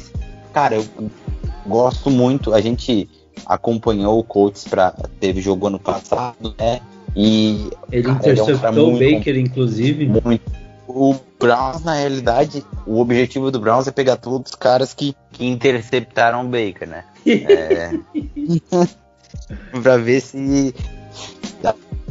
Cara, 0.52 0.76
eu 0.76 0.86
gosto 1.66 2.10
muito. 2.10 2.52
A 2.52 2.60
gente 2.60 3.08
acompanhou 3.46 4.18
o 4.18 4.24
Colts 4.24 4.64
para 4.64 4.92
teve 5.18 5.40
jogo 5.40 5.66
ano 5.66 5.78
passado, 5.78 6.54
né? 6.58 6.80
E 7.16 7.70
ele 7.90 8.02
cara, 8.04 8.28
ele 8.28 8.40
é 8.40 8.42
um 8.42 8.46
interceptou 8.46 8.88
o 8.88 8.90
muito 8.92 9.16
Baker, 9.16 9.36
inclusive. 9.36 10.06
muito. 10.24 10.60
O 10.86 11.14
Browns, 11.38 11.84
na 11.84 11.94
realidade, 11.94 12.64
o 12.84 13.00
objetivo 13.00 13.50
do 13.50 13.60
Browns 13.60 13.86
é 13.86 13.92
pegar 13.92 14.16
todos 14.16 14.50
os 14.50 14.56
caras 14.56 14.92
que, 14.92 15.14
que 15.30 15.46
interceptaram 15.46 16.44
o 16.44 16.48
Baker, 16.48 16.88
né? 16.88 17.04
É... 17.26 17.92
pra 19.82 19.96
ver 19.96 20.20
se. 20.20 20.74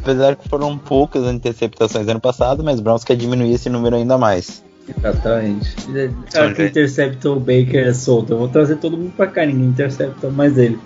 Apesar 0.02 0.38
que 0.38 0.48
foram 0.48 0.78
poucas 0.78 1.26
as 1.26 1.34
interceptações 1.34 2.08
ano 2.08 2.22
passado, 2.22 2.64
mas 2.64 2.80
o 2.80 2.84
Browns 2.84 3.04
quer 3.04 3.18
diminuir 3.18 3.54
esse 3.54 3.70
número 3.70 3.98
ainda 3.98 4.18
mais. 4.18 4.64
Exatamente. 4.98 5.76
O 5.90 6.32
cara 6.32 6.54
que 6.54 6.64
intercepta 6.64 7.30
o 7.30 7.40
Baker 7.40 7.88
é 7.88 7.94
solto. 7.94 8.34
Eu 8.34 8.38
vou 8.40 8.48
trazer 8.48 8.78
todo 8.78 8.98
mundo 8.98 9.14
pra 9.16 9.28
cá, 9.28 9.46
ninguém 9.46 9.66
intercepta 9.70 10.30
mais 10.30 10.58
ele. 10.58 10.80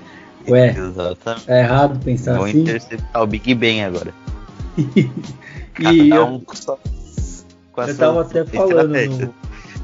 Ué, 0.48 0.76
Exatamente. 0.78 1.50
é 1.50 1.60
errado 1.62 2.04
pensar 2.04 2.36
Vou 2.38 2.46
assim? 2.46 2.62
interceptar 2.62 3.22
o 3.24 3.28
Big 3.28 3.54
Ben 3.56 3.84
agora. 3.84 4.14
E 5.80 6.10
Cada 6.10 6.16
eu, 6.22 6.26
um 6.28 6.40
com 6.40 6.56
sua- 6.56 6.78
com 7.72 7.82
a 7.82 7.88
eu 7.88 7.98
tava 7.98 8.22
até 8.22 8.46
falando 8.46 8.94
no, 8.94 9.34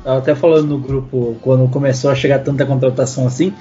tava 0.04 0.18
até 0.20 0.36
falando 0.36 0.68
no 0.68 0.78
grupo 0.78 1.36
quando 1.42 1.68
começou 1.68 2.12
a 2.12 2.16
chegar 2.16 2.40
tanta 2.40 2.64
contratação 2.64 3.26
assim, 3.26 3.52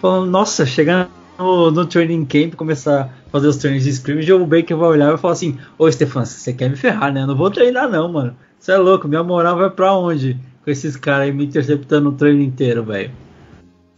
falando, 0.00 0.30
nossa, 0.30 0.64
chegar 0.64 1.10
no, 1.42 1.70
no 1.70 1.86
training 1.86 2.24
camp, 2.24 2.54
começar 2.54 3.02
a 3.26 3.30
fazer 3.30 3.48
os 3.48 3.56
treinos 3.56 3.84
de 3.84 3.90
scrimmage, 3.90 4.32
o 4.32 4.46
Baker 4.46 4.76
vai 4.76 4.88
olhar 4.88 5.06
e 5.06 5.08
vai 5.10 5.18
falar 5.18 5.32
assim, 5.34 5.58
ô 5.78 5.90
Stefan, 5.90 6.24
você 6.24 6.52
quer 6.52 6.70
me 6.70 6.76
ferrar, 6.76 7.12
né? 7.12 7.22
Eu 7.22 7.26
não 7.26 7.36
vou 7.36 7.50
treinar 7.50 7.90
não, 7.90 8.10
mano. 8.10 8.36
Você 8.58 8.72
é 8.72 8.76
louco, 8.76 9.08
minha 9.08 9.22
moral 9.22 9.56
vai 9.56 9.70
pra 9.70 9.92
onde? 9.94 10.38
Com 10.64 10.70
esses 10.70 10.96
caras 10.96 11.26
aí 11.26 11.32
me 11.32 11.44
interceptando 11.44 12.08
o 12.08 12.12
treino 12.12 12.40
inteiro, 12.40 12.84
velho. 12.84 13.10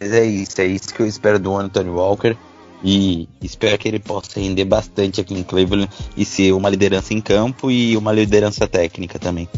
Mas 0.00 0.12
é 0.12 0.24
isso, 0.24 0.60
é 0.60 0.66
isso 0.66 0.94
que 0.94 1.00
eu 1.00 1.06
espero 1.06 1.38
do 1.38 1.54
Anthony 1.54 1.90
Walker. 1.90 2.36
E 2.82 3.28
espero 3.42 3.78
que 3.78 3.88
ele 3.88 3.98
possa 3.98 4.38
render 4.38 4.66
bastante 4.66 5.20
aqui 5.20 5.34
em 5.34 5.42
Cleveland 5.42 5.88
e 6.14 6.24
ser 6.24 6.52
uma 6.52 6.68
liderança 6.68 7.14
em 7.14 7.20
campo 7.20 7.70
e 7.70 7.96
uma 7.96 8.12
liderança 8.12 8.66
técnica 8.66 9.18
também. 9.18 9.48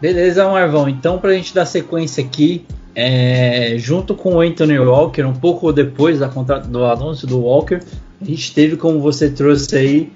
Beleza, 0.00 0.46
Marvão. 0.46 0.88
Então, 0.88 1.18
pra 1.18 1.32
gente 1.32 1.54
dar 1.54 1.64
sequência 1.64 2.22
aqui, 2.22 2.66
é, 3.02 3.78
junto 3.78 4.14
com 4.14 4.34
o 4.34 4.40
Anthony 4.40 4.78
Walker, 4.78 5.22
um 5.24 5.32
pouco 5.32 5.72
depois 5.72 6.18
da 6.18 6.26
do 6.26 6.84
anúncio 6.84 7.26
do 7.26 7.40
Walker, 7.40 7.80
a 8.20 8.24
gente 8.24 8.52
teve, 8.54 8.76
como 8.76 9.00
você 9.00 9.30
trouxe 9.30 9.74
aí, 9.76 10.12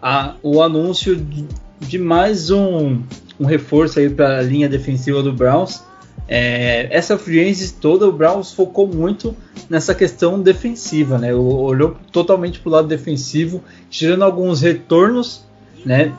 a- 0.00 0.34
o 0.42 0.62
anúncio 0.62 1.16
de, 1.16 1.44
de 1.80 1.98
mais 1.98 2.50
um, 2.50 3.00
um 3.40 3.44
reforço 3.44 3.98
aí 3.98 4.08
para 4.08 4.38
a 4.38 4.42
linha 4.42 4.68
defensiva 4.68 5.22
do 5.22 5.32
Browns. 5.32 5.82
É, 6.30 6.86
essa 6.90 7.16
free 7.16 7.52
toda, 7.80 8.06
o 8.06 8.12
Browns 8.12 8.52
focou 8.52 8.86
muito 8.86 9.34
nessa 9.68 9.94
questão 9.94 10.40
defensiva, 10.40 11.16
né? 11.18 11.34
Olhou 11.34 11.96
totalmente 12.12 12.60
para 12.60 12.68
o 12.68 12.72
lado 12.72 12.86
defensivo, 12.86 13.62
tirando 13.88 14.22
alguns 14.22 14.60
retornos, 14.60 15.44
né? 15.84 16.12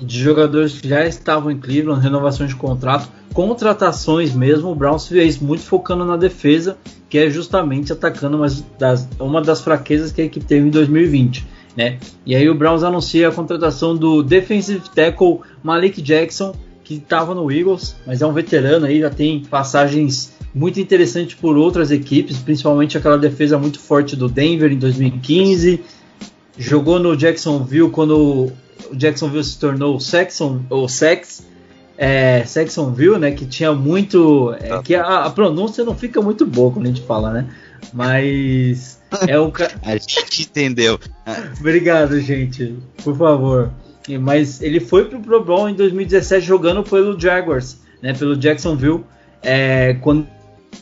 De 0.00 0.18
jogadores 0.18 0.80
que 0.80 0.88
já 0.88 1.06
estavam 1.06 1.50
em 1.50 1.58
Cleveland, 1.58 2.00
renovações 2.00 2.50
de 2.50 2.56
contrato, 2.56 3.08
contratações 3.32 4.34
mesmo. 4.34 4.70
O 4.70 4.74
Browns 4.74 5.06
fez 5.06 5.38
muito 5.38 5.62
focando 5.62 6.04
na 6.04 6.16
defesa, 6.16 6.76
que 7.08 7.18
é 7.18 7.30
justamente 7.30 7.92
atacando 7.92 8.36
uma 8.36 8.46
das, 8.78 9.08
uma 9.18 9.40
das 9.40 9.60
fraquezas 9.60 10.12
que 10.12 10.20
a 10.20 10.24
equipe 10.24 10.44
teve 10.44 10.66
em 10.66 10.70
2020. 10.70 11.46
né? 11.76 11.98
E 12.26 12.34
aí 12.34 12.48
o 12.48 12.54
Browns 12.54 12.82
anuncia 12.82 13.28
a 13.28 13.32
contratação 13.32 13.96
do 13.96 14.22
defensive 14.22 14.82
tackle 14.94 15.40
Malik 15.62 16.02
Jackson, 16.02 16.54
que 16.82 16.94
estava 16.94 17.34
no 17.34 17.52
Eagles, 17.52 17.96
mas 18.06 18.22
é 18.22 18.26
um 18.26 18.32
veterano 18.32 18.86
aí, 18.86 19.00
já 19.00 19.10
tem 19.10 19.44
passagens 19.44 20.38
muito 20.54 20.80
interessantes 20.80 21.34
por 21.34 21.56
outras 21.56 21.90
equipes, 21.90 22.38
principalmente 22.38 22.96
aquela 22.96 23.18
defesa 23.18 23.58
muito 23.58 23.78
forte 23.78 24.16
do 24.16 24.28
Denver 24.28 24.72
em 24.72 24.78
2015. 24.78 25.80
Jogou 26.56 26.98
no 26.98 27.16
Jacksonville 27.16 27.90
quando 27.90 28.50
o 28.90 28.96
Jacksonville 28.96 29.44
se 29.44 29.58
tornou 29.58 29.96
o 29.96 30.00
Saxon, 30.00 30.62
ou 30.70 30.88
Sex, 30.88 31.44
é, 31.96 32.44
Saxonville, 32.44 33.18
né? 33.18 33.32
Que 33.32 33.44
tinha 33.44 33.72
muito. 33.72 34.54
É, 34.60 34.80
que 34.82 34.94
a, 34.94 35.24
a, 35.24 35.30
pronúncia 35.30 35.84
não 35.84 35.96
fica 35.96 36.22
muito 36.22 36.46
boa 36.46 36.70
quando 36.70 36.86
a 36.86 36.88
gente 36.88 37.02
fala, 37.02 37.32
né? 37.32 37.48
Mas. 37.92 39.00
É 39.26 39.38
o 39.38 39.52
A 39.82 39.92
gente 39.92 40.42
entendeu. 40.42 40.98
Obrigado, 41.58 42.20
gente. 42.20 42.76
Por 43.02 43.16
favor. 43.16 43.72
Mas 44.20 44.62
ele 44.62 44.80
foi 44.80 45.04
pro 45.04 45.20
Pro 45.20 45.44
Bowl 45.44 45.68
em 45.68 45.74
2017 45.74 46.46
jogando 46.46 46.82
pelo 46.82 47.18
Jaguars, 47.18 47.78
né? 48.00 48.14
Pelo 48.14 48.36
Jacksonville. 48.36 49.04
É, 49.42 49.94
quando 49.94 50.26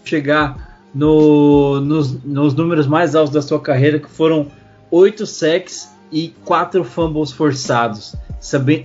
chegar 0.05 0.81
no, 0.95 1.81
nos, 1.81 2.23
nos 2.23 2.55
números 2.55 2.87
mais 2.87 3.15
altos 3.15 3.33
da 3.33 3.43
sua 3.43 3.61
carreira, 3.61 3.99
que 3.99 4.09
foram 4.09 4.49
8 4.91 5.27
sacks 5.27 5.89
e 6.11 6.35
4 6.45 6.85
fumbles 6.85 7.33
forçados. 7.33 8.15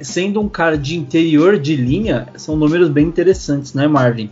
Sendo 0.02 0.42
um 0.42 0.50
cara 0.50 0.78
de 0.78 0.98
interior 0.98 1.60
de 1.60 1.76
linha, 1.76 2.28
são 2.36 2.56
números 2.56 2.90
bem 2.90 3.06
interessantes, 3.06 3.74
né, 3.74 3.88
Marvin? 3.88 4.30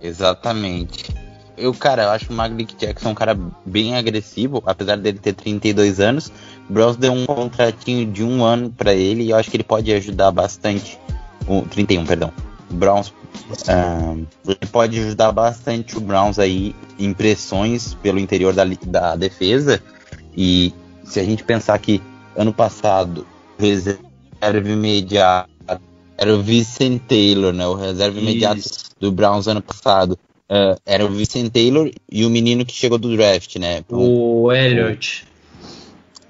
Exatamente. 0.00 1.14
Eu, 1.56 1.74
cara, 1.74 2.04
eu 2.04 2.10
acho 2.10 2.32
o 2.32 2.34
Malik 2.34 2.74
Jackson 2.74 3.10
um 3.10 3.14
cara 3.14 3.38
bem 3.66 3.94
agressivo, 3.94 4.62
apesar 4.64 4.96
dele 4.96 5.18
ter 5.18 5.34
32 5.34 6.00
anos. 6.00 6.32
O 6.68 6.72
Browns 6.72 6.96
deu 6.96 7.12
um 7.12 7.26
contratinho 7.26 8.10
de 8.10 8.24
um 8.24 8.42
ano 8.42 8.70
para 8.70 8.94
ele 8.94 9.24
e 9.24 9.30
eu 9.30 9.36
acho 9.36 9.50
que 9.50 9.56
ele 9.56 9.64
pode 9.64 9.92
ajudar 9.92 10.30
bastante. 10.30 10.98
O 11.46 11.62
31, 11.62 12.06
perdão. 12.06 12.32
O 12.70 12.74
Browns 12.74 13.08
uh, 13.08 14.26
ele 14.46 14.70
pode 14.72 14.98
ajudar 14.98 15.32
bastante 15.32 15.98
o 15.98 16.00
Browns 16.00 16.38
aí 16.38 16.74
em 16.98 17.12
pressões 17.12 17.94
pelo 17.94 18.18
interior 18.18 18.54
da, 18.54 18.64
da 18.86 19.16
defesa. 19.16 19.82
E 20.34 20.72
se 21.04 21.20
a 21.20 21.24
gente 21.24 21.44
pensar 21.44 21.78
que 21.78 22.00
ano 22.36 22.52
passado 22.52 23.26
reserva 23.58 24.70
imediato 24.70 25.50
era 26.20 26.34
o 26.34 26.42
Vincent 26.42 27.00
Taylor, 27.08 27.50
né? 27.50 27.66
O 27.66 27.74
reserva 27.74 28.18
Isso. 28.18 28.28
imediato 28.28 28.60
do 29.00 29.10
Browns 29.10 29.48
ano 29.48 29.62
passado. 29.62 30.18
Uh, 30.50 30.78
era 30.84 31.04
o 31.04 31.08
Vincent 31.08 31.50
Taylor 31.50 31.90
e 32.10 32.26
o 32.26 32.30
menino 32.30 32.66
que 32.66 32.74
chegou 32.74 32.98
do 32.98 33.16
draft, 33.16 33.56
né? 33.56 33.82
O 33.88 34.52
Elliott. 34.52 35.24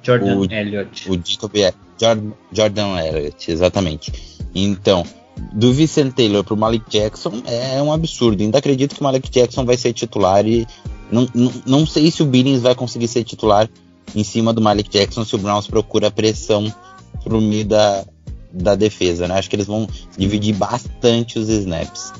Jordan 0.00 0.36
o, 0.36 0.44
Elliott. 0.44 1.10
O 1.10 1.20
Jacob 1.24 1.52
Jordan, 2.00 2.32
Jordan 2.52 3.00
Elliott, 3.00 3.50
exatamente. 3.50 4.12
Então, 4.54 5.04
do 5.52 5.72
Vincent 5.72 6.14
Taylor 6.14 6.44
pro 6.44 6.56
Malik 6.56 6.88
Jackson 6.88 7.42
é 7.46 7.82
um 7.82 7.92
absurdo. 7.92 8.42
Ainda 8.42 8.58
acredito 8.58 8.94
que 8.94 9.00
o 9.00 9.04
Malik 9.04 9.28
Jackson 9.28 9.64
vai 9.64 9.76
ser 9.76 9.92
titular 9.92 10.46
e 10.46 10.66
não, 11.10 11.26
não, 11.34 11.52
não 11.66 11.86
sei 11.86 12.10
se 12.12 12.22
o 12.22 12.26
Billings 12.26 12.62
vai 12.62 12.76
conseguir 12.76 13.08
ser 13.08 13.24
titular 13.24 13.68
em 14.14 14.24
cima 14.24 14.52
do 14.52 14.60
Malik 14.60 14.90
Jackson 14.90 15.24
se 15.24 15.34
o 15.34 15.38
Browns 15.38 15.66
procura 15.66 16.10
pressão 16.10 16.72
pro 17.22 17.40
meio 17.40 17.64
da, 17.64 18.04
da 18.52 18.74
defesa, 18.74 19.28
né? 19.28 19.34
Acho 19.34 19.48
que 19.48 19.56
eles 19.56 19.66
vão 19.66 19.88
dividir 20.16 20.54
bastante 20.54 21.38
os 21.38 21.48
snaps. 21.48 22.12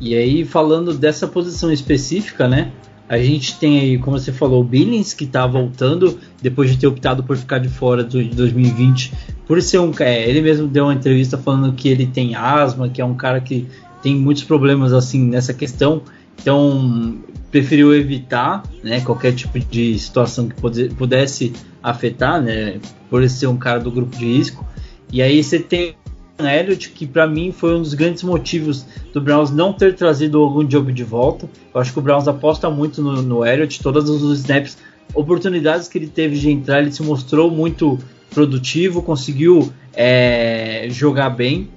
E 0.00 0.14
aí, 0.14 0.44
falando 0.44 0.94
dessa 0.94 1.26
posição 1.26 1.70
específica, 1.72 2.48
né? 2.48 2.72
A 3.08 3.18
gente 3.18 3.58
tem 3.58 3.80
aí, 3.80 3.98
como 3.98 4.18
você 4.18 4.32
falou, 4.32 4.60
o 4.60 4.64
Billings, 4.64 5.14
que 5.14 5.26
tá 5.26 5.44
voltando 5.44 6.18
depois 6.40 6.70
de 6.70 6.76
ter 6.76 6.86
optado 6.86 7.24
por 7.24 7.36
ficar 7.36 7.58
de 7.58 7.68
fora 7.68 8.04
de 8.04 8.22
2020, 8.22 9.12
por 9.48 9.60
ser 9.60 9.80
um. 9.80 9.92
É, 9.98 10.28
ele 10.28 10.40
mesmo 10.40 10.68
deu 10.68 10.84
uma 10.84 10.94
entrevista 10.94 11.36
falando 11.36 11.72
que 11.72 11.88
ele 11.88 12.06
tem 12.06 12.36
asma, 12.36 12.88
que 12.88 13.00
é 13.00 13.04
um 13.04 13.14
cara 13.14 13.40
que 13.40 13.66
tem 14.00 14.14
muitos 14.14 14.44
problemas 14.44 14.92
assim 14.92 15.24
nessa 15.24 15.52
questão. 15.52 16.02
Então, 16.40 17.18
preferiu 17.50 17.94
evitar 17.94 18.62
né, 18.82 19.00
qualquer 19.00 19.34
tipo 19.34 19.58
de 19.58 19.98
situação 19.98 20.48
que 20.48 20.54
pudesse 20.94 21.52
afetar, 21.82 22.40
né, 22.40 22.78
por 23.08 23.28
ser 23.28 23.48
um 23.48 23.56
cara 23.56 23.80
do 23.80 23.90
grupo 23.90 24.16
de 24.16 24.24
risco. 24.24 24.64
E 25.12 25.20
aí 25.20 25.42
você 25.42 25.58
tem 25.58 25.96
o 26.38 26.46
Elliott, 26.46 26.90
que 26.90 27.06
para 27.06 27.26
mim 27.26 27.52
foi 27.52 27.74
um 27.74 27.82
dos 27.82 27.94
grandes 27.94 28.22
motivos 28.22 28.86
do 29.12 29.20
Browns 29.20 29.50
não 29.50 29.72
ter 29.72 29.94
trazido 29.94 30.38
algum 30.38 30.64
job 30.64 30.92
de 30.92 31.04
volta. 31.04 31.48
Eu 31.74 31.80
acho 31.80 31.92
que 31.92 31.98
o 31.98 32.02
Browns 32.02 32.28
aposta 32.28 32.70
muito 32.70 33.02
no, 33.02 33.20
no 33.20 33.44
Elliott, 33.44 33.82
todos 33.82 34.08
os 34.08 34.38
snaps, 34.40 34.78
oportunidades 35.12 35.88
que 35.88 35.98
ele 35.98 36.06
teve 36.06 36.38
de 36.38 36.50
entrar, 36.50 36.80
ele 36.80 36.92
se 36.92 37.02
mostrou 37.02 37.50
muito 37.50 37.98
produtivo, 38.30 39.02
conseguiu 39.02 39.72
é, 39.92 40.86
jogar 40.90 41.30
bem. 41.30 41.68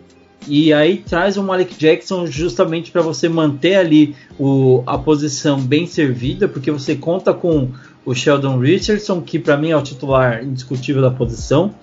E 0.47 0.73
aí 0.73 0.97
traz 0.97 1.37
o 1.37 1.43
Malik 1.43 1.75
Jackson 1.77 2.25
justamente 2.25 2.91
para 2.91 3.01
você 3.01 3.29
manter 3.29 3.75
ali 3.75 4.15
o, 4.37 4.83
a 4.85 4.97
posição 4.97 5.59
bem 5.59 5.87
servida, 5.87 6.47
porque 6.47 6.69
você 6.71 6.95
conta 6.95 7.33
com 7.33 7.69
o 8.05 8.13
Sheldon 8.13 8.59
Richardson, 8.59 9.21
que 9.21 9.39
para 9.39 9.55
mim 9.55 9.69
é 9.69 9.77
o 9.77 9.81
titular 9.81 10.43
indiscutível 10.43 11.01
da 11.01 11.11
posição. 11.11 11.73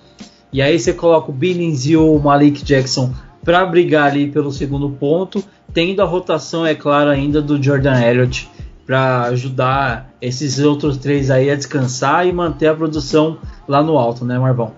E 0.53 0.61
aí 0.61 0.79
você 0.79 0.93
coloca 0.93 1.31
o 1.31 1.35
Billings 1.35 1.87
e 1.87 1.97
o 1.97 2.19
Malik 2.19 2.63
Jackson 2.63 3.13
para 3.43 3.65
brigar 3.65 4.11
ali 4.11 4.31
pelo 4.31 4.53
segundo 4.53 4.91
ponto, 4.91 5.43
tendo 5.73 6.03
a 6.03 6.05
rotação, 6.05 6.67
é 6.67 6.75
claro, 6.75 7.09
ainda 7.09 7.41
do 7.41 7.63
Jordan 7.63 7.99
Elliott 7.99 8.51
para 8.85 9.23
ajudar 9.27 10.13
esses 10.21 10.59
outros 10.59 10.97
três 10.97 11.31
aí 11.31 11.49
a 11.49 11.55
descansar 11.55 12.27
e 12.27 12.33
manter 12.33 12.67
a 12.67 12.75
produção 12.75 13.39
lá 13.67 13.83
no 13.83 13.97
alto, 13.97 14.25
né, 14.25 14.39
Marvão? 14.39 14.73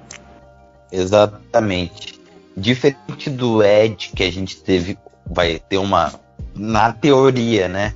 Exatamente 0.93 2.22
diferente 2.57 3.31
do 3.31 3.63
Ed 3.63 4.11
que 4.15 4.23
a 4.23 4.31
gente 4.31 4.57
teve, 4.57 4.99
vai 5.27 5.59
ter 5.59 5.79
uma 5.79 6.13
na 6.55 6.93
teoria, 6.93 7.69
né? 7.69 7.95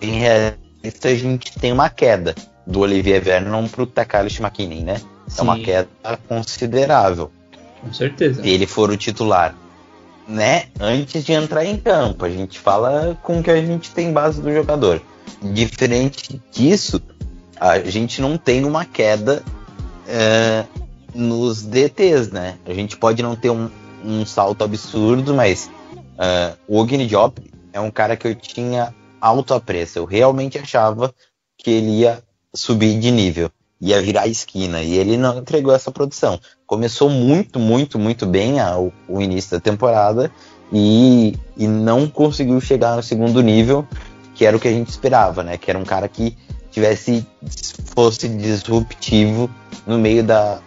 Em 0.00 0.18
realista 0.18 1.08
a 1.08 1.14
gente 1.14 1.52
tem 1.58 1.72
uma 1.72 1.90
queda 1.90 2.34
do 2.66 2.80
Olivier 2.80 3.22
Vernon 3.22 3.66
pro 3.68 3.86
Takalish 3.86 4.40
McKinney, 4.40 4.82
né? 4.82 5.00
Sim. 5.26 5.40
É 5.40 5.42
uma 5.42 5.58
queda 5.58 5.88
considerável. 6.28 7.30
Com 7.80 7.92
certeza. 7.92 8.42
Se 8.42 8.48
ele 8.48 8.66
for 8.66 8.90
o 8.90 8.96
titular, 8.96 9.54
né? 10.26 10.64
Antes 10.80 11.24
de 11.24 11.32
entrar 11.32 11.64
em 11.64 11.76
campo, 11.76 12.24
a 12.24 12.30
gente 12.30 12.58
fala 12.58 13.18
com 13.22 13.40
o 13.40 13.42
que 13.42 13.50
a 13.50 13.60
gente 13.60 13.90
tem 13.90 14.12
base 14.12 14.40
do 14.40 14.52
jogador. 14.52 15.00
Diferente 15.42 16.40
disso, 16.50 17.00
a 17.58 17.78
gente 17.80 18.20
não 18.20 18.36
tem 18.36 18.64
uma 18.64 18.84
queda 18.84 19.42
é, 20.08 20.64
nos 21.16 21.62
DTs, 21.62 22.32
né? 22.32 22.58
A 22.66 22.74
gente 22.74 22.96
pode 22.96 23.22
não 23.22 23.34
ter 23.34 23.50
um, 23.50 23.70
um 24.04 24.24
salto 24.26 24.62
absurdo, 24.62 25.34
mas 25.34 25.70
uh, 25.94 26.56
o 26.68 26.78
Ogni 26.78 27.06
Job 27.06 27.34
é 27.72 27.80
um 27.80 27.90
cara 27.90 28.16
que 28.16 28.28
eu 28.28 28.34
tinha 28.34 28.94
alto 29.20 29.54
apreço. 29.54 29.98
Eu 29.98 30.04
realmente 30.04 30.58
achava 30.58 31.14
que 31.58 31.70
ele 31.70 32.00
ia 32.00 32.22
subir 32.54 32.98
de 32.98 33.10
nível, 33.10 33.50
ia 33.80 34.00
virar 34.00 34.22
a 34.22 34.28
esquina, 34.28 34.82
e 34.82 34.94
ele 34.96 35.16
não 35.16 35.38
entregou 35.38 35.74
essa 35.74 35.90
produção. 35.90 36.38
Começou 36.66 37.10
muito, 37.10 37.58
muito, 37.58 37.98
muito 37.98 38.26
bem 38.26 38.60
o, 38.60 38.92
o 39.08 39.20
início 39.20 39.52
da 39.52 39.60
temporada 39.60 40.30
e, 40.72 41.34
e 41.56 41.66
não 41.66 42.08
conseguiu 42.08 42.60
chegar 42.60 42.96
no 42.96 43.02
segundo 43.02 43.42
nível, 43.42 43.86
que 44.34 44.44
era 44.44 44.56
o 44.56 44.60
que 44.60 44.68
a 44.68 44.72
gente 44.72 44.88
esperava, 44.88 45.42
né? 45.42 45.56
Que 45.56 45.70
era 45.70 45.78
um 45.78 45.84
cara 45.84 46.08
que 46.08 46.36
tivesse 46.70 47.26
fosse 47.94 48.28
disruptivo 48.28 49.50
no 49.86 49.98
meio 49.98 50.22
da, 50.22 50.60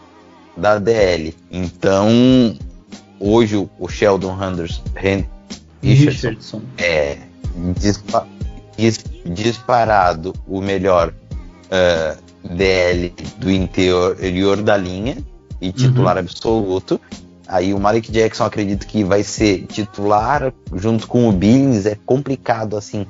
da 0.59 0.77
DL. 0.77 1.35
Então, 1.49 2.55
hoje 3.19 3.55
o 3.79 3.87
Sheldon 3.87 4.37
Anders, 4.41 4.81
Richardson, 4.95 5.25
Richardson, 5.81 6.61
é 6.77 7.17
dispa, 7.77 8.27
dis, 8.77 9.03
disparado 9.25 10.33
o 10.47 10.61
melhor 10.61 11.11
uh, 11.11 12.53
DL 12.55 13.13
do 13.37 13.51
interior 13.51 14.61
da 14.61 14.77
linha 14.77 15.17
e 15.61 15.71
titular 15.71 16.15
uhum. 16.15 16.21
absoluto. 16.21 17.01
Aí 17.47 17.73
o 17.73 17.79
Malik 17.79 18.11
Jackson 18.11 18.45
acredito 18.45 18.85
que 18.85 19.03
vai 19.03 19.23
ser 19.23 19.65
titular 19.65 20.53
junto 20.75 21.07
com 21.07 21.27
o 21.27 21.31
Billings. 21.31 21.85
É 21.85 21.97
complicado 22.05 22.77
assim 22.77 23.07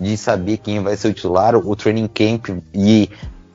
de 0.00 0.16
saber 0.16 0.56
quem 0.56 0.80
vai 0.80 0.96
ser 0.96 1.08
o 1.08 1.12
titular. 1.12 1.54
O 1.54 1.76
training 1.76 2.08
camp 2.08 2.48
e 2.74 3.10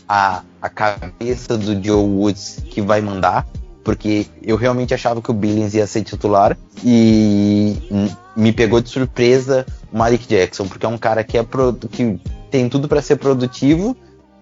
a, 0.07 0.41
a 0.61 0.69
cabeça 0.69 1.57
do 1.57 1.83
Joe 1.83 2.03
Woods 2.03 2.63
que 2.69 2.81
vai 2.81 3.01
mandar, 3.01 3.45
porque 3.83 4.27
eu 4.41 4.55
realmente 4.55 4.93
achava 4.93 5.21
que 5.21 5.31
o 5.31 5.33
Billings 5.33 5.73
ia 5.73 5.87
ser 5.87 6.03
titular 6.03 6.57
e 6.83 7.75
me 8.35 8.51
pegou 8.51 8.81
de 8.81 8.89
surpresa 8.89 9.65
o 9.91 9.97
Malik 9.97 10.27
Jackson, 10.27 10.67
porque 10.67 10.85
é 10.85 10.89
um 10.89 10.97
cara 10.97 11.23
que, 11.23 11.37
é 11.37 11.43
pro, 11.43 11.73
que 11.73 12.19
tem 12.51 12.69
tudo 12.69 12.87
para 12.87 13.01
ser 13.01 13.17
produtivo 13.17 13.95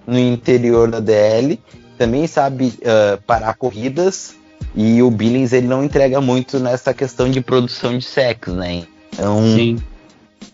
no 0.05 0.19
interior 0.19 0.89
da 0.89 0.99
DL, 0.99 1.59
também 1.97 2.27
sabe 2.27 2.73
uh, 2.79 3.21
parar 3.25 3.55
corridas 3.55 4.35
e 4.75 5.01
o 5.01 5.09
Billings 5.09 5.53
ele 5.53 5.67
não 5.67 5.83
entrega 5.83 6.19
muito 6.19 6.59
nessa 6.59 6.93
questão 6.93 7.29
de 7.29 7.41
produção 7.41 7.97
de 7.97 8.05
sacks, 8.05 8.53
né? 8.53 8.83
Então, 9.13 9.41
Sim. 9.55 9.77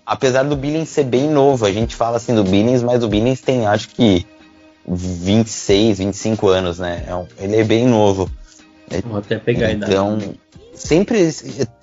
apesar 0.05 0.43
do 0.43 0.55
Billings 0.55 0.89
ser 0.89 1.05
bem 1.05 1.29
novo, 1.29 1.65
a 1.65 1.71
gente 1.71 1.95
fala 1.95 2.17
assim 2.17 2.35
do 2.35 2.43
Billings, 2.43 2.83
mas 2.83 3.03
o 3.03 3.07
Billings 3.07 3.41
tem 3.41 3.65
acho 3.65 3.89
que 3.89 4.25
26, 4.87 5.99
25 5.99 6.47
anos, 6.47 6.79
né? 6.79 7.03
É 7.07 7.15
um- 7.15 7.27
ele 7.39 7.57
é 7.57 7.63
bem 7.63 7.87
novo. 7.87 8.29
Vou 9.05 9.17
até 9.19 9.37
pegar. 9.37 9.71
Então, 9.71 10.17
sempre 10.73 11.33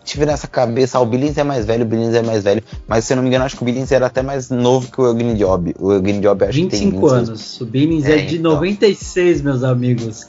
tive 0.04 0.26
nessa 0.26 0.46
cabeça, 0.46 0.98
ah, 0.98 1.00
o 1.00 1.06
Billings 1.06 1.38
é 1.38 1.42
mais 1.44 1.64
velho, 1.64 1.84
o 1.84 1.86
Billings 1.88 2.14
é 2.14 2.22
mais 2.22 2.44
velho. 2.44 2.62
Mas 2.86 3.04
se 3.04 3.12
eu 3.12 3.16
não 3.16 3.22
me 3.22 3.28
engano, 3.28 3.44
acho 3.44 3.56
que 3.56 3.62
o 3.62 3.64
Billings 3.64 3.90
era 3.92 4.06
até 4.06 4.20
mais 4.22 4.50
novo 4.50 4.90
que 4.90 5.00
o 5.00 5.06
Eugene 5.06 5.34
Job. 5.34 5.74
O 5.78 5.92
Eugene 5.92 6.20
Job 6.20 6.44
acho 6.44 6.52
que 6.58 6.66
tem 6.66 6.80
25 6.80 7.00
26. 7.08 7.28
anos. 7.28 7.60
O 7.60 7.66
Billings 7.66 8.04
é, 8.06 8.18
É, 8.18 8.22
de 8.26 8.38
então. 8.38 8.52
96, 8.52 9.40
meus 9.42 9.62
amigos. 9.62 10.26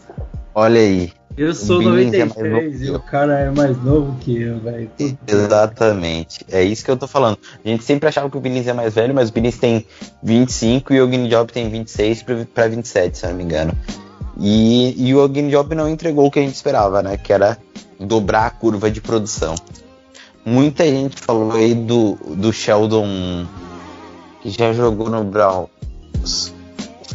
Olha 0.56 0.80
aí. 0.80 1.12
Eu 1.42 1.56
sou 1.56 1.80
Billings 1.80 2.14
é 2.14 2.26
mais 2.26 2.36
93 2.36 2.82
novo 2.82 2.84
e 2.84 2.92
o 2.92 3.00
cara 3.00 3.40
é 3.40 3.50
mais 3.50 3.82
novo 3.84 4.18
que 4.20 4.42
eu, 4.42 4.60
velho. 4.60 4.92
Exatamente. 5.26 6.46
É 6.52 6.62
isso 6.64 6.84
que 6.84 6.92
eu 6.92 6.98
tô 6.98 7.08
falando. 7.08 7.38
A 7.64 7.68
gente 7.68 7.84
sempre 7.84 8.10
achava 8.10 8.30
que 8.30 8.38
o 8.38 8.42
Billings 8.42 8.68
é 8.68 8.74
mais 8.74 8.94
velho, 8.94 9.14
mas 9.16 9.30
o 9.30 9.34
Billings 9.34 9.58
tem 9.58 9.86
25 10.22 10.94
e 10.94 11.00
o 11.00 11.06
Eugene 11.06 11.30
Job 11.30 11.52
tem 11.52 11.70
26 11.70 12.24
pra- 12.24 12.46
pra 12.54 12.68
27, 12.68 13.18
se 13.18 13.26
eu 13.26 13.30
não 13.30 13.38
me 13.38 13.44
engano. 13.44 13.72
E, 14.38 15.08
e 15.08 15.16
o 15.16 15.20
Eugene 15.20 15.50
Job 15.50 15.74
não 15.76 15.88
entregou 15.90 16.26
o 16.28 16.32
que 16.32 16.40
a 16.40 16.42
gente 16.42 16.56
esperava, 16.56 17.02
né? 17.02 17.16
Que 17.18 17.32
era 17.32 17.58
dobrar 18.00 18.46
a 18.46 18.50
curva 18.50 18.92
de 18.92 19.00
produção. 19.00 19.56
Muita 20.46 20.84
gente 20.86 21.22
falou 21.22 21.54
aí 21.54 21.74
do, 21.74 22.16
do 22.36 22.52
Sheldon, 22.52 23.46
que 24.42 24.50
já 24.50 24.74
jogou 24.74 25.10
no 25.10 25.24
Browns. 25.24 26.54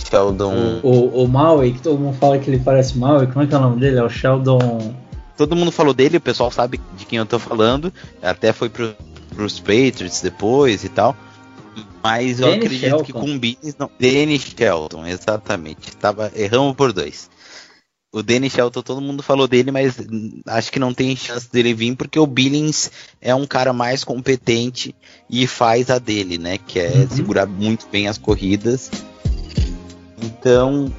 Sheldon. 0.01 0.81
O, 0.83 1.23
o 1.25 1.29
Maui, 1.29 1.73
que 1.73 1.81
todo 1.81 1.99
mundo 1.99 2.17
fala 2.17 2.39
que 2.39 2.51
ele 2.51 2.59
parece 2.59 2.97
Maui, 2.99 3.27
como 3.27 3.43
é 3.43 3.47
que 3.47 3.55
é 3.55 3.59
o 3.59 3.61
nome 3.61 3.81
dele? 3.81 3.99
É 3.99 4.03
o 4.03 4.09
Sheldon. 4.09 4.95
Todo 5.37 5.57
mundo 5.57 5.73
falou 5.73 5.93
dele, 5.93 6.17
o 6.19 6.21
pessoal 6.21 6.51
sabe 6.51 6.81
de 6.97 7.05
quem 7.07 7.19
eu 7.19 7.27
tô 7.27 7.39
falando. 7.39 7.93
Até 8.23 8.53
foi 8.53 8.69
pro, 8.69 8.95
pros 9.35 9.59
Patriots 9.59 10.21
depois 10.21 10.85
e 10.85 10.89
tal. 10.89 11.17
Mas 12.03 12.39
eu 12.39 12.47
Danny 12.47 12.59
acredito 12.59 12.81
Shelton. 12.89 13.05
que 13.05 13.13
com 13.13 13.35
o 13.35 13.39
Billings 13.39 13.77
não. 13.79 13.91
Danny 13.99 14.39
Shelton, 14.39 15.07
exatamente. 15.07 15.97
Tava, 15.97 16.31
erramos 16.37 16.77
por 16.77 16.93
dois. 16.93 17.29
O 18.13 18.23
Danny 18.23 18.49
Shelton, 18.49 18.81
todo 18.81 19.01
mundo 19.01 19.25
falou 19.25 19.49
dele, 19.49 19.73
mas 19.73 19.97
acho 20.47 20.71
que 20.71 20.79
não 20.79 20.95
tem 20.95 21.17
chance 21.17 21.51
dele 21.51 21.75
vir, 21.75 21.97
porque 21.97 22.17
o 22.17 22.29
Billings 22.29 22.93
é 23.21 23.35
um 23.35 23.45
cara 23.45 23.73
mais 23.73 24.05
competente 24.05 24.95
e 25.29 25.49
faz 25.49 25.91
a 25.91 25.99
dele, 25.99 26.39
né? 26.39 26.59
Que 26.65 26.79
é 26.79 26.91
Uhum. 26.93 27.09
segurar 27.11 27.47
muito 27.47 27.89
bem 27.91 28.07
as 28.07 28.17
corridas. 28.19 28.89
Então, 30.23 30.91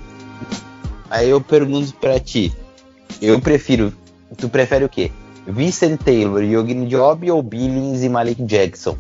aí 1.10 1.30
eu 1.30 1.40
pergunto 1.42 1.94
pra 1.96 2.20
ti, 2.20 2.54
eu 3.22 3.40
prefiro, 3.40 3.94
tu 4.38 4.50
prefere 4.50 4.86
o 4.86 4.90
quê? 4.90 5.12
Vincent 5.48 6.02
Taylor 6.02 6.44
Eugene 6.44 6.88
Job 6.88 7.30
ou 7.32 7.42
Billings 7.42 8.04
e 8.04 8.10
Malik 8.10 8.44
Jackson? 8.44 8.98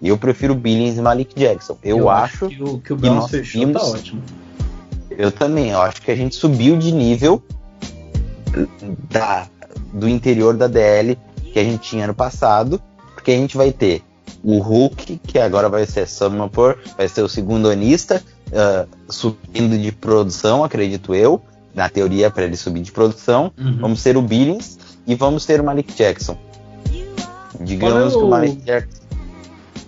Eu 0.00 0.16
prefiro 0.16 0.54
Billings 0.54 0.96
e 0.96 1.02
Malik 1.02 1.34
Jackson. 1.38 1.76
Eu, 1.82 2.08
acho, 2.08 2.48
que 2.48 2.62
o, 2.62 2.78
que 2.78 2.92
o 2.92 2.96
que 2.96 3.02
Browns 3.02 3.22
nós 3.22 3.30
fechou 3.30 3.60
vimos- 3.60 3.82
tá 3.82 3.88
ótimo. 3.88 4.22
eu 5.10 5.32
também, 5.32 5.70
eu 5.70 5.82
acho 5.82 6.00
que 6.00 6.10
a 6.10 6.14
gente 6.16 6.36
subiu 6.36 6.76
de 6.76 6.92
nível 6.92 7.42
da, 9.10 9.46
do 9.92 10.08
interior 10.08 10.56
da 10.56 10.68
DL 10.68 11.18
que 11.52 11.58
a 11.58 11.64
gente 11.64 11.80
tinha 11.90 12.04
ano 12.04 12.14
passado, 12.14 12.80
porque 13.14 13.32
a 13.32 13.36
gente 13.36 13.56
vai 13.56 13.72
ter 13.72 14.02
o 14.44 14.58
Hulk, 14.58 15.20
que 15.26 15.38
agora 15.38 15.68
vai 15.68 15.84
ser 15.84 16.06
Summerpor, 16.06 16.78
vai 16.96 17.08
ser 17.08 17.22
o 17.22 17.28
segundo 17.28 17.68
anista, 17.68 18.22
ah, 18.52 18.86
subindo 19.08 19.78
de 19.78 19.92
produção, 19.92 20.64
acredito 20.64 21.14
eu, 21.14 21.40
na 21.74 21.88
teoria 21.88 22.30
para 22.30 22.44
ele 22.44 22.56
subir 22.56 22.82
de 22.82 22.92
produção. 22.92 23.52
Uhum. 23.58 23.78
Vamos 23.80 24.02
ter 24.02 24.16
o 24.16 24.22
Billings 24.22 24.78
e 25.06 25.14
vamos 25.14 25.44
ter 25.46 25.60
o 25.60 25.64
Malik 25.64 25.94
Jackson. 25.94 26.36
Digamos 27.60 27.96
Olha 27.96 28.10
que 28.10 28.16
o 28.16 28.28
Malik 28.28 28.56
Jackson. 28.62 28.98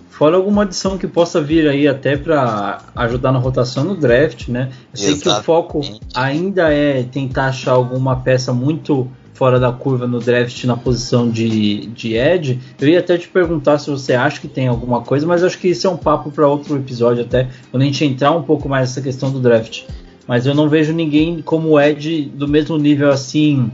Fora 0.09 0.35
alguma 0.35 0.63
adição 0.63 0.99
que 0.99 1.07
possa 1.07 1.41
vir 1.41 1.67
aí 1.67 1.87
até 1.87 2.15
pra 2.15 2.83
ajudar 2.95 3.31
na 3.31 3.39
rotação 3.39 3.83
no 3.83 3.95
draft, 3.95 4.49
né? 4.49 4.69
Eu 4.93 4.97
sei 4.97 5.07
que 5.13 5.13
o 5.13 5.31
Exatamente. 5.31 5.45
foco 5.45 5.81
ainda 6.13 6.71
é 6.71 7.01
tentar 7.01 7.47
achar 7.47 7.71
alguma 7.71 8.17
peça 8.17 8.53
muito 8.53 9.09
fora 9.41 9.59
da 9.59 9.71
curva 9.71 10.05
no 10.05 10.19
draft 10.19 10.65
na 10.65 10.77
posição 10.77 11.27
de, 11.27 11.87
de 11.87 12.15
Edge. 12.15 12.59
Eu 12.79 12.87
ia 12.87 12.99
até 12.99 13.17
te 13.17 13.27
perguntar 13.27 13.79
se 13.79 13.89
você 13.89 14.13
acha 14.13 14.39
que 14.39 14.47
tem 14.47 14.67
alguma 14.67 15.01
coisa, 15.01 15.25
mas 15.25 15.43
acho 15.43 15.57
que 15.57 15.69
isso 15.69 15.87
é 15.87 15.89
um 15.89 15.97
papo 15.97 16.29
para 16.29 16.47
outro 16.47 16.75
episódio 16.75 17.23
até, 17.23 17.49
quando 17.71 17.81
a 17.81 17.85
gente 17.87 18.05
entrar 18.05 18.29
um 18.33 18.43
pouco 18.43 18.69
mais 18.69 18.89
nessa 18.89 19.01
questão 19.01 19.31
do 19.31 19.39
draft. 19.39 19.81
Mas 20.27 20.45
eu 20.45 20.53
não 20.53 20.69
vejo 20.69 20.93
ninguém 20.93 21.41
como 21.41 21.79
Edge 21.81 22.31
do 22.35 22.47
mesmo 22.47 22.77
nível 22.77 23.09
assim 23.09 23.71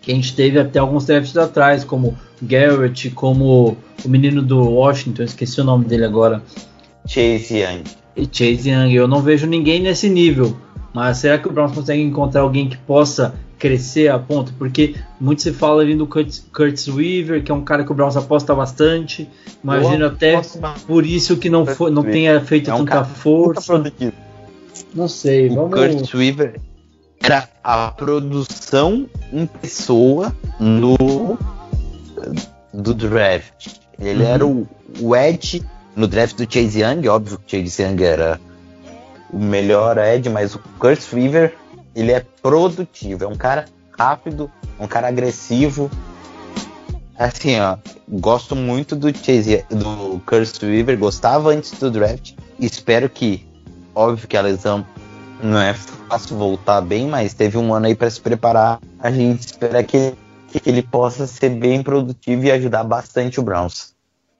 que 0.00 0.10
a 0.10 0.14
gente 0.14 0.34
teve 0.34 0.58
até 0.58 0.78
alguns 0.78 1.04
drafts 1.04 1.36
atrás, 1.36 1.84
como 1.84 2.16
Garrett, 2.40 3.10
como 3.10 3.76
o 4.02 4.08
menino 4.08 4.40
do 4.40 4.62
Washington, 4.62 5.24
esqueci 5.24 5.60
o 5.60 5.64
nome 5.64 5.84
dele 5.84 6.06
agora, 6.06 6.42
Chase 7.06 7.58
Young. 7.58 7.82
e 8.16 8.26
Chase 8.32 8.70
Young. 8.70 8.94
Eu 8.94 9.06
não 9.06 9.20
vejo 9.20 9.46
ninguém 9.46 9.82
nesse 9.82 10.08
nível. 10.08 10.56
Mas 10.94 11.18
será 11.18 11.38
que 11.38 11.48
o 11.48 11.52
Browns 11.52 11.72
consegue 11.72 12.02
encontrar 12.02 12.42
alguém 12.42 12.68
que 12.68 12.76
possa 12.76 13.34
crescer 13.62 14.08
a 14.08 14.18
ponto? 14.18 14.52
Porque 14.54 14.96
muito 15.20 15.40
se 15.40 15.52
fala 15.52 15.82
ali 15.82 15.94
do 15.94 16.04
Curtis, 16.04 16.44
Curtis 16.52 16.88
Weaver, 16.88 17.44
que 17.44 17.52
é 17.52 17.54
um 17.54 17.62
cara 17.62 17.84
que 17.84 17.92
o 17.92 17.94
Browns 17.94 18.16
aposta 18.16 18.52
bastante. 18.56 19.30
Imagino 19.62 20.06
até 20.06 20.40
por 20.84 21.06
isso 21.06 21.36
que 21.36 21.48
não, 21.48 21.64
foi, 21.64 21.92
não 21.92 22.02
Curtis 22.02 22.12
tenha 22.20 22.40
feito 22.40 22.70
É 22.70 22.74
um 22.74 22.78
tanta 22.84 23.04
força. 23.04 23.84
Não 24.92 25.06
sei, 25.06 25.48
O 25.48 25.54
vamos. 25.54 25.78
Kurt 25.78 26.14
Weaver 26.14 26.60
era 27.22 27.48
a 27.62 27.92
produção 27.92 29.06
em 29.32 29.46
pessoa 29.46 30.34
no 30.58 31.38
do 32.74 32.92
draft. 32.92 33.68
Ele 33.96 34.24
Uhum. 34.24 34.28
era 34.28 34.44
o, 34.46 34.66
o 35.00 35.14
Edge 35.14 35.62
no 35.94 36.08
draft 36.08 36.36
do 36.36 36.52
Chase 36.52 36.80
Young, 36.82 37.06
óbvio 37.06 37.38
que 37.46 37.56
o 37.56 37.64
Chase 37.64 37.80
Young 37.80 38.02
era 38.02 38.40
o 39.32 39.38
melhor 39.38 39.98
Edge, 39.98 40.28
mas 40.28 40.56
o 40.56 40.58
Kurt 40.80 41.00
Weaver 41.12 41.54
ele 41.94 42.12
é 42.12 42.24
produtivo, 42.42 43.24
é 43.24 43.26
um 43.26 43.36
cara 43.36 43.66
rápido, 43.98 44.50
um 44.78 44.86
cara 44.86 45.08
agressivo. 45.08 45.90
Assim, 47.18 47.60
ó, 47.60 47.76
gosto 48.08 48.56
muito 48.56 48.96
do 48.96 49.08
Chase, 49.16 49.64
do 49.70 50.20
Kurt 50.26 50.62
Weaver, 50.62 50.98
gostava 50.98 51.50
antes 51.50 51.72
do 51.78 51.90
draft. 51.90 52.32
Espero 52.58 53.08
que, 53.08 53.46
óbvio 53.94 54.26
que 54.26 54.36
a 54.36 54.40
lesão 54.40 54.84
não 55.42 55.60
é 55.60 55.74
fácil 55.74 56.36
voltar 56.36 56.80
bem, 56.80 57.06
mas 57.06 57.34
teve 57.34 57.58
um 57.58 57.74
ano 57.74 57.86
aí 57.86 57.94
para 57.94 58.10
se 58.10 58.20
preparar. 58.20 58.80
A 58.98 59.10
gente 59.10 59.40
espera 59.40 59.82
que, 59.82 60.14
que 60.48 60.68
ele 60.68 60.82
possa 60.82 61.26
ser 61.26 61.50
bem 61.50 61.82
produtivo 61.82 62.44
e 62.44 62.50
ajudar 62.50 62.84
bastante 62.84 63.38
o 63.38 63.42
Browns. 63.42 63.94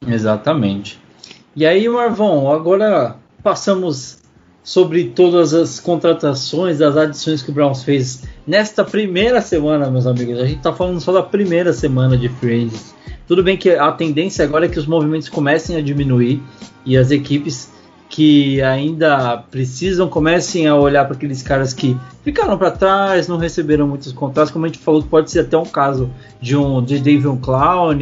Exatamente. 0.06 1.00
E 1.54 1.66
aí, 1.66 1.88
Marvão, 1.88 2.50
agora 2.50 3.16
passamos 3.42 4.21
sobre 4.62 5.04
todas 5.04 5.52
as 5.54 5.80
contratações, 5.80 6.80
as 6.80 6.96
adições 6.96 7.42
que 7.42 7.50
o 7.50 7.54
Browns 7.54 7.82
fez 7.82 8.24
nesta 8.46 8.84
primeira 8.84 9.40
semana, 9.40 9.90
meus 9.90 10.06
amigos. 10.06 10.38
A 10.38 10.46
gente 10.46 10.58
está 10.58 10.72
falando 10.72 11.00
só 11.00 11.12
da 11.12 11.22
primeira 11.22 11.72
semana 11.72 12.16
de 12.16 12.28
free. 12.28 12.70
Tudo 13.26 13.42
bem 13.42 13.56
que 13.56 13.70
a 13.70 13.90
tendência 13.92 14.44
agora 14.44 14.66
é 14.66 14.68
que 14.68 14.78
os 14.78 14.86
movimentos 14.86 15.28
comecem 15.28 15.76
a 15.76 15.80
diminuir 15.80 16.42
e 16.84 16.96
as 16.96 17.10
equipes 17.10 17.70
que 18.12 18.60
ainda 18.60 19.38
precisam 19.50 20.06
comecem 20.06 20.66
a 20.66 20.76
olhar 20.76 21.06
para 21.06 21.16
aqueles 21.16 21.42
caras 21.42 21.72
que 21.72 21.96
ficaram 22.22 22.58
para 22.58 22.70
trás, 22.70 23.26
não 23.26 23.38
receberam 23.38 23.88
muitos 23.88 24.12
contratos, 24.12 24.52
como 24.52 24.66
a 24.66 24.68
gente 24.68 24.80
falou, 24.80 25.02
pode 25.02 25.30
ser 25.30 25.40
até 25.40 25.56
um 25.56 25.64
caso 25.64 26.10
de 26.38 26.54
um 26.54 26.84
de 26.84 26.98
David 26.98 27.38
Clown, 27.40 27.96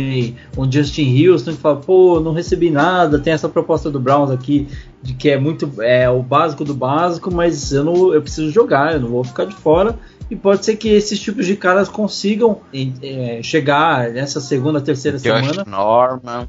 um 0.59 0.70
Justin 0.70 1.28
Houston 1.28 1.53
que 1.53 1.59
fala, 1.59 1.77
pô, 1.77 2.19
não 2.19 2.32
recebi 2.32 2.70
nada, 2.70 3.20
tem 3.20 3.32
essa 3.32 3.49
proposta 3.49 3.89
do 3.89 4.01
Browns 4.01 4.32
aqui 4.32 4.66
de 5.01 5.15
que 5.15 5.31
é 5.31 5.39
muito 5.39 5.81
é 5.81 6.11
o 6.11 6.24
básico 6.24 6.65
do 6.65 6.74
básico, 6.74 7.32
mas 7.32 7.70
eu 7.70 7.85
não 7.85 8.12
eu 8.12 8.20
preciso 8.20 8.51
jogar, 8.51 8.95
eu 8.95 9.01
não 9.01 9.11
vou 9.11 9.23
ficar 9.23 9.45
de 9.45 9.55
fora. 9.55 9.97
E 10.28 10.35
pode 10.35 10.65
ser 10.65 10.74
que 10.74 10.89
esses 10.89 11.20
tipos 11.20 11.47
de 11.47 11.55
caras 11.55 11.89
consigam 11.89 12.61
é, 13.01 13.41
chegar 13.45 14.11
nessa 14.11 14.41
segunda, 14.41 14.81
terceira 14.81 15.19
Josh 15.19 15.23
semana. 15.23 15.65
Norman, 15.65 16.49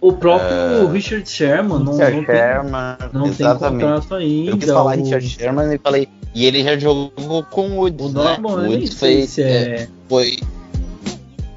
O 0.00 0.12
próprio 0.14 0.48
É, 0.48 0.92
Richard 0.92 1.28
Sherman 1.28 1.80
não, 1.80 1.92
Richard 1.92 2.16
não 2.16 2.24
tem 2.24 2.36
Sherman, 2.36 2.96
não 3.12 3.32
tem 3.32 3.46
contrato 3.58 4.14
ainda. 4.14 4.50
Eu 4.50 4.56
quis 4.56 4.70
falar 4.70 4.96
o, 4.98 5.02
Richard 5.02 5.28
Sherman 5.28 5.74
e 5.74 5.78
falei, 5.78 6.08
e 6.34 6.46
ele 6.46 6.64
já 6.64 6.78
jogou 6.78 7.44
com 7.44 7.70
o 7.70 7.76
Woods, 7.80 8.06
o 8.06 8.08
né? 8.08 8.24
Norman, 8.24 8.52
O 8.52 8.62
nem 8.62 8.72
Woods 8.72 8.94
foi, 8.94 9.26
se 9.26 9.42
é. 9.42 9.88
foi... 10.08 10.38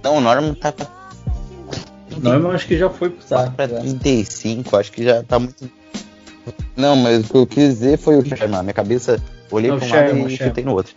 Não, 0.04 0.18
o 0.18 0.22
Norman 0.22 0.54
tá 0.56 0.74
pra, 0.74 0.88
Norman 2.22 2.52
acho 2.54 2.68
que 2.68 2.78
já 2.78 2.90
foi 2.90 3.10
pro 3.10 3.26
tá 3.26 3.44
saco. 3.44 3.56
pra 3.56 3.68
já. 3.68 3.80
35, 3.80 4.76
acho 4.76 4.92
que 4.92 5.04
já 5.04 5.24
tá 5.24 5.40
muito... 5.40 5.70
Não, 6.76 6.96
mas 6.98 7.24
o 7.24 7.30
que 7.30 7.38
eu 7.38 7.48
quis 7.48 7.70
dizer 7.70 7.98
foi 7.98 8.18
o 8.18 8.26
Sherman. 8.26 8.62
Minha 8.64 8.74
cabeça, 8.74 9.22
olhei 9.50 9.72
É 9.72 9.78
para 9.78 9.86
um 9.86 9.90
lado 9.90 10.30
e 10.30 10.38
chutei 10.38 10.64
no 10.66 10.74
outro. 10.74 10.94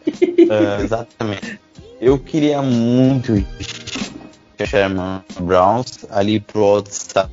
Ah, 0.50 0.82
exatamente. 0.82 1.60
Eu 2.00 2.18
queria 2.18 2.60
muito 2.60 3.36
Sherman 4.64 5.22
Browns 5.40 6.06
ali 6.10 6.40
pro 6.40 6.64
outside. 6.64 7.28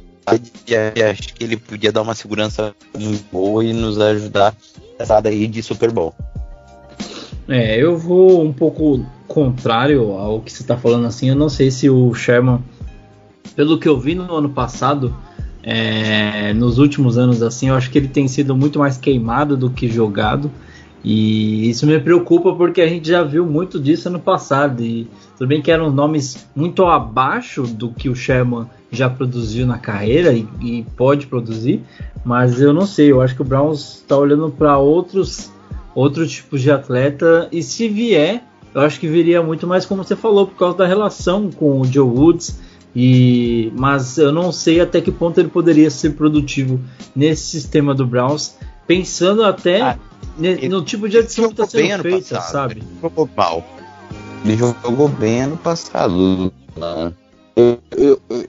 E 0.67 1.03
acho 1.03 1.33
que 1.33 1.43
ele 1.43 1.57
podia 1.57 1.91
dar 1.91 2.01
uma 2.01 2.15
segurança 2.15 2.73
muito 2.97 3.23
boa 3.31 3.63
e 3.63 3.73
nos 3.73 3.99
ajudar 3.99 4.55
nessa 4.97 5.21
aí 5.23 5.47
de 5.47 5.61
Super 5.61 5.91
Bowl. 5.91 6.13
É, 7.47 7.77
eu 7.77 7.97
vou 7.97 8.41
um 8.41 8.53
pouco 8.53 9.05
contrário 9.27 10.11
ao 10.13 10.39
que 10.39 10.51
você 10.51 10.61
está 10.61 10.77
falando 10.77 11.05
assim. 11.05 11.29
Eu 11.29 11.35
não 11.35 11.49
sei 11.49 11.69
se 11.69 11.89
o 11.89 12.13
Sherman, 12.13 12.59
pelo 13.55 13.77
que 13.77 13.87
eu 13.87 13.99
vi 13.99 14.15
no 14.15 14.33
ano 14.33 14.49
passado, 14.49 15.13
é, 15.61 16.53
nos 16.53 16.77
últimos 16.77 17.17
anos 17.17 17.41
assim, 17.41 17.69
eu 17.69 17.75
acho 17.75 17.89
que 17.89 17.97
ele 17.97 18.07
tem 18.07 18.27
sido 18.27 18.55
muito 18.55 18.79
mais 18.79 18.97
queimado 18.97 19.57
do 19.57 19.69
que 19.69 19.89
jogado. 19.89 20.49
E 21.03 21.69
isso 21.69 21.85
me 21.85 21.99
preocupa 21.99 22.55
porque 22.55 22.81
a 22.81 22.87
gente 22.87 23.09
já 23.09 23.23
viu 23.23 23.45
muito 23.45 23.79
disso 23.79 24.09
no 24.09 24.19
passado. 24.19 24.81
E 24.81 25.07
tudo 25.37 25.47
bem 25.47 25.61
que 25.61 25.71
eram 25.71 25.91
nomes 25.91 26.47
muito 26.55 26.85
abaixo 26.85 27.63
do 27.63 27.89
que 27.89 28.07
o 28.09 28.15
Sherman 28.15 28.67
já 28.89 29.09
produziu 29.09 29.67
na 29.67 29.77
carreira 29.77 30.31
e, 30.31 30.47
e 30.61 30.85
pode 30.95 31.27
produzir, 31.27 31.81
mas 32.23 32.61
eu 32.61 32.71
não 32.71 32.85
sei. 32.85 33.11
Eu 33.11 33.21
acho 33.21 33.35
que 33.35 33.41
o 33.41 33.45
Browns 33.45 33.95
está 33.95 34.17
olhando 34.17 34.49
para 34.49 34.77
outros 34.77 35.51
outros 35.95 36.31
tipos 36.31 36.61
de 36.61 36.71
atleta 36.71 37.47
e 37.51 37.61
se 37.61 37.87
vier, 37.87 38.43
eu 38.73 38.81
acho 38.81 38.99
que 38.99 39.07
viria 39.07 39.43
muito 39.43 39.67
mais 39.67 39.85
como 39.85 40.03
você 40.03 40.15
falou 40.15 40.47
por 40.47 40.57
causa 40.57 40.77
da 40.77 40.87
relação 40.87 41.51
com 41.51 41.81
o 41.81 41.85
Joe 41.85 42.07
Woods. 42.07 42.59
E, 42.95 43.71
mas 43.75 44.19
eu 44.19 44.31
não 44.31 44.51
sei 44.51 44.79
até 44.79 45.01
que 45.01 45.11
ponto 45.11 45.39
ele 45.39 45.49
poderia 45.49 45.89
ser 45.89 46.11
produtivo 46.11 46.79
nesse 47.15 47.43
sistema 47.43 47.93
do 47.93 48.05
Browns, 48.05 48.55
pensando 48.85 49.43
até 49.43 49.81
ah, 49.81 49.97
no 50.37 50.83
tipo 50.83 51.07
de 51.07 51.17
adição 51.17 51.45
que 51.45 51.61
está 51.61 51.67
sendo 51.67 52.01
feita, 52.01 52.35
passado, 52.35 52.51
sabe? 52.51 52.83
Jogou 53.01 53.29
mal. 53.35 53.65
Ele 54.43 54.57
jogou 54.57 55.07
bem 55.07 55.41
ano 55.41 55.57
passado. 55.57 56.51
Eu, 57.55 57.79
eu, 57.95 58.21
eu, 58.29 58.47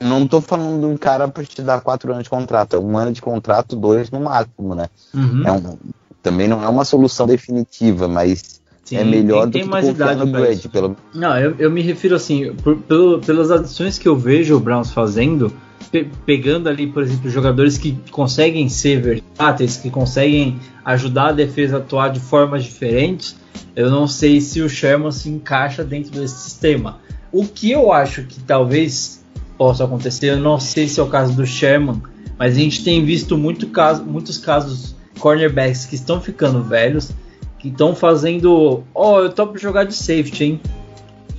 não 0.00 0.26
tô 0.26 0.40
falando 0.40 0.80
de 0.80 0.86
um 0.86 0.96
cara 0.96 1.28
para 1.28 1.44
te 1.44 1.62
dar 1.62 1.80
quatro 1.80 2.12
anos 2.12 2.24
de 2.24 2.30
contrato, 2.30 2.76
é 2.76 2.78
um 2.78 2.98
ano 2.98 3.12
de 3.12 3.22
contrato, 3.22 3.76
dois 3.76 4.10
no 4.10 4.20
máximo, 4.20 4.74
né? 4.74 4.88
Uhum. 5.14 5.42
É 5.46 5.52
um, 5.52 5.78
também 6.22 6.48
não 6.48 6.62
é 6.62 6.68
uma 6.68 6.84
solução 6.84 7.26
definitiva, 7.26 8.08
mas 8.08 8.60
Sim, 8.84 8.96
é 8.96 9.04
melhor 9.04 9.48
tem, 9.50 9.64
do 9.64 9.70
que 9.70 9.82
confiar 9.82 10.16
no 10.16 10.26
Brad. 10.26 10.66
Pelo... 10.66 10.96
Não, 11.14 11.38
eu, 11.38 11.54
eu 11.58 11.70
me 11.70 11.80
refiro 11.80 12.16
assim, 12.16 12.52
por, 12.54 12.76
pelo, 12.76 13.20
pelas 13.20 13.50
adições 13.50 13.98
que 13.98 14.08
eu 14.08 14.16
vejo 14.16 14.56
o 14.56 14.60
Browns 14.60 14.90
fazendo, 14.90 15.52
pe, 15.94 16.10
pegando 16.26 16.68
ali, 16.68 16.88
por 16.88 17.04
exemplo, 17.04 17.30
jogadores 17.30 17.78
que 17.78 17.96
conseguem 18.10 18.68
ser 18.68 19.00
versáteis, 19.00 19.76
que 19.76 19.88
conseguem 19.88 20.58
ajudar 20.84 21.28
a 21.28 21.32
defesa 21.32 21.76
a 21.76 21.78
atuar 21.78 22.08
de 22.08 22.18
formas 22.18 22.64
diferentes, 22.64 23.36
eu 23.76 23.88
não 23.88 24.08
sei 24.08 24.40
se 24.40 24.60
o 24.60 24.68
Sherman 24.68 25.12
se 25.12 25.28
encaixa 25.28 25.84
dentro 25.84 26.10
desse 26.10 26.34
sistema. 26.34 26.98
O 27.30 27.46
que 27.46 27.70
eu 27.70 27.92
acho 27.92 28.24
que 28.24 28.40
talvez 28.40 29.24
possa 29.56 29.84
acontecer, 29.84 30.30
eu 30.30 30.38
não 30.40 30.58
sei 30.58 30.88
se 30.88 30.98
é 30.98 31.02
o 31.02 31.06
caso 31.06 31.32
do 31.32 31.46
Sherman, 31.46 32.02
mas 32.36 32.56
a 32.56 32.58
gente 32.58 32.82
tem 32.82 33.04
visto 33.04 33.38
muito 33.38 33.68
caso, 33.68 34.02
muitos 34.02 34.36
casos 34.36 34.96
cornerbacks 35.20 35.86
que 35.86 35.94
estão 35.94 36.20
ficando 36.20 36.60
velhos 36.64 37.12
que 37.60 37.68
estão 37.68 37.94
fazendo. 37.94 38.82
Ó, 38.92 39.14
oh, 39.14 39.20
eu 39.20 39.30
topo 39.30 39.56
jogar 39.58 39.84
de 39.84 39.94
safety, 39.94 40.44
hein? 40.44 40.60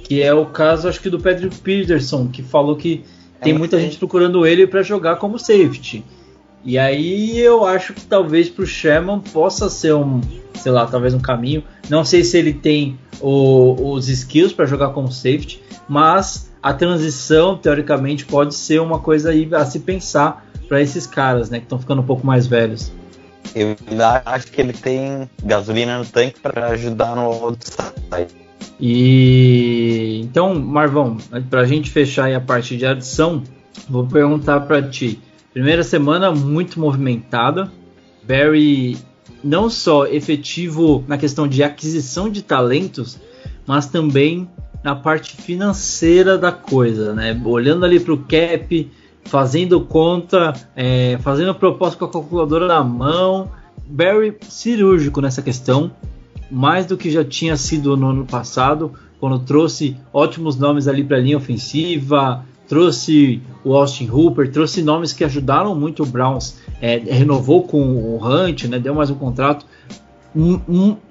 Que 0.03 0.21
é 0.21 0.33
o 0.33 0.45
caso, 0.45 0.87
acho 0.87 1.01
que 1.01 1.09
do 1.09 1.19
Pedro 1.19 1.49
Peterson, 1.49 2.27
que 2.27 2.41
falou 2.41 2.77
que 2.77 3.03
tem 3.45 3.57
muita 3.57 3.79
gente 3.79 3.97
procurando 3.97 4.45
ele 4.45 4.67
para 4.67 4.81
jogar 4.81 5.17
como 5.17 5.39
safety. 5.39 6.03
E 6.63 6.79
aí 6.79 7.39
eu 7.39 7.63
acho 7.63 7.93
que 7.93 8.01
talvez 8.01 8.49
pro 8.49 8.65
Sherman 8.65 9.19
possa 9.19 9.69
ser 9.69 9.93
um, 9.93 10.19
sei 10.55 10.71
lá, 10.71 10.87
talvez 10.87 11.13
um 11.13 11.19
caminho. 11.19 11.63
Não 11.87 12.03
sei 12.03 12.23
se 12.23 12.37
ele 12.37 12.53
tem 12.53 12.97
o, 13.21 13.91
os 13.91 14.09
skills 14.09 14.51
para 14.51 14.65
jogar 14.65 14.89
como 14.89 15.11
safety, 15.11 15.61
mas 15.87 16.51
a 16.61 16.73
transição 16.73 17.55
teoricamente 17.55 18.25
pode 18.25 18.55
ser 18.55 18.81
uma 18.81 18.97
coisa 18.99 19.29
aí 19.29 19.47
a 19.53 19.63
se 19.63 19.79
pensar 19.79 20.43
para 20.67 20.81
esses 20.81 21.05
caras, 21.05 21.51
né, 21.51 21.59
que 21.59 21.65
estão 21.65 21.77
ficando 21.77 22.01
um 22.01 22.05
pouco 22.05 22.25
mais 22.25 22.47
velhos. 22.47 22.91
Eu 23.53 23.75
acho 24.25 24.47
que 24.47 24.59
ele 24.59 24.73
tem 24.73 25.29
gasolina 25.43 25.99
no 25.99 26.05
tanque 26.05 26.39
para 26.39 26.69
ajudar 26.69 27.15
no 27.15 27.21
outside. 27.21 28.44
E 28.79 30.21
então, 30.23 30.55
Marvão, 30.55 31.17
para 31.49 31.61
a 31.61 31.65
gente 31.65 31.89
fechar 31.89 32.33
a 32.33 32.41
parte 32.41 32.75
de 32.75 32.85
adição, 32.85 33.43
vou 33.89 34.05
perguntar 34.05 34.61
para 34.61 34.81
ti. 34.81 35.19
Primeira 35.53 35.83
semana 35.83 36.31
muito 36.31 36.79
movimentada. 36.79 37.71
Barry 38.27 38.97
não 39.43 39.69
só 39.69 40.05
efetivo 40.05 41.03
na 41.07 41.17
questão 41.17 41.47
de 41.47 41.63
aquisição 41.63 42.29
de 42.29 42.41
talentos, 42.41 43.19
mas 43.65 43.87
também 43.87 44.49
na 44.83 44.95
parte 44.95 45.35
financeira 45.35 46.37
da 46.37 46.51
coisa, 46.51 47.13
né? 47.13 47.39
Olhando 47.45 47.85
ali 47.85 47.99
para 47.99 48.13
o 48.13 48.17
cap, 48.17 48.91
fazendo 49.23 49.81
conta, 49.81 50.53
é, 50.75 51.17
fazendo 51.21 51.55
proposta 51.55 51.97
com 51.97 52.05
a 52.05 52.11
calculadora 52.11 52.67
na 52.67 52.83
mão. 52.83 53.49
Barry 53.87 54.35
cirúrgico 54.41 55.21
nessa 55.21 55.41
questão, 55.41 55.91
mais 56.49 56.85
do 56.85 56.97
que 56.97 57.09
já 57.09 57.23
tinha 57.23 57.57
sido 57.57 57.95
no 57.97 58.09
ano 58.09 58.25
passado, 58.25 58.93
quando 59.19 59.39
trouxe 59.39 59.97
ótimos 60.13 60.57
nomes 60.57 60.87
ali 60.87 61.03
para 61.03 61.17
a 61.17 61.19
linha 61.19 61.37
ofensiva, 61.37 62.45
trouxe 62.67 63.41
o 63.63 63.73
Austin 63.73 64.09
Hooper, 64.09 64.51
trouxe 64.51 64.81
nomes 64.81 65.13
que 65.13 65.23
ajudaram 65.23 65.75
muito 65.75 66.03
o 66.03 66.05
Browns, 66.05 66.59
é, 66.81 66.97
renovou 66.97 67.63
com 67.63 67.81
o 67.81 68.19
Hunt, 68.23 68.65
né, 68.65 68.79
deu 68.79 68.93
mais 68.93 69.09
um 69.09 69.15
contrato, 69.15 69.65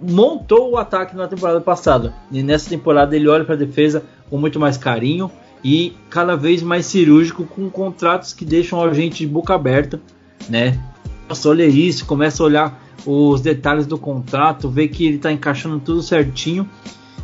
montou 0.01 0.73
o 0.73 0.77
ataque 0.77 1.16
na 1.16 1.27
temporada 1.27 1.61
passada. 1.61 2.12
E 2.31 2.43
nessa 2.43 2.69
temporada 2.69 3.16
ele 3.16 3.27
olha 3.28 3.44
para 3.44 3.55
a 3.55 3.59
defesa 3.59 4.02
com 4.28 4.36
muito 4.36 4.61
mais 4.61 4.77
carinho, 4.77 5.31
e 5.65 5.97
cada 6.11 6.36
vez 6.36 6.62
mais 6.62 6.85
cirúrgico 6.85 7.44
com 7.44 7.70
contratos 7.70 8.35
que 8.35 8.44
deixam 8.44 8.82
a 8.82 8.93
gente 8.93 9.20
de 9.20 9.27
boca 9.27 9.55
aberta, 9.55 9.98
né? 10.48 10.78
Olha 11.47 11.65
isso, 11.65 12.05
começa 12.05 12.43
a 12.43 12.47
olhar 12.47 12.84
os 13.07 13.41
detalhes 13.41 13.87
do 13.87 13.99
contrato, 13.99 14.69
vê 14.69 14.89
que 14.89 15.07
ele 15.07 15.16
está 15.16 15.33
encaixando 15.33 15.79
tudo 15.81 16.03
certinho. 16.03 16.69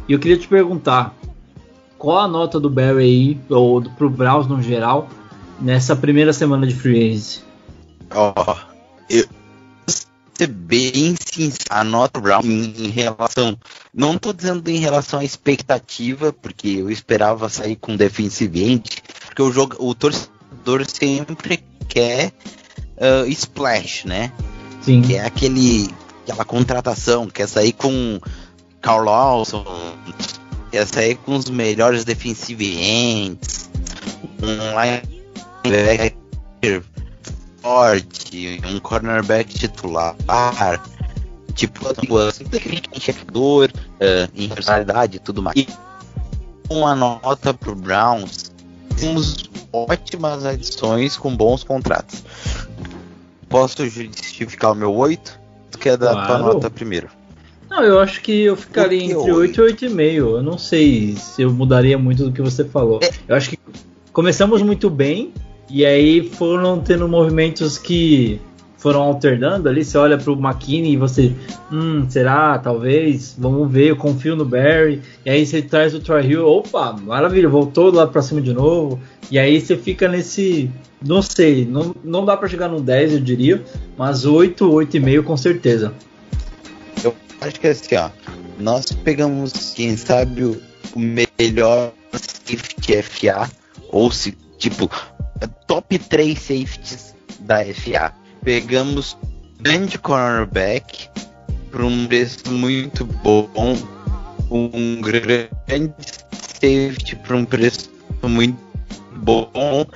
E 0.09 0.13
eu 0.13 0.19
queria 0.19 0.37
te 0.37 0.49
perguntar, 0.49 1.15
qual 1.99 2.19
a 2.19 2.29
nota 2.29 2.59
do 2.59 2.71
Barry 2.71 3.03
aí, 3.03 3.41
ou 3.49 3.83
pro 3.83 4.11
Browns 4.11 4.47
no 4.47 4.63
geral, 4.63 5.09
nessa 5.61 5.95
primeira 5.95 6.33
semana 6.33 6.67
de 6.67 6.75
free 6.75 7.11
agency? 7.11 7.41
Ó, 8.13 8.33
oh, 8.37 8.57
eu, 9.09 9.25
ser 10.41 10.47
bem 10.47 11.15
sincero, 11.23 11.65
a 11.69 11.85
nota 11.85 12.19
Brown 12.19 12.41
em, 12.43 12.87
em, 12.87 12.89
relação. 12.89 13.59
Não 13.93 14.15
estou 14.15 14.33
dizendo 14.33 14.67
em 14.71 14.79
relação 14.79 15.21
à 15.21 15.25
expectativa, 15.25 16.33
porque 16.33 16.69
eu 16.69 16.91
esperava 16.91 17.49
sair 17.51 17.77
com 17.77 17.95
defensive 17.95 18.65
end, 18.65 19.03
porque 19.27 19.43
o, 19.43 19.53
jogo, 19.53 19.77
o 19.79 19.95
torcedor 19.95 20.87
sempre 20.87 21.63
quer 21.87 22.33
uh, 22.97 23.27
splash, 23.29 24.07
né? 24.07 24.33
Sim. 24.81 25.03
Que 25.03 25.17
é 25.17 25.25
aquele, 25.25 25.91
aquela 26.23 26.45
contratação, 26.45 27.27
quer 27.29 27.49
sair 27.49 27.73
com 27.73 28.19
Carl 28.81 29.05
Lawson, 29.05 29.65
quer 30.71 30.87
sair 30.87 31.17
com 31.17 31.37
os 31.37 31.51
melhores 31.51 32.05
defensive 32.05 33.39
um 34.43 34.57
linebacker 35.65 36.83
forte, 37.61 38.61
um 38.67 38.81
cornerback 38.81 39.53
titular, 39.53 40.17
tipo, 41.55 41.81
enxergador, 42.95 43.71
uh, 43.75 44.31
em 44.35 44.49
personalidade 44.49 45.17
e 45.17 45.21
tudo 45.21 45.43
mais. 45.43 45.57
E 45.59 45.69
uma 46.71 46.95
nota 46.95 47.53
pro 47.53 47.75
Browns, 47.75 48.51
temos 48.97 49.51
ótimas 49.73 50.45
adições 50.45 51.17
com 51.17 51.37
bons 51.37 51.65
contratos. 51.65 52.25
Posso 53.51 53.85
justificar 53.87 54.73
o 54.73 54.75
meu 54.77 54.95
8? 54.95 55.41
Quer 55.81 55.97
dar 55.97 56.13
claro. 56.13 56.27
tua 56.29 56.39
nota 56.39 56.71
primeiro? 56.71 57.09
Não, 57.69 57.83
eu 57.83 57.99
acho 57.99 58.23
que 58.23 58.45
eu 58.45 58.57
ficaria 58.57 59.03
entre 59.03 59.33
8 59.33 59.61
e 59.61 59.73
8,5. 59.73 60.15
Eu 60.17 60.43
não 60.43 60.57
sei 60.57 61.17
se 61.17 61.43
eu 61.43 61.53
mudaria 61.53 61.99
muito 61.99 62.25
do 62.25 62.33
que 62.33 62.41
você 62.41 62.65
falou. 62.65 63.01
É. 63.03 63.11
Eu 63.29 63.35
acho 63.35 63.51
que 63.51 63.59
começamos 64.13 64.63
muito 64.63 64.89
bem, 64.89 65.33
e 65.69 65.85
aí 65.85 66.29
foram 66.31 66.81
tendo 66.81 67.09
movimentos 67.09 67.77
que 67.77 68.41
foram 68.81 69.03
alternando 69.03 69.69
ali. 69.69 69.85
Você 69.85 69.97
olha 69.97 70.19
para 70.19 70.33
o 70.33 70.35
McKinney 70.35 70.95
e 70.95 70.97
você, 70.97 71.33
hum, 71.71 72.09
será? 72.09 72.59
Talvez. 72.59 73.37
Vamos 73.39 73.71
ver. 73.71 73.91
Eu 73.91 73.97
confio 73.97 74.35
no 74.35 74.45
Barry. 74.45 75.01
E 75.25 75.31
aí 75.31 75.47
você 75.47 75.63
traz 75.63 75.95
o 75.95 76.01
Troy 76.01 76.27
Hill. 76.27 76.47
Opa, 76.47 76.93
maravilha, 76.95 77.49
voltou 77.49 77.93
lá 77.93 78.07
para 78.07 78.23
cima 78.23 78.41
de 78.41 78.53
novo. 78.53 78.99
E 79.31 79.39
aí 79.39 79.61
você 79.61 79.77
fica 79.77 80.09
nesse. 80.09 80.71
Não 81.05 81.23
sei, 81.23 81.65
não, 81.65 81.95
não 82.05 82.27
dá 82.27 82.37
para 82.37 82.49
chegar 82.49 82.69
no 82.69 82.79
10, 82.79 83.15
eu 83.15 83.21
diria, 83.21 83.65
mas 83.97 84.27
8, 84.27 84.69
8,5 84.69 85.23
com 85.23 85.35
certeza. 85.35 85.95
Eu 87.03 87.15
acho 87.41 87.59
que 87.59 87.69
assim, 87.69 87.97
ó, 87.97 88.11
nós 88.59 88.85
pegamos, 89.03 89.73
quem 89.75 89.97
sabe, 89.97 90.45
o 90.45 90.61
melhor 90.99 91.93
safety 92.13 93.03
FA, 93.03 93.51
ou 93.89 94.11
se, 94.11 94.37
tipo, 94.59 94.91
top 95.67 95.99
3 95.99 96.39
safeties 96.39 97.15
da 97.41 97.65
FA. 97.65 98.20
Pegamos 98.43 99.17
grande 99.61 99.99
cornerback 99.99 101.09
por 101.71 101.83
um 101.83 102.07
preço 102.07 102.51
muito 102.51 103.05
bom, 103.05 103.77
um 104.51 105.01
grande 105.01 105.49
safety 106.33 107.17
por 107.17 107.37
um 107.37 107.45
preço 107.45 107.91
muito 108.23 108.59
bom, 109.17 109.87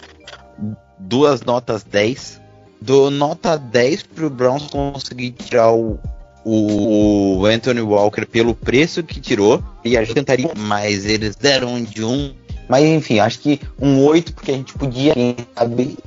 duas 0.98 1.42
notas 1.42 1.82
10. 1.84 2.40
Do 2.80 3.10
nota 3.10 3.56
10 3.56 4.02
para 4.02 4.26
o 4.26 4.30
Browns 4.30 4.66
conseguir 4.66 5.30
tirar 5.30 5.72
o, 5.72 5.98
o 6.44 7.46
Anthony 7.46 7.80
Walker 7.80 8.26
pelo 8.26 8.54
preço 8.54 9.02
que 9.02 9.20
tirou, 9.20 9.62
e 9.82 9.96
a 9.96 10.04
gente 10.04 10.14
tentaria, 10.14 10.52
mas 10.54 11.06
eles 11.06 11.34
deram 11.34 11.82
de 11.82 12.04
um. 12.04 12.34
Mas 12.68 12.84
enfim, 12.84 13.18
acho 13.18 13.40
que 13.40 13.60
um 13.80 14.04
8, 14.04 14.34
porque 14.34 14.50
a 14.50 14.54
gente 14.54 14.74
podia, 14.74 15.14
quem 15.14 15.36
sabe, 15.54 15.98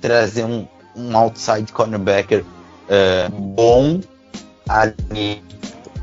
trazer 0.00 0.44
um, 0.44 0.66
um 0.96 1.16
outside 1.16 1.72
cornerbacker 1.72 2.44
uh, 2.44 3.30
bom 3.30 4.00
ali 4.68 5.42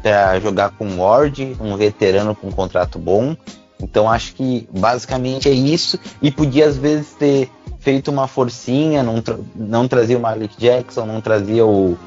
para 0.01 0.39
jogar 0.39 0.71
com 0.71 0.85
o 0.87 0.97
Ward, 0.99 1.57
um 1.59 1.75
veterano 1.75 2.35
com 2.35 2.47
um 2.47 2.51
contrato 2.51 2.99
bom. 2.99 3.35
Então 3.81 4.09
acho 4.09 4.33
que 4.33 4.67
basicamente 4.71 5.49
é 5.49 5.51
isso. 5.51 5.99
E 6.21 6.31
podia 6.31 6.67
às 6.67 6.77
vezes 6.77 7.13
ter 7.13 7.49
feito 7.79 8.09
uma 8.09 8.27
forcinha, 8.27 9.03
não, 9.03 9.21
tra 9.21 9.37
não 9.55 9.87
trazia 9.87 10.17
o 10.17 10.21
Malik 10.21 10.57
Jackson, 10.57 11.05
não 11.05 11.21
trazia 11.21 11.65
o, 11.65 11.97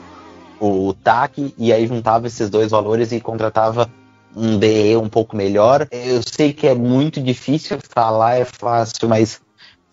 o 0.61 0.95
TAC, 0.95 1.55
e 1.57 1.73
aí 1.73 1.87
juntava 1.87 2.27
esses 2.27 2.51
dois 2.51 2.71
valores 2.71 3.13
e 3.13 3.21
contratava 3.21 3.91
um 4.37 4.59
DE 4.59 4.97
um 4.97 5.09
pouco 5.09 5.37
melhor. 5.37 5.87
Eu 5.91 6.21
sei 6.23 6.53
que 6.53 6.67
é 6.67 6.75
muito 6.75 7.21
difícil, 7.21 7.79
falar 7.89 8.37
é 8.37 8.45
fácil, 8.45 9.09
mas 9.09 9.41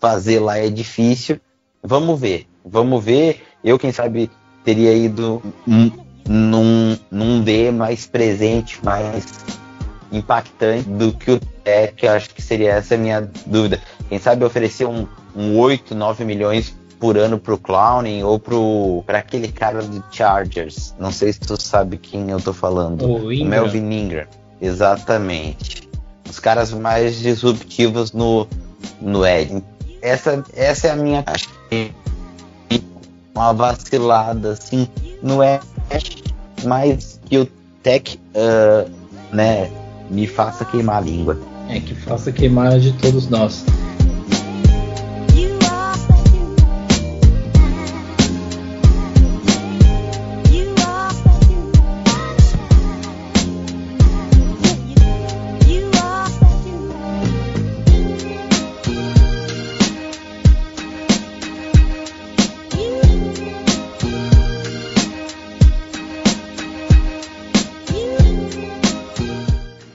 fazer 0.00 0.40
lá 0.40 0.58
é 0.58 0.68
difícil. 0.68 1.40
Vamos 1.82 2.20
ver, 2.20 2.46
vamos 2.70 3.04
ver. 3.04 3.42
Eu, 3.62 3.78
quem 3.78 3.92
sabe, 3.92 4.30
teria 4.64 4.92
ido 4.94 5.42
num, 6.26 6.96
num 7.10 7.42
D 7.42 7.70
mais 7.70 8.06
presente, 8.06 8.78
mais 8.84 9.24
impactante 10.12 10.88
do 10.88 11.12
que 11.12 11.32
o 11.32 11.40
Tech, 11.40 12.06
acho 12.06 12.30
que 12.34 12.40
seria 12.40 12.72
essa 12.72 12.94
a 12.94 12.98
minha 12.98 13.28
dúvida. 13.46 13.80
Quem 14.08 14.18
sabe 14.18 14.44
oferecer 14.44 14.86
um, 14.86 15.06
um 15.36 15.58
8, 15.58 15.94
9 15.94 16.24
milhões 16.24 16.74
por 16.98 17.16
ano 17.16 17.38
pro 17.38 17.58
Clowning 17.58 18.22
ou 18.22 18.38
pro 18.38 19.02
para 19.06 19.18
aquele 19.18 19.48
cara 19.48 19.82
do 19.82 20.02
Chargers. 20.10 20.94
Não 20.98 21.12
sei 21.12 21.32
se 21.32 21.40
tu 21.40 21.60
sabe 21.60 21.96
quem 21.96 22.30
eu 22.30 22.40
tô 22.40 22.52
falando. 22.52 23.02
O, 23.02 23.28
o 23.28 23.44
Melvin 23.44 23.90
Ingram. 23.90 24.26
Exatamente. 24.60 25.88
Os 26.28 26.38
caras 26.38 26.72
mais 26.72 27.16
disruptivos 27.16 28.12
no 28.12 28.46
no 29.00 29.24
Ed. 29.24 29.62
Essa 30.02 30.44
essa 30.54 30.88
é 30.88 30.90
a 30.90 30.96
minha 30.96 31.22
acho 31.26 31.48
que 31.68 31.92
uma 33.38 33.52
vacilada 33.52 34.52
assim 34.52 34.88
no 35.22 35.42
Ed, 35.42 35.62
mas 36.64 37.20
que 37.24 37.38
o 37.38 37.46
Tech 37.82 38.18
uh, 38.34 38.90
né 39.32 39.70
me 40.10 40.26
faça 40.26 40.64
queimar 40.64 40.96
a 40.96 41.00
língua. 41.00 41.38
É 41.68 41.78
que 41.78 41.94
faça 41.94 42.32
queimar 42.32 42.80
de 42.80 42.92
todos 42.94 43.28
nós. 43.28 43.64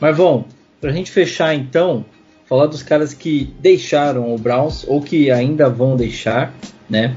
Mas 0.03 0.17
bom, 0.17 0.43
para 0.81 0.89
a 0.89 0.93
gente 0.93 1.09
fechar 1.09 1.55
então, 1.55 2.03
falar 2.45 2.65
dos 2.65 2.83
caras 2.83 3.13
que 3.13 3.53
deixaram 3.61 4.35
o 4.35 4.37
Browns 4.37 4.83
ou 4.85 5.01
que 5.01 5.31
ainda 5.31 5.69
vão 5.69 5.95
deixar, 5.95 6.53
né? 6.89 7.15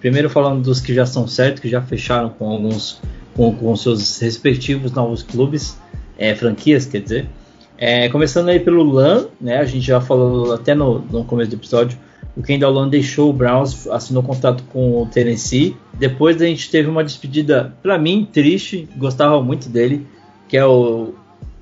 Primeiro 0.00 0.30
falando 0.30 0.62
dos 0.62 0.80
que 0.80 0.94
já 0.94 1.04
são 1.04 1.28
certos, 1.28 1.60
que 1.60 1.68
já 1.68 1.82
fecharam 1.82 2.30
com 2.30 2.48
alguns 2.48 2.98
com, 3.34 3.54
com 3.54 3.76
seus 3.76 4.18
respectivos 4.20 4.90
novos 4.92 5.22
clubes, 5.22 5.76
é, 6.16 6.34
franquias, 6.34 6.86
quer 6.86 7.02
dizer. 7.02 7.28
É, 7.76 8.08
começando 8.08 8.48
aí 8.48 8.58
pelo 8.58 8.82
Lan, 8.84 9.26
né? 9.38 9.58
A 9.58 9.66
gente 9.66 9.86
já 9.86 10.00
falou 10.00 10.54
até 10.54 10.74
no, 10.74 11.00
no 11.00 11.24
começo 11.24 11.50
do 11.50 11.56
episódio. 11.56 11.98
O 12.34 12.42
Kendall 12.42 12.72
Lan 12.72 12.88
deixou 12.88 13.28
o 13.28 13.34
Browns, 13.34 13.86
assinou 13.88 14.22
contrato 14.22 14.64
com 14.72 15.02
o 15.02 15.06
Tennessee. 15.08 15.76
Depois 15.92 16.40
a 16.40 16.46
gente 16.46 16.70
teve 16.70 16.88
uma 16.88 17.04
despedida, 17.04 17.76
para 17.82 17.98
mim, 17.98 18.26
triste. 18.32 18.88
Gostava 18.96 19.42
muito 19.42 19.68
dele, 19.68 20.06
que 20.48 20.56
é 20.56 20.64
o 20.64 21.12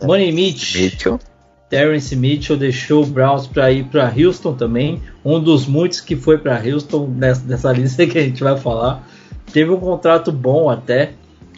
Money 0.06 0.32
Mitch. 0.32 0.76
Mitchell. 0.76 1.18
Terence 1.72 2.14
Mitchell 2.14 2.56
deixou 2.56 3.02
o 3.02 3.06
Browns 3.06 3.46
para 3.46 3.72
ir 3.72 3.84
para 3.84 4.12
Houston 4.14 4.52
também, 4.52 5.00
um 5.24 5.40
dos 5.40 5.66
muitos 5.66 6.02
que 6.02 6.14
foi 6.14 6.36
para 6.36 6.60
Houston 6.62 7.06
nessa, 7.16 7.42
nessa, 7.46 7.72
lista 7.72 8.06
que 8.06 8.18
a 8.18 8.22
gente 8.22 8.42
vai 8.42 8.58
falar. 8.58 9.08
Teve 9.52 9.70
um 9.70 9.78
contrato 9.78 10.30
bom 10.30 10.68
até 10.68 11.12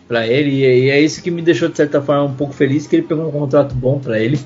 para 0.06 0.26
ele 0.26 0.50
e, 0.50 0.84
e, 0.84 0.90
é 0.90 1.00
isso 1.00 1.20
que 1.20 1.32
me 1.32 1.42
deixou 1.42 1.68
de 1.68 1.76
certa 1.76 2.00
forma 2.00 2.24
um 2.24 2.34
pouco 2.34 2.52
feliz 2.52 2.86
que 2.86 2.94
ele 2.94 3.02
pegou 3.02 3.26
um 3.26 3.32
contrato 3.32 3.74
bom 3.74 3.98
para 3.98 4.20
ele. 4.20 4.38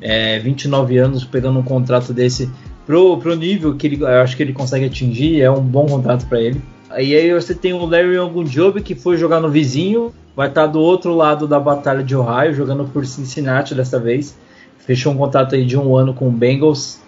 É, 0.00 0.40
29 0.40 0.98
anos 0.98 1.24
pegando 1.24 1.60
um 1.60 1.62
contrato 1.62 2.12
desse 2.12 2.50
pro, 2.84 3.16
pro 3.18 3.36
nível 3.36 3.76
que 3.76 3.86
ele, 3.86 4.02
eu 4.02 4.08
acho 4.08 4.36
que 4.36 4.42
ele 4.42 4.52
consegue 4.52 4.86
atingir, 4.86 5.40
é 5.40 5.48
um 5.48 5.60
bom 5.60 5.86
contrato 5.86 6.26
para 6.26 6.40
ele. 6.40 6.60
E 6.98 7.14
aí 7.14 7.32
você 7.32 7.54
tem 7.54 7.72
o 7.72 7.86
Larry 7.86 8.18
Ogunjobi 8.18 8.82
que 8.82 8.96
foi 8.96 9.16
jogar 9.16 9.40
no 9.40 9.48
vizinho, 9.48 10.12
vai 10.36 10.48
estar 10.48 10.66
do 10.66 10.80
outro 10.80 11.14
lado 11.14 11.46
da 11.46 11.60
batalha 11.60 12.02
de 12.02 12.16
Ohio, 12.16 12.54
jogando 12.54 12.84
por 12.84 13.04
Cincinnati 13.06 13.74
dessa 13.74 13.98
vez. 13.98 14.36
Fechou 14.78 15.12
um 15.12 15.16
contrato 15.16 15.54
aí 15.54 15.64
de 15.64 15.76
um 15.76 15.96
ano 15.96 16.12
com 16.12 16.28
o 16.28 16.30
Bengals, 16.30 17.00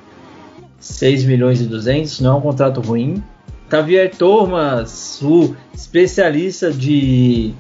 6 0.79 1.25
milhões 1.25 1.61
e 1.61 1.65
200, 1.65 2.21
não 2.21 2.35
é 2.35 2.39
um 2.39 2.41
contrato 2.41 2.81
ruim. 2.81 3.23
Tavier 3.69 4.15
Thomas, 4.15 5.21
o 5.23 5.57
especialista 5.73 6.71
de, 6.71 7.53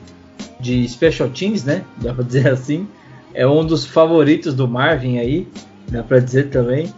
de 0.60 0.86
special 0.88 1.28
teams, 1.30 1.64
né? 1.64 1.84
Dá 1.96 2.12
pra 2.12 2.22
dizer 2.22 2.48
assim. 2.48 2.86
É 3.32 3.46
um 3.46 3.66
dos 3.66 3.84
favoritos 3.84 4.54
do 4.54 4.68
Marvin 4.68 5.18
aí, 5.18 5.48
dá 5.88 6.02
pra 6.02 6.20
dizer 6.20 6.50
também. 6.50 6.92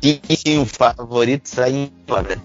Sim, 0.00 0.20
sim, 0.30 0.58
o 0.58 0.64
favorito 0.64 1.46
sai 1.48 1.90
embora. 2.06 2.38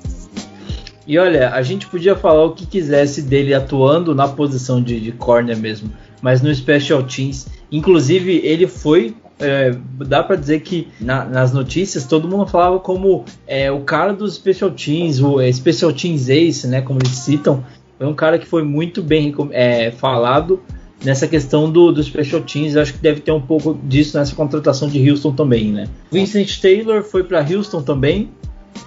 E 1.09 1.17
olha, 1.17 1.49
a 1.49 1.63
gente 1.63 1.87
podia 1.87 2.15
falar 2.15 2.45
o 2.45 2.51
que 2.51 2.67
quisesse 2.67 3.23
dele 3.23 3.51
atuando 3.51 4.13
na 4.13 4.27
posição 4.27 4.79
de, 4.79 4.99
de 4.99 5.11
corner 5.11 5.57
mesmo, 5.57 5.91
mas 6.21 6.39
no 6.39 6.53
Special 6.53 7.01
Teams, 7.01 7.47
inclusive 7.71 8.39
ele 8.43 8.67
foi 8.67 9.15
é, 9.39 9.75
dá 10.05 10.21
para 10.21 10.35
dizer 10.35 10.59
que 10.59 10.87
na, 11.01 11.25
nas 11.25 11.51
notícias 11.51 12.05
todo 12.05 12.27
mundo 12.27 12.45
falava 12.45 12.77
como 12.77 13.25
é, 13.47 13.71
o 13.71 13.79
cara 13.79 14.13
dos 14.13 14.35
Special 14.35 14.69
Teams, 14.69 15.19
o 15.19 15.41
é, 15.41 15.51
Special 15.51 15.91
Teams 15.91 16.29
Ace, 16.29 16.67
né, 16.67 16.79
como 16.79 16.99
eles 17.01 17.17
citam, 17.17 17.63
foi 17.97 18.05
um 18.05 18.13
cara 18.13 18.37
que 18.37 18.45
foi 18.45 18.61
muito 18.61 19.01
bem 19.01 19.33
é, 19.49 19.89
falado 19.89 20.61
nessa 21.03 21.27
questão 21.27 21.71
do, 21.71 21.91
do 21.91 22.03
Special 22.03 22.41
Teams. 22.41 22.77
Acho 22.77 22.93
que 22.93 22.99
deve 22.99 23.21
ter 23.21 23.31
um 23.31 23.41
pouco 23.41 23.79
disso 23.83 24.15
nessa 24.15 24.35
contratação 24.35 24.87
de 24.87 25.09
Houston 25.09 25.31
também, 25.31 25.71
né? 25.71 25.87
Vincent 26.11 26.59
Taylor 26.59 27.01
foi 27.01 27.23
para 27.23 27.41
Houston 27.41 27.81
também, 27.81 28.29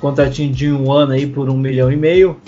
contratinho 0.00 0.52
de 0.52 0.70
um 0.70 0.92
ano 0.92 1.12
aí 1.12 1.26
por 1.26 1.48
um 1.48 1.56
milhão 1.56 1.90
e 1.90 1.96
meio. 1.96 2.40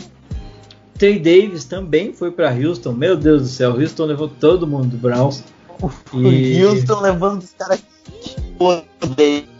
Tay 0.98 1.18
Davis 1.18 1.64
também 1.64 2.12
foi 2.12 2.30
para 2.30 2.52
Houston. 2.52 2.92
Meu 2.92 3.16
Deus 3.16 3.42
do 3.42 3.48
céu, 3.48 3.72
Houston 3.72 4.04
levou 4.04 4.28
todo 4.28 4.66
mundo 4.66 4.88
do 4.88 4.96
Browns. 4.96 5.42
E... 6.14 6.64
Houston 6.64 7.00
levando 7.00 7.42
os 7.42 7.52
caras 7.52 7.82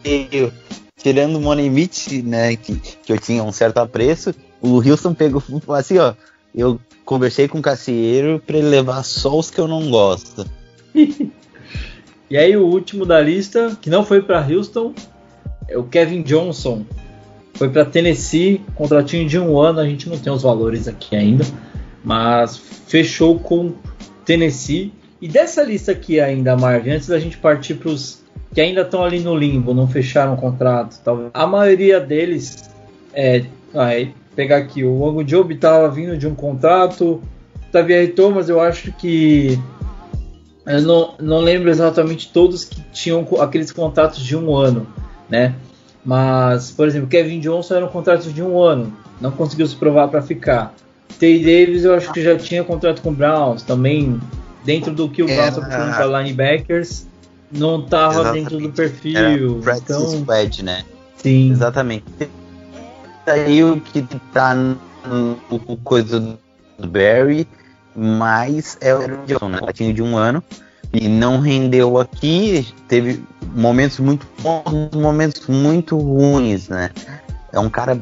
que 0.03 0.53
tirando 0.97 1.37
o 1.37 1.41
Money 1.41 1.69
Mitch, 1.69 2.23
né, 2.25 2.57
que, 2.57 2.77
que 2.77 3.13
eu 3.13 3.19
tinha 3.19 3.43
um 3.43 3.53
certo 3.53 3.77
apreço, 3.79 4.35
o 4.59 4.77
Houston 4.77 5.13
pegou 5.13 5.43
assim, 5.69 5.99
ó, 5.99 6.15
eu 6.55 6.81
conversei 7.05 7.47
com 7.47 7.59
o 7.59 7.63
Cacieiro 7.63 8.43
para 8.47 8.57
ele 8.57 8.69
levar 8.69 9.03
só 9.03 9.39
os 9.39 9.51
que 9.51 9.61
eu 9.61 9.69
não 9.69 9.91
gosto. 9.91 10.47
e 10.95 12.39
aí 12.39 12.57
o 12.57 12.65
último 12.65 13.05
da 13.05 13.21
lista, 13.21 13.77
que 13.83 13.91
não 13.91 14.03
foi 14.03 14.23
para 14.23 14.47
Houston, 14.47 14.95
é 15.69 15.77
o 15.77 15.85
Kevin 15.85 16.23
Johnson, 16.23 16.87
foi 17.55 17.69
para 17.69 17.85
Tennessee, 17.85 18.61
contratinho 18.75 19.29
de 19.29 19.39
um 19.39 19.59
ano, 19.59 19.81
a 19.81 19.85
gente 19.85 20.09
não 20.09 20.19
tem 20.19 20.33
os 20.33 20.43
valores 20.43 20.89
aqui 20.89 21.17
ainda, 21.17 21.45
mas 22.05 22.57
fechou 22.57 23.39
com 23.39 23.73
Tennessee. 24.25 24.93
E 25.21 25.29
dessa 25.29 25.63
lista 25.63 25.93
aqui 25.93 26.21
ainda, 26.21 26.57
Marvin, 26.57 26.91
antes 26.91 27.09
da 27.09 27.19
gente 27.19 27.39
partir 27.39 27.75
para 27.75 27.91
os 27.91 28.23
que 28.53 28.61
ainda 28.61 28.83
estão 28.83 29.03
ali 29.03 29.19
no 29.19 29.37
limbo, 29.37 29.75
não 29.75 29.89
fecharam 29.89 30.35
o 30.35 30.37
contrato, 30.37 31.01
talvez. 31.05 31.31
A 31.35 31.45
maioria 31.45 31.99
deles 31.99 32.71
é, 33.13 33.45
vai 33.73 34.15
pegar 34.37 34.59
aqui, 34.59 34.85
o 34.85 35.09
Ango 35.09 35.25
Job 35.25 35.53
estava 35.53 35.89
vindo 35.89 36.17
de 36.17 36.27
um 36.27 36.35
contrato, 36.37 37.21
Tavier 37.73 38.15
Thomas, 38.15 38.49
eu 38.49 38.61
acho 38.61 38.93
que 38.93 39.59
eu 40.67 40.83
não, 40.83 41.15
não 41.21 41.41
lembro 41.41 41.69
exatamente 41.69 42.33
todos 42.33 42.65
que 42.65 42.81
tinham 42.93 43.27
aqueles 43.41 43.73
contratos 43.73 44.25
de 44.25 44.37
um 44.37 44.55
ano, 44.55 44.87
né? 45.29 45.55
Mas, 46.05 46.71
por 46.71 46.87
exemplo, 46.87 47.09
Kevin 47.09 47.41
Johnson 47.41 47.77
era 47.77 47.87
um 47.87 47.89
contrato 47.89 48.31
de 48.31 48.43
um 48.43 48.61
ano, 48.61 48.93
não 49.21 49.31
conseguiu 49.31 49.67
se 49.67 49.75
provar 49.75 50.09
para 50.09 50.21
ficar. 50.21 50.75
Tay 51.19 51.39
Davis 51.39 51.85
eu 51.85 51.95
acho 51.95 52.13
que 52.13 52.23
já 52.23 52.37
tinha 52.37 52.63
contrato 52.63 53.01
com 53.01 53.11
o 53.11 53.15
Browns, 53.15 53.63
também 53.63 54.21
dentro 54.65 54.93
do 54.93 55.09
que 55.09 55.23
o 55.23 55.27
Browns 55.27 55.49
está 55.49 55.61
precisando 55.63 55.95
para 55.95 56.23
linebackers, 56.23 57.07
não 57.51 57.81
estava 57.81 58.33
dentro 58.33 58.59
do 58.59 58.71
perfil. 58.71 59.61
Era 59.63 59.79
então, 59.79 60.07
squad, 60.09 60.63
né? 60.63 60.85
Sim. 61.17 61.53
Exatamente. 61.53 62.05
Aí 63.27 63.65
o 63.65 63.81
que 63.81 64.03
tá 64.33 64.55
no, 64.55 64.77
coisa 65.83 66.21
do 66.79 66.89
Barry, 66.89 67.49
mas 67.97 68.77
é 68.81 68.95
o 68.95 69.25
Johnson, 69.25 69.49
né? 69.49 69.93
de 69.93 70.03
um 70.03 70.17
ano 70.19 70.43
e 70.95 71.09
não 71.09 71.41
rendeu 71.41 71.99
aqui, 71.99 72.67
teve 72.87 73.23
momentos 73.55 73.99
muito 73.99 74.27
bons, 74.41 74.91
momentos 74.95 75.47
muito 75.49 75.99
ruins, 75.99 76.69
né? 76.69 76.91
É 77.53 77.59
um 77.59 77.69
cara 77.69 78.01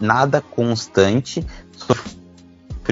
nada 0.00 0.40
constante, 0.40 1.44
sofreu 1.76 2.16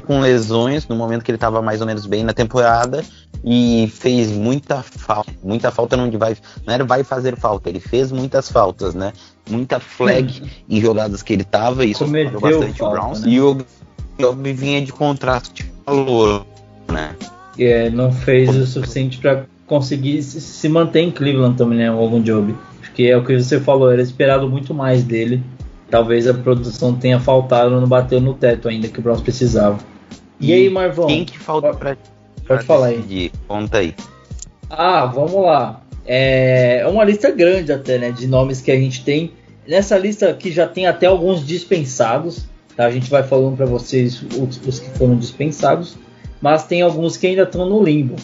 com 0.05 0.19
lesões 0.19 0.87
no 0.87 0.95
momento 0.95 1.23
que 1.23 1.31
ele 1.31 1.37
estava 1.37 1.61
mais 1.61 1.81
ou 1.81 1.87
menos 1.87 2.05
bem 2.05 2.23
na 2.23 2.33
temporada 2.33 3.03
e 3.43 3.91
fez 3.93 4.31
muita 4.31 4.83
falta. 4.83 5.31
Muita 5.43 5.71
falta 5.71 5.97
não 5.97 6.11
vai, 6.11 6.37
não 6.65 6.73
era 6.73 6.83
vai 6.83 7.03
fazer 7.03 7.37
falta, 7.37 7.69
ele 7.69 7.79
fez 7.79 8.11
muitas 8.11 8.51
faltas, 8.51 8.93
né? 8.93 9.13
Muita 9.49 9.79
flag 9.79 10.41
em 10.69 10.81
jogadas 10.81 11.23
que 11.23 11.33
ele 11.33 11.43
tava, 11.43 11.85
isso 11.85 12.05
Cometeu 12.05 12.39
bastante 12.39 12.79
falta, 12.79 12.85
o 12.85 13.01
Browns. 13.01 13.21
né? 13.21 13.29
E 13.29 13.41
o 13.41 13.57
Job 14.19 14.53
vinha 14.53 14.81
de 14.81 14.91
contrato 14.91 15.51
de 15.53 15.65
valor, 15.85 16.45
né? 16.91 17.15
É, 17.57 17.89
não 17.89 18.11
fez 18.11 18.55
o 18.55 18.65
suficiente 18.65 19.17
para 19.17 19.45
conseguir 19.65 20.21
se, 20.21 20.69
manter 20.69 21.01
em 21.01 21.11
Cleveland 21.11 21.57
também, 21.57 21.79
né? 21.79 21.91
O 21.91 21.99
Logan 21.99 22.21
Job. 22.21 22.55
Porque 22.79 23.03
é 23.03 23.17
o 23.17 23.23
que 23.23 23.37
você 23.37 23.59
falou, 23.59 23.91
era 23.91 24.01
esperado 24.01 24.49
muito 24.49 24.73
mais 24.73 25.03
dele. 25.03 25.41
Talvez 25.89 26.27
a 26.27 26.33
produção 26.33 26.95
tenha 26.95 27.19
faltado, 27.19 27.79
não 27.79 27.87
bateu 27.87 28.19
no 28.19 28.33
teto 28.33 28.67
ainda 28.67 28.87
que 28.87 28.99
o 28.99 29.01
Browns 29.01 29.21
precisava. 29.21 29.79
E, 30.39 30.51
aí, 30.51 30.69
Marvão? 30.69 31.07
Quem 31.07 31.23
que 31.23 31.37
falta 31.37 31.73
pra, 31.73 31.95
pode 32.47 32.63
falar 32.65 32.87
aí. 32.87 33.31
Conta 33.47 33.77
aí. 33.77 33.95
Ah, 34.69 35.05
vamos 35.05 35.43
lá. 35.43 35.81
É 36.05 36.65
é 36.85 36.87
uma 36.87 37.03
lista 37.03 37.31
grande 37.31 37.71
até, 37.71 37.97
né? 37.97 38.11
De 38.11 38.27
nomes 38.27 38.61
que 38.61 38.71
a 38.71 38.75
gente 38.75 39.03
tem. 39.03 39.31
Nessa 39.67 39.97
lista 39.97 40.29
aqui 40.29 40.51
já 40.51 40.67
tem 40.67 40.85
até 40.85 41.07
alguns 41.07 41.45
dispensados. 41.45 42.45
Tá? 42.75 42.85
A 42.85 42.91
gente 42.91 43.09
vai 43.09 43.23
falando 43.23 43.57
para 43.57 43.65
vocês 43.65 44.21
os, 44.21 44.61
os 44.65 44.79
que 44.79 44.89
foram 44.97 45.17
dispensados. 45.17 45.97
Mas 46.45 46.63
tem 46.63 46.83
alguns 46.83 47.17
que 47.17 47.25
ainda 47.25 47.41
estão 47.41 47.67
no 47.67 47.83
limbo. 47.83 48.17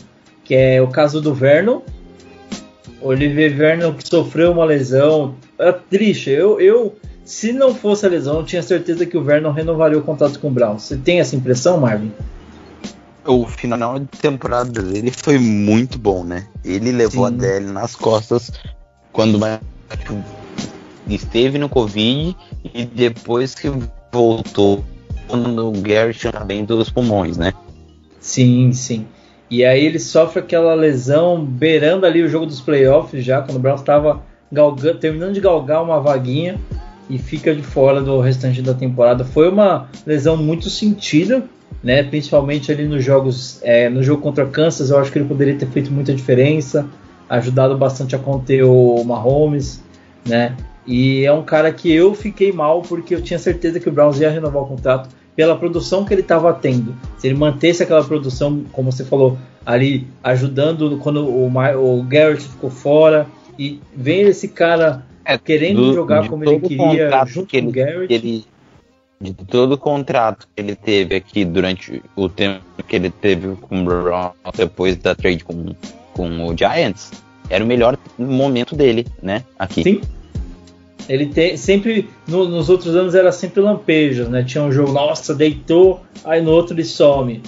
Que 0.44 0.54
é 0.54 0.80
o 0.80 0.88
caso 0.90 1.20
do 1.20 1.34
Vernon. 1.34 1.82
Oliver 3.02 3.58
Vernon 3.58 3.94
que 3.94 4.08
sofreu 4.08 4.52
uma 4.52 4.64
lesão. 4.64 5.34
É 5.58 5.72
triste. 5.72 6.30
Eu, 6.30 6.62
eu, 6.62 6.96
se 7.26 7.52
não 7.52 7.74
fosse 7.74 8.06
a 8.06 8.10
lesão, 8.10 8.38
eu 8.38 8.46
tinha 8.46 8.62
certeza 8.62 9.08
que 9.08 9.18
o 9.18 9.24
Vernon 9.24 9.50
renovaria 9.52 9.98
o 9.98 10.04
contrato 10.04 10.38
com 10.40 10.50
o 10.50 10.52
Brown. 10.52 10.78
Você 10.78 10.98
tem 10.98 11.20
essa 11.20 11.36
impressão, 11.36 11.80
Marvin? 11.80 12.12
O 13.26 13.48
final 13.48 13.98
de 13.98 14.06
temporada 14.06 14.84
dele 14.84 15.10
foi 15.10 15.40
muito 15.40 15.98
bom, 15.98 16.24
né? 16.24 16.46
Ele 16.64 16.92
levou 16.92 17.28
Sim. 17.28 17.34
a 17.34 17.38
DL 17.38 17.66
nas 17.72 17.96
costas 17.96 18.52
quando 19.12 19.40
esteve 21.08 21.58
no 21.58 21.68
Covid 21.68 22.38
e 22.72 22.86
depois 22.86 23.56
que 23.56 23.72
voltou 24.14 24.86
quando 25.28 25.70
o 25.70 25.72
Garrett 25.72 26.20
tinha 26.20 26.46
bem 26.46 26.64
dos 26.64 26.92
pulmões, 26.92 27.36
né? 27.36 27.52
Sim, 28.22 28.72
sim. 28.72 29.08
E 29.50 29.66
aí 29.66 29.84
ele 29.84 30.00
sofre 30.00 30.40
aquela 30.40 30.74
lesão 30.74 31.44
beirando 31.44 32.06
ali 32.06 32.22
o 32.22 32.30
jogo 32.30 32.46
dos 32.46 32.62
playoffs 32.62 33.26
já, 33.26 33.42
quando 33.42 33.58
o 33.58 33.60
Browns 33.60 33.82
estava 33.82 34.22
terminando 35.02 35.34
de 35.34 35.42
galgar 35.42 35.84
uma 35.84 36.00
vaguinha 36.00 36.58
e 37.10 37.18
fica 37.18 37.54
de 37.54 37.62
fora 37.62 38.02
do 38.02 38.22
restante 38.22 38.62
da 38.62 38.74
temporada. 38.74 39.26
Foi 39.26 39.50
uma 39.50 39.90
lesão 40.06 40.38
muito 40.38 40.70
sentida, 40.70 41.44
né? 41.84 42.04
Principalmente 42.04 42.72
ali 42.72 42.86
nos 42.86 43.04
jogos, 43.04 43.60
é, 43.64 43.90
no 43.90 44.02
jogo 44.02 44.22
contra 44.22 44.46
Kansas, 44.46 44.90
eu 44.90 44.98
acho 44.98 45.12
que 45.12 45.20
ele 45.20 45.28
poderia 45.28 45.56
ter 45.56 45.68
feito 45.68 45.92
muita 45.92 46.14
diferença, 46.14 46.88
ajudado 47.28 47.78
bastante 47.78 48.16
a 48.16 48.20
conter 48.20 48.64
o 48.64 49.04
Mahomes, 49.04 49.84
né? 50.26 50.56
E 50.86 51.26
é 51.26 51.34
um 51.34 51.44
cara 51.44 51.72
que 51.74 51.92
eu 51.92 52.14
fiquei 52.14 52.52
mal 52.52 52.82
porque 52.82 53.14
eu 53.14 53.22
tinha 53.22 53.40
certeza 53.40 53.80
que 53.80 53.90
o 53.90 53.92
Browns 53.92 54.20
ia 54.20 54.30
renovar 54.30 54.64
o 54.64 54.68
contrato 54.68 55.10
pela 55.36 55.56
produção 55.56 56.04
que 56.06 56.14
ele 56.14 56.22
estava 56.22 56.54
tendo. 56.54 56.96
Se 57.18 57.28
ele 57.28 57.38
mantesse 57.38 57.84
aquela 57.84 58.04
produção, 58.04 58.64
como 58.72 58.92
você 58.92 59.04
falou, 59.06 59.38
ali 59.66 60.08
ajudando 60.24 60.98
quando 60.98 61.28
o, 61.28 61.50
Ma- 61.50 61.72
o 61.76 62.04
Garrett 62.04 62.44
ficou 62.44 62.70
fora 62.70 63.28
e 63.58 63.80
vem 63.96 64.22
esse 64.22 64.48
cara 64.48 65.06
querendo 65.46 65.82
do- 65.88 65.94
jogar 65.94 66.28
como 66.28 66.44
ele 66.44 66.60
queria 66.60 67.10
junto 67.26 67.48
que 67.48 67.62
com 67.62 67.68
o 67.68 67.70
ele- 67.70 67.80
Garrett. 67.80 68.14
Ele, 68.14 68.46
de 69.22 69.34
todo 69.34 69.74
o 69.74 69.78
contrato 69.78 70.48
que 70.56 70.62
ele 70.62 70.76
teve 70.76 71.16
aqui 71.16 71.46
durante 71.46 72.02
o 72.16 72.28
tempo 72.28 72.62
que 72.88 72.96
ele 72.96 73.10
teve 73.12 73.56
com 73.56 73.82
o 73.82 73.86
Brown 73.86 74.32
depois 74.56 74.98
da 74.98 75.14
trade 75.14 75.44
com, 75.44 75.76
com 76.14 76.48
o 76.48 76.58
Giants, 76.58 77.12
era 77.50 77.64
o 77.64 77.68
melhor 77.68 77.98
momento 78.18 78.76
dele, 78.76 79.06
né? 79.22 79.44
Aqui. 79.60 79.84
Sim. 79.84 80.02
Ele 81.14 81.26
tem 81.26 81.58
sempre 81.58 82.10
no- 82.28 82.48
nos 82.48 82.70
outros 82.70 82.96
anos 82.96 83.14
era 83.16 83.32
sempre 83.32 83.60
lampejos, 83.62 84.28
né? 84.30 84.44
Tinha 84.44 84.64
um 84.64 84.72
jogo, 84.72 84.92
nossa, 84.94 85.34
deitou, 85.36 86.02
aí 86.24 86.42
no 86.42 86.52
outro 86.52 86.74
ele 86.76 86.84
some. 86.86 87.42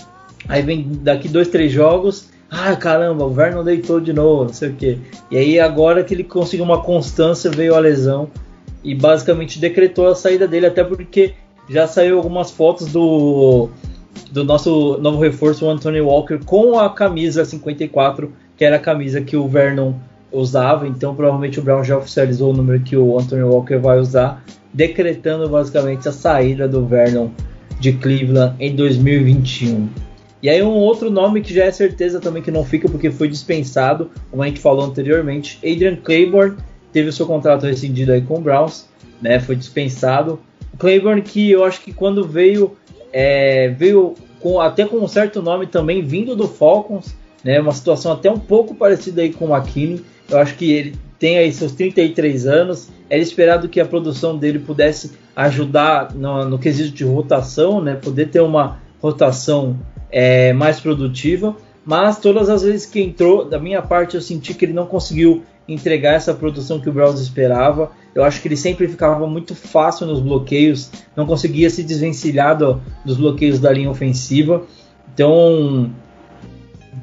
Aí 0.47 0.61
vem 0.61 0.85
daqui 1.01 1.27
dois, 1.29 1.47
três 1.47 1.71
jogos, 1.71 2.29
ah, 2.51 2.75
caramba, 2.75 3.25
o 3.25 3.29
Vernon 3.29 3.63
deitou 3.63 3.99
de 3.99 4.11
novo, 4.13 4.45
não 4.45 4.53
sei 4.53 4.69
o 4.69 4.73
quê. 4.73 4.97
E 5.31 5.37
aí 5.37 5.59
agora 5.59 6.03
que 6.03 6.13
ele 6.13 6.23
conseguiu 6.23 6.65
uma 6.65 6.81
constância, 6.81 7.49
veio 7.49 7.73
a 7.75 7.79
lesão 7.79 8.29
e 8.83 8.93
basicamente 8.93 9.57
decretou 9.59 10.07
a 10.07 10.15
saída 10.15 10.47
dele, 10.47 10.65
até 10.65 10.83
porque 10.83 11.33
já 11.69 11.87
saiu 11.87 12.17
algumas 12.17 12.51
fotos 12.51 12.91
do 12.91 13.69
do 14.31 14.43
nosso 14.43 14.97
novo 15.01 15.19
reforço, 15.21 15.65
o 15.65 15.69
Anthony 15.69 16.01
Walker, 16.01 16.37
com 16.45 16.77
a 16.77 16.89
camisa 16.89 17.43
54, 17.45 18.31
que 18.55 18.63
era 18.63 18.75
a 18.75 18.79
camisa 18.79 19.21
que 19.21 19.35
o 19.35 19.47
Vernon 19.47 19.93
usava, 20.33 20.87
então 20.87 21.15
provavelmente 21.15 21.59
o 21.59 21.63
Brown 21.63 21.83
já 21.83 21.97
oficializou 21.97 22.51
o 22.51 22.57
número 22.57 22.79
que 22.81 22.97
o 22.97 23.17
Anthony 23.17 23.43
Walker 23.43 23.77
vai 23.77 23.99
usar, 23.99 24.43
decretando 24.73 25.47
basicamente 25.47 26.09
a 26.09 26.11
saída 26.11 26.67
do 26.67 26.85
Vernon 26.85 27.29
de 27.79 27.93
Cleveland 27.93 28.55
em 28.59 28.75
2021. 28.75 29.87
E 30.41 30.49
aí 30.49 30.61
um 30.61 30.71
outro 30.71 31.09
nome 31.09 31.41
que 31.41 31.53
já 31.53 31.65
é 31.65 31.71
certeza 31.71 32.19
também 32.19 32.43
que 32.43 32.51
não 32.51 32.65
fica 32.65 32.89
porque 32.89 33.09
foi 33.09 33.29
dispensado, 33.29 34.09
como 34.29 34.43
a 34.43 34.47
gente 34.47 34.59
falou 34.59 34.83
anteriormente, 34.83 35.57
Adrian 35.59 35.95
Claiborne 35.95 36.57
teve 36.91 37.09
o 37.09 37.13
seu 37.13 37.25
contrato 37.25 37.65
rescindido 37.65 38.11
aí 38.11 38.21
com 38.21 38.37
o 38.37 38.41
Browns, 38.41 38.87
né, 39.21 39.39
foi 39.39 39.55
dispensado. 39.55 40.39
Claiborne 40.77 41.21
que 41.21 41.51
eu 41.51 41.63
acho 41.63 41.81
que 41.81 41.93
quando 41.93 42.27
veio 42.27 42.75
é, 43.13 43.69
veio 43.69 44.15
com, 44.39 44.59
até 44.59 44.85
com 44.85 44.97
um 44.97 45.07
certo 45.07 45.41
nome 45.41 45.67
também 45.67 46.01
vindo 46.01 46.35
do 46.35 46.47
Falcons, 46.47 47.15
né, 47.43 47.59
uma 47.59 47.71
situação 47.71 48.11
até 48.11 48.29
um 48.29 48.39
pouco 48.39 48.75
parecida 48.75 49.21
aí 49.21 49.31
com 49.31 49.45
o 49.45 49.55
McKinney. 49.55 50.03
Eu 50.29 50.37
acho 50.37 50.55
que 50.55 50.71
ele 50.71 50.95
tem 51.19 51.37
aí 51.37 51.51
seus 51.51 51.71
33 51.73 52.45
anos, 52.47 52.89
era 53.09 53.21
esperado 53.21 53.69
que 53.69 53.79
a 53.79 53.85
produção 53.85 54.37
dele 54.37 54.59
pudesse 54.59 55.11
ajudar 55.35 56.13
no, 56.13 56.45
no 56.45 56.59
quesito 56.59 56.91
de 56.91 57.03
rotação, 57.03 57.81
né, 57.81 57.95
poder 57.95 58.29
ter 58.29 58.41
uma 58.41 58.79
rotação 59.01 59.77
é, 60.11 60.53
mais 60.53 60.79
produtiva, 60.79 61.55
mas 61.85 62.19
todas 62.19 62.49
as 62.49 62.61
vezes 62.63 62.85
que 62.85 63.01
entrou, 63.01 63.45
da 63.45 63.59
minha 63.59 63.81
parte, 63.81 64.15
eu 64.15 64.21
senti 64.21 64.53
que 64.53 64.65
ele 64.65 64.73
não 64.73 64.85
conseguiu 64.85 65.43
entregar 65.67 66.13
essa 66.13 66.33
produção 66.33 66.79
que 66.79 66.89
o 66.89 66.93
Browns 66.93 67.19
esperava. 67.19 67.91
Eu 68.13 68.23
acho 68.23 68.41
que 68.41 68.47
ele 68.47 68.57
sempre 68.57 68.87
ficava 68.87 69.25
muito 69.27 69.55
fácil 69.55 70.05
nos 70.05 70.19
bloqueios, 70.19 70.89
não 71.15 71.25
conseguia 71.25 71.69
se 71.69 71.83
desvencilhar 71.83 72.57
do- 72.57 72.81
dos 73.05 73.17
bloqueios 73.17 73.59
da 73.59 73.71
linha 73.71 73.89
ofensiva. 73.89 74.63
Então, 75.13 75.89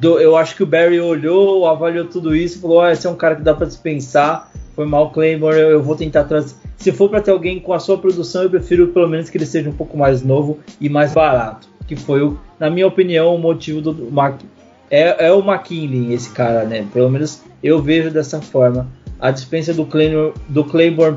do- 0.01 0.19
eu 0.19 0.37
acho 0.37 0.57
que 0.57 0.63
o 0.63 0.67
Barry 0.67 1.01
olhou, 1.01 1.67
avaliou 1.67 2.07
tudo 2.07 2.35
isso 2.35 2.59
e 2.59 2.61
falou: 2.61 2.81
"Ah, 2.81 2.93
esse 2.93 3.07
é 3.07 3.11
um 3.11 3.15
cara 3.15 3.37
que 3.37 3.43
dá 3.43 3.55
para 3.55 3.67
dispensar. 3.67 4.51
Foi 4.75 4.87
mal 4.87 5.11
Claymore, 5.11 5.57
eu, 5.59 5.71
eu 5.71 5.83
vou 5.83 5.95
tentar 5.95 6.25
trazer. 6.25 6.55
Se 6.77 6.91
for 6.91 7.11
para 7.11 7.21
ter 7.21 7.31
alguém 7.31 7.61
com 7.61 7.75
a 7.75 7.79
sua 7.79 7.99
produção, 7.99 8.43
eu 8.45 8.51
prefiro 8.51 8.89
pelo 8.89 9.07
menos 9.07 9.29
que 9.29 9.37
ele 9.37 9.45
seja 9.45 9.69
um 9.69 9.75
pouco 9.75 9.99
mais 9.99 10.23
novo 10.23 10.59
e 10.81 10.89
mais 10.89 11.13
barato. 11.13 11.69
Que 11.87 11.95
foi, 11.97 12.23
o, 12.23 12.39
na 12.59 12.71
minha 12.71 12.87
opinião, 12.87 13.35
o 13.35 13.39
motivo 13.39 13.81
do 13.83 14.11
Mark. 14.11 14.41
É, 14.91 15.27
é 15.27 15.33
o 15.33 15.41
McKinley, 15.41 16.15
esse 16.15 16.31
cara, 16.31 16.65
né? 16.65 16.87
Pelo 16.93 17.11
menos 17.11 17.43
eu 17.63 17.83
vejo 17.83 18.11
dessa 18.11 18.41
forma. 18.41 18.89
A 19.21 19.31
dispensa 19.31 19.75
do 19.75 19.85
Claymore, 19.85 20.33
do 20.49 20.65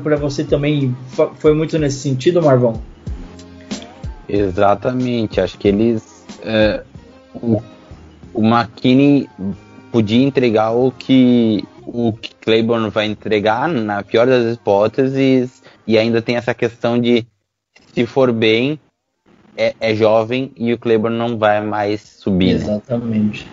para 0.02 0.16
você 0.16 0.44
também 0.44 0.94
foi 1.38 1.54
muito 1.54 1.78
nesse 1.78 2.00
sentido, 2.00 2.42
Marvão? 2.42 2.74
Exatamente, 4.28 5.40
acho 5.40 5.56
que 5.58 5.68
eles. 5.68 6.24
é, 6.44 6.82
o, 7.34 7.62
o 8.34 8.42
McKinney 8.42 9.28
podia 9.90 10.24
entregar 10.24 10.72
o 10.72 10.90
que 10.90 11.64
o 11.86 12.12
que 12.12 12.34
Claiborne 12.36 12.90
vai 12.90 13.06
entregar, 13.06 13.68
na 13.68 14.02
pior 14.02 14.26
das 14.26 14.54
hipóteses, 14.54 15.62
e 15.86 15.98
ainda 15.98 16.22
tem 16.22 16.36
essa 16.36 16.54
questão 16.54 16.98
de 16.98 17.26
se 17.92 18.06
for 18.06 18.32
bem, 18.32 18.80
é, 19.56 19.74
é 19.78 19.94
jovem 19.94 20.50
e 20.56 20.72
o 20.72 20.78
Claiborne 20.78 21.16
não 21.16 21.38
vai 21.38 21.64
mais 21.64 22.00
subir. 22.00 22.54
né? 22.54 22.60
Exatamente. 22.60 23.46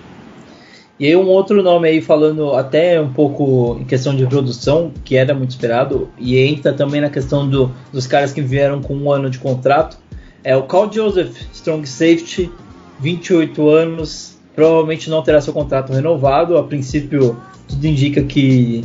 E 1.00 1.08
aí 1.08 1.16
um 1.16 1.28
outro 1.28 1.62
nome 1.62 1.90
aí 1.90 2.02
falando 2.02 2.54
até 2.54 3.02
um 3.02 3.12
pouco 3.12 3.78
em 3.80 3.86
questão 3.86 4.16
de 4.16 4.26
produção, 4.26 4.92
que 5.04 5.16
era 5.16 5.34
muito 5.34 5.52
esperado, 5.52 6.10
e 6.18 6.38
entra 6.38 6.74
também 6.74 7.02
na 7.02 7.10
questão 7.10 7.48
do, 7.48 7.72
dos 7.92 8.08
caras 8.08 8.32
que 8.32 8.42
vieram 8.42 8.82
com 8.82 8.96
um 8.96 9.12
ano 9.12 9.30
de 9.30 9.40
contrato, 9.40 9.98
é 10.44 10.56
o 10.56 10.64
Carl 10.64 10.92
Joseph, 10.92 11.36
Strong 11.54 11.88
Safety, 11.88 12.52
28 13.00 13.68
anos, 13.70 14.40
provavelmente 14.56 15.10
não 15.10 15.22
terá 15.22 15.40
seu 15.42 15.54
contrato 15.54 15.92
renovado, 15.94 16.58
a 16.58 16.64
princípio 16.64 17.38
tudo 17.68 17.86
indica 17.88 18.22
que 18.24 18.84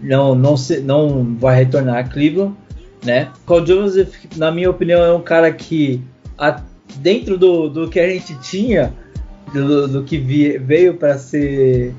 não, 0.00 0.34
não, 0.34 0.56
se, 0.56 0.80
não 0.80 1.34
vai 1.38 1.56
retornar 1.56 1.96
a 1.98 2.04
Cleveland, 2.04 2.54
né? 3.04 3.28
Carl 3.46 3.64
Joseph, 3.66 4.14
na 4.36 4.50
minha 4.50 4.68
opinião, 4.70 5.02
é 5.02 5.12
um 5.12 5.20
cara 5.22 5.50
que 5.52 6.00
a- 6.36 6.60
dentro 6.96 7.38
do, 7.38 7.68
do 7.68 7.88
que 7.88 7.98
a 8.00 8.08
gente 8.08 8.38
tinha, 8.40 8.92
do, 9.52 9.88
do 9.88 10.02
que 10.02 10.18
vi- 10.18 10.58
veio 10.58 10.94
para 10.94 11.16
ser 11.18 11.94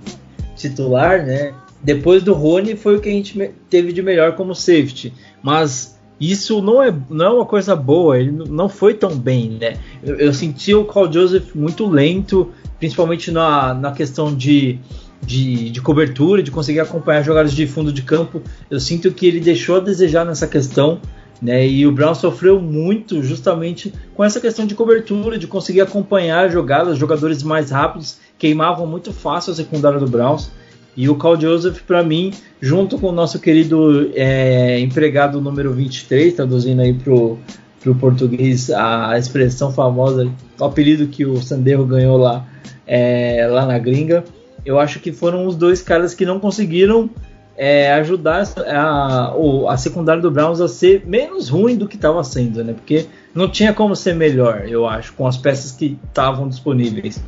titular, 0.55 1.25
né? 1.25 1.53
Depois 1.81 2.23
do 2.23 2.33
Rony 2.33 2.75
foi 2.75 2.97
o 2.97 2.99
que 2.99 3.09
a 3.09 3.11
gente 3.11 3.51
teve 3.69 3.93
de 3.93 4.01
melhor 4.01 4.33
como 4.35 4.53
safety. 4.55 5.13
Mas 5.41 5.97
isso 6.19 6.61
não 6.61 6.81
é, 6.81 6.93
não 7.09 7.25
é 7.25 7.29
uma 7.29 7.45
coisa 7.45 7.75
boa, 7.75 8.19
ele 8.19 8.31
não 8.31 8.67
foi 8.67 8.93
tão 8.95 9.15
bem, 9.15 9.57
né? 9.61 9.77
Eu, 10.03 10.15
eu 10.15 10.33
senti 10.33 10.73
o 10.73 10.85
Carl 10.85 11.11
Joseph 11.11 11.53
muito 11.55 11.87
lento, 11.87 12.51
principalmente 12.79 13.31
na, 13.31 13.73
na 13.73 13.91
questão 13.91 14.33
de, 14.35 14.79
de, 15.21 15.69
de, 15.69 15.81
cobertura, 15.81 16.43
de 16.43 16.51
conseguir 16.51 16.79
acompanhar 16.79 17.23
jogadas 17.23 17.53
de 17.53 17.65
fundo 17.67 17.91
de 17.91 18.01
campo. 18.01 18.41
Eu 18.69 18.79
sinto 18.79 19.11
que 19.11 19.25
ele 19.25 19.39
deixou 19.39 19.77
a 19.77 19.79
desejar 19.79 20.25
nessa 20.25 20.47
questão, 20.47 20.99
né? 21.41 21.67
E 21.67 21.85
o 21.85 21.91
Brown 21.91 22.15
sofreu 22.15 22.59
muito 22.59 23.21
justamente 23.21 23.93
com 24.15 24.23
essa 24.23 24.39
questão 24.39 24.65
de 24.65 24.75
cobertura, 24.75 25.37
de 25.37 25.47
conseguir 25.47 25.81
acompanhar 25.81 26.49
jogadas, 26.49 26.97
jogadores 26.97 27.43
mais 27.43 27.71
rápidos 27.71 28.17
queimavam 28.37 28.85
muito 28.85 29.11
fácil 29.11 29.53
a 29.53 29.55
secundária 29.55 29.99
do 29.99 30.07
Browns. 30.07 30.51
E 30.95 31.07
o 31.07 31.15
Carl 31.15 31.39
Joseph, 31.39 31.81
para 31.81 32.03
mim, 32.03 32.33
junto 32.59 32.97
com 32.97 33.09
o 33.09 33.11
nosso 33.11 33.39
querido 33.39 34.11
é, 34.15 34.79
empregado 34.79 35.39
número 35.39 35.71
23, 35.71 36.33
traduzindo 36.33 36.81
aí 36.81 36.91
pro, 36.91 37.37
pro 37.81 37.95
português 37.95 38.69
a 38.69 39.17
expressão 39.17 39.71
famosa, 39.71 40.29
o 40.59 40.65
apelido 40.65 41.07
que 41.07 41.25
o 41.25 41.41
Sanderro 41.41 41.85
ganhou 41.85 42.17
lá, 42.17 42.45
é, 42.85 43.47
lá 43.49 43.65
na 43.65 43.77
gringa, 43.77 44.23
eu 44.65 44.79
acho 44.79 44.99
que 44.99 45.11
foram 45.11 45.45
os 45.45 45.55
dois 45.55 45.81
caras 45.81 46.13
que 46.13 46.25
não 46.25 46.39
conseguiram 46.39 47.09
é, 47.57 47.91
ajudar 47.93 48.47
a, 48.67 49.33
a 49.69 49.77
secundária 49.77 50.21
do 50.21 50.29
Browns 50.29 50.61
a 50.61 50.67
ser 50.67 51.03
menos 51.05 51.49
ruim 51.49 51.75
do 51.75 51.87
que 51.87 51.95
estava 51.95 52.23
sendo, 52.23 52.63
né? 52.63 52.73
Porque 52.73 53.07
não 53.33 53.49
tinha 53.49 53.73
como 53.73 53.95
ser 53.95 54.13
melhor, 54.13 54.67
eu 54.67 54.87
acho, 54.87 55.13
com 55.13 55.25
as 55.25 55.37
peças 55.37 55.71
que 55.71 55.97
estavam 56.07 56.47
disponíveis. 56.47 57.23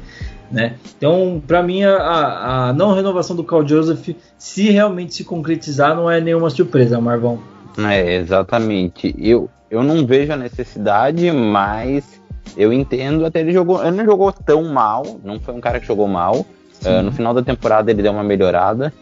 Né? 0.52 0.76
Então, 0.98 1.42
para 1.46 1.62
mim, 1.62 1.84
a, 1.84 2.70
a, 2.70 2.74
não 2.74 2.94
renovação 2.94 3.36
do 3.36 3.44
Carl 3.44 3.68
Joseph, 3.68 4.10
se 4.38 4.70
realmente 4.70 5.14
se 5.14 5.24
concretizar, 5.24 5.96
não 5.96 6.10
é 6.10 6.20
nenhuma 6.20 6.50
surpresa, 6.50 7.00
Marvão. 7.00 7.40
É, 7.78 8.16
exatamente. 8.16 9.16
Eu, 9.18 9.50
eu 9.70 9.84
não 9.84 10.06
vejo 10.06 10.34
a 10.34 10.38
necessidade, 10.38 11.32
mas 11.32 12.20
eu 12.58 12.74
entendo. 12.74 13.26
Até 13.26 13.42
ele 13.42 13.52
jogou. 13.52 13.82
Ele 13.86 13.98
não 13.98 14.06
jogou 14.06 14.32
tão 14.32 14.64
mal, 14.64 15.20
não 15.24 15.40
foi 15.40 15.54
um 15.54 15.62
cara 15.62 15.80
que 15.80 15.88
jogou 15.88 16.08
mal. 16.08 16.46
Uh, 16.86 17.04
no 17.04 17.12
final 17.12 17.34
da 17.34 17.42
temporada 17.42 17.92
ele 17.92 18.02
deu 18.02 18.12
uma 18.12 18.24
melhorada. 18.24 18.94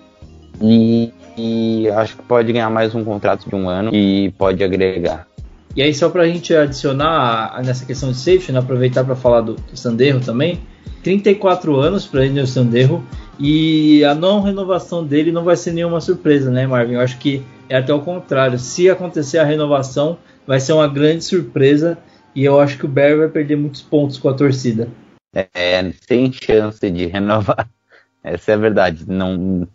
E, 0.60 1.14
e, 1.38 1.88
acho 1.89 2.18
que 2.18 2.23
pode 2.23 2.52
ganhar 2.52 2.69
mais 2.69 2.95
um 2.95 3.03
contrato 3.03 3.48
de 3.48 3.56
um 3.56 3.69
ano 3.69 3.94
e 3.94 4.34
pode 4.38 4.64
agregar. 4.64 5.27
E 5.76 5.84
aí, 5.84 5.94
só 5.94 6.10
para 6.10 6.23
a 6.23 6.27
gente 6.27 6.56
adicionar 6.56 7.61
nessa 7.64 7.85
questão 7.85 8.10
de 8.10 8.18
safety, 8.18 8.52
né, 8.52 8.57
aproveitar 8.57 9.03
para 9.03 9.15
falar 9.15 9.41
do, 9.41 9.53
do 9.53 9.77
Sanderro 9.77 10.19
também. 10.19 10.60
34 11.03 11.76
anos 11.80 12.07
para 12.07 12.22
Daniel 12.22 12.48
Sanderro 12.48 13.03
e 13.39 14.03
a 14.03 14.15
não 14.15 14.41
renovação 14.41 15.06
dele 15.06 15.31
não 15.31 15.44
vai 15.44 15.56
ser 15.56 15.72
nenhuma 15.72 16.02
surpresa, 16.02 16.49
né, 16.49 16.65
Marvin? 16.65 16.94
Eu 16.94 17.02
acho 17.02 17.19
que 17.19 17.44
é 17.69 17.77
até 17.77 17.94
o 17.94 18.02
contrário. 18.02 18.57
Se 18.60 18.89
acontecer 18.89 19.38
a 19.38 19.44
renovação, 19.44 20.18
vai 20.45 20.60
ser 20.60 20.73
uma 20.73 20.88
grande 20.88 21.23
surpresa 21.23 21.98
e 22.35 22.45
eu 22.45 22.60
acho 22.60 22.77
que 22.77 22.85
o 22.85 22.89
Barry 22.89 23.15
vai 23.15 23.30
perder 23.30 23.56
muitos 23.56 23.81
pontos 23.81 24.18
com 24.18 24.30
a 24.30 24.34
torcida. 24.34 24.88
É, 25.34 25.91
sem 26.07 26.31
chance 26.31 26.89
de 26.89 27.06
renovar. 27.07 27.68
Essa 28.23 28.52
é 28.52 28.56
a 28.56 28.57
verdade. 28.57 29.06
Não, 29.07 29.68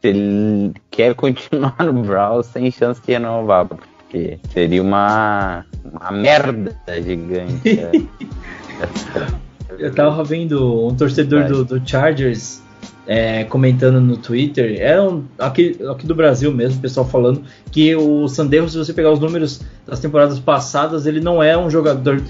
se 0.00 0.08
ele 0.08 0.72
quer 0.90 1.14
continuar 1.14 1.76
no 1.84 2.02
Browns, 2.02 2.46
sem 2.46 2.70
chance 2.70 3.00
de 3.00 3.12
renovar, 3.12 3.66
porque 3.66 4.38
seria 4.52 4.82
uma, 4.82 5.64
uma 5.84 6.10
merda 6.10 6.76
gigante. 7.02 7.78
Eu 9.78 9.94
tava 9.94 10.22
vendo 10.22 10.86
um 10.86 10.94
torcedor 10.94 11.44
do, 11.44 11.64
do 11.64 11.88
Chargers 11.88 12.62
é, 13.06 13.44
comentando 13.44 14.00
no 14.00 14.16
Twitter, 14.16 14.80
é 14.80 15.00
um, 15.00 15.24
aqui, 15.38 15.78
aqui 15.90 16.06
do 16.06 16.14
Brasil 16.14 16.52
mesmo, 16.52 16.78
o 16.78 16.82
pessoal 16.82 17.06
falando 17.06 17.42
que 17.70 17.94
o 17.96 18.28
Sandero, 18.28 18.68
se 18.68 18.78
você 18.78 18.92
pegar 18.92 19.10
os 19.10 19.20
números 19.20 19.60
das 19.86 20.00
temporadas 20.00 20.38
passadas, 20.38 21.06
ele 21.06 21.20
não 21.20 21.42
é 21.42 21.56
um 21.56 21.68
jogador 21.68 22.22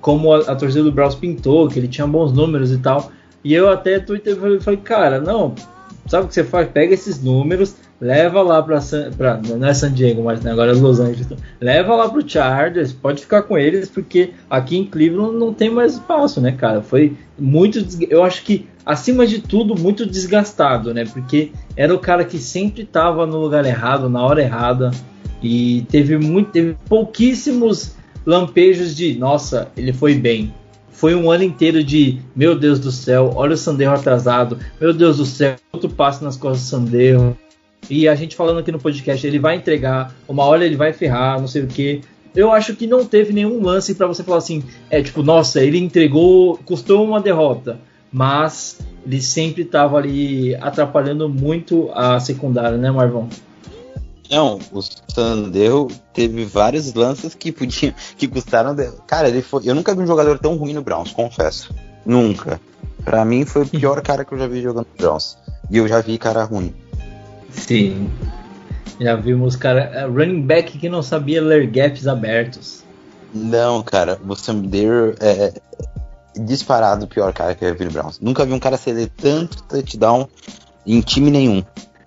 como 0.00 0.32
a, 0.34 0.40
a 0.40 0.56
torcida 0.56 0.84
do 0.84 0.92
Browns 0.92 1.14
pintou, 1.14 1.68
que 1.68 1.78
ele 1.78 1.88
tinha 1.88 2.06
bons 2.06 2.32
números 2.32 2.72
e 2.72 2.78
tal. 2.78 3.10
E 3.42 3.54
eu 3.54 3.70
até 3.70 3.98
Twitter 3.98 4.36
falei, 4.60 4.78
cara, 4.78 5.20
não, 5.20 5.54
sabe 6.08 6.24
o 6.24 6.28
que 6.28 6.34
você 6.34 6.44
faz? 6.44 6.68
Pega 6.68 6.94
esses 6.94 7.22
números, 7.22 7.74
leva 8.00 8.42
lá 8.42 8.62
para 8.62 8.80
não 9.58 9.68
é 9.68 9.74
San 9.74 9.92
Diego, 9.92 10.22
mas 10.22 10.40
né, 10.40 10.50
agora 10.52 10.72
é 10.72 10.74
Los 10.74 11.00
Angeles. 11.00 11.26
Leva 11.60 11.94
lá 11.94 12.08
pro 12.08 12.28
Chargers, 12.28 12.92
pode 12.92 13.22
ficar 13.22 13.42
com 13.42 13.58
eles, 13.58 13.88
porque 13.88 14.30
aqui 14.48 14.76
em 14.76 14.84
Cleveland 14.84 15.36
não 15.36 15.52
tem 15.52 15.70
mais 15.70 15.94
espaço, 15.94 16.40
né, 16.40 16.52
cara? 16.52 16.82
Foi 16.82 17.16
muito, 17.38 17.84
eu 18.08 18.24
acho 18.24 18.42
que 18.44 18.66
acima 18.84 19.26
de 19.26 19.40
tudo 19.40 19.78
muito 19.78 20.06
desgastado, 20.06 20.94
né? 20.94 21.04
Porque 21.04 21.52
era 21.76 21.94
o 21.94 21.98
cara 21.98 22.24
que 22.24 22.38
sempre 22.38 22.82
estava 22.82 23.26
no 23.26 23.38
lugar 23.38 23.64
errado, 23.64 24.08
na 24.08 24.24
hora 24.24 24.42
errada 24.42 24.90
e 25.42 25.86
teve 25.90 26.16
muito, 26.18 26.50
teve 26.50 26.76
pouquíssimos 26.88 27.96
lampejos 28.24 28.96
de, 28.96 29.14
nossa, 29.14 29.70
ele 29.76 29.92
foi 29.92 30.14
bem. 30.14 30.52
Foi 30.98 31.14
um 31.14 31.30
ano 31.30 31.44
inteiro 31.44 31.84
de, 31.84 32.18
meu 32.34 32.58
Deus 32.58 32.80
do 32.80 32.90
céu, 32.90 33.30
olha 33.36 33.54
o 33.54 33.56
Sandero 33.56 33.92
atrasado, 33.92 34.58
meu 34.80 34.92
Deus 34.92 35.18
do 35.18 35.24
céu, 35.24 35.54
outro 35.72 35.88
passo 35.88 36.24
nas 36.24 36.36
costas 36.36 36.62
do 36.62 36.66
Sandero 36.66 37.38
e 37.88 38.08
a 38.08 38.16
gente 38.16 38.34
falando 38.34 38.58
aqui 38.58 38.72
no 38.72 38.80
podcast, 38.80 39.24
ele 39.24 39.38
vai 39.38 39.54
entregar, 39.54 40.12
uma 40.26 40.42
hora 40.42 40.66
ele 40.66 40.74
vai 40.74 40.92
ferrar, 40.92 41.38
não 41.40 41.46
sei 41.46 41.62
o 41.62 41.68
que. 41.68 42.00
Eu 42.34 42.50
acho 42.50 42.74
que 42.74 42.84
não 42.84 43.04
teve 43.04 43.32
nenhum 43.32 43.62
lance 43.62 43.94
para 43.94 44.08
você 44.08 44.24
falar 44.24 44.38
assim, 44.38 44.64
é 44.90 45.00
tipo, 45.00 45.22
nossa, 45.22 45.62
ele 45.62 45.78
entregou, 45.78 46.58
custou 46.64 47.04
uma 47.04 47.20
derrota, 47.20 47.78
mas 48.12 48.80
ele 49.06 49.22
sempre 49.22 49.62
estava 49.62 49.98
ali 49.98 50.56
atrapalhando 50.56 51.28
muito 51.28 51.90
a 51.94 52.18
secundária, 52.18 52.76
né, 52.76 52.90
Marvão? 52.90 53.28
Não, 54.30 54.58
o 54.72 54.82
Sandero 54.82 55.88
teve 56.12 56.44
vários 56.44 56.92
lances 56.92 57.34
que 57.34 57.50
podiam, 57.50 57.94
que 58.16 58.28
custaram. 58.28 58.74
De... 58.74 58.90
Cara, 59.06 59.28
ele 59.28 59.42
foi. 59.42 59.62
Eu 59.64 59.74
nunca 59.74 59.94
vi 59.94 60.02
um 60.02 60.06
jogador 60.06 60.38
tão 60.38 60.56
ruim 60.56 60.74
no 60.74 60.82
Browns, 60.82 61.12
confesso. 61.12 61.74
Nunca. 62.04 62.60
Para 63.04 63.24
mim 63.24 63.46
foi 63.46 63.62
o 63.62 63.66
pior 63.66 64.02
cara 64.02 64.24
que 64.24 64.32
eu 64.32 64.38
já 64.38 64.46
vi 64.46 64.60
jogando 64.60 64.86
no 64.90 64.96
Browns. 64.98 65.38
E 65.70 65.78
eu 65.78 65.88
já 65.88 66.00
vi 66.00 66.18
cara 66.18 66.44
ruim. 66.44 66.74
Sim. 67.50 68.10
Já 69.00 69.14
vimos, 69.14 69.56
cara, 69.56 69.80
é, 69.94 70.04
running 70.04 70.42
back 70.42 70.76
que 70.76 70.88
não 70.88 71.02
sabia 71.02 71.40
ler 71.40 71.66
gaps 71.66 72.06
abertos. 72.06 72.82
Não, 73.32 73.82
cara, 73.82 74.18
o 74.26 74.34
Sam 74.34 74.62
Dare 74.62 75.14
é 75.20 75.52
disparado 76.38 77.04
o 77.04 77.08
pior 77.08 77.32
cara 77.32 77.54
que 77.54 77.64
eu 77.64 77.74
vi 77.74 77.84
no 77.84 77.90
Browns. 77.90 78.18
Nunca 78.20 78.44
vi 78.44 78.52
um 78.52 78.58
cara 78.58 78.76
ceder 78.76 79.10
tanto 79.16 79.62
touchdown 79.64 80.28
em 80.86 81.00
time 81.00 81.30
nenhum. 81.30 81.62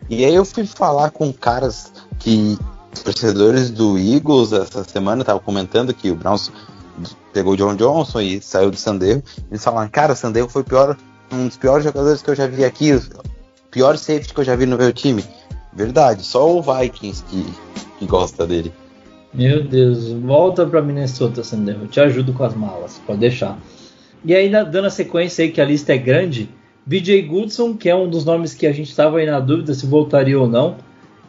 E 0.10 0.26
aí 0.26 0.36
eu 0.36 0.44
fui 0.44 0.66
falar 0.66 1.12
com 1.12 1.32
caras 1.32 1.91
que 2.24 2.58
torcedores 3.04 3.70
do 3.70 3.98
Eagles 3.98 4.52
essa 4.52 4.84
semana 4.84 5.22
estavam 5.22 5.42
comentando 5.42 5.94
que 5.94 6.12
o 6.12 6.16
Browns 6.16 6.52
pegou 7.34 7.54
o 7.54 7.58
John 7.58 7.76
Johnson 7.76 8.22
e 8.22 8.42
saiu 8.42 8.70
do 8.70 8.78
Sandero. 8.78 9.24
Eles 9.50 9.64
falaram, 9.64 9.90
cara, 9.90 10.14
o 10.14 10.16
Sandero 10.16 10.50
foi 10.50 10.64
pior, 10.64 10.98
um 11.32 11.48
dos 11.48 11.58
piores 11.58 11.84
jogadores 11.84 12.22
que 12.22 12.30
eu 12.30 12.36
já 12.36 12.48
vi 12.48 12.66
aqui 12.66 12.92
pior 13.72 13.98
safety 13.98 14.34
que 14.34 14.40
eu 14.40 14.44
já 14.44 14.56
vi 14.56 14.66
no 14.66 14.78
meu 14.78 14.92
time. 14.92 15.24
Verdade, 15.74 16.24
só 16.24 16.54
o 16.54 16.62
Vikings 16.62 17.24
que, 17.24 17.46
que 17.98 18.06
gosta 18.06 18.46
dele. 18.46 18.72
Meu 19.34 19.64
Deus, 19.64 20.12
volta 20.12 20.66
pra 20.66 20.82
Minnesota, 20.82 21.42
Sander. 21.42 21.78
Eu 21.82 21.88
te 21.88 22.02
ajudo 22.02 22.34
com 22.34 22.44
as 22.44 22.54
malas, 22.54 23.02
pode 23.08 23.20
deixar. 23.20 23.58
E 24.26 24.36
aí, 24.36 24.50
dando 24.50 24.86
a 24.86 24.90
sequência 24.90 25.44
aí, 25.44 25.52
que 25.52 25.62
a 25.62 25.66
lista 25.66 25.94
é 25.94 25.98
grande, 25.98 26.50
BJ 26.86 27.22
Goodson, 27.24 27.76
que 27.76 27.90
é 27.90 27.96
um 27.96 28.10
dos 28.10 28.26
nomes 28.26 28.54
que 28.54 28.68
a 28.68 28.74
gente 28.74 28.90
estava 28.90 29.20
aí 29.20 29.26
na 29.26 29.40
dúvida 29.40 29.74
se 29.74 29.86
voltaria 29.86 30.38
ou 30.38 30.48
não. 30.48 30.76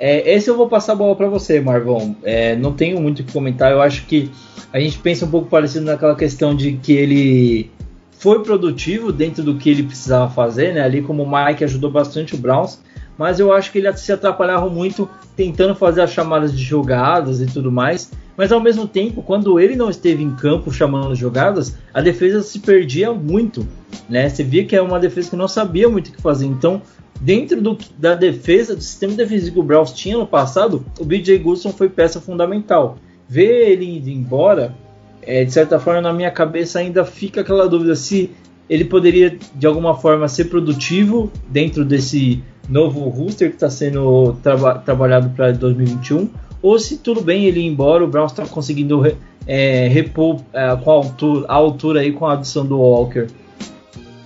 É, 0.04 0.34
esse 0.34 0.50
eu 0.50 0.56
vou 0.56 0.68
passar 0.68 0.94
a 0.94 0.96
bola 0.96 1.14
para 1.14 1.28
você, 1.28 1.60
Marvão. 1.60 2.16
É, 2.24 2.56
não 2.56 2.72
tenho 2.72 3.00
muito 3.00 3.20
o 3.20 3.24
que 3.24 3.32
comentar. 3.32 3.70
Eu 3.70 3.80
acho 3.80 4.04
que 4.04 4.32
a 4.72 4.80
gente 4.80 4.98
pensa 4.98 5.24
um 5.24 5.30
pouco 5.30 5.48
parecido 5.48 5.84
naquela 5.84 6.16
questão 6.16 6.56
de 6.56 6.72
que 6.72 6.92
ele 6.92 7.70
foi 8.18 8.42
produtivo 8.42 9.12
dentro 9.12 9.44
do 9.44 9.54
que 9.54 9.70
ele 9.70 9.84
precisava 9.84 10.28
fazer, 10.28 10.74
né? 10.74 10.80
Ali 10.80 11.02
como 11.02 11.22
o 11.22 11.30
Mike 11.30 11.62
ajudou 11.62 11.88
bastante 11.88 12.34
o 12.34 12.38
Browns, 12.38 12.82
mas 13.16 13.38
eu 13.38 13.52
acho 13.52 13.70
que 13.70 13.78
ele 13.78 13.96
se 13.96 14.10
atrapalhava 14.10 14.68
muito 14.68 15.08
tentando 15.36 15.76
fazer 15.76 16.00
as 16.00 16.10
chamadas 16.10 16.52
de 16.52 16.64
jogadas 16.64 17.40
e 17.40 17.46
tudo 17.46 17.70
mais. 17.70 18.10
Mas 18.36 18.50
ao 18.50 18.60
mesmo 18.60 18.88
tempo, 18.88 19.22
quando 19.22 19.60
ele 19.60 19.76
não 19.76 19.88
esteve 19.88 20.20
em 20.20 20.34
campo 20.34 20.72
chamando 20.72 21.14
jogadas, 21.14 21.78
a 21.94 22.00
defesa 22.00 22.42
se 22.42 22.58
perdia 22.58 23.12
muito, 23.12 23.64
né? 24.08 24.28
Você 24.28 24.42
via 24.42 24.64
que 24.64 24.74
é 24.74 24.82
uma 24.82 24.98
defesa 24.98 25.30
que 25.30 25.36
não 25.36 25.46
sabia 25.46 25.88
muito 25.88 26.08
o 26.08 26.12
que 26.12 26.20
fazer. 26.20 26.46
Então, 26.46 26.82
dentro 27.22 27.62
do, 27.62 27.78
da 27.96 28.14
defesa, 28.14 28.74
do 28.74 28.82
sistema 28.82 29.14
defensivo 29.14 29.52
que 29.52 29.60
o 29.60 29.62
Browns 29.62 29.92
tinha 29.92 30.18
no 30.18 30.26
passado, 30.26 30.84
o 30.98 31.04
BJ 31.04 31.38
Guston 31.38 31.72
foi 31.72 31.88
peça 31.88 32.20
fundamental. 32.20 32.98
Ver 33.28 33.70
ele 33.70 33.96
indo 33.96 34.10
embora 34.10 34.74
é, 35.22 35.44
de 35.44 35.52
certa 35.52 35.78
forma, 35.78 36.00
na 36.00 36.12
minha 36.12 36.30
cabeça 36.30 36.80
ainda 36.80 37.04
fica 37.04 37.40
aquela 37.40 37.68
dúvida 37.68 37.94
se 37.94 38.30
ele 38.68 38.84
poderia 38.84 39.38
de 39.54 39.66
alguma 39.66 39.94
forma 39.94 40.26
ser 40.26 40.46
produtivo 40.46 41.30
dentro 41.48 41.84
desse 41.84 42.42
novo 42.68 43.08
roster 43.08 43.48
que 43.48 43.56
está 43.56 43.70
sendo 43.70 44.36
traba 44.42 44.78
trabalhado 44.78 45.30
para 45.30 45.52
2021, 45.52 46.28
ou 46.60 46.78
se 46.78 46.98
tudo 46.98 47.20
bem 47.20 47.44
ele 47.44 47.60
ir 47.60 47.66
embora, 47.66 48.04
o 48.04 48.08
Browns 48.08 48.32
está 48.32 48.46
conseguindo 48.46 49.02
é, 49.46 49.88
repor 49.88 50.40
é, 50.52 50.74
com 50.76 50.90
a 50.90 50.94
altura, 50.94 51.46
a 51.48 51.54
altura 51.54 52.00
aí 52.00 52.12
com 52.12 52.26
a 52.26 52.34
adição 52.34 52.64
do 52.66 52.78
Walker. 52.78 53.26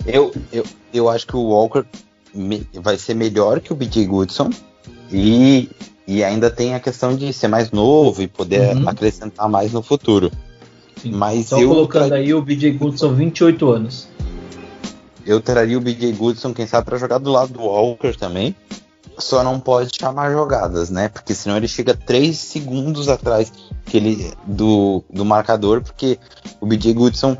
Eu, 0.05 0.31
eu, 0.51 0.63
eu 0.93 1.09
acho 1.09 1.27
que 1.27 1.35
o 1.35 1.41
Walker 1.41 1.83
vai 2.75 2.97
ser 2.97 3.13
melhor 3.13 3.59
que 3.59 3.71
o 3.73 3.75
BJ 3.75 4.05
Goodson, 4.05 4.49
E, 5.11 5.69
e 6.05 6.21
ainda 6.23 6.49
tem 6.49 6.73
a 6.75 6.79
questão 6.81 7.15
de 7.15 7.31
ser 7.31 7.47
mais 7.47 7.71
novo 7.71 8.21
e 8.21 8.27
poder 8.27 8.75
Uhum. 8.75 8.89
acrescentar 8.89 9.47
mais 9.49 9.71
no 9.71 9.81
futuro. 9.81 10.29
Sim. 11.01 11.11
Mas 11.13 11.47
Só 11.47 11.59
eu 11.59 11.69
colocando 11.69 12.07
tra- 12.07 12.17
aí 12.17 12.33
o 12.33 12.41
BJ 12.41 12.71
Goodson, 12.73 13.13
28 13.13 13.69
anos. 13.71 14.07
Eu 15.25 15.39
traria 15.41 15.77
o 15.77 15.81
BJ 15.81 16.11
Goodson, 16.13 16.53
quem 16.53 16.67
sabe, 16.67 16.85
pra 16.85 16.97
jogar 16.97 17.17
do 17.19 17.31
lado 17.31 17.53
do 17.53 17.61
Walker 17.61 18.13
também. 18.17 18.55
Só 19.17 19.43
não 19.43 19.59
pode 19.59 19.91
chamar 19.99 20.31
jogadas, 20.31 20.89
né? 20.89 21.09
Porque 21.09 21.33
senão 21.33 21.57
ele 21.57 21.67
chega 21.67 21.93
3 21.95 22.37
segundos 22.37 23.07
atrás 23.09 23.51
que 23.85 23.97
ele, 23.97 24.31
do, 24.45 25.03
do 25.11 25.23
marcador, 25.25 25.81
porque 25.81 26.19
o 26.61 26.65
BJ 26.65 26.93
Goodson 26.93 27.35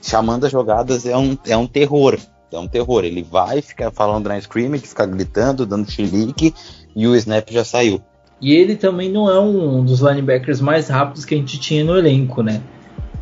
chamando 0.00 0.44
as 0.44 0.52
jogadas 0.52 1.04
é 1.06 1.16
um, 1.16 1.36
é 1.46 1.56
um 1.56 1.66
terror. 1.66 2.18
É 2.52 2.58
um 2.58 2.68
terror. 2.68 3.04
Ele 3.04 3.22
vai 3.22 3.62
ficar 3.62 3.90
falando 3.90 4.28
na 4.28 4.38
scrimmage, 4.38 4.86
ficar 4.86 5.06
gritando, 5.06 5.66
dando 5.66 5.90
chilique, 5.90 6.54
e 6.94 7.06
o 7.06 7.16
snap 7.16 7.50
já 7.50 7.64
saiu. 7.64 8.00
E 8.40 8.52
ele 8.52 8.74
também 8.74 9.10
não 9.10 9.30
é 9.30 9.38
um 9.38 9.84
dos 9.84 10.00
linebackers 10.00 10.60
mais 10.60 10.88
rápidos 10.88 11.24
que 11.24 11.34
a 11.34 11.38
gente 11.38 11.58
tinha 11.60 11.84
no 11.84 11.96
elenco, 11.96 12.42
né? 12.42 12.60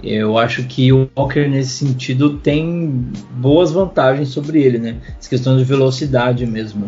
Eu 0.02 0.38
acho 0.38 0.64
que 0.64 0.90
o 0.92 1.10
Walker, 1.14 1.46
nesse 1.46 1.86
sentido, 1.86 2.38
tem 2.38 3.12
boas 3.32 3.70
vantagens 3.70 4.30
sobre 4.30 4.62
ele, 4.62 4.78
né? 4.78 4.96
Essa 5.18 5.28
questão 5.28 5.58
de 5.58 5.64
velocidade 5.64 6.46
mesmo. 6.46 6.86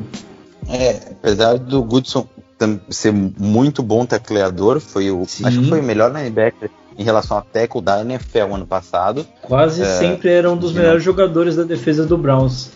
É, 0.66 1.10
apesar 1.10 1.58
do 1.58 1.82
Goodson 1.82 2.26
ser 2.90 3.12
muito 3.12 3.82
bom 3.82 4.06
tacleador, 4.06 4.80
foi 4.80 5.10
o, 5.10 5.24
Sim. 5.26 5.46
acho 5.46 5.60
que 5.60 5.68
foi 5.68 5.80
o 5.80 5.82
melhor 5.82 6.12
linebacker 6.14 6.70
em 6.96 7.02
relação 7.02 7.36
a 7.38 7.40
tackle 7.42 7.80
da 7.80 8.00
NFL 8.02 8.54
ano 8.54 8.66
passado. 8.66 9.26
Quase 9.42 9.82
É, 9.82 9.98
sempre 9.98 10.30
era 10.30 10.50
um 10.50 10.56
dos 10.56 10.72
melhores 10.72 11.02
jogadores 11.02 11.56
da 11.56 11.62
defesa 11.64 12.04
do 12.06 12.16
Browns. 12.16 12.70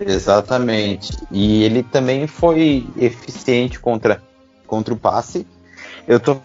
Exatamente. 0.00 1.12
E 1.30 1.62
ele 1.62 1.82
também 1.82 2.26
foi 2.26 2.86
eficiente 2.96 3.78
contra, 3.78 4.22
contra 4.66 4.92
o 4.92 4.96
passe. 4.96 5.46
Eu 6.06 6.20
tô 6.20 6.38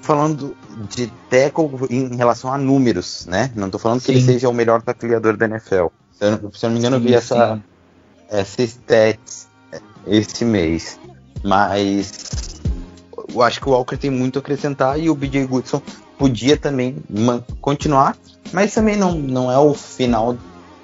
falando 0.00 0.56
de 0.94 1.06
tackle 1.30 1.68
em 1.90 2.16
relação 2.16 2.52
a 2.52 2.58
números, 2.58 3.26
né? 3.26 3.50
Não 3.54 3.70
tô 3.70 3.78
falando 3.78 4.00
que 4.02 4.10
ele 4.10 4.20
Sim. 4.20 4.26
seja 4.34 4.48
o 4.48 4.52
melhor 4.54 4.82
tacleador 4.82 5.36
da 5.36 5.46
NFL. 5.46 5.86
Se 6.12 6.24
eu, 6.24 6.30
não- 6.30 6.52
se 6.52 6.64
eu 6.66 6.70
não 6.70 6.74
me 6.74 6.78
engano, 6.78 6.96
eu 6.96 7.00
vi 7.00 7.08
Sim, 7.08 7.14
essa, 7.14 7.54
sim. 7.56 7.62
essa 8.30 8.62
stats 8.62 9.48
esse 10.06 10.44
mês. 10.44 10.98
Mas 11.44 12.12
eu 13.32 13.42
acho 13.42 13.60
que 13.60 13.68
o 13.68 13.72
Walker 13.72 13.96
tem 13.96 14.10
muito 14.10 14.38
a 14.38 14.40
acrescentar 14.40 14.98
e 14.98 15.10
o 15.10 15.14
BJ 15.14 15.46
Goodson 15.46 15.80
podia 16.18 16.56
também 16.56 16.96
continuar, 17.60 18.16
mas 18.52 18.72
também 18.72 18.96
não, 18.96 19.12
não 19.12 19.50
é 19.52 19.58
o 19.58 19.74
final 19.74 20.36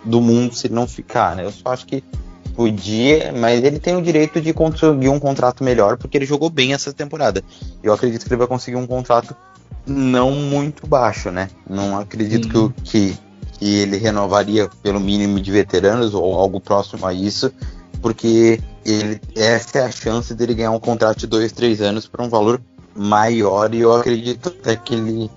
do 0.05 0.21
mundo 0.21 0.55
se 0.55 0.67
ele 0.67 0.75
não 0.75 0.87
ficar, 0.87 1.35
né? 1.35 1.45
Eu 1.45 1.51
só 1.53 1.71
acho 1.73 1.87
que 1.87 2.05
podia, 2.55 3.33
mas 3.33 3.63
ele 3.65 3.79
tem 3.79 3.97
o 3.97 4.03
direito 4.03 4.41
de 4.41 4.53
conseguir 4.53 5.09
um 5.09 5.19
contrato 5.21 5.63
melhor 5.65 5.97
porque 5.97 6.19
ele 6.19 6.27
jogou 6.27 6.51
bem 6.51 6.75
essa 6.75 6.93
temporada. 6.93 7.43
Eu 7.83 7.93
acredito 7.93 8.23
que 8.27 8.29
ele 8.29 8.39
vai 8.39 8.47
conseguir 8.47 8.77
um 8.77 8.87
contrato 8.87 9.35
não 9.87 10.31
muito 10.33 10.87
baixo, 10.87 11.31
né? 11.31 11.49
Não 11.69 11.99
acredito 11.99 12.49
que, 12.49 12.59
o- 12.59 12.75
que, 12.85 13.17
que 13.59 13.75
ele 13.79 13.97
renovaria 13.97 14.69
pelo 14.83 15.01
mínimo 15.01 15.41
de 15.41 15.51
veteranos 15.51 16.13
ou 16.13 16.35
algo 16.39 16.61
próximo 16.61 17.07
a 17.07 17.15
isso, 17.15 17.53
porque 18.01 18.61
ele, 18.85 19.21
essa 19.37 19.79
é 19.79 19.83
a 19.85 19.91
chance 19.91 20.35
dele 20.35 20.55
ganhar 20.55 20.71
um 20.71 20.81
contrato 20.81 21.19
de 21.19 21.27
dois, 21.27 21.53
três 21.53 21.81
anos 21.81 22.07
por 22.07 22.21
um 22.21 22.29
valor 22.29 22.61
maior 22.95 23.75
e 23.75 23.81
eu 23.81 23.95
acredito 23.95 24.49
até 24.49 24.77
que 24.77 24.95
ele, 24.95 25.31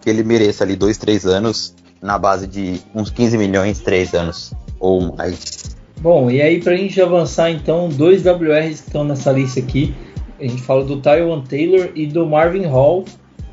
que 0.00 0.10
ele 0.10 0.22
mereça 0.22 0.64
ali 0.64 0.76
dois, 0.76 0.98
três 0.98 1.26
anos 1.26 1.74
na 2.02 2.18
base 2.18 2.46
de 2.46 2.80
uns 2.94 3.10
15 3.10 3.38
milhões, 3.38 3.80
três 3.80 4.14
anos 4.14 4.52
ou 4.78 5.16
mais. 5.16 5.76
Bom, 6.00 6.30
e 6.30 6.42
aí 6.42 6.62
pra 6.62 6.76
gente 6.76 7.00
avançar 7.00 7.50
então, 7.50 7.88
dois 7.88 8.24
WRs 8.24 8.80
que 8.80 8.88
estão 8.88 9.04
nessa 9.04 9.32
lista 9.32 9.60
aqui. 9.60 9.94
A 10.38 10.42
gente 10.42 10.62
fala 10.62 10.84
do 10.84 11.00
Tywon 11.00 11.40
Taylor 11.42 11.90
e 11.94 12.06
do 12.06 12.26
Marvin 12.26 12.66
Hall. 12.66 13.04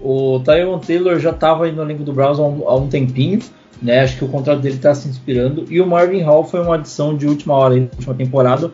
O 0.02 0.41
Tywon 0.41 0.80
Taylor 0.80 1.18
já 1.19 1.30
estava 1.30 1.65
aí 1.65 1.72
no 1.72 1.81
elenco 1.81 2.03
do 2.03 2.11
Browns 2.11 2.38
há 2.38 2.44
um, 2.44 2.68
há 2.68 2.76
um 2.76 2.90
tempinho, 2.90 3.40
né? 3.84 3.99
Acho 3.99 4.18
que 4.18 4.26
o 4.26 4.30
contrato 4.30 4.61
dele 4.61 4.76
está 4.76 4.95
se 4.95 5.07
inspirando. 5.10 5.65
E 5.69 5.81
o 5.81 5.85
Marvin 5.85 6.22
Hall 6.22 6.45
foi 6.45 6.61
uma 6.61 6.76
adição 6.76 7.15
de 7.15 7.27
última 7.27 7.53
hora, 7.53 7.76
na 7.76 7.88
última 7.97 8.15
temporada. 8.15 8.72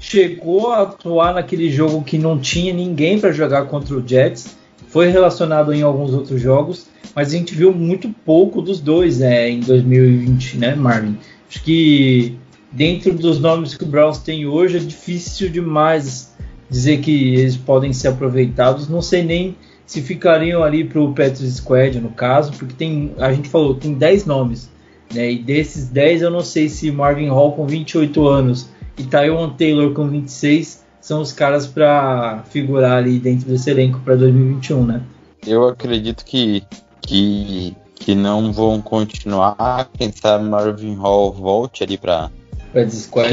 Chegou 0.00 0.72
a 0.72 0.82
atuar 0.82 1.34
naquele 1.34 1.70
jogo 1.70 2.02
que 2.02 2.18
não 2.18 2.38
tinha 2.38 2.72
ninguém 2.72 3.20
para 3.20 3.32
jogar 3.32 3.66
contra 3.66 3.94
o 3.94 4.06
Jets. 4.06 4.56
Foi 4.88 5.08
relacionado 5.08 5.74
em 5.74 5.82
alguns 5.82 6.12
outros 6.12 6.40
jogos, 6.40 6.86
mas 7.14 7.28
a 7.28 7.36
gente 7.36 7.54
viu 7.54 7.72
muito 7.72 8.08
pouco 8.24 8.62
dos 8.62 8.80
dois 8.80 9.18
né, 9.18 9.50
em 9.50 9.60
2020, 9.60 10.58
né, 10.58 10.74
Marvin? 10.74 11.18
Acho 11.48 11.62
que 11.62 12.36
dentro 12.72 13.12
dos 13.14 13.38
nomes 13.38 13.74
que 13.74 13.84
o 13.84 13.86
Browns 13.86 14.18
tem 14.18 14.46
hoje 14.46 14.76
é 14.76 14.80
difícil 14.80 15.48
demais 15.50 16.34
dizer 16.68 16.98
que 16.98 17.34
eles 17.34 17.56
podem 17.56 17.92
ser 17.92 18.08
aproveitados. 18.08 18.88
Não 18.88 19.02
sei 19.02 19.22
nem 19.22 19.56
se 19.86 20.02
ficariam 20.02 20.62
ali 20.62 20.84
para 20.84 21.00
o 21.00 21.14
Petros 21.14 21.48
Squad, 21.54 22.00
no 22.00 22.10
caso, 22.10 22.52
porque 22.52 22.74
tem, 22.74 23.14
a 23.18 23.32
gente 23.32 23.48
falou, 23.48 23.74
tem 23.74 23.94
10 23.94 24.26
nomes. 24.26 24.68
Né, 25.14 25.30
e 25.30 25.38
desses 25.38 25.88
10 25.88 26.22
eu 26.22 26.30
não 26.30 26.40
sei 26.40 26.68
se 26.68 26.90
Marvin 26.90 27.28
Hall 27.28 27.52
com 27.52 27.64
28 27.64 28.26
anos 28.26 28.68
e 28.98 29.04
Tywon 29.04 29.50
Taylor 29.50 29.92
com 29.92 30.08
26 30.08 30.84
são 31.00 31.20
os 31.20 31.32
caras 31.32 31.68
para 31.68 32.42
figurar 32.50 32.98
ali 32.98 33.20
dentro 33.20 33.48
desse 33.48 33.70
elenco 33.70 34.00
para 34.00 34.16
2021, 34.16 34.84
né? 34.84 35.02
Eu 35.46 35.68
acredito 35.68 36.24
que, 36.24 36.64
que, 37.00 37.76
que 37.94 38.16
não 38.16 38.52
vão 38.52 38.82
continuar. 38.82 39.88
Quem 39.96 40.10
sabe 40.10 40.48
Marvin 40.48 40.96
Hall 40.96 41.32
volte 41.32 41.84
ali 41.84 41.96
para. 41.96 42.28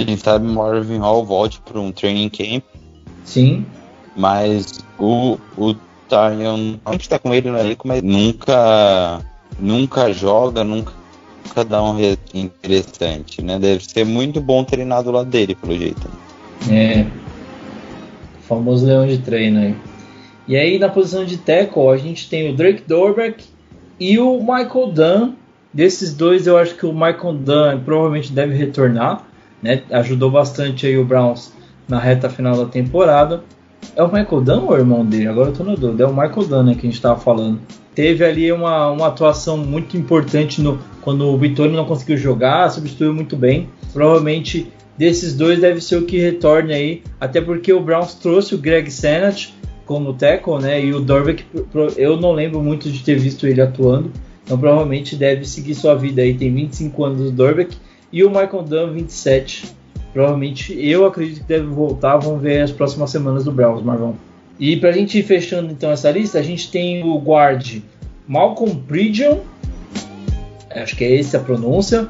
Quem 0.05 0.15
sabe 0.17 0.45
Marvin 0.45 0.99
Hall 0.99 1.25
volte 1.25 1.59
para 1.61 1.79
um 1.79 1.91
training 1.91 2.29
camp. 2.29 2.63
sim. 3.25 3.65
Mas 4.15 4.79
o, 4.99 5.39
o 5.57 5.73
Tyon, 6.13 6.75
a 6.85 6.91
gente 6.91 7.09
tá 7.09 7.17
com 7.17 7.33
ele 7.33 7.49
no 7.49 7.57
elenco, 7.57 7.87
mas 7.87 8.03
nunca, 8.03 9.19
nunca 9.59 10.13
joga, 10.13 10.63
nunca, 10.63 10.93
nunca 11.45 11.65
dá 11.65 11.81
um 11.83 11.97
interessante, 12.33 13.41
né? 13.41 13.57
Deve 13.57 13.83
ser 13.83 14.05
muito 14.05 14.39
bom 14.39 14.63
treinar 14.63 15.03
do 15.03 15.11
lado 15.11 15.29
dele, 15.29 15.55
pelo 15.55 15.75
jeito. 15.75 16.07
É. 16.69 17.05
O 18.39 18.43
famoso 18.43 18.85
leão 18.85 19.07
de 19.07 19.17
treino 19.17 19.59
aí. 19.59 19.75
E 20.47 20.55
aí 20.55 20.77
na 20.77 20.89
posição 20.89 21.25
de 21.25 21.37
tackle 21.37 21.89
a 21.89 21.97
gente 21.97 22.29
tem 22.29 22.51
o 22.51 22.55
Drake 22.55 22.83
Dorbeck 22.87 23.45
e 23.99 24.19
o 24.19 24.39
Michael 24.39 24.91
Dunn. 24.93 25.33
Desses 25.73 26.13
dois 26.13 26.45
eu 26.45 26.57
acho 26.57 26.75
que 26.75 26.85
o 26.85 26.93
Michael 26.93 27.33
Dunn 27.33 27.79
provavelmente 27.83 28.31
deve 28.31 28.53
retornar. 28.53 29.25
Né? 29.61 29.81
Ajudou 29.91 30.29
bastante 30.29 30.85
aí 30.85 30.97
o 30.97 31.05
Browns 31.05 31.53
na 31.87 31.97
reta 31.97 32.29
final 32.29 32.55
da 32.55 32.65
temporada. 32.65 33.43
É 33.95 34.03
o 34.03 34.07
Michael 34.07 34.41
Dunn 34.41 34.65
ou 34.65 34.73
é 34.73 34.77
o 34.77 34.81
irmão 34.81 35.05
dele? 35.05 35.27
Agora 35.27 35.49
eu 35.49 35.53
tô 35.53 35.63
na 35.63 35.75
dúvida. 35.75 36.03
É 36.03 36.07
o 36.07 36.13
Michael 36.13 36.47
Dunn 36.47 36.63
né, 36.63 36.75
que 36.75 36.87
a 36.87 36.89
gente 36.89 37.01
tava 37.01 37.19
falando. 37.19 37.59
Teve 37.93 38.25
ali 38.25 38.51
uma, 38.51 38.89
uma 38.91 39.07
atuação 39.07 39.57
muito 39.57 39.95
importante 39.95 40.61
no, 40.61 40.79
quando 41.01 41.27
o 41.27 41.37
Vitório 41.37 41.73
não 41.73 41.85
conseguiu 41.85 42.17
jogar, 42.17 42.69
substituiu 42.69 43.13
muito 43.13 43.35
bem. 43.35 43.69
Provavelmente 43.91 44.71
desses 44.97 45.35
dois 45.35 45.59
deve 45.59 45.81
ser 45.81 45.97
o 45.97 46.05
que 46.05 46.17
retorne 46.17 46.73
aí, 46.73 47.03
até 47.19 47.41
porque 47.41 47.71
o 47.73 47.79
Browns 47.79 48.15
trouxe 48.15 48.55
o 48.55 48.57
Greg 48.57 48.89
Senat 48.89 49.53
como 49.85 50.13
tackle, 50.13 50.59
né? 50.59 50.83
E 50.83 50.93
o 50.93 50.99
Dorbeck, 50.99 51.45
eu 51.97 52.19
não 52.19 52.31
lembro 52.31 52.61
muito 52.61 52.89
de 52.89 53.03
ter 53.03 53.15
visto 53.15 53.45
ele 53.45 53.61
atuando, 53.61 54.11
então 54.43 54.57
provavelmente 54.57 55.15
deve 55.15 55.45
seguir 55.45 55.75
sua 55.75 55.95
vida 55.95 56.21
aí. 56.21 56.33
Tem 56.33 56.53
25 56.53 57.03
anos 57.03 57.29
o 57.29 57.31
Dorbeck 57.31 57.75
e 58.11 58.23
o 58.23 58.29
Michael 58.29 58.63
Dunn 58.63 58.93
27. 58.93 59.82
Provavelmente 60.13 60.73
eu 60.79 61.05
acredito 61.05 61.41
que 61.41 61.47
deve 61.47 61.65
voltar. 61.65 62.17
Vamos 62.17 62.41
ver 62.41 62.61
as 62.61 62.71
próximas 62.71 63.09
semanas 63.09 63.43
do 63.43 63.51
Browns, 63.51 63.83
Marvão. 63.83 64.15
E 64.59 64.77
pra 64.77 64.91
gente 64.91 65.17
ir 65.17 65.23
fechando 65.23 65.71
então 65.71 65.91
essa 65.91 66.11
lista, 66.11 66.39
a 66.39 66.43
gente 66.43 66.69
tem 66.69 67.03
o 67.03 67.17
guard 67.17 67.81
Malcolm 68.27 68.75
Pridgeon, 68.87 69.39
acho 70.69 70.95
que 70.95 71.03
é 71.03 71.19
essa 71.19 71.37
a 71.37 71.41
pronúncia. 71.41 72.07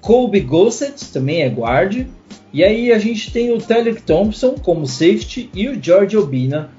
Colby 0.00 0.40
Gossett 0.40 1.12
também 1.12 1.42
é 1.42 1.48
guard. 1.48 2.06
E 2.52 2.62
aí 2.62 2.92
a 2.92 2.98
gente 2.98 3.32
tem 3.32 3.50
o 3.50 3.58
Telek 3.58 4.02
Thompson 4.02 4.56
como 4.62 4.86
safety 4.86 5.48
e 5.54 5.68
o 5.68 5.82
George 5.82 6.16
Obina 6.18 6.70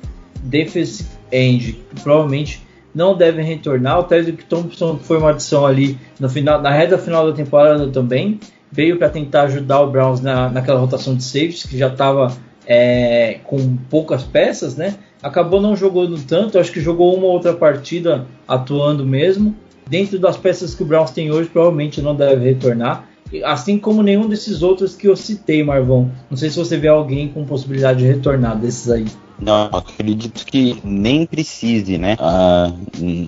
defensive 0.43 1.09
end, 1.31 1.73
que 1.73 2.01
provavelmente 2.01 2.61
não 2.93 3.17
devem 3.17 3.43
retornar. 3.43 3.99
O 3.99 4.03
Telek 4.03 4.45
Thompson 4.45 4.97
foi 4.97 5.17
uma 5.17 5.31
adição 5.31 5.65
ali 5.65 5.97
no 6.19 6.29
final, 6.29 6.61
na 6.61 6.69
reta 6.69 6.97
final 6.97 7.25
da 7.25 7.35
temporada 7.35 7.87
também. 7.87 8.39
Veio 8.73 8.97
para 8.97 9.07
tentar 9.07 9.43
ajudar 9.43 9.81
o 9.81 9.91
Browns 9.91 10.19
na, 10.19 10.49
naquela 10.49 10.79
rotação 10.79 11.15
de 11.15 11.23
safeties 11.23 11.63
que 11.63 11.77
já 11.77 11.87
estava 11.87 12.35
é, 12.65 13.39
com 13.43 13.77
poucas 13.89 14.23
peças, 14.23 14.75
né? 14.75 14.95
Acabou 15.21 15.61
não 15.61 15.75
jogando 15.75 16.19
tanto, 16.25 16.57
acho 16.57 16.71
que 16.71 16.81
jogou 16.81 17.15
uma 17.15 17.27
outra 17.27 17.53
partida 17.53 18.25
atuando 18.47 19.05
mesmo. 19.05 19.55
Dentro 19.87 20.17
das 20.17 20.37
peças 20.37 20.73
que 20.73 20.81
o 20.81 20.85
Browns 20.85 21.11
tem 21.11 21.31
hoje, 21.31 21.49
provavelmente 21.49 22.01
não 22.01 22.15
deve 22.15 22.43
retornar. 22.43 23.07
Assim 23.43 23.77
como 23.77 24.01
nenhum 24.01 24.27
desses 24.27 24.63
outros 24.63 24.95
que 24.95 25.07
eu 25.07 25.15
citei, 25.15 25.63
Marvão. 25.63 26.11
Não 26.29 26.37
sei 26.37 26.49
se 26.49 26.57
você 26.57 26.77
vê 26.77 26.87
alguém 26.87 27.27
com 27.27 27.45
possibilidade 27.45 27.99
de 27.99 28.05
retornar 28.05 28.57
desses 28.57 28.89
aí. 28.89 29.05
Não, 29.39 29.65
acredito 29.73 30.45
que 30.45 30.79
nem 30.83 31.25
precise, 31.25 31.97
né? 31.97 32.15
Ah, 32.19 32.71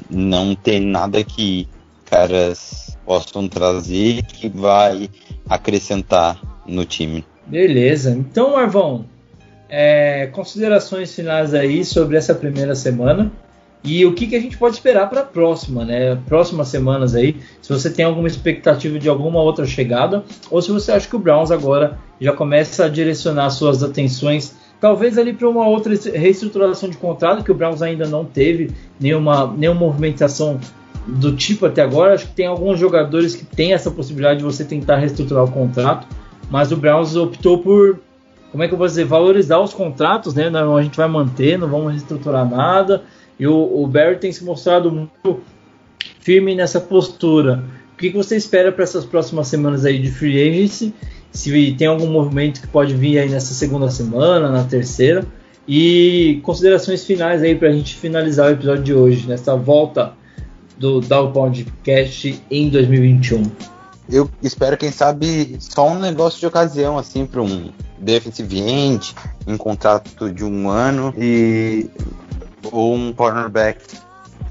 não 0.10 0.56
tem 0.56 0.80
nada 0.80 1.24
que 1.24 1.68
caras 2.06 2.98
possam 3.06 3.48
trazer 3.48 4.24
que 4.24 4.48
vai 4.48 5.10
acrescentar 5.50 6.40
no 6.66 6.86
time. 6.86 7.26
Beleza. 7.46 8.12
Então, 8.12 8.54
Marvão, 8.54 9.06
é, 9.70 10.28
considerações 10.28 11.14
finais 11.14 11.54
aí 11.54 11.84
sobre 11.84 12.18
essa 12.18 12.34
primeira 12.34 12.76
semana 12.76 13.32
e 13.84 14.04
o 14.04 14.14
que, 14.14 14.26
que 14.26 14.36
a 14.36 14.40
gente 14.40 14.58
pode 14.58 14.76
esperar 14.76 15.08
para 15.10 15.22
a 15.22 15.26
próxima, 15.26 15.86
né? 15.86 16.18
Próximas 16.28 16.70
semanas 16.70 17.14
aí, 17.14 17.38
se 17.62 17.72
você 17.72 17.90
tem 17.90 18.04
alguma 18.04 18.28
expectativa 18.28 18.98
de 18.98 19.08
alguma 19.08 19.42
outra 19.42 19.66
chegada 19.66 20.24
ou 20.50 20.60
se 20.62 20.72
você 20.72 20.92
acha 20.92 21.08
que 21.08 21.16
o 21.16 21.20
Browns 21.20 21.52
agora 21.52 22.00
já 22.20 22.34
começa 22.34 22.86
a 22.86 22.90
direcionar 22.90 23.52
suas 23.52 23.84
atenções 23.84 24.56
talvez 24.80 25.18
ali 25.18 25.34
para 25.34 25.48
uma 25.48 25.68
outra 25.68 25.94
reestruturação 26.14 26.90
de 26.90 26.98
contrato 26.98 27.44
que 27.44 27.52
o 27.52 27.56
Browns 27.56 27.82
ainda 27.82 28.08
não 28.08 28.26
teve 28.26 28.72
nenhuma, 29.00 29.54
nenhuma 29.56 29.80
movimentação 29.80 30.60
do 31.08 31.36
tipo 31.36 31.66
até 31.66 31.82
agora. 31.82 32.14
Acho 32.14 32.28
que 32.28 32.34
tem 32.34 32.48
alguns 32.48 32.80
jogadores 32.80 33.36
que 33.36 33.46
têm 33.46 33.74
essa 33.74 33.92
possibilidade 33.92 34.40
de 34.40 34.46
você 34.46 34.64
tentar 34.64 34.98
reestruturar 34.98 35.44
o 35.44 35.52
contrato, 35.52 36.08
mas 36.50 36.72
o 36.72 36.78
Browns 36.78 37.16
optou 37.16 37.60
por, 37.60 38.00
como 38.52 38.64
é 38.64 38.68
que 38.68 38.74
eu 38.74 38.78
vou 38.78 38.88
dizer, 38.88 39.06
valorizar 39.06 39.60
os 39.60 39.74
contratos, 39.74 40.34
né? 40.34 40.50
Não, 40.50 40.78
a 40.78 40.82
gente 40.82 40.98
vai 40.98 41.08
manter, 41.08 41.58
não 41.58 41.68
vamos 41.68 41.92
reestruturar 41.92 42.50
nada. 42.50 43.04
E 43.40 43.46
o, 43.46 43.84
o 43.84 43.88
Barry 43.88 44.18
tem 44.18 44.32
se 44.32 44.44
mostrado 44.44 44.92
muito 44.92 45.42
firme 46.20 46.56
nessa 46.56 46.80
postura. 46.80 47.64
O 47.94 47.98
que, 47.98 48.12
que 48.12 48.18
você 48.18 48.36
espera 48.36 48.72
para 48.72 48.84
essas 48.84 49.06
próximas 49.06 49.48
semanas 49.48 49.86
aí 49.86 50.00
de 50.00 50.12
free 50.12 50.42
agency? 50.42 50.94
Se 51.32 51.76
tem 51.78 51.88
algum 51.88 52.08
movimento 52.08 52.62
que 52.62 52.68
pode 52.68 52.94
vir 52.94 53.20
aí 53.20 53.30
nessa 53.30 53.54
segunda 53.54 53.90
semana, 53.90 54.50
na 54.50 54.64
terceira? 54.64 55.26
E 55.68 56.40
considerações 56.44 57.04
finais 57.04 57.42
aí 57.42 57.56
para 57.56 57.70
a 57.70 57.72
gente 57.72 57.96
finalizar 57.96 58.48
o 58.48 58.52
episódio 58.52 58.84
de 58.84 58.94
hoje, 58.94 59.28
nessa 59.28 59.56
volta 59.56 60.14
do 60.78 61.00
Dow 61.02 61.32
Podcast 61.32 62.42
em 62.50 62.70
2021? 62.70 63.44
Eu 64.10 64.30
espero, 64.42 64.78
quem 64.78 64.92
sabe, 64.92 65.58
só 65.60 65.90
um 65.90 66.00
negócio 66.00 66.40
de 66.40 66.46
ocasião, 66.46 66.98
assim, 66.98 67.26
para 67.26 67.42
um 67.42 67.72
defensive 67.98 68.60
end, 68.60 69.16
um 69.48 69.58
contrato 69.58 70.32
de 70.32 70.44
um 70.44 70.70
ano 70.70 71.14
e 71.18 71.90
ou 72.72 72.94
um 72.94 73.14
cornerback, 73.14 73.80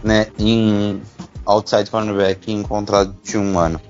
né, 0.03 0.27
em 0.39 1.01
outside 1.47 1.91
cornerback 1.91 2.51
em 2.51 2.63
contrato 2.63 3.15
de 3.23 3.39
um 3.39 3.59
ano. 3.59 3.81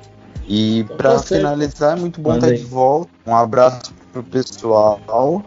E 0.46 0.84
para 0.96 1.18
finalizar, 1.18 1.96
é 1.96 2.00
muito 2.00 2.20
bom 2.20 2.34
estar 2.34 2.52
de 2.52 2.64
volta. 2.64 3.10
Um 3.26 3.34
abraço 3.34 3.94
pro 4.12 4.22
pessoal 4.22 5.42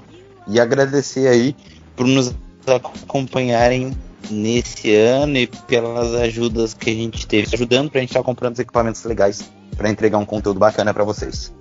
e 0.47 0.59
agradecer 0.59 1.27
aí 1.27 1.55
por 1.95 2.07
nos 2.07 2.33
acompanharem 2.65 3.95
nesse 4.29 4.95
ano 4.95 5.37
e 5.37 5.47
pelas 5.47 6.13
ajudas 6.15 6.73
que 6.73 6.89
a 6.89 6.93
gente 6.93 7.25
teve, 7.27 7.47
ajudando 7.53 7.89
para 7.89 7.99
a 7.99 8.01
gente 8.01 8.09
estar 8.09 8.19
tá 8.19 8.25
comprando 8.25 8.53
os 8.53 8.59
equipamentos 8.59 9.03
legais 9.03 9.49
para 9.75 9.89
entregar 9.89 10.17
um 10.17 10.25
conteúdo 10.25 10.59
bacana 10.59 10.93
para 10.93 11.03
vocês. 11.03 11.53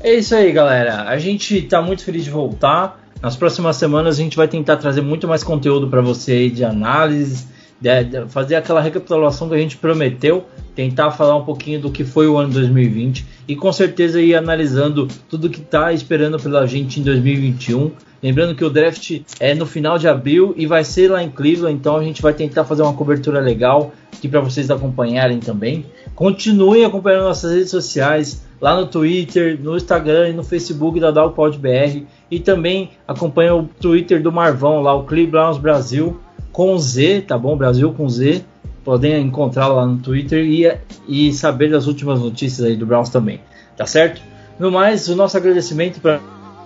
É 0.00 0.14
isso 0.14 0.34
aí, 0.34 0.50
galera. 0.50 1.02
A 1.02 1.18
gente 1.18 1.58
está 1.58 1.82
muito 1.82 2.04
feliz 2.04 2.24
de 2.24 2.30
voltar. 2.30 3.00
Nas 3.20 3.36
próximas 3.36 3.76
semanas 3.76 4.18
a 4.18 4.22
gente 4.22 4.36
vai 4.36 4.48
tentar 4.48 4.78
trazer 4.78 5.02
muito 5.02 5.28
mais 5.28 5.44
conteúdo 5.44 5.88
para 5.88 6.00
você 6.00 6.48
de 6.48 6.64
análise, 6.64 7.46
de, 7.78 8.04
de 8.04 8.28
fazer 8.28 8.56
aquela 8.56 8.80
recapitulação 8.80 9.48
que 9.48 9.54
a 9.54 9.58
gente 9.58 9.76
prometeu, 9.76 10.46
tentar 10.74 11.10
falar 11.10 11.36
um 11.36 11.44
pouquinho 11.44 11.80
do 11.80 11.90
que 11.90 12.04
foi 12.04 12.26
o 12.26 12.36
ano 12.36 12.52
2020 12.52 13.26
e 13.48 13.56
com 13.56 13.72
certeza 13.72 14.20
ir 14.20 14.34
analisando 14.34 15.08
tudo 15.28 15.50
que 15.50 15.60
está 15.60 15.92
esperando 15.92 16.38
pela 16.38 16.66
gente 16.66 17.00
em 17.00 17.02
2021 17.02 17.90
Lembrando 18.22 18.54
que 18.54 18.64
o 18.64 18.68
draft 18.68 19.22
é 19.38 19.54
no 19.54 19.64
final 19.64 19.98
de 19.98 20.06
abril 20.06 20.52
e 20.56 20.66
vai 20.66 20.84
ser 20.84 21.10
lá 21.10 21.22
em 21.22 21.30
Cleveland, 21.30 21.74
então 21.74 21.96
a 21.96 22.04
gente 22.04 22.20
vai 22.20 22.34
tentar 22.34 22.64
fazer 22.64 22.82
uma 22.82 22.92
cobertura 22.92 23.40
legal 23.40 23.92
aqui 24.14 24.28
para 24.28 24.40
vocês 24.40 24.70
acompanharem 24.70 25.40
também. 25.40 25.86
Continuem 26.14 26.84
acompanhando 26.84 27.24
nossas 27.24 27.50
redes 27.50 27.70
sociais, 27.70 28.44
lá 28.60 28.78
no 28.78 28.86
Twitter, 28.86 29.58
no 29.58 29.74
Instagram 29.74 30.28
e 30.28 30.32
no 30.34 30.44
Facebook 30.44 31.00
da 31.00 31.10
DalPodBR. 31.10 32.06
E 32.30 32.38
também 32.38 32.90
acompanha 33.08 33.54
o 33.54 33.64
Twitter 33.80 34.22
do 34.22 34.30
Marvão, 34.30 34.82
lá 34.82 34.94
o 34.94 35.04
Cleveland 35.04 35.58
Brasil, 35.58 36.20
com 36.52 36.78
Z, 36.78 37.22
tá 37.22 37.38
bom? 37.38 37.56
Brasil 37.56 37.90
com 37.94 38.06
Z. 38.06 38.44
Podem 38.84 39.20
encontrar 39.20 39.68
lá 39.68 39.84
no 39.84 39.98
Twitter 39.98 40.44
e, 40.44 40.72
e 41.08 41.32
saber 41.32 41.70
das 41.70 41.86
últimas 41.86 42.20
notícias 42.20 42.66
aí 42.66 42.76
do 42.76 42.86
Browns 42.86 43.10
também, 43.10 43.40
tá 43.76 43.86
certo? 43.86 44.22
No 44.58 44.70
mais, 44.70 45.08
o 45.08 45.16
nosso 45.16 45.36
agradecimento 45.36 46.00
para 46.00 46.20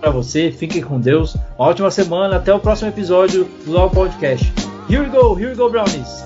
para 0.05 0.11
você. 0.11 0.51
Fiquem 0.51 0.83
com 0.83 0.99
Deus. 0.99 1.35
Uma 1.57 1.69
ótima 1.69 1.89
semana. 1.89 2.37
Até 2.37 2.53
o 2.53 2.59
próximo 2.59 2.89
episódio 2.89 3.47
do 3.65 3.71
Law 3.71 3.89
Podcast. 3.89 4.53
Here 4.87 5.01
we 5.01 5.09
go, 5.09 5.33
here 5.33 5.49
we 5.49 5.55
go, 5.55 5.69
Brownies. 5.69 6.23